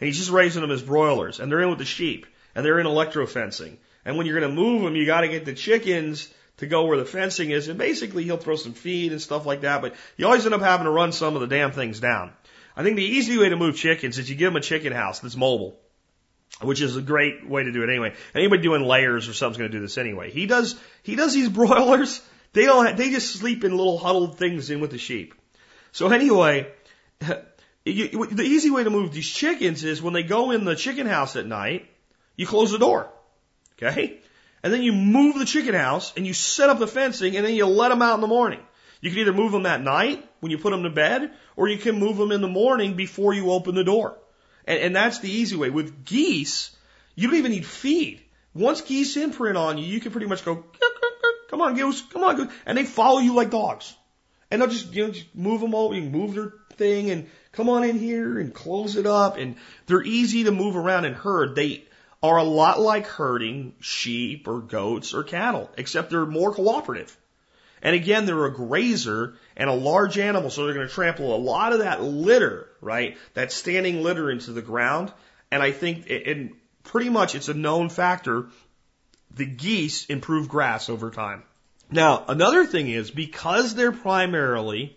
And 0.00 0.06
he's 0.06 0.18
just 0.18 0.30
raising 0.30 0.62
them 0.62 0.70
as 0.70 0.82
broilers. 0.82 1.40
And 1.40 1.50
they're 1.50 1.62
in 1.62 1.70
with 1.70 1.78
the 1.78 1.84
sheep. 1.84 2.26
And 2.54 2.64
they're 2.64 2.78
in 2.78 2.86
electro 2.86 3.26
fencing. 3.26 3.78
And 4.04 4.16
when 4.16 4.26
you're 4.26 4.38
going 4.38 4.54
to 4.54 4.62
move 4.62 4.82
them, 4.82 4.96
you 4.96 5.06
got 5.06 5.22
to 5.22 5.28
get 5.28 5.44
the 5.44 5.54
chickens 5.54 6.28
to 6.58 6.66
go 6.66 6.86
where 6.86 6.98
the 6.98 7.04
fencing 7.04 7.50
is. 7.50 7.68
And 7.68 7.78
basically, 7.78 8.24
he'll 8.24 8.36
throw 8.36 8.56
some 8.56 8.74
feed 8.74 9.12
and 9.12 9.20
stuff 9.20 9.46
like 9.46 9.62
that. 9.62 9.80
But 9.80 9.94
you 10.16 10.26
always 10.26 10.44
end 10.44 10.54
up 10.54 10.60
having 10.60 10.84
to 10.84 10.90
run 10.90 11.12
some 11.12 11.34
of 11.34 11.40
the 11.40 11.46
damn 11.46 11.72
things 11.72 12.00
down. 12.00 12.32
I 12.76 12.82
think 12.82 12.96
the 12.96 13.04
easy 13.04 13.38
way 13.38 13.48
to 13.48 13.56
move 13.56 13.76
chickens 13.76 14.18
is 14.18 14.28
you 14.30 14.36
give 14.36 14.52
them 14.52 14.56
a 14.56 14.60
chicken 14.60 14.92
house 14.92 15.20
that's 15.20 15.36
mobile, 15.36 15.78
which 16.60 16.80
is 16.80 16.96
a 16.96 17.02
great 17.02 17.46
way 17.46 17.64
to 17.64 17.72
do 17.72 17.82
it 17.82 17.90
anyway. 17.90 18.14
Anybody 18.34 18.62
doing 18.62 18.82
layers 18.82 19.28
or 19.28 19.34
something's 19.34 19.58
going 19.58 19.70
to 19.70 19.76
do 19.76 19.82
this 19.82 19.98
anyway. 19.98 20.30
He 20.30 20.46
does, 20.46 20.78
he 21.02 21.16
does 21.16 21.34
these 21.34 21.48
broilers. 21.60 22.20
They 22.54 22.64
don't, 22.64 22.96
they 22.96 23.10
just 23.10 23.34
sleep 23.34 23.64
in 23.64 23.76
little 23.76 23.98
huddled 23.98 24.38
things 24.38 24.70
in 24.70 24.80
with 24.80 24.90
the 24.90 24.98
sheep. 24.98 25.34
So 25.92 26.08
anyway, 26.08 26.72
you, 27.84 28.26
the 28.26 28.42
easy 28.42 28.70
way 28.70 28.84
to 28.84 28.90
move 28.90 29.12
these 29.12 29.30
chickens 29.30 29.84
is 29.84 30.00
when 30.00 30.14
they 30.14 30.22
go 30.22 30.50
in 30.50 30.64
the 30.64 30.76
chicken 30.76 31.06
house 31.06 31.36
at 31.36 31.46
night, 31.46 31.88
you 32.36 32.46
close 32.46 32.70
the 32.70 32.78
door. 32.78 33.08
Okay? 33.74 34.18
And 34.62 34.72
then 34.72 34.82
you 34.82 34.92
move 34.92 35.38
the 35.38 35.44
chicken 35.44 35.74
house 35.74 36.12
and 36.16 36.26
you 36.26 36.32
set 36.32 36.70
up 36.70 36.78
the 36.78 36.86
fencing 36.86 37.36
and 37.36 37.44
then 37.44 37.54
you 37.54 37.66
let 37.66 37.88
them 37.88 38.02
out 38.02 38.14
in 38.14 38.20
the 38.20 38.26
morning. 38.26 38.60
You 39.00 39.10
can 39.10 39.18
either 39.18 39.32
move 39.32 39.50
them 39.50 39.66
at 39.66 39.82
night 39.82 40.24
when 40.38 40.52
you 40.52 40.58
put 40.58 40.70
them 40.70 40.84
to 40.84 40.90
bed, 40.90 41.32
or 41.56 41.68
you 41.68 41.76
can 41.76 41.98
move 41.98 42.16
them 42.16 42.30
in 42.30 42.40
the 42.40 42.48
morning 42.48 42.94
before 42.94 43.34
you 43.34 43.50
open 43.50 43.74
the 43.74 43.82
door. 43.82 44.16
And, 44.64 44.78
and 44.78 44.96
that's 44.96 45.18
the 45.18 45.30
easy 45.30 45.56
way. 45.56 45.70
With 45.70 46.04
geese, 46.04 46.74
you 47.16 47.26
don't 47.26 47.36
even 47.36 47.50
need 47.50 47.66
feed. 47.66 48.22
Once 48.54 48.80
geese 48.80 49.16
imprint 49.16 49.56
on 49.56 49.76
you, 49.76 49.84
you 49.84 49.98
can 49.98 50.12
pretty 50.12 50.28
much 50.28 50.44
go, 50.44 50.64
come 51.50 51.60
on, 51.60 51.74
goose, 51.74 52.00
come 52.00 52.22
on, 52.22 52.36
goose. 52.36 52.52
And 52.64 52.78
they 52.78 52.84
follow 52.84 53.18
you 53.18 53.34
like 53.34 53.50
dogs. 53.50 53.92
And 54.50 54.62
they'll 54.62 54.68
just, 54.68 54.92
you 54.94 55.06
know, 55.06 55.12
just 55.12 55.34
move 55.34 55.60
them 55.60 55.74
over, 55.74 55.94
you 55.94 56.02
move 56.02 56.34
their 56.34 56.52
thing 56.74 57.10
and 57.10 57.28
come 57.50 57.68
on 57.68 57.82
in 57.82 57.98
here 57.98 58.38
and 58.38 58.54
close 58.54 58.94
it 58.96 59.06
up. 59.06 59.36
And 59.36 59.56
they're 59.86 60.02
easy 60.02 60.44
to 60.44 60.52
move 60.52 60.76
around 60.76 61.06
and 61.06 61.16
herd. 61.16 61.56
They 61.56 61.84
are 62.22 62.38
a 62.38 62.44
lot 62.44 62.80
like 62.80 63.06
herding 63.06 63.74
sheep 63.80 64.46
or 64.46 64.60
goats 64.60 65.12
or 65.12 65.24
cattle, 65.24 65.70
except 65.76 66.10
they're 66.10 66.24
more 66.24 66.54
cooperative. 66.54 67.16
And 67.82 67.96
again, 67.96 68.26
they're 68.26 68.46
a 68.46 68.52
grazer 68.52 69.34
and 69.56 69.68
a 69.68 69.74
large 69.74 70.16
animal, 70.16 70.50
so 70.50 70.64
they're 70.64 70.74
going 70.74 70.86
to 70.86 70.94
trample 70.94 71.34
a 71.34 71.36
lot 71.36 71.72
of 71.72 71.80
that 71.80 72.00
litter, 72.00 72.68
right? 72.80 73.16
That 73.34 73.50
standing 73.50 74.02
litter 74.02 74.30
into 74.30 74.52
the 74.52 74.62
ground. 74.62 75.12
And 75.50 75.62
I 75.62 75.72
think, 75.72 76.08
and 76.08 76.52
pretty 76.84 77.10
much 77.10 77.34
it's 77.34 77.48
a 77.48 77.54
known 77.54 77.88
factor, 77.88 78.46
the 79.34 79.46
geese 79.46 80.06
improve 80.06 80.48
grass 80.48 80.88
over 80.88 81.10
time. 81.10 81.42
Now, 81.90 82.24
another 82.28 82.64
thing 82.64 82.88
is 82.88 83.10
because 83.10 83.74
they're 83.74 83.92
primarily 83.92 84.96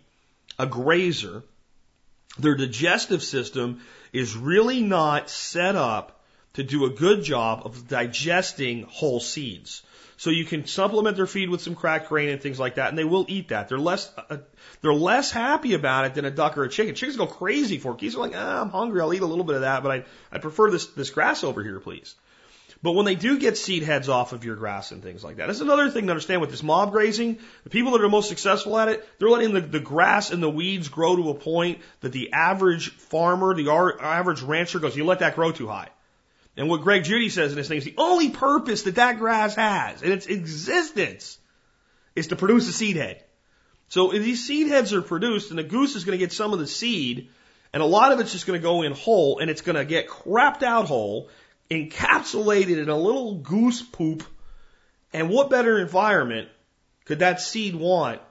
a 0.60 0.68
grazer, 0.68 1.44
their 2.38 2.56
digestive 2.56 3.24
system 3.24 3.82
is 4.14 4.38
really 4.38 4.82
not 4.82 5.30
set 5.30 5.76
up 5.76 6.15
to 6.56 6.64
do 6.64 6.86
a 6.86 6.90
good 6.90 7.24
job 7.24 7.62
of 7.66 7.88
digesting 7.88 8.84
whole 8.84 9.20
seeds. 9.20 9.84
So 10.18 10.30
you 10.30 10.46
can 10.46 10.66
supplement 10.66 11.18
their 11.18 11.28
feed 11.28 11.50
with 11.50 11.62
some 11.62 11.76
cracked 11.76 12.08
grain 12.08 12.30
and 12.30 12.42
things 12.42 12.58
like 12.58 12.76
that, 12.76 12.90
and 12.90 12.98
they 12.98 13.04
will 13.04 13.26
eat 13.28 13.50
that. 13.50 13.68
They're 13.68 13.78
less 13.78 14.10
uh, 14.18 14.38
they're 14.82 14.94
less 14.94 15.32
happy 15.32 15.74
about 15.74 16.06
it 16.06 16.14
than 16.14 16.24
a 16.24 16.32
duck 16.32 16.58
or 16.58 16.64
a 16.64 16.70
chicken. 16.70 16.96
Chickens 16.96 17.18
go 17.18 17.28
crazy 17.28 17.78
for 17.78 17.94
it. 17.94 17.98
Geese 17.98 18.16
are 18.16 18.20
like, 18.20 18.34
ah, 18.36 18.62
I'm 18.62 18.70
hungry. 18.70 19.02
I'll 19.02 19.14
eat 19.14 19.22
a 19.22 19.26
little 19.26 19.44
bit 19.44 19.56
of 19.56 19.62
that, 19.62 19.84
but 19.84 19.92
I 19.92 20.06
I 20.32 20.40
prefer 20.40 20.72
this 20.72 20.86
this 20.88 21.10
grass 21.10 21.44
over 21.44 21.62
here, 21.62 21.82
please. 21.82 22.16
But 22.82 22.94
when 22.94 23.06
they 23.06 23.16
do 23.16 23.40
get 23.40 23.58
seed 23.58 23.84
heads 23.84 24.10
off 24.10 24.32
of 24.32 24.46
your 24.46 24.56
grass 24.56 24.92
and 24.92 25.02
things 25.02 25.24
like 25.24 25.38
that, 25.38 25.48
that's 25.48 25.62
another 25.62 25.90
thing 25.90 26.06
to 26.06 26.12
understand 26.12 26.40
with 26.40 26.52
this 26.52 26.62
mob 26.62 26.92
grazing. 26.92 27.40
The 27.64 27.70
people 27.70 27.94
that 27.94 28.02
are 28.02 28.10
most 28.10 28.30
successful 28.30 28.78
at 28.78 28.90
it, 28.90 29.08
they're 29.18 29.30
letting 29.30 29.54
the, 29.54 29.62
the 29.62 29.80
grass 29.80 30.30
and 30.30 30.42
the 30.42 30.50
weeds 30.50 30.88
grow 30.88 31.16
to 31.16 31.30
a 31.32 31.34
point 31.34 31.80
that 32.02 32.12
the 32.12 32.32
average 32.34 32.92
farmer, 32.92 33.56
the 33.56 33.72
average 33.72 34.42
rancher 34.42 34.80
goes, 34.80 34.96
you 34.96 35.04
let 35.04 35.20
that 35.20 35.36
grow 35.36 35.52
too 35.52 35.68
high. 35.68 35.90
And 36.58 36.70
what 36.70 36.82
Greg 36.82 37.04
Judy 37.04 37.30
says 37.30 37.52
in 37.52 37.58
his 37.58 37.68
thing 37.68 37.78
is 37.78 37.84
the 37.84 37.96
only 37.98 38.30
purpose 38.30 38.84
that 38.84 38.96
that 38.96 39.18
grass 39.18 39.56
has 39.56 40.02
in 40.02 40.12
its 40.12 40.26
existence 40.28 41.38
is 42.16 42.28
to 42.28 42.36
produce 42.36 42.70
a 42.70 42.74
seed 42.74 42.96
head. 42.96 43.24
So 43.90 44.14
if 44.14 44.24
these 44.24 44.46
seed 44.46 44.68
heads 44.68 44.94
are 44.94 45.02
produced 45.02 45.50
and 45.50 45.60
the 45.60 45.64
goose 45.64 45.96
is 45.96 46.06
going 46.06 46.18
to 46.18 46.24
get 46.24 46.32
some 46.32 46.54
of 46.54 46.60
the 46.60 46.68
seed 46.68 47.30
and 47.74 47.84
a 47.84 47.86
lot 47.86 48.14
of 48.14 48.20
it's 48.22 48.32
just 48.32 48.48
going 48.48 48.60
to 48.60 48.64
go 48.64 48.84
in 48.84 48.94
whole 48.94 49.40
and 49.40 49.50
it's 49.50 49.62
going 49.62 49.76
to 49.76 49.84
get 49.84 50.08
crapped 50.08 50.64
out 50.64 50.86
whole, 50.86 51.30
encapsulated 51.70 52.82
in 52.82 52.90
a 52.90 52.98
little 52.98 53.36
goose 53.36 53.82
poop. 53.82 54.24
And 55.12 55.30
what 55.30 55.50
better 55.50 55.80
environment 55.80 56.48
could 57.04 57.20
that 57.20 57.42
seed 57.42 57.76
want 57.76 58.22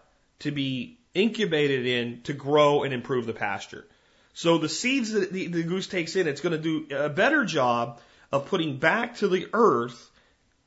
to 0.40 0.50
be 0.50 0.98
incubated 1.12 1.86
in 1.86 2.22
to 2.22 2.32
grow 2.32 2.84
and 2.84 2.94
improve 2.94 3.26
the 3.26 3.34
pasture? 3.34 3.84
So 4.32 4.58
the 4.58 4.68
seeds 4.68 5.12
that 5.12 5.30
the, 5.30 5.46
the 5.46 5.62
goose 5.62 5.86
takes 5.86 6.16
in, 6.16 6.26
it's 6.26 6.40
going 6.40 6.60
to 6.60 6.86
do 6.86 6.96
a 6.96 7.08
better 7.10 7.44
job 7.44 8.00
of 8.32 8.46
putting 8.46 8.78
back 8.78 9.16
to 9.16 9.28
the 9.28 9.48
earth 9.52 10.10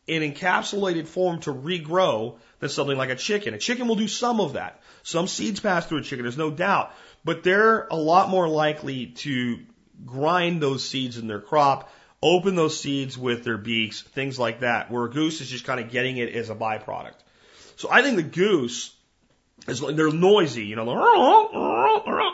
in 0.08 0.22
encapsulated 0.22 1.08
form 1.08 1.40
to 1.42 1.54
regrow 1.54 2.38
than 2.60 2.70
something 2.70 2.98
like 2.98 3.10
a 3.10 3.16
chicken. 3.16 3.54
A 3.54 3.58
chicken 3.58 3.88
will 3.88 3.96
do 3.96 4.08
some 4.08 4.40
of 4.40 4.54
that. 4.54 4.82
Some 5.04 5.28
seeds 5.28 5.60
pass 5.60 5.86
through 5.86 6.00
a 6.00 6.04
chicken, 6.04 6.24
there's 6.24 6.38
no 6.38 6.52
doubt. 6.52 6.94
But 7.26 7.44
they're 7.44 7.88
a 7.88 7.96
lot 7.96 8.30
more 8.30 8.48
likely 8.48 9.08
to 9.08 9.60
grind 10.06 10.62
those 10.62 10.88
seeds 10.88 11.18
in 11.18 11.28
their 11.28 11.42
crop, 11.42 11.92
open 12.22 12.56
those 12.56 12.80
seeds 12.80 13.18
with 13.18 13.44
their 13.44 13.58
beaks, 13.58 14.02
things 14.02 14.40
like 14.40 14.62
that, 14.62 14.90
where 14.90 15.06
a 15.06 15.10
goose 15.10 15.42
is 15.42 15.50
just 15.50 15.66
kind 15.66 15.80
of 15.80 15.92
getting 15.92 16.18
it 16.18 16.34
as 16.34 16.50
a 16.50 16.56
byproduct. 16.56 17.18
So 17.76 17.90
I 17.92 18.02
think 18.02 18.16
the 18.16 18.24
goose 18.24 18.96
is 19.68 19.82
they're 19.82 20.12
noisy, 20.12 20.66
you 20.66 20.76
know, 20.76 20.86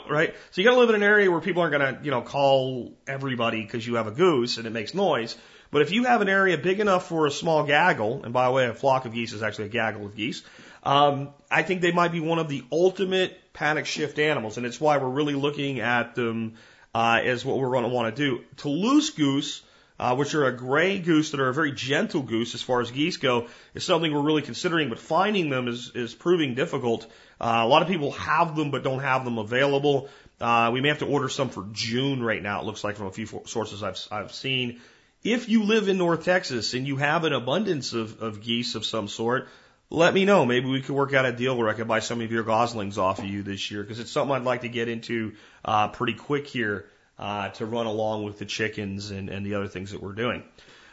right? 0.10 0.34
So 0.52 0.62
you 0.62 0.68
got 0.68 0.76
to 0.76 0.80
live 0.80 0.90
in 0.90 0.96
an 0.96 1.04
area 1.04 1.30
where 1.32 1.42
people 1.42 1.62
aren't 1.62 1.78
going 1.78 1.96
to, 1.96 2.04
you 2.04 2.12
know, 2.12 2.22
call 2.22 2.94
everybody 3.08 3.62
because 3.62 3.86
you 3.86 3.96
have 3.96 4.08
a 4.08 4.12
goose 4.12 4.58
and 4.58 4.68
it 4.68 4.70
makes 4.70 4.94
noise. 4.94 5.36
But 5.72 5.82
if 5.82 5.92
you 5.92 6.04
have 6.04 6.22
an 6.22 6.30
area 6.30 6.58
big 6.58 6.80
enough 6.80 7.08
for 7.08 7.26
a 7.26 7.32
small 7.32 7.64
gaggle, 7.64 8.24
and 8.24 8.32
by 8.32 8.46
the 8.46 8.52
way, 8.52 8.68
a 8.68 8.74
flock 8.76 9.06
of 9.06 9.14
geese 9.14 9.34
is 9.34 9.42
actually 9.42 9.66
a 9.66 9.70
gaggle 9.70 10.06
of 10.06 10.16
geese, 10.16 10.44
um, 10.84 11.30
I 11.50 11.64
think 11.64 11.82
they 11.82 11.92
might 11.92 12.12
be 12.12 12.20
one 12.20 12.38
of 12.38 12.48
the 12.48 12.64
ultimate 12.72 13.36
paddock 13.54 13.88
shift 13.88 14.20
animals, 14.20 14.58
and 14.58 14.66
it's 14.66 14.80
why 14.80 14.98
we're 14.98 15.10
really 15.10 15.34
looking 15.34 15.80
at 15.80 16.14
them 16.14 16.56
uh, 16.94 17.22
as 17.24 17.44
what 17.44 17.58
we're 17.58 17.72
going 17.72 17.84
to 17.84 17.90
want 17.90 18.16
to 18.16 18.22
do. 18.22 18.44
Toulouse 18.58 19.10
goose 19.10 19.64
uh, 20.00 20.16
which 20.16 20.34
are 20.34 20.46
a 20.46 20.56
gray 20.56 21.00
goose 21.00 21.32
that 21.32 21.40
are 21.40 21.50
a 21.50 21.54
very 21.54 21.72
gentle 21.72 22.22
goose 22.22 22.56
as 22.56 22.62
far 22.62 22.82
as 22.82 22.92
geese 22.92 23.18
go, 23.18 23.48
is 23.74 23.84
something 23.84 24.14
we're 24.14 24.22
really 24.22 24.42
considering, 24.42 24.90
but 24.90 25.00
finding 25.00 25.50
them 25.50 25.68
is, 25.68 25.92
is 25.96 26.14
proving 26.14 26.56
difficult. 26.56 27.06
Uh, 27.40 27.62
a 27.64 27.68
lot 27.68 27.82
of 27.82 27.88
people 27.88 28.12
have 28.12 28.56
them 28.56 28.72
but 28.72 28.84
don't 28.84 29.02
have 29.02 29.26
them 29.26 29.38
available. 29.38 30.10
Uh, 30.42 30.72
we 30.74 30.82
may 30.82 30.90
have 30.90 31.00
to 31.00 31.06
order 31.06 31.30
some 31.30 31.50
for 31.50 31.68
June 31.72 32.24
right 32.24 32.42
now, 32.42 32.62
it 32.62 32.66
looks 32.66 32.84
like 32.84 32.96
from 32.96 33.08
a 33.08 33.12
few 33.12 33.28
sources 33.46 33.84
I've, 33.84 34.00
I've 34.12 34.34
seen. 34.34 34.82
If 35.24 35.48
you 35.48 35.64
live 35.64 35.88
in 35.88 35.98
North 35.98 36.26
Texas 36.26 36.74
and 36.74 36.86
you 36.86 36.98
have 36.98 37.24
an 37.24 37.32
abundance 37.32 37.94
of, 37.94 38.22
of 38.22 38.42
geese 38.42 38.76
of 38.76 38.86
some 38.86 39.08
sort, 39.08 39.48
let 39.90 40.14
me 40.14 40.26
know. 40.26 40.46
Maybe 40.46 40.68
we 40.68 40.82
could 40.82 40.96
work 40.96 41.14
out 41.14 41.26
a 41.26 41.32
deal 41.32 41.56
where 41.56 41.70
I 41.70 41.74
could 41.74 41.88
buy 41.88 42.00
some 42.00 42.20
of 42.20 42.32
your 42.32 42.44
goslings 42.44 42.98
off 42.98 43.20
of 43.20 43.26
you 43.26 43.44
this 43.44 43.72
year 43.72 43.84
because 43.84 44.00
it's 44.00 44.12
something 44.12 44.36
I'd 44.36 44.44
like 44.44 44.62
to 44.62 44.70
get 44.70 44.90
into 44.90 45.34
uh, 45.64 45.90
pretty 45.90 46.14
quick 46.14 46.48
here 46.48 46.88
uh, 47.18 47.50
to 47.50 47.66
run 47.66 47.86
along 47.86 48.24
with 48.24 48.40
the 48.40 48.46
chickens 48.46 49.12
and, 49.12 49.30
and 49.30 49.46
the 49.46 49.56
other 49.56 49.68
things 49.68 49.92
that 49.92 50.02
we're 50.02 50.14
doing. 50.14 50.44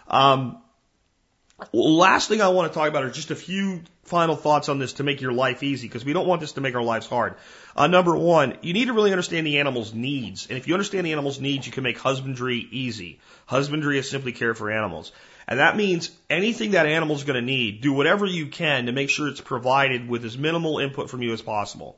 Um, 0.08 0.62
last 1.72 2.28
thing 2.28 2.40
I 2.40 2.48
want 2.48 2.72
to 2.72 2.78
talk 2.78 2.88
about 2.88 3.04
are 3.04 3.10
just 3.10 3.30
a 3.30 3.36
few 3.36 3.82
final 4.04 4.36
thoughts 4.36 4.68
on 4.68 4.78
this 4.78 4.94
to 4.94 5.04
make 5.04 5.20
your 5.20 5.32
life 5.32 5.62
easy 5.62 5.86
because 5.86 6.04
we 6.04 6.12
don't 6.12 6.26
want 6.26 6.40
this 6.40 6.52
to 6.52 6.60
make 6.60 6.74
our 6.74 6.82
lives 6.82 7.06
hard. 7.06 7.34
Uh, 7.76 7.86
number 7.86 8.16
one, 8.16 8.56
you 8.62 8.72
need 8.72 8.86
to 8.86 8.92
really 8.92 9.12
understand 9.12 9.46
the 9.46 9.58
animal's 9.58 9.94
needs. 9.94 10.46
And 10.48 10.58
if 10.58 10.66
you 10.66 10.74
understand 10.74 11.06
the 11.06 11.12
animal's 11.12 11.40
needs, 11.40 11.66
you 11.66 11.72
can 11.72 11.84
make 11.84 11.98
husbandry 11.98 12.66
easy. 12.70 13.20
Husbandry 13.46 13.98
is 13.98 14.10
simply 14.10 14.32
care 14.32 14.54
for 14.54 14.70
animals. 14.70 15.12
And 15.46 15.58
that 15.58 15.76
means 15.76 16.10
anything 16.28 16.72
that 16.72 16.86
animal's 16.86 17.24
going 17.24 17.40
to 17.40 17.44
need, 17.44 17.80
do 17.80 17.92
whatever 17.92 18.26
you 18.26 18.46
can 18.46 18.86
to 18.86 18.92
make 18.92 19.10
sure 19.10 19.28
it's 19.28 19.40
provided 19.40 20.08
with 20.08 20.24
as 20.24 20.38
minimal 20.38 20.78
input 20.78 21.10
from 21.10 21.22
you 21.22 21.32
as 21.32 21.42
possible. 21.42 21.96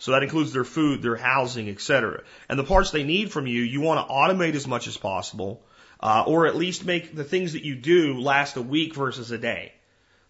So 0.00 0.12
that 0.12 0.22
includes 0.22 0.54
their 0.54 0.64
food, 0.64 1.02
their 1.02 1.14
housing, 1.14 1.68
etc. 1.68 2.22
And 2.48 2.58
the 2.58 2.64
parts 2.64 2.90
they 2.90 3.04
need 3.04 3.30
from 3.30 3.46
you, 3.46 3.62
you 3.62 3.82
want 3.82 4.06
to 4.06 4.12
automate 4.12 4.54
as 4.54 4.66
much 4.66 4.86
as 4.86 4.96
possible, 4.96 5.62
uh, 6.00 6.24
or 6.26 6.46
at 6.46 6.56
least 6.56 6.86
make 6.86 7.14
the 7.14 7.22
things 7.22 7.52
that 7.52 7.64
you 7.64 7.76
do 7.76 8.18
last 8.18 8.56
a 8.56 8.62
week 8.62 8.94
versus 8.94 9.30
a 9.30 9.36
day. 9.36 9.74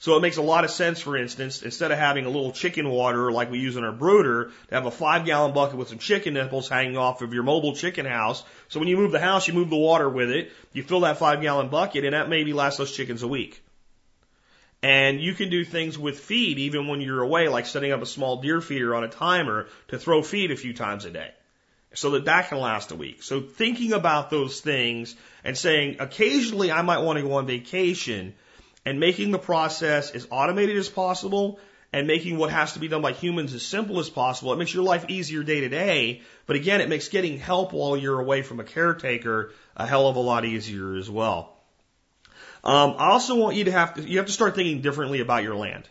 So 0.01 0.17
it 0.17 0.23
makes 0.23 0.39
a 0.39 0.43
lot 0.43 0.65
of 0.65 0.71
sense, 0.71 1.01
for 1.01 1.17
instance, 1.17 1.63
instead 1.63 1.93
of 1.93 1.99
having 1.99 2.25
a 2.27 2.31
little 2.31 2.51
chicken 2.51 2.89
water 2.89 3.31
like 3.31 3.53
we 3.53 3.61
use 3.61 3.77
in 3.77 3.85
our 3.85 3.93
brooder, 3.93 4.51
to 4.69 4.75
have 4.75 4.87
a 4.87 4.91
five 4.91 5.25
gallon 5.25 5.55
bucket 5.55 5.77
with 5.77 5.89
some 5.89 5.99
chicken 5.99 6.35
nipples 6.35 6.69
hanging 6.69 6.97
off 6.97 7.23
of 7.23 7.33
your 7.33 7.45
mobile 7.45 7.77
chicken 7.77 8.07
house. 8.07 8.43
So 8.69 8.81
when 8.81 8.89
you 8.89 8.97
move 8.97 9.13
the 9.13 9.21
house, 9.21 9.47
you 9.47 9.55
move 9.55 9.71
the 9.71 9.77
water 9.77 10.09
with 10.09 10.31
it. 10.31 10.51
You 10.73 10.83
fill 10.83 11.01
that 11.01 11.19
five 11.19 11.43
gallon 11.43 11.69
bucket 11.69 12.05
and 12.05 12.15
that 12.15 12.29
maybe 12.29 12.53
lasts 12.53 12.79
those 12.79 12.91
chickens 12.91 13.23
a 13.23 13.29
week. 13.29 13.63
And 14.83 15.21
you 15.21 15.35
can 15.35 15.51
do 15.51 15.65
things 15.65 15.99
with 15.99 16.21
feed 16.21 16.59
even 16.59 16.89
when 16.89 17.01
you're 17.01 17.23
away, 17.23 17.49
like 17.49 17.67
setting 17.67 17.93
up 17.93 18.01
a 18.01 18.07
small 18.07 18.41
deer 18.41 18.61
feeder 18.61 18.95
on 18.95 19.05
a 19.05 19.09
timer 19.09 19.69
to 19.89 19.99
throw 19.99 20.23
feed 20.23 20.51
a 20.51 20.57
few 20.57 20.73
times 20.73 21.05
a 21.05 21.11
day 21.11 21.33
so 21.93 22.11
that 22.11 22.27
that 22.27 22.49
can 22.49 22.59
last 22.59 22.93
a 22.93 22.97
week. 22.97 23.23
So 23.23 23.41
thinking 23.41 23.93
about 23.93 24.31
those 24.31 24.61
things 24.61 25.17
and 25.45 25.57
saying 25.57 25.97
occasionally 26.01 26.71
I 26.71 26.83
might 26.83 26.99
want 26.99 27.19
to 27.19 27.23
go 27.25 27.35
on 27.35 27.47
vacation 27.47 28.35
and 28.87 29.01
making 29.01 29.33
the 29.33 29.39
process 29.39 30.11
as 30.13 30.27
automated 30.31 30.77
as 30.77 30.89
possible 30.89 31.59
and 31.93 32.07
making 32.07 32.39
what 32.39 32.51
has 32.51 32.75
to 32.75 32.79
be 32.79 32.89
done 32.89 33.03
by 33.03 33.13
humans 33.13 33.53
as 33.53 33.63
simple 33.63 33.99
as 33.99 34.09
possible. 34.09 34.53
It 34.53 34.59
makes 34.59 34.73
your 34.73 34.85
life 34.85 35.07
easier 35.09 35.43
day 35.43 35.61
to 35.61 35.69
day, 35.69 36.23
but 36.47 36.57
again, 36.57 36.81
it 36.81 36.89
makes 36.89 37.09
getting 37.09 37.39
help 37.39 37.73
while 37.73 37.97
you're 37.97 38.21
away 38.21 38.43
from 38.43 38.61
a 38.61 38.65
caretaker 38.65 39.53
a 39.77 39.87
hell 39.87 40.07
of 40.07 40.17
a 40.17 40.21
lot 40.21 40.45
easier 40.45 40.95
as 40.95 41.11
well. 41.11 41.60
Um, 42.63 42.97
I 42.99 43.11
also 43.11 43.37
want 43.37 43.57
you 43.57 43.65
to 43.65 43.73
have 43.73 43.95
to, 43.95 44.03
you 44.03 44.19
have 44.19 44.27
to 44.27 44.33
start 44.33 44.55
thinking 44.55 44.83
differently 44.83 45.21
about 45.21 45.43
your 45.43 45.55
land. 45.55 45.89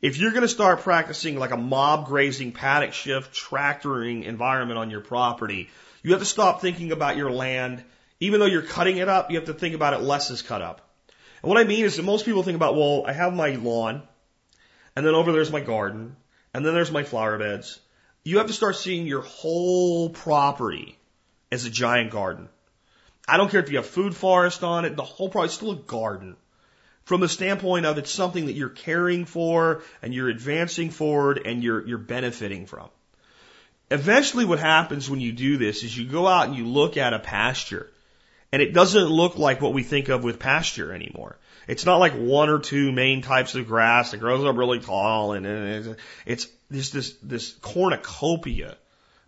If 0.00 0.16
you're 0.16 0.30
going 0.30 0.42
to 0.42 0.48
start 0.48 0.80
practicing 0.80 1.38
like 1.38 1.50
a 1.50 1.56
mob 1.56 2.06
grazing, 2.06 2.52
paddock 2.52 2.92
shift, 2.92 3.34
tractoring 3.34 4.22
environment 4.22 4.78
on 4.78 4.90
your 4.90 5.00
property, 5.00 5.70
you 6.02 6.12
have 6.12 6.20
to 6.20 6.26
stop 6.26 6.60
thinking 6.60 6.92
about 6.92 7.16
your 7.16 7.32
land. 7.32 7.82
Even 8.20 8.38
though 8.38 8.46
you're 8.46 8.62
cutting 8.62 8.98
it 8.98 9.08
up, 9.08 9.30
you 9.30 9.36
have 9.36 9.46
to 9.46 9.54
think 9.54 9.74
about 9.74 9.94
it 9.94 10.00
less 10.00 10.30
as 10.30 10.42
cut 10.42 10.62
up. 10.62 10.88
And 11.42 11.48
what 11.48 11.58
I 11.58 11.64
mean 11.64 11.84
is 11.84 11.96
that 11.96 12.04
most 12.04 12.24
people 12.24 12.42
think 12.42 12.56
about, 12.56 12.76
well, 12.76 13.04
I 13.06 13.12
have 13.12 13.32
my 13.32 13.50
lawn, 13.50 14.02
and 14.94 15.04
then 15.04 15.14
over 15.14 15.32
there's 15.32 15.52
my 15.52 15.60
garden, 15.60 16.16
and 16.54 16.64
then 16.64 16.74
there's 16.74 16.90
my 16.90 17.02
flower 17.02 17.38
beds. 17.38 17.78
You 18.24 18.38
have 18.38 18.48
to 18.48 18.52
start 18.52 18.76
seeing 18.76 19.06
your 19.06 19.22
whole 19.22 20.10
property 20.10 20.98
as 21.50 21.64
a 21.64 21.70
giant 21.70 22.10
garden. 22.10 22.48
I 23.28 23.36
don't 23.36 23.50
care 23.50 23.60
if 23.60 23.70
you 23.70 23.76
have 23.76 23.86
food 23.86 24.16
forest 24.16 24.64
on 24.64 24.86
it, 24.86 24.96
the 24.96 25.04
whole 25.04 25.28
property 25.28 25.50
is 25.50 25.54
still 25.54 25.72
a 25.72 25.76
garden. 25.76 26.36
From 27.04 27.20
the 27.20 27.28
standpoint 27.28 27.86
of 27.86 27.98
it's 27.98 28.10
something 28.10 28.46
that 28.46 28.52
you're 28.52 28.68
caring 28.68 29.24
for 29.24 29.82
and 30.02 30.12
you're 30.12 30.28
advancing 30.28 30.90
forward 30.90 31.40
and 31.44 31.62
you're, 31.62 31.86
you're 31.86 31.98
benefiting 31.98 32.66
from. 32.66 32.88
Eventually 33.90 34.44
what 34.44 34.58
happens 34.58 35.08
when 35.08 35.20
you 35.20 35.32
do 35.32 35.56
this 35.56 35.82
is 35.82 35.96
you 35.96 36.06
go 36.06 36.26
out 36.26 36.48
and 36.48 36.56
you 36.56 36.66
look 36.66 36.96
at 36.96 37.14
a 37.14 37.18
pasture 37.18 37.90
and 38.52 38.62
it 38.62 38.72
doesn't 38.72 39.08
look 39.08 39.38
like 39.38 39.60
what 39.60 39.72
we 39.72 39.82
think 39.82 40.08
of 40.08 40.24
with 40.24 40.38
pasture 40.38 40.92
anymore. 40.92 41.38
It's 41.66 41.84
not 41.84 41.96
like 41.96 42.12
one 42.12 42.48
or 42.48 42.58
two 42.58 42.92
main 42.92 43.22
types 43.22 43.54
of 43.54 43.66
grass 43.66 44.10
that 44.10 44.18
grows 44.18 44.44
up 44.44 44.56
really 44.56 44.80
tall 44.80 45.32
and, 45.32 45.46
and 45.46 45.96
it's, 46.26 46.46
it's 46.70 46.90
this, 46.90 47.14
this 47.22 47.52
cornucopia 47.52 48.76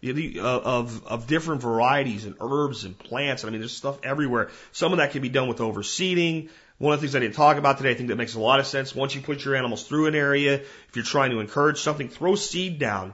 of, 0.03 1.07
of 1.07 1.27
different 1.27 1.61
varieties 1.63 2.25
and 2.25 2.35
herbs 2.41 2.85
and 2.85 2.99
plants. 2.99 3.45
I 3.45 3.51
mean, 3.51 3.61
there's 3.61 3.77
stuff 3.77 3.99
everywhere. 4.03 4.51
Some 4.73 4.93
of 4.93 4.99
that 4.99 5.13
can 5.13 5.23
be 5.23 5.29
done 5.29 5.49
with 5.49 5.59
overseeding. 5.59 6.49
One 6.79 6.95
of 6.95 7.01
the 7.01 7.07
things 7.07 7.15
I 7.15 7.21
didn't 7.21 7.35
talk 7.35 7.59
about 7.59 7.77
today, 7.77 7.91
I 7.91 7.95
think 7.95 8.09
that 8.09 8.17
makes 8.17 8.35
a 8.35 8.41
lot 8.41 8.59
of 8.59 8.67
sense. 8.67 8.95
Once 8.95 9.15
you 9.15 9.21
put 9.21 9.45
your 9.45 9.55
animals 9.55 9.87
through 9.87 10.07
an 10.07 10.15
area, 10.15 10.55
if 10.55 10.91
you're 10.95 11.05
trying 11.05 11.31
to 11.33 11.41
encourage 11.41 11.79
something, 11.81 12.09
throw 12.09 12.37
seed 12.37 12.79
down. 12.79 13.13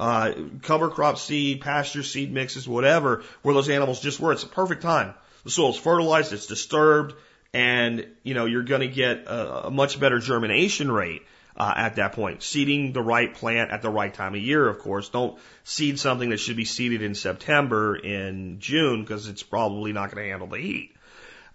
Uh, 0.00 0.32
cover 0.62 0.88
crop 0.88 1.18
seed, 1.18 1.60
pasture 1.60 2.02
seed 2.02 2.32
mixes, 2.32 2.66
whatever, 2.66 3.22
where 3.42 3.54
those 3.54 3.68
animals 3.68 4.00
just 4.00 4.18
were. 4.18 4.32
It's 4.32 4.42
a 4.42 4.48
perfect 4.48 4.82
time. 4.82 5.14
The 5.44 5.50
soil's 5.50 5.78
fertilized, 5.78 6.32
it's 6.32 6.46
disturbed, 6.46 7.14
and 7.52 8.06
you 8.22 8.34
know 8.34 8.46
you're 8.46 8.64
going 8.64 8.80
to 8.80 8.88
get 8.88 9.26
a, 9.26 9.66
a, 9.66 9.70
much 9.70 10.00
better 10.00 10.18
germination 10.18 10.90
rate 10.90 11.22
uh, 11.56 11.72
at 11.76 11.96
that 11.96 12.12
point. 12.12 12.42
Seeding 12.42 12.92
the 12.92 13.02
right 13.02 13.32
plant 13.32 13.70
at 13.70 13.82
the 13.82 13.90
right 13.90 14.12
time 14.12 14.34
of 14.34 14.40
year, 14.40 14.68
of 14.68 14.78
course. 14.78 15.08
Don't 15.08 15.38
seed 15.62 15.98
something 15.98 16.30
that 16.30 16.38
should 16.38 16.56
be 16.56 16.64
seeded 16.64 17.02
in 17.02 17.14
September 17.14 17.96
in 17.96 18.60
June 18.60 19.02
because 19.02 19.28
it's 19.28 19.42
probably 19.42 19.92
not 19.92 20.10
going 20.10 20.24
to 20.24 20.30
handle 20.30 20.48
the 20.48 20.58
heat. 20.58 20.94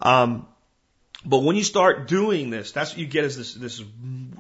Um, 0.02 0.48
but 1.26 1.40
when 1.40 1.56
you 1.56 1.64
start 1.64 2.08
doing 2.08 2.50
this, 2.50 2.72
that's 2.72 2.92
what 2.92 3.00
you 3.00 3.08
get 3.08 3.26
is 3.26 3.36
this 3.36 3.54
this 3.54 3.84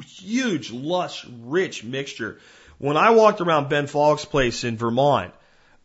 huge, 0.07 0.72
lush, 0.72 1.26
rich 1.41 1.84
mixture. 1.84 2.40
When 2.77 2.95
I 2.95 3.10
walked 3.10 3.41
around 3.41 3.68
Ben 3.68 3.88
Falk's 3.88 4.23
place 4.23 4.64
in 4.64 4.77
Vermont, 4.77 5.34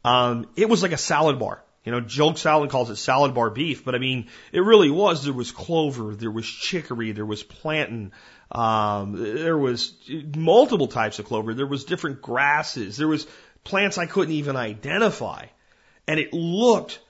um, 0.04 0.46
it 0.54 0.68
was 0.68 0.82
like 0.82 0.92
a 0.92 0.96
salad 0.96 1.40
bar. 1.40 1.64
You 1.84 1.92
know, 1.92 2.00
Joel 2.00 2.32
Salatin 2.32 2.70
calls 2.70 2.88
it 2.88 2.96
salad 2.96 3.34
bar 3.34 3.50
beef, 3.50 3.84
but 3.84 3.94
I 3.94 3.98
mean, 3.98 4.28
it 4.52 4.60
really 4.60 4.90
was. 4.90 5.24
There 5.24 5.34
was 5.34 5.50
clover, 5.50 6.14
there 6.14 6.30
was 6.30 6.46
chicory, 6.46 7.12
there 7.12 7.26
was 7.26 7.42
plantain, 7.42 8.12
um, 8.50 9.14
there 9.16 9.58
was 9.58 9.94
multiple 10.36 10.88
types 10.88 11.18
of 11.18 11.26
clover, 11.26 11.54
there 11.54 11.66
was 11.66 11.84
different 11.84 12.22
grasses, 12.22 12.96
there 12.96 13.08
was 13.08 13.26
plants 13.64 13.98
I 13.98 14.06
couldn't 14.06 14.34
even 14.34 14.56
identify, 14.56 15.46
and 16.06 16.20
it 16.20 16.32
looked 16.32 17.00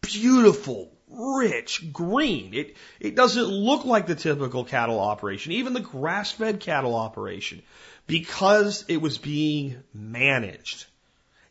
beautiful, 0.00 0.90
rich, 1.08 1.92
green. 1.92 2.54
It 2.54 2.76
it 2.98 3.14
doesn't 3.14 3.46
look 3.46 3.84
like 3.84 4.06
the 4.06 4.14
typical 4.14 4.64
cattle 4.64 5.00
operation, 5.00 5.52
even 5.52 5.72
the 5.72 5.80
grass-fed 5.80 6.60
cattle 6.60 6.94
operation, 6.94 7.62
because 8.06 8.84
it 8.88 9.00
was 9.00 9.18
being 9.18 9.82
managed. 9.94 10.86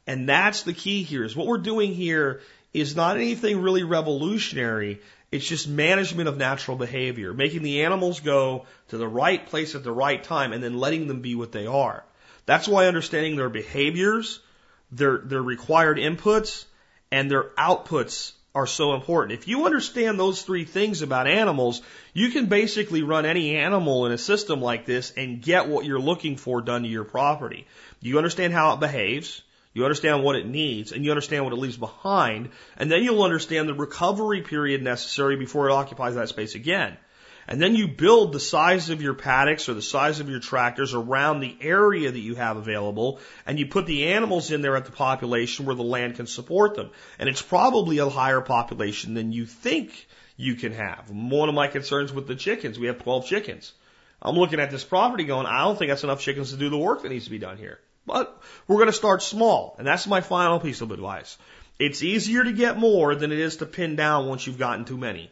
And 0.06 0.28
that's 0.28 0.64
the 0.64 0.74
key 0.74 1.04
here 1.04 1.24
is 1.24 1.36
what 1.36 1.48
we're 1.48 1.60
doing 1.60 1.94
here 1.94 2.42
is 2.74 2.96
not 2.96 3.16
anything 3.16 3.62
really 3.62 3.84
revolutionary. 3.84 5.02
It's 5.32 5.48
just 5.48 5.68
management 5.68 6.28
of 6.28 6.38
natural 6.38 6.76
behavior, 6.76 7.34
making 7.34 7.62
the 7.62 7.84
animals 7.84 8.20
go 8.20 8.66
to 8.88 8.98
the 8.98 9.08
right 9.08 9.46
place 9.46 9.76
at 9.76 9.84
the 9.84 9.92
right 9.92 10.24
time 10.24 10.54
and 10.54 10.64
then 10.64 10.80
letting 10.80 11.08
them 11.08 11.22
be 11.22 11.36
what 11.36 11.52
they 11.52 11.68
are. 11.68 12.04
That's 12.46 12.68
why 12.68 12.88
understanding 12.88 13.36
their 13.36 13.50
behaviors, 13.50 14.40
their, 14.92 15.20
their 15.20 15.42
required 15.42 15.98
inputs, 15.98 16.66
and 17.12 17.30
their 17.30 17.44
outputs 17.58 18.32
are 18.56 18.66
so 18.66 18.96
important. 18.96 19.40
If 19.40 19.48
you 19.48 19.66
understand 19.66 20.20
those 20.20 20.42
three 20.42 20.66
things 20.66 21.04
about 21.04 21.28
animals, 21.28 21.82
you 22.14 22.30
can 22.30 22.48
basically 22.48 23.04
run 23.04 23.26
any 23.26 23.56
animal 23.56 24.08
in 24.08 24.12
a 24.12 24.18
system 24.18 24.62
like 24.62 24.86
this 24.86 25.12
and 25.16 25.42
get 25.42 25.68
what 25.68 25.86
you're 25.86 26.00
looking 26.00 26.36
for 26.38 26.62
done 26.62 26.84
to 26.84 26.90
your 26.90 27.04
property. 27.04 27.68
You 28.02 28.18
understand 28.18 28.54
how 28.54 28.74
it 28.74 28.80
behaves. 28.80 29.44
You 29.74 29.84
understand 29.84 30.24
what 30.24 30.36
it 30.36 30.48
needs 30.48 30.92
and 30.92 31.06
you 31.06 31.12
understand 31.12 31.44
what 31.44 31.54
it 31.54 31.60
leaves 31.60 31.78
behind. 31.78 32.50
And 32.78 32.90
then 32.92 33.04
you'll 33.04 33.24
understand 33.24 33.70
the 33.70 33.74
recovery 33.74 34.42
period 34.42 34.82
necessary 34.84 35.36
before 35.36 35.70
it 35.70 35.74
occupies 35.74 36.16
that 36.16 36.30
space 36.30 36.56
again. 36.56 36.98
And 37.48 37.60
then 37.60 37.76
you 37.76 37.88
build 37.88 38.32
the 38.32 38.40
size 38.40 38.92
of 38.92 39.02
your 39.02 39.16
paddocks 39.16 39.70
or 39.70 39.74
the 39.74 39.82
size 39.82 40.20
of 40.20 40.30
your 40.30 40.40
tractors 40.40 40.94
around 40.94 41.40
the 41.40 41.58
area 41.62 42.12
that 42.12 42.20
you 42.20 42.36
have 42.36 42.58
available, 42.58 43.20
and 43.44 43.58
you 43.58 43.66
put 43.66 43.88
the 43.88 44.10
animals 44.10 44.52
in 44.52 44.62
there 44.62 44.78
at 44.78 44.86
the 44.86 44.92
population 44.92 45.66
where 45.66 45.74
the 45.74 45.82
land 45.82 46.16
can 46.16 46.28
support 46.28 46.76
them. 46.76 46.92
And 47.18 47.28
it's 47.28 47.42
probably 47.42 47.98
a 47.98 48.08
higher 48.08 48.42
population 48.42 49.16
than 49.16 49.32
you 49.32 49.48
think 49.48 50.08
you 50.38 50.54
can 50.56 50.74
have. 50.74 51.10
One 51.10 51.50
of 51.50 51.56
my 51.56 51.68
concerns 51.68 52.14
with 52.14 52.28
the 52.28 52.36
chickens, 52.36 52.78
we 52.78 52.86
have 52.86 53.02
12 53.02 53.26
chickens. 53.26 53.74
I'm 54.22 54.36
looking 54.36 54.60
at 54.60 54.70
this 54.70 54.84
property 54.84 55.24
going, 55.24 55.48
I 55.48 55.64
don't 55.64 55.76
think 55.76 55.90
that's 55.90 56.04
enough 56.04 56.22
chickens 56.22 56.52
to 56.52 56.58
do 56.58 56.70
the 56.70 56.78
work 56.78 57.02
that 57.02 57.10
needs 57.10 57.26
to 57.26 57.32
be 57.32 57.40
done 57.40 57.58
here. 57.58 57.80
But 58.10 58.42
we're 58.68 58.78
going 58.78 58.88
to 58.88 58.94
start 58.94 59.22
small. 59.22 59.76
And 59.78 59.86
that's 59.86 60.08
my 60.08 60.22
final 60.22 60.60
piece 60.60 60.82
of 60.82 60.92
advice. 60.92 61.38
It's 61.78 62.02
easier 62.02 62.44
to 62.44 62.52
get 62.52 62.78
more 62.78 63.14
than 63.14 63.32
it 63.32 63.38
is 63.38 63.58
to 63.58 63.68
pin 63.68 63.96
down 63.96 64.26
once 64.26 64.48
you've 64.48 64.58
gotten 64.58 64.84
too 64.84 64.98
many. 64.98 65.32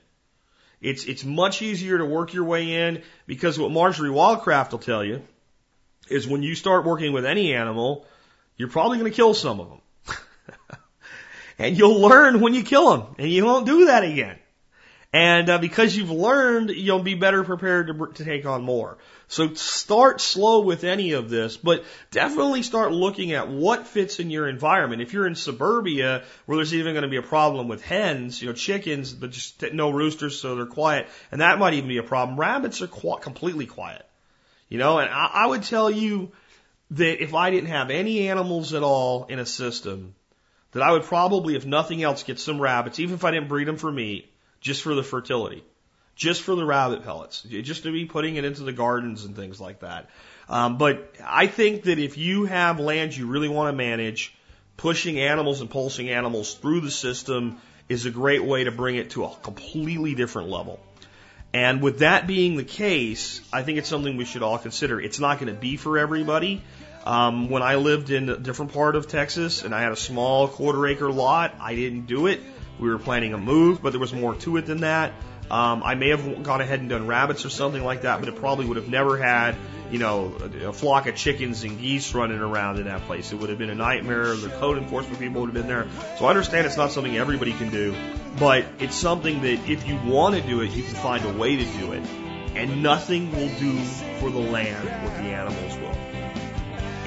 It's, 0.80 1.06
it's 1.06 1.26
much 1.26 1.64
easier 1.64 1.98
to 1.98 2.06
work 2.06 2.36
your 2.36 2.44
way 2.44 2.88
in 2.88 3.02
because 3.26 3.58
what 3.58 3.72
Marjory 3.72 4.12
Wildcraft 4.12 4.72
will 4.72 4.80
tell 4.80 5.04
you 5.04 5.24
is 6.08 6.28
when 6.28 6.44
you 6.44 6.54
start 6.54 6.86
working 6.86 7.14
with 7.14 7.26
any 7.26 7.56
animal, 7.56 8.06
you're 8.58 8.70
probably 8.70 9.00
going 9.00 9.12
to 9.12 9.16
kill 9.16 9.34
some 9.34 9.60
of 9.60 9.70
them. 9.70 10.18
and 11.58 11.76
you'll 11.76 12.00
learn 12.00 12.42
when 12.42 12.54
you 12.54 12.64
kill 12.64 12.96
them 12.96 13.16
and 13.18 13.28
you 13.28 13.44
won't 13.44 13.66
do 13.66 13.88
that 13.88 14.04
again. 14.04 14.38
And 15.14 15.50
uh, 15.50 15.58
because 15.58 15.96
you've 15.96 16.12
learned, 16.12 16.70
you'll 16.70 17.02
be 17.02 17.16
better 17.16 17.44
prepared 17.44 17.88
to, 17.88 18.08
to 18.16 18.26
take 18.26 18.46
on 18.46 18.64
more. 18.64 18.98
So 19.30 19.54
start 19.54 20.20
slow 20.20 20.62
with 20.62 20.84
any 20.84 21.14
of 21.14 21.30
this, 21.30 21.56
but 21.56 21.86
definitely 22.12 22.62
start 22.64 22.92
looking 22.92 23.32
at 23.32 23.50
what 23.50 23.88
fits 23.88 24.20
in 24.20 24.30
your 24.30 24.48
environment. 24.48 25.02
If 25.02 25.14
you're 25.14 25.28
in 25.28 25.36
suburbia 25.36 26.24
where 26.46 26.58
there's 26.58 26.74
even 26.74 26.94
going 26.94 27.04
to 27.04 27.10
be 27.10 27.18
a 27.18 27.22
problem 27.22 27.68
with 27.68 27.84
hens, 27.84 28.42
you 28.42 28.48
know, 28.48 28.54
chickens, 28.54 29.14
but 29.14 29.32
just 29.32 29.64
no 29.74 29.92
roosters, 29.92 30.40
so 30.40 30.56
they're 30.56 30.66
quiet, 30.66 31.08
and 31.32 31.42
that 31.42 31.60
might 31.60 31.74
even 31.74 31.90
be 31.90 31.98
a 31.98 32.04
problem. 32.04 32.40
Rabbits 32.40 32.82
are 32.82 32.88
qu- 32.88 33.20
completely 33.20 33.66
quiet, 33.66 34.06
you 34.70 34.78
know, 34.78 35.00
and 35.00 35.10
I, 35.10 35.30
I 35.34 35.48
would 35.48 35.64
tell 35.64 35.90
you 35.90 36.32
that 36.92 37.22
if 37.22 37.34
I 37.34 37.50
didn't 37.50 37.70
have 37.70 37.90
any 37.90 38.30
animals 38.30 38.74
at 38.74 38.84
all 38.84 39.26
in 39.26 39.40
a 39.40 39.46
system, 39.46 40.16
that 40.72 40.84
I 40.84 40.92
would 40.92 41.04
probably, 41.04 41.56
if 41.56 41.66
nothing 41.66 42.04
else, 42.04 42.24
get 42.24 42.40
some 42.40 42.62
rabbits, 42.62 43.00
even 43.00 43.16
if 43.16 43.26
I 43.26 43.32
didn't 43.32 43.50
breed 43.50 43.68
them 43.68 43.78
for 43.78 43.92
meat, 43.92 44.32
just 44.60 44.82
for 44.82 44.96
the 44.96 45.04
fertility, 45.04 45.64
just 46.16 46.42
for 46.42 46.56
the 46.56 46.66
rabbit 46.66 47.04
pellets, 47.04 47.42
just 47.42 47.84
to 47.84 47.92
be 47.92 48.06
putting 48.06 48.36
it 48.36 48.46
into 48.46 48.64
the 48.64 48.74
gardens 48.74 49.26
and 49.26 49.36
things 49.36 49.62
like 49.62 49.82
that. 49.82 50.10
Um, 50.50 50.78
but 50.78 51.14
I 51.24 51.48
think 51.48 51.84
that 51.84 52.00
if 52.00 52.18
you 52.18 52.46
have 52.46 52.80
land 52.80 53.16
you 53.16 53.28
really 53.28 53.50
want 53.50 53.72
to 53.72 53.78
manage, 53.78 54.34
pushing 54.78 55.20
animals 55.20 55.62
and 55.62 55.70
pulsing 55.70 56.10
animals 56.10 56.54
through 56.54 56.82
the 56.82 56.92
system 56.92 57.58
is 57.90 58.06
a 58.06 58.12
great 58.12 58.44
way 58.44 58.64
to 58.64 58.72
bring 58.72 58.96
it 58.96 59.12
to 59.12 59.26
a 59.26 59.36
completely 59.42 60.16
different 60.16 60.50
level. 60.50 60.80
And 61.54 61.82
with 61.82 62.00
that 62.00 62.28
being 62.28 62.58
the 62.58 62.64
case, 62.64 63.42
I 63.52 63.64
think 63.64 63.78
it's 63.78 63.88
something 63.88 64.18
we 64.18 64.26
should 64.26 64.44
all 64.44 64.58
consider. 64.58 65.00
It's 65.00 65.20
not 65.20 65.40
going 65.40 65.54
to 65.54 65.60
be 65.60 65.78
for 65.78 65.98
everybody. 65.98 66.62
Um, 67.06 67.50
when 67.50 67.64
I 67.64 67.76
lived 67.76 68.12
in 68.12 68.30
a 68.30 68.38
different 68.38 68.74
part 68.74 68.98
of 68.98 69.08
Texas 69.08 69.64
and 69.64 69.74
I 69.74 69.82
had 69.82 69.94
a 69.94 69.96
small 69.96 70.50
quarter 70.50 70.86
acre 70.88 71.10
lot, 71.10 71.56
I 71.60 71.74
didn't 71.74 72.06
do 72.06 72.28
it. 72.28 72.42
We 72.80 72.90
were 72.90 73.00
planning 73.00 73.34
a 73.34 73.38
move, 73.38 73.82
but 73.82 73.92
there 73.92 74.00
was 74.00 74.14
more 74.14 74.36
to 74.36 74.58
it 74.58 74.66
than 74.66 74.82
that. 74.82 75.14
Um, 75.50 75.82
I 75.84 75.96
may 75.96 76.10
have 76.10 76.44
gone 76.44 76.60
ahead 76.60 76.82
and 76.82 76.90
done 76.90 77.08
rabbits 77.08 77.46
or 77.46 77.50
something 77.50 77.84
like 77.84 78.02
that, 78.02 78.20
but 78.20 78.28
it 78.28 78.36
probably 78.36 78.66
would 78.66 78.76
have 78.76 78.90
never 78.90 79.18
had, 79.18 79.56
you 79.90 79.98
know, 79.98 80.36
a, 80.42 80.68
a 80.68 80.74
flock 80.74 81.08
of 81.08 81.16
chickens 81.16 81.64
and 81.64 81.80
geese 81.80 82.14
running 82.14 82.40
around 82.40 82.80
in 82.80 82.86
that 82.86 83.04
place. 83.04 83.32
It 83.32 83.38
would 83.38 83.50
have 83.50 83.58
been 83.58 83.70
a 83.70 83.76
nightmare. 83.76 84.36
The 84.36 84.50
code 84.50 84.78
enforcement 84.78 85.20
people 85.20 85.42
would 85.42 85.48
have 85.48 85.54
been 85.54 85.68
there. 85.68 85.88
So 86.18 86.26
I 86.26 86.30
understand 86.30 86.68
it's 86.68 86.76
not 86.76 86.92
something 86.92 87.16
everybody 87.18 87.54
can 87.54 87.70
do, 87.70 87.96
but 88.38 88.66
it's 88.80 88.96
something 88.96 89.42
that 89.42 89.70
if 89.70 89.88
you 89.88 89.98
want 90.06 90.36
to 90.36 90.42
do 90.42 90.62
it, 90.62 90.72
you 90.72 90.84
can 90.84 90.96
find 90.96 91.24
a 91.24 91.34
way 91.34 91.56
to 91.56 91.66
do 91.80 91.94
it. 91.94 92.04
And 92.56 92.84
nothing 92.84 93.32
will 93.32 93.54
do 93.60 93.78
for 94.20 94.30
the 94.30 94.40
land 94.40 94.84
what 95.04 95.14
the 95.18 95.30
animals 95.30 95.78
will. 95.78 95.96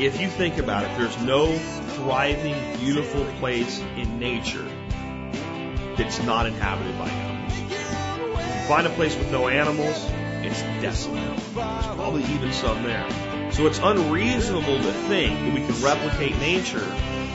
If 0.02 0.18
you 0.18 0.28
think 0.28 0.56
about 0.56 0.84
it, 0.84 0.96
there's 0.96 1.20
no 1.24 1.58
thriving, 1.58 2.54
beautiful 2.78 3.24
place 3.38 3.80
in 3.96 4.18
nature 4.18 4.66
that's 5.96 6.22
not 6.22 6.46
inhabited 6.46 6.98
by 6.98 7.08
animals. 7.08 7.52
If 7.58 8.62
you 8.62 8.68
find 8.68 8.86
a 8.86 8.90
place 8.90 9.16
with 9.16 9.30
no 9.30 9.48
animals, 9.48 10.06
it's 10.42 10.62
desolate. 10.82 11.22
There's 11.36 11.86
probably 11.86 12.24
even 12.24 12.52
some 12.52 12.82
there. 12.82 13.06
So 13.52 13.66
it's 13.66 13.78
unreasonable 13.78 14.78
to 14.78 14.92
think 14.92 15.38
that 15.38 15.54
we 15.54 15.60
can 15.60 15.82
replicate 15.82 16.38
nature 16.38 16.86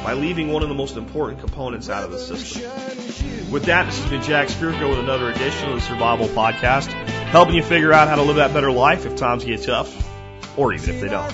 by 0.04 0.14
leaving 0.14 0.52
one 0.52 0.64
of 0.64 0.70
the 0.70 0.76
most 0.76 0.98
important 0.98 1.40
components 1.40 1.90
out 1.90 2.04
of 2.04 2.12
the 2.12 2.20
system. 2.20 2.62
With 3.52 3.66
that, 3.66 3.86
this 3.86 4.00
has 4.00 4.10
been 4.10 4.22
Jack 4.22 4.48
Spirko 4.50 4.90
with 4.90 5.00
another 5.00 5.30
edition 5.32 5.70
of 5.70 5.76
the 5.76 5.82
Survival 5.82 6.28
Podcast, 6.28 6.92
helping 7.30 7.56
you 7.56 7.64
figure 7.64 7.92
out 7.92 8.08
how 8.08 8.16
to 8.16 8.22
live 8.22 8.36
that 8.38 8.54
better 8.54 8.72
life 8.72 9.06
if 9.06 9.16
times 9.16 9.44
get 9.44 9.64
tough, 9.64 9.94
or 10.58 10.74
even 10.74 10.90
if 10.96 11.02
they 11.02 11.10
don't. 11.10 11.34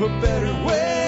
a 0.00 0.08
better 0.20 0.64
way. 0.64 1.07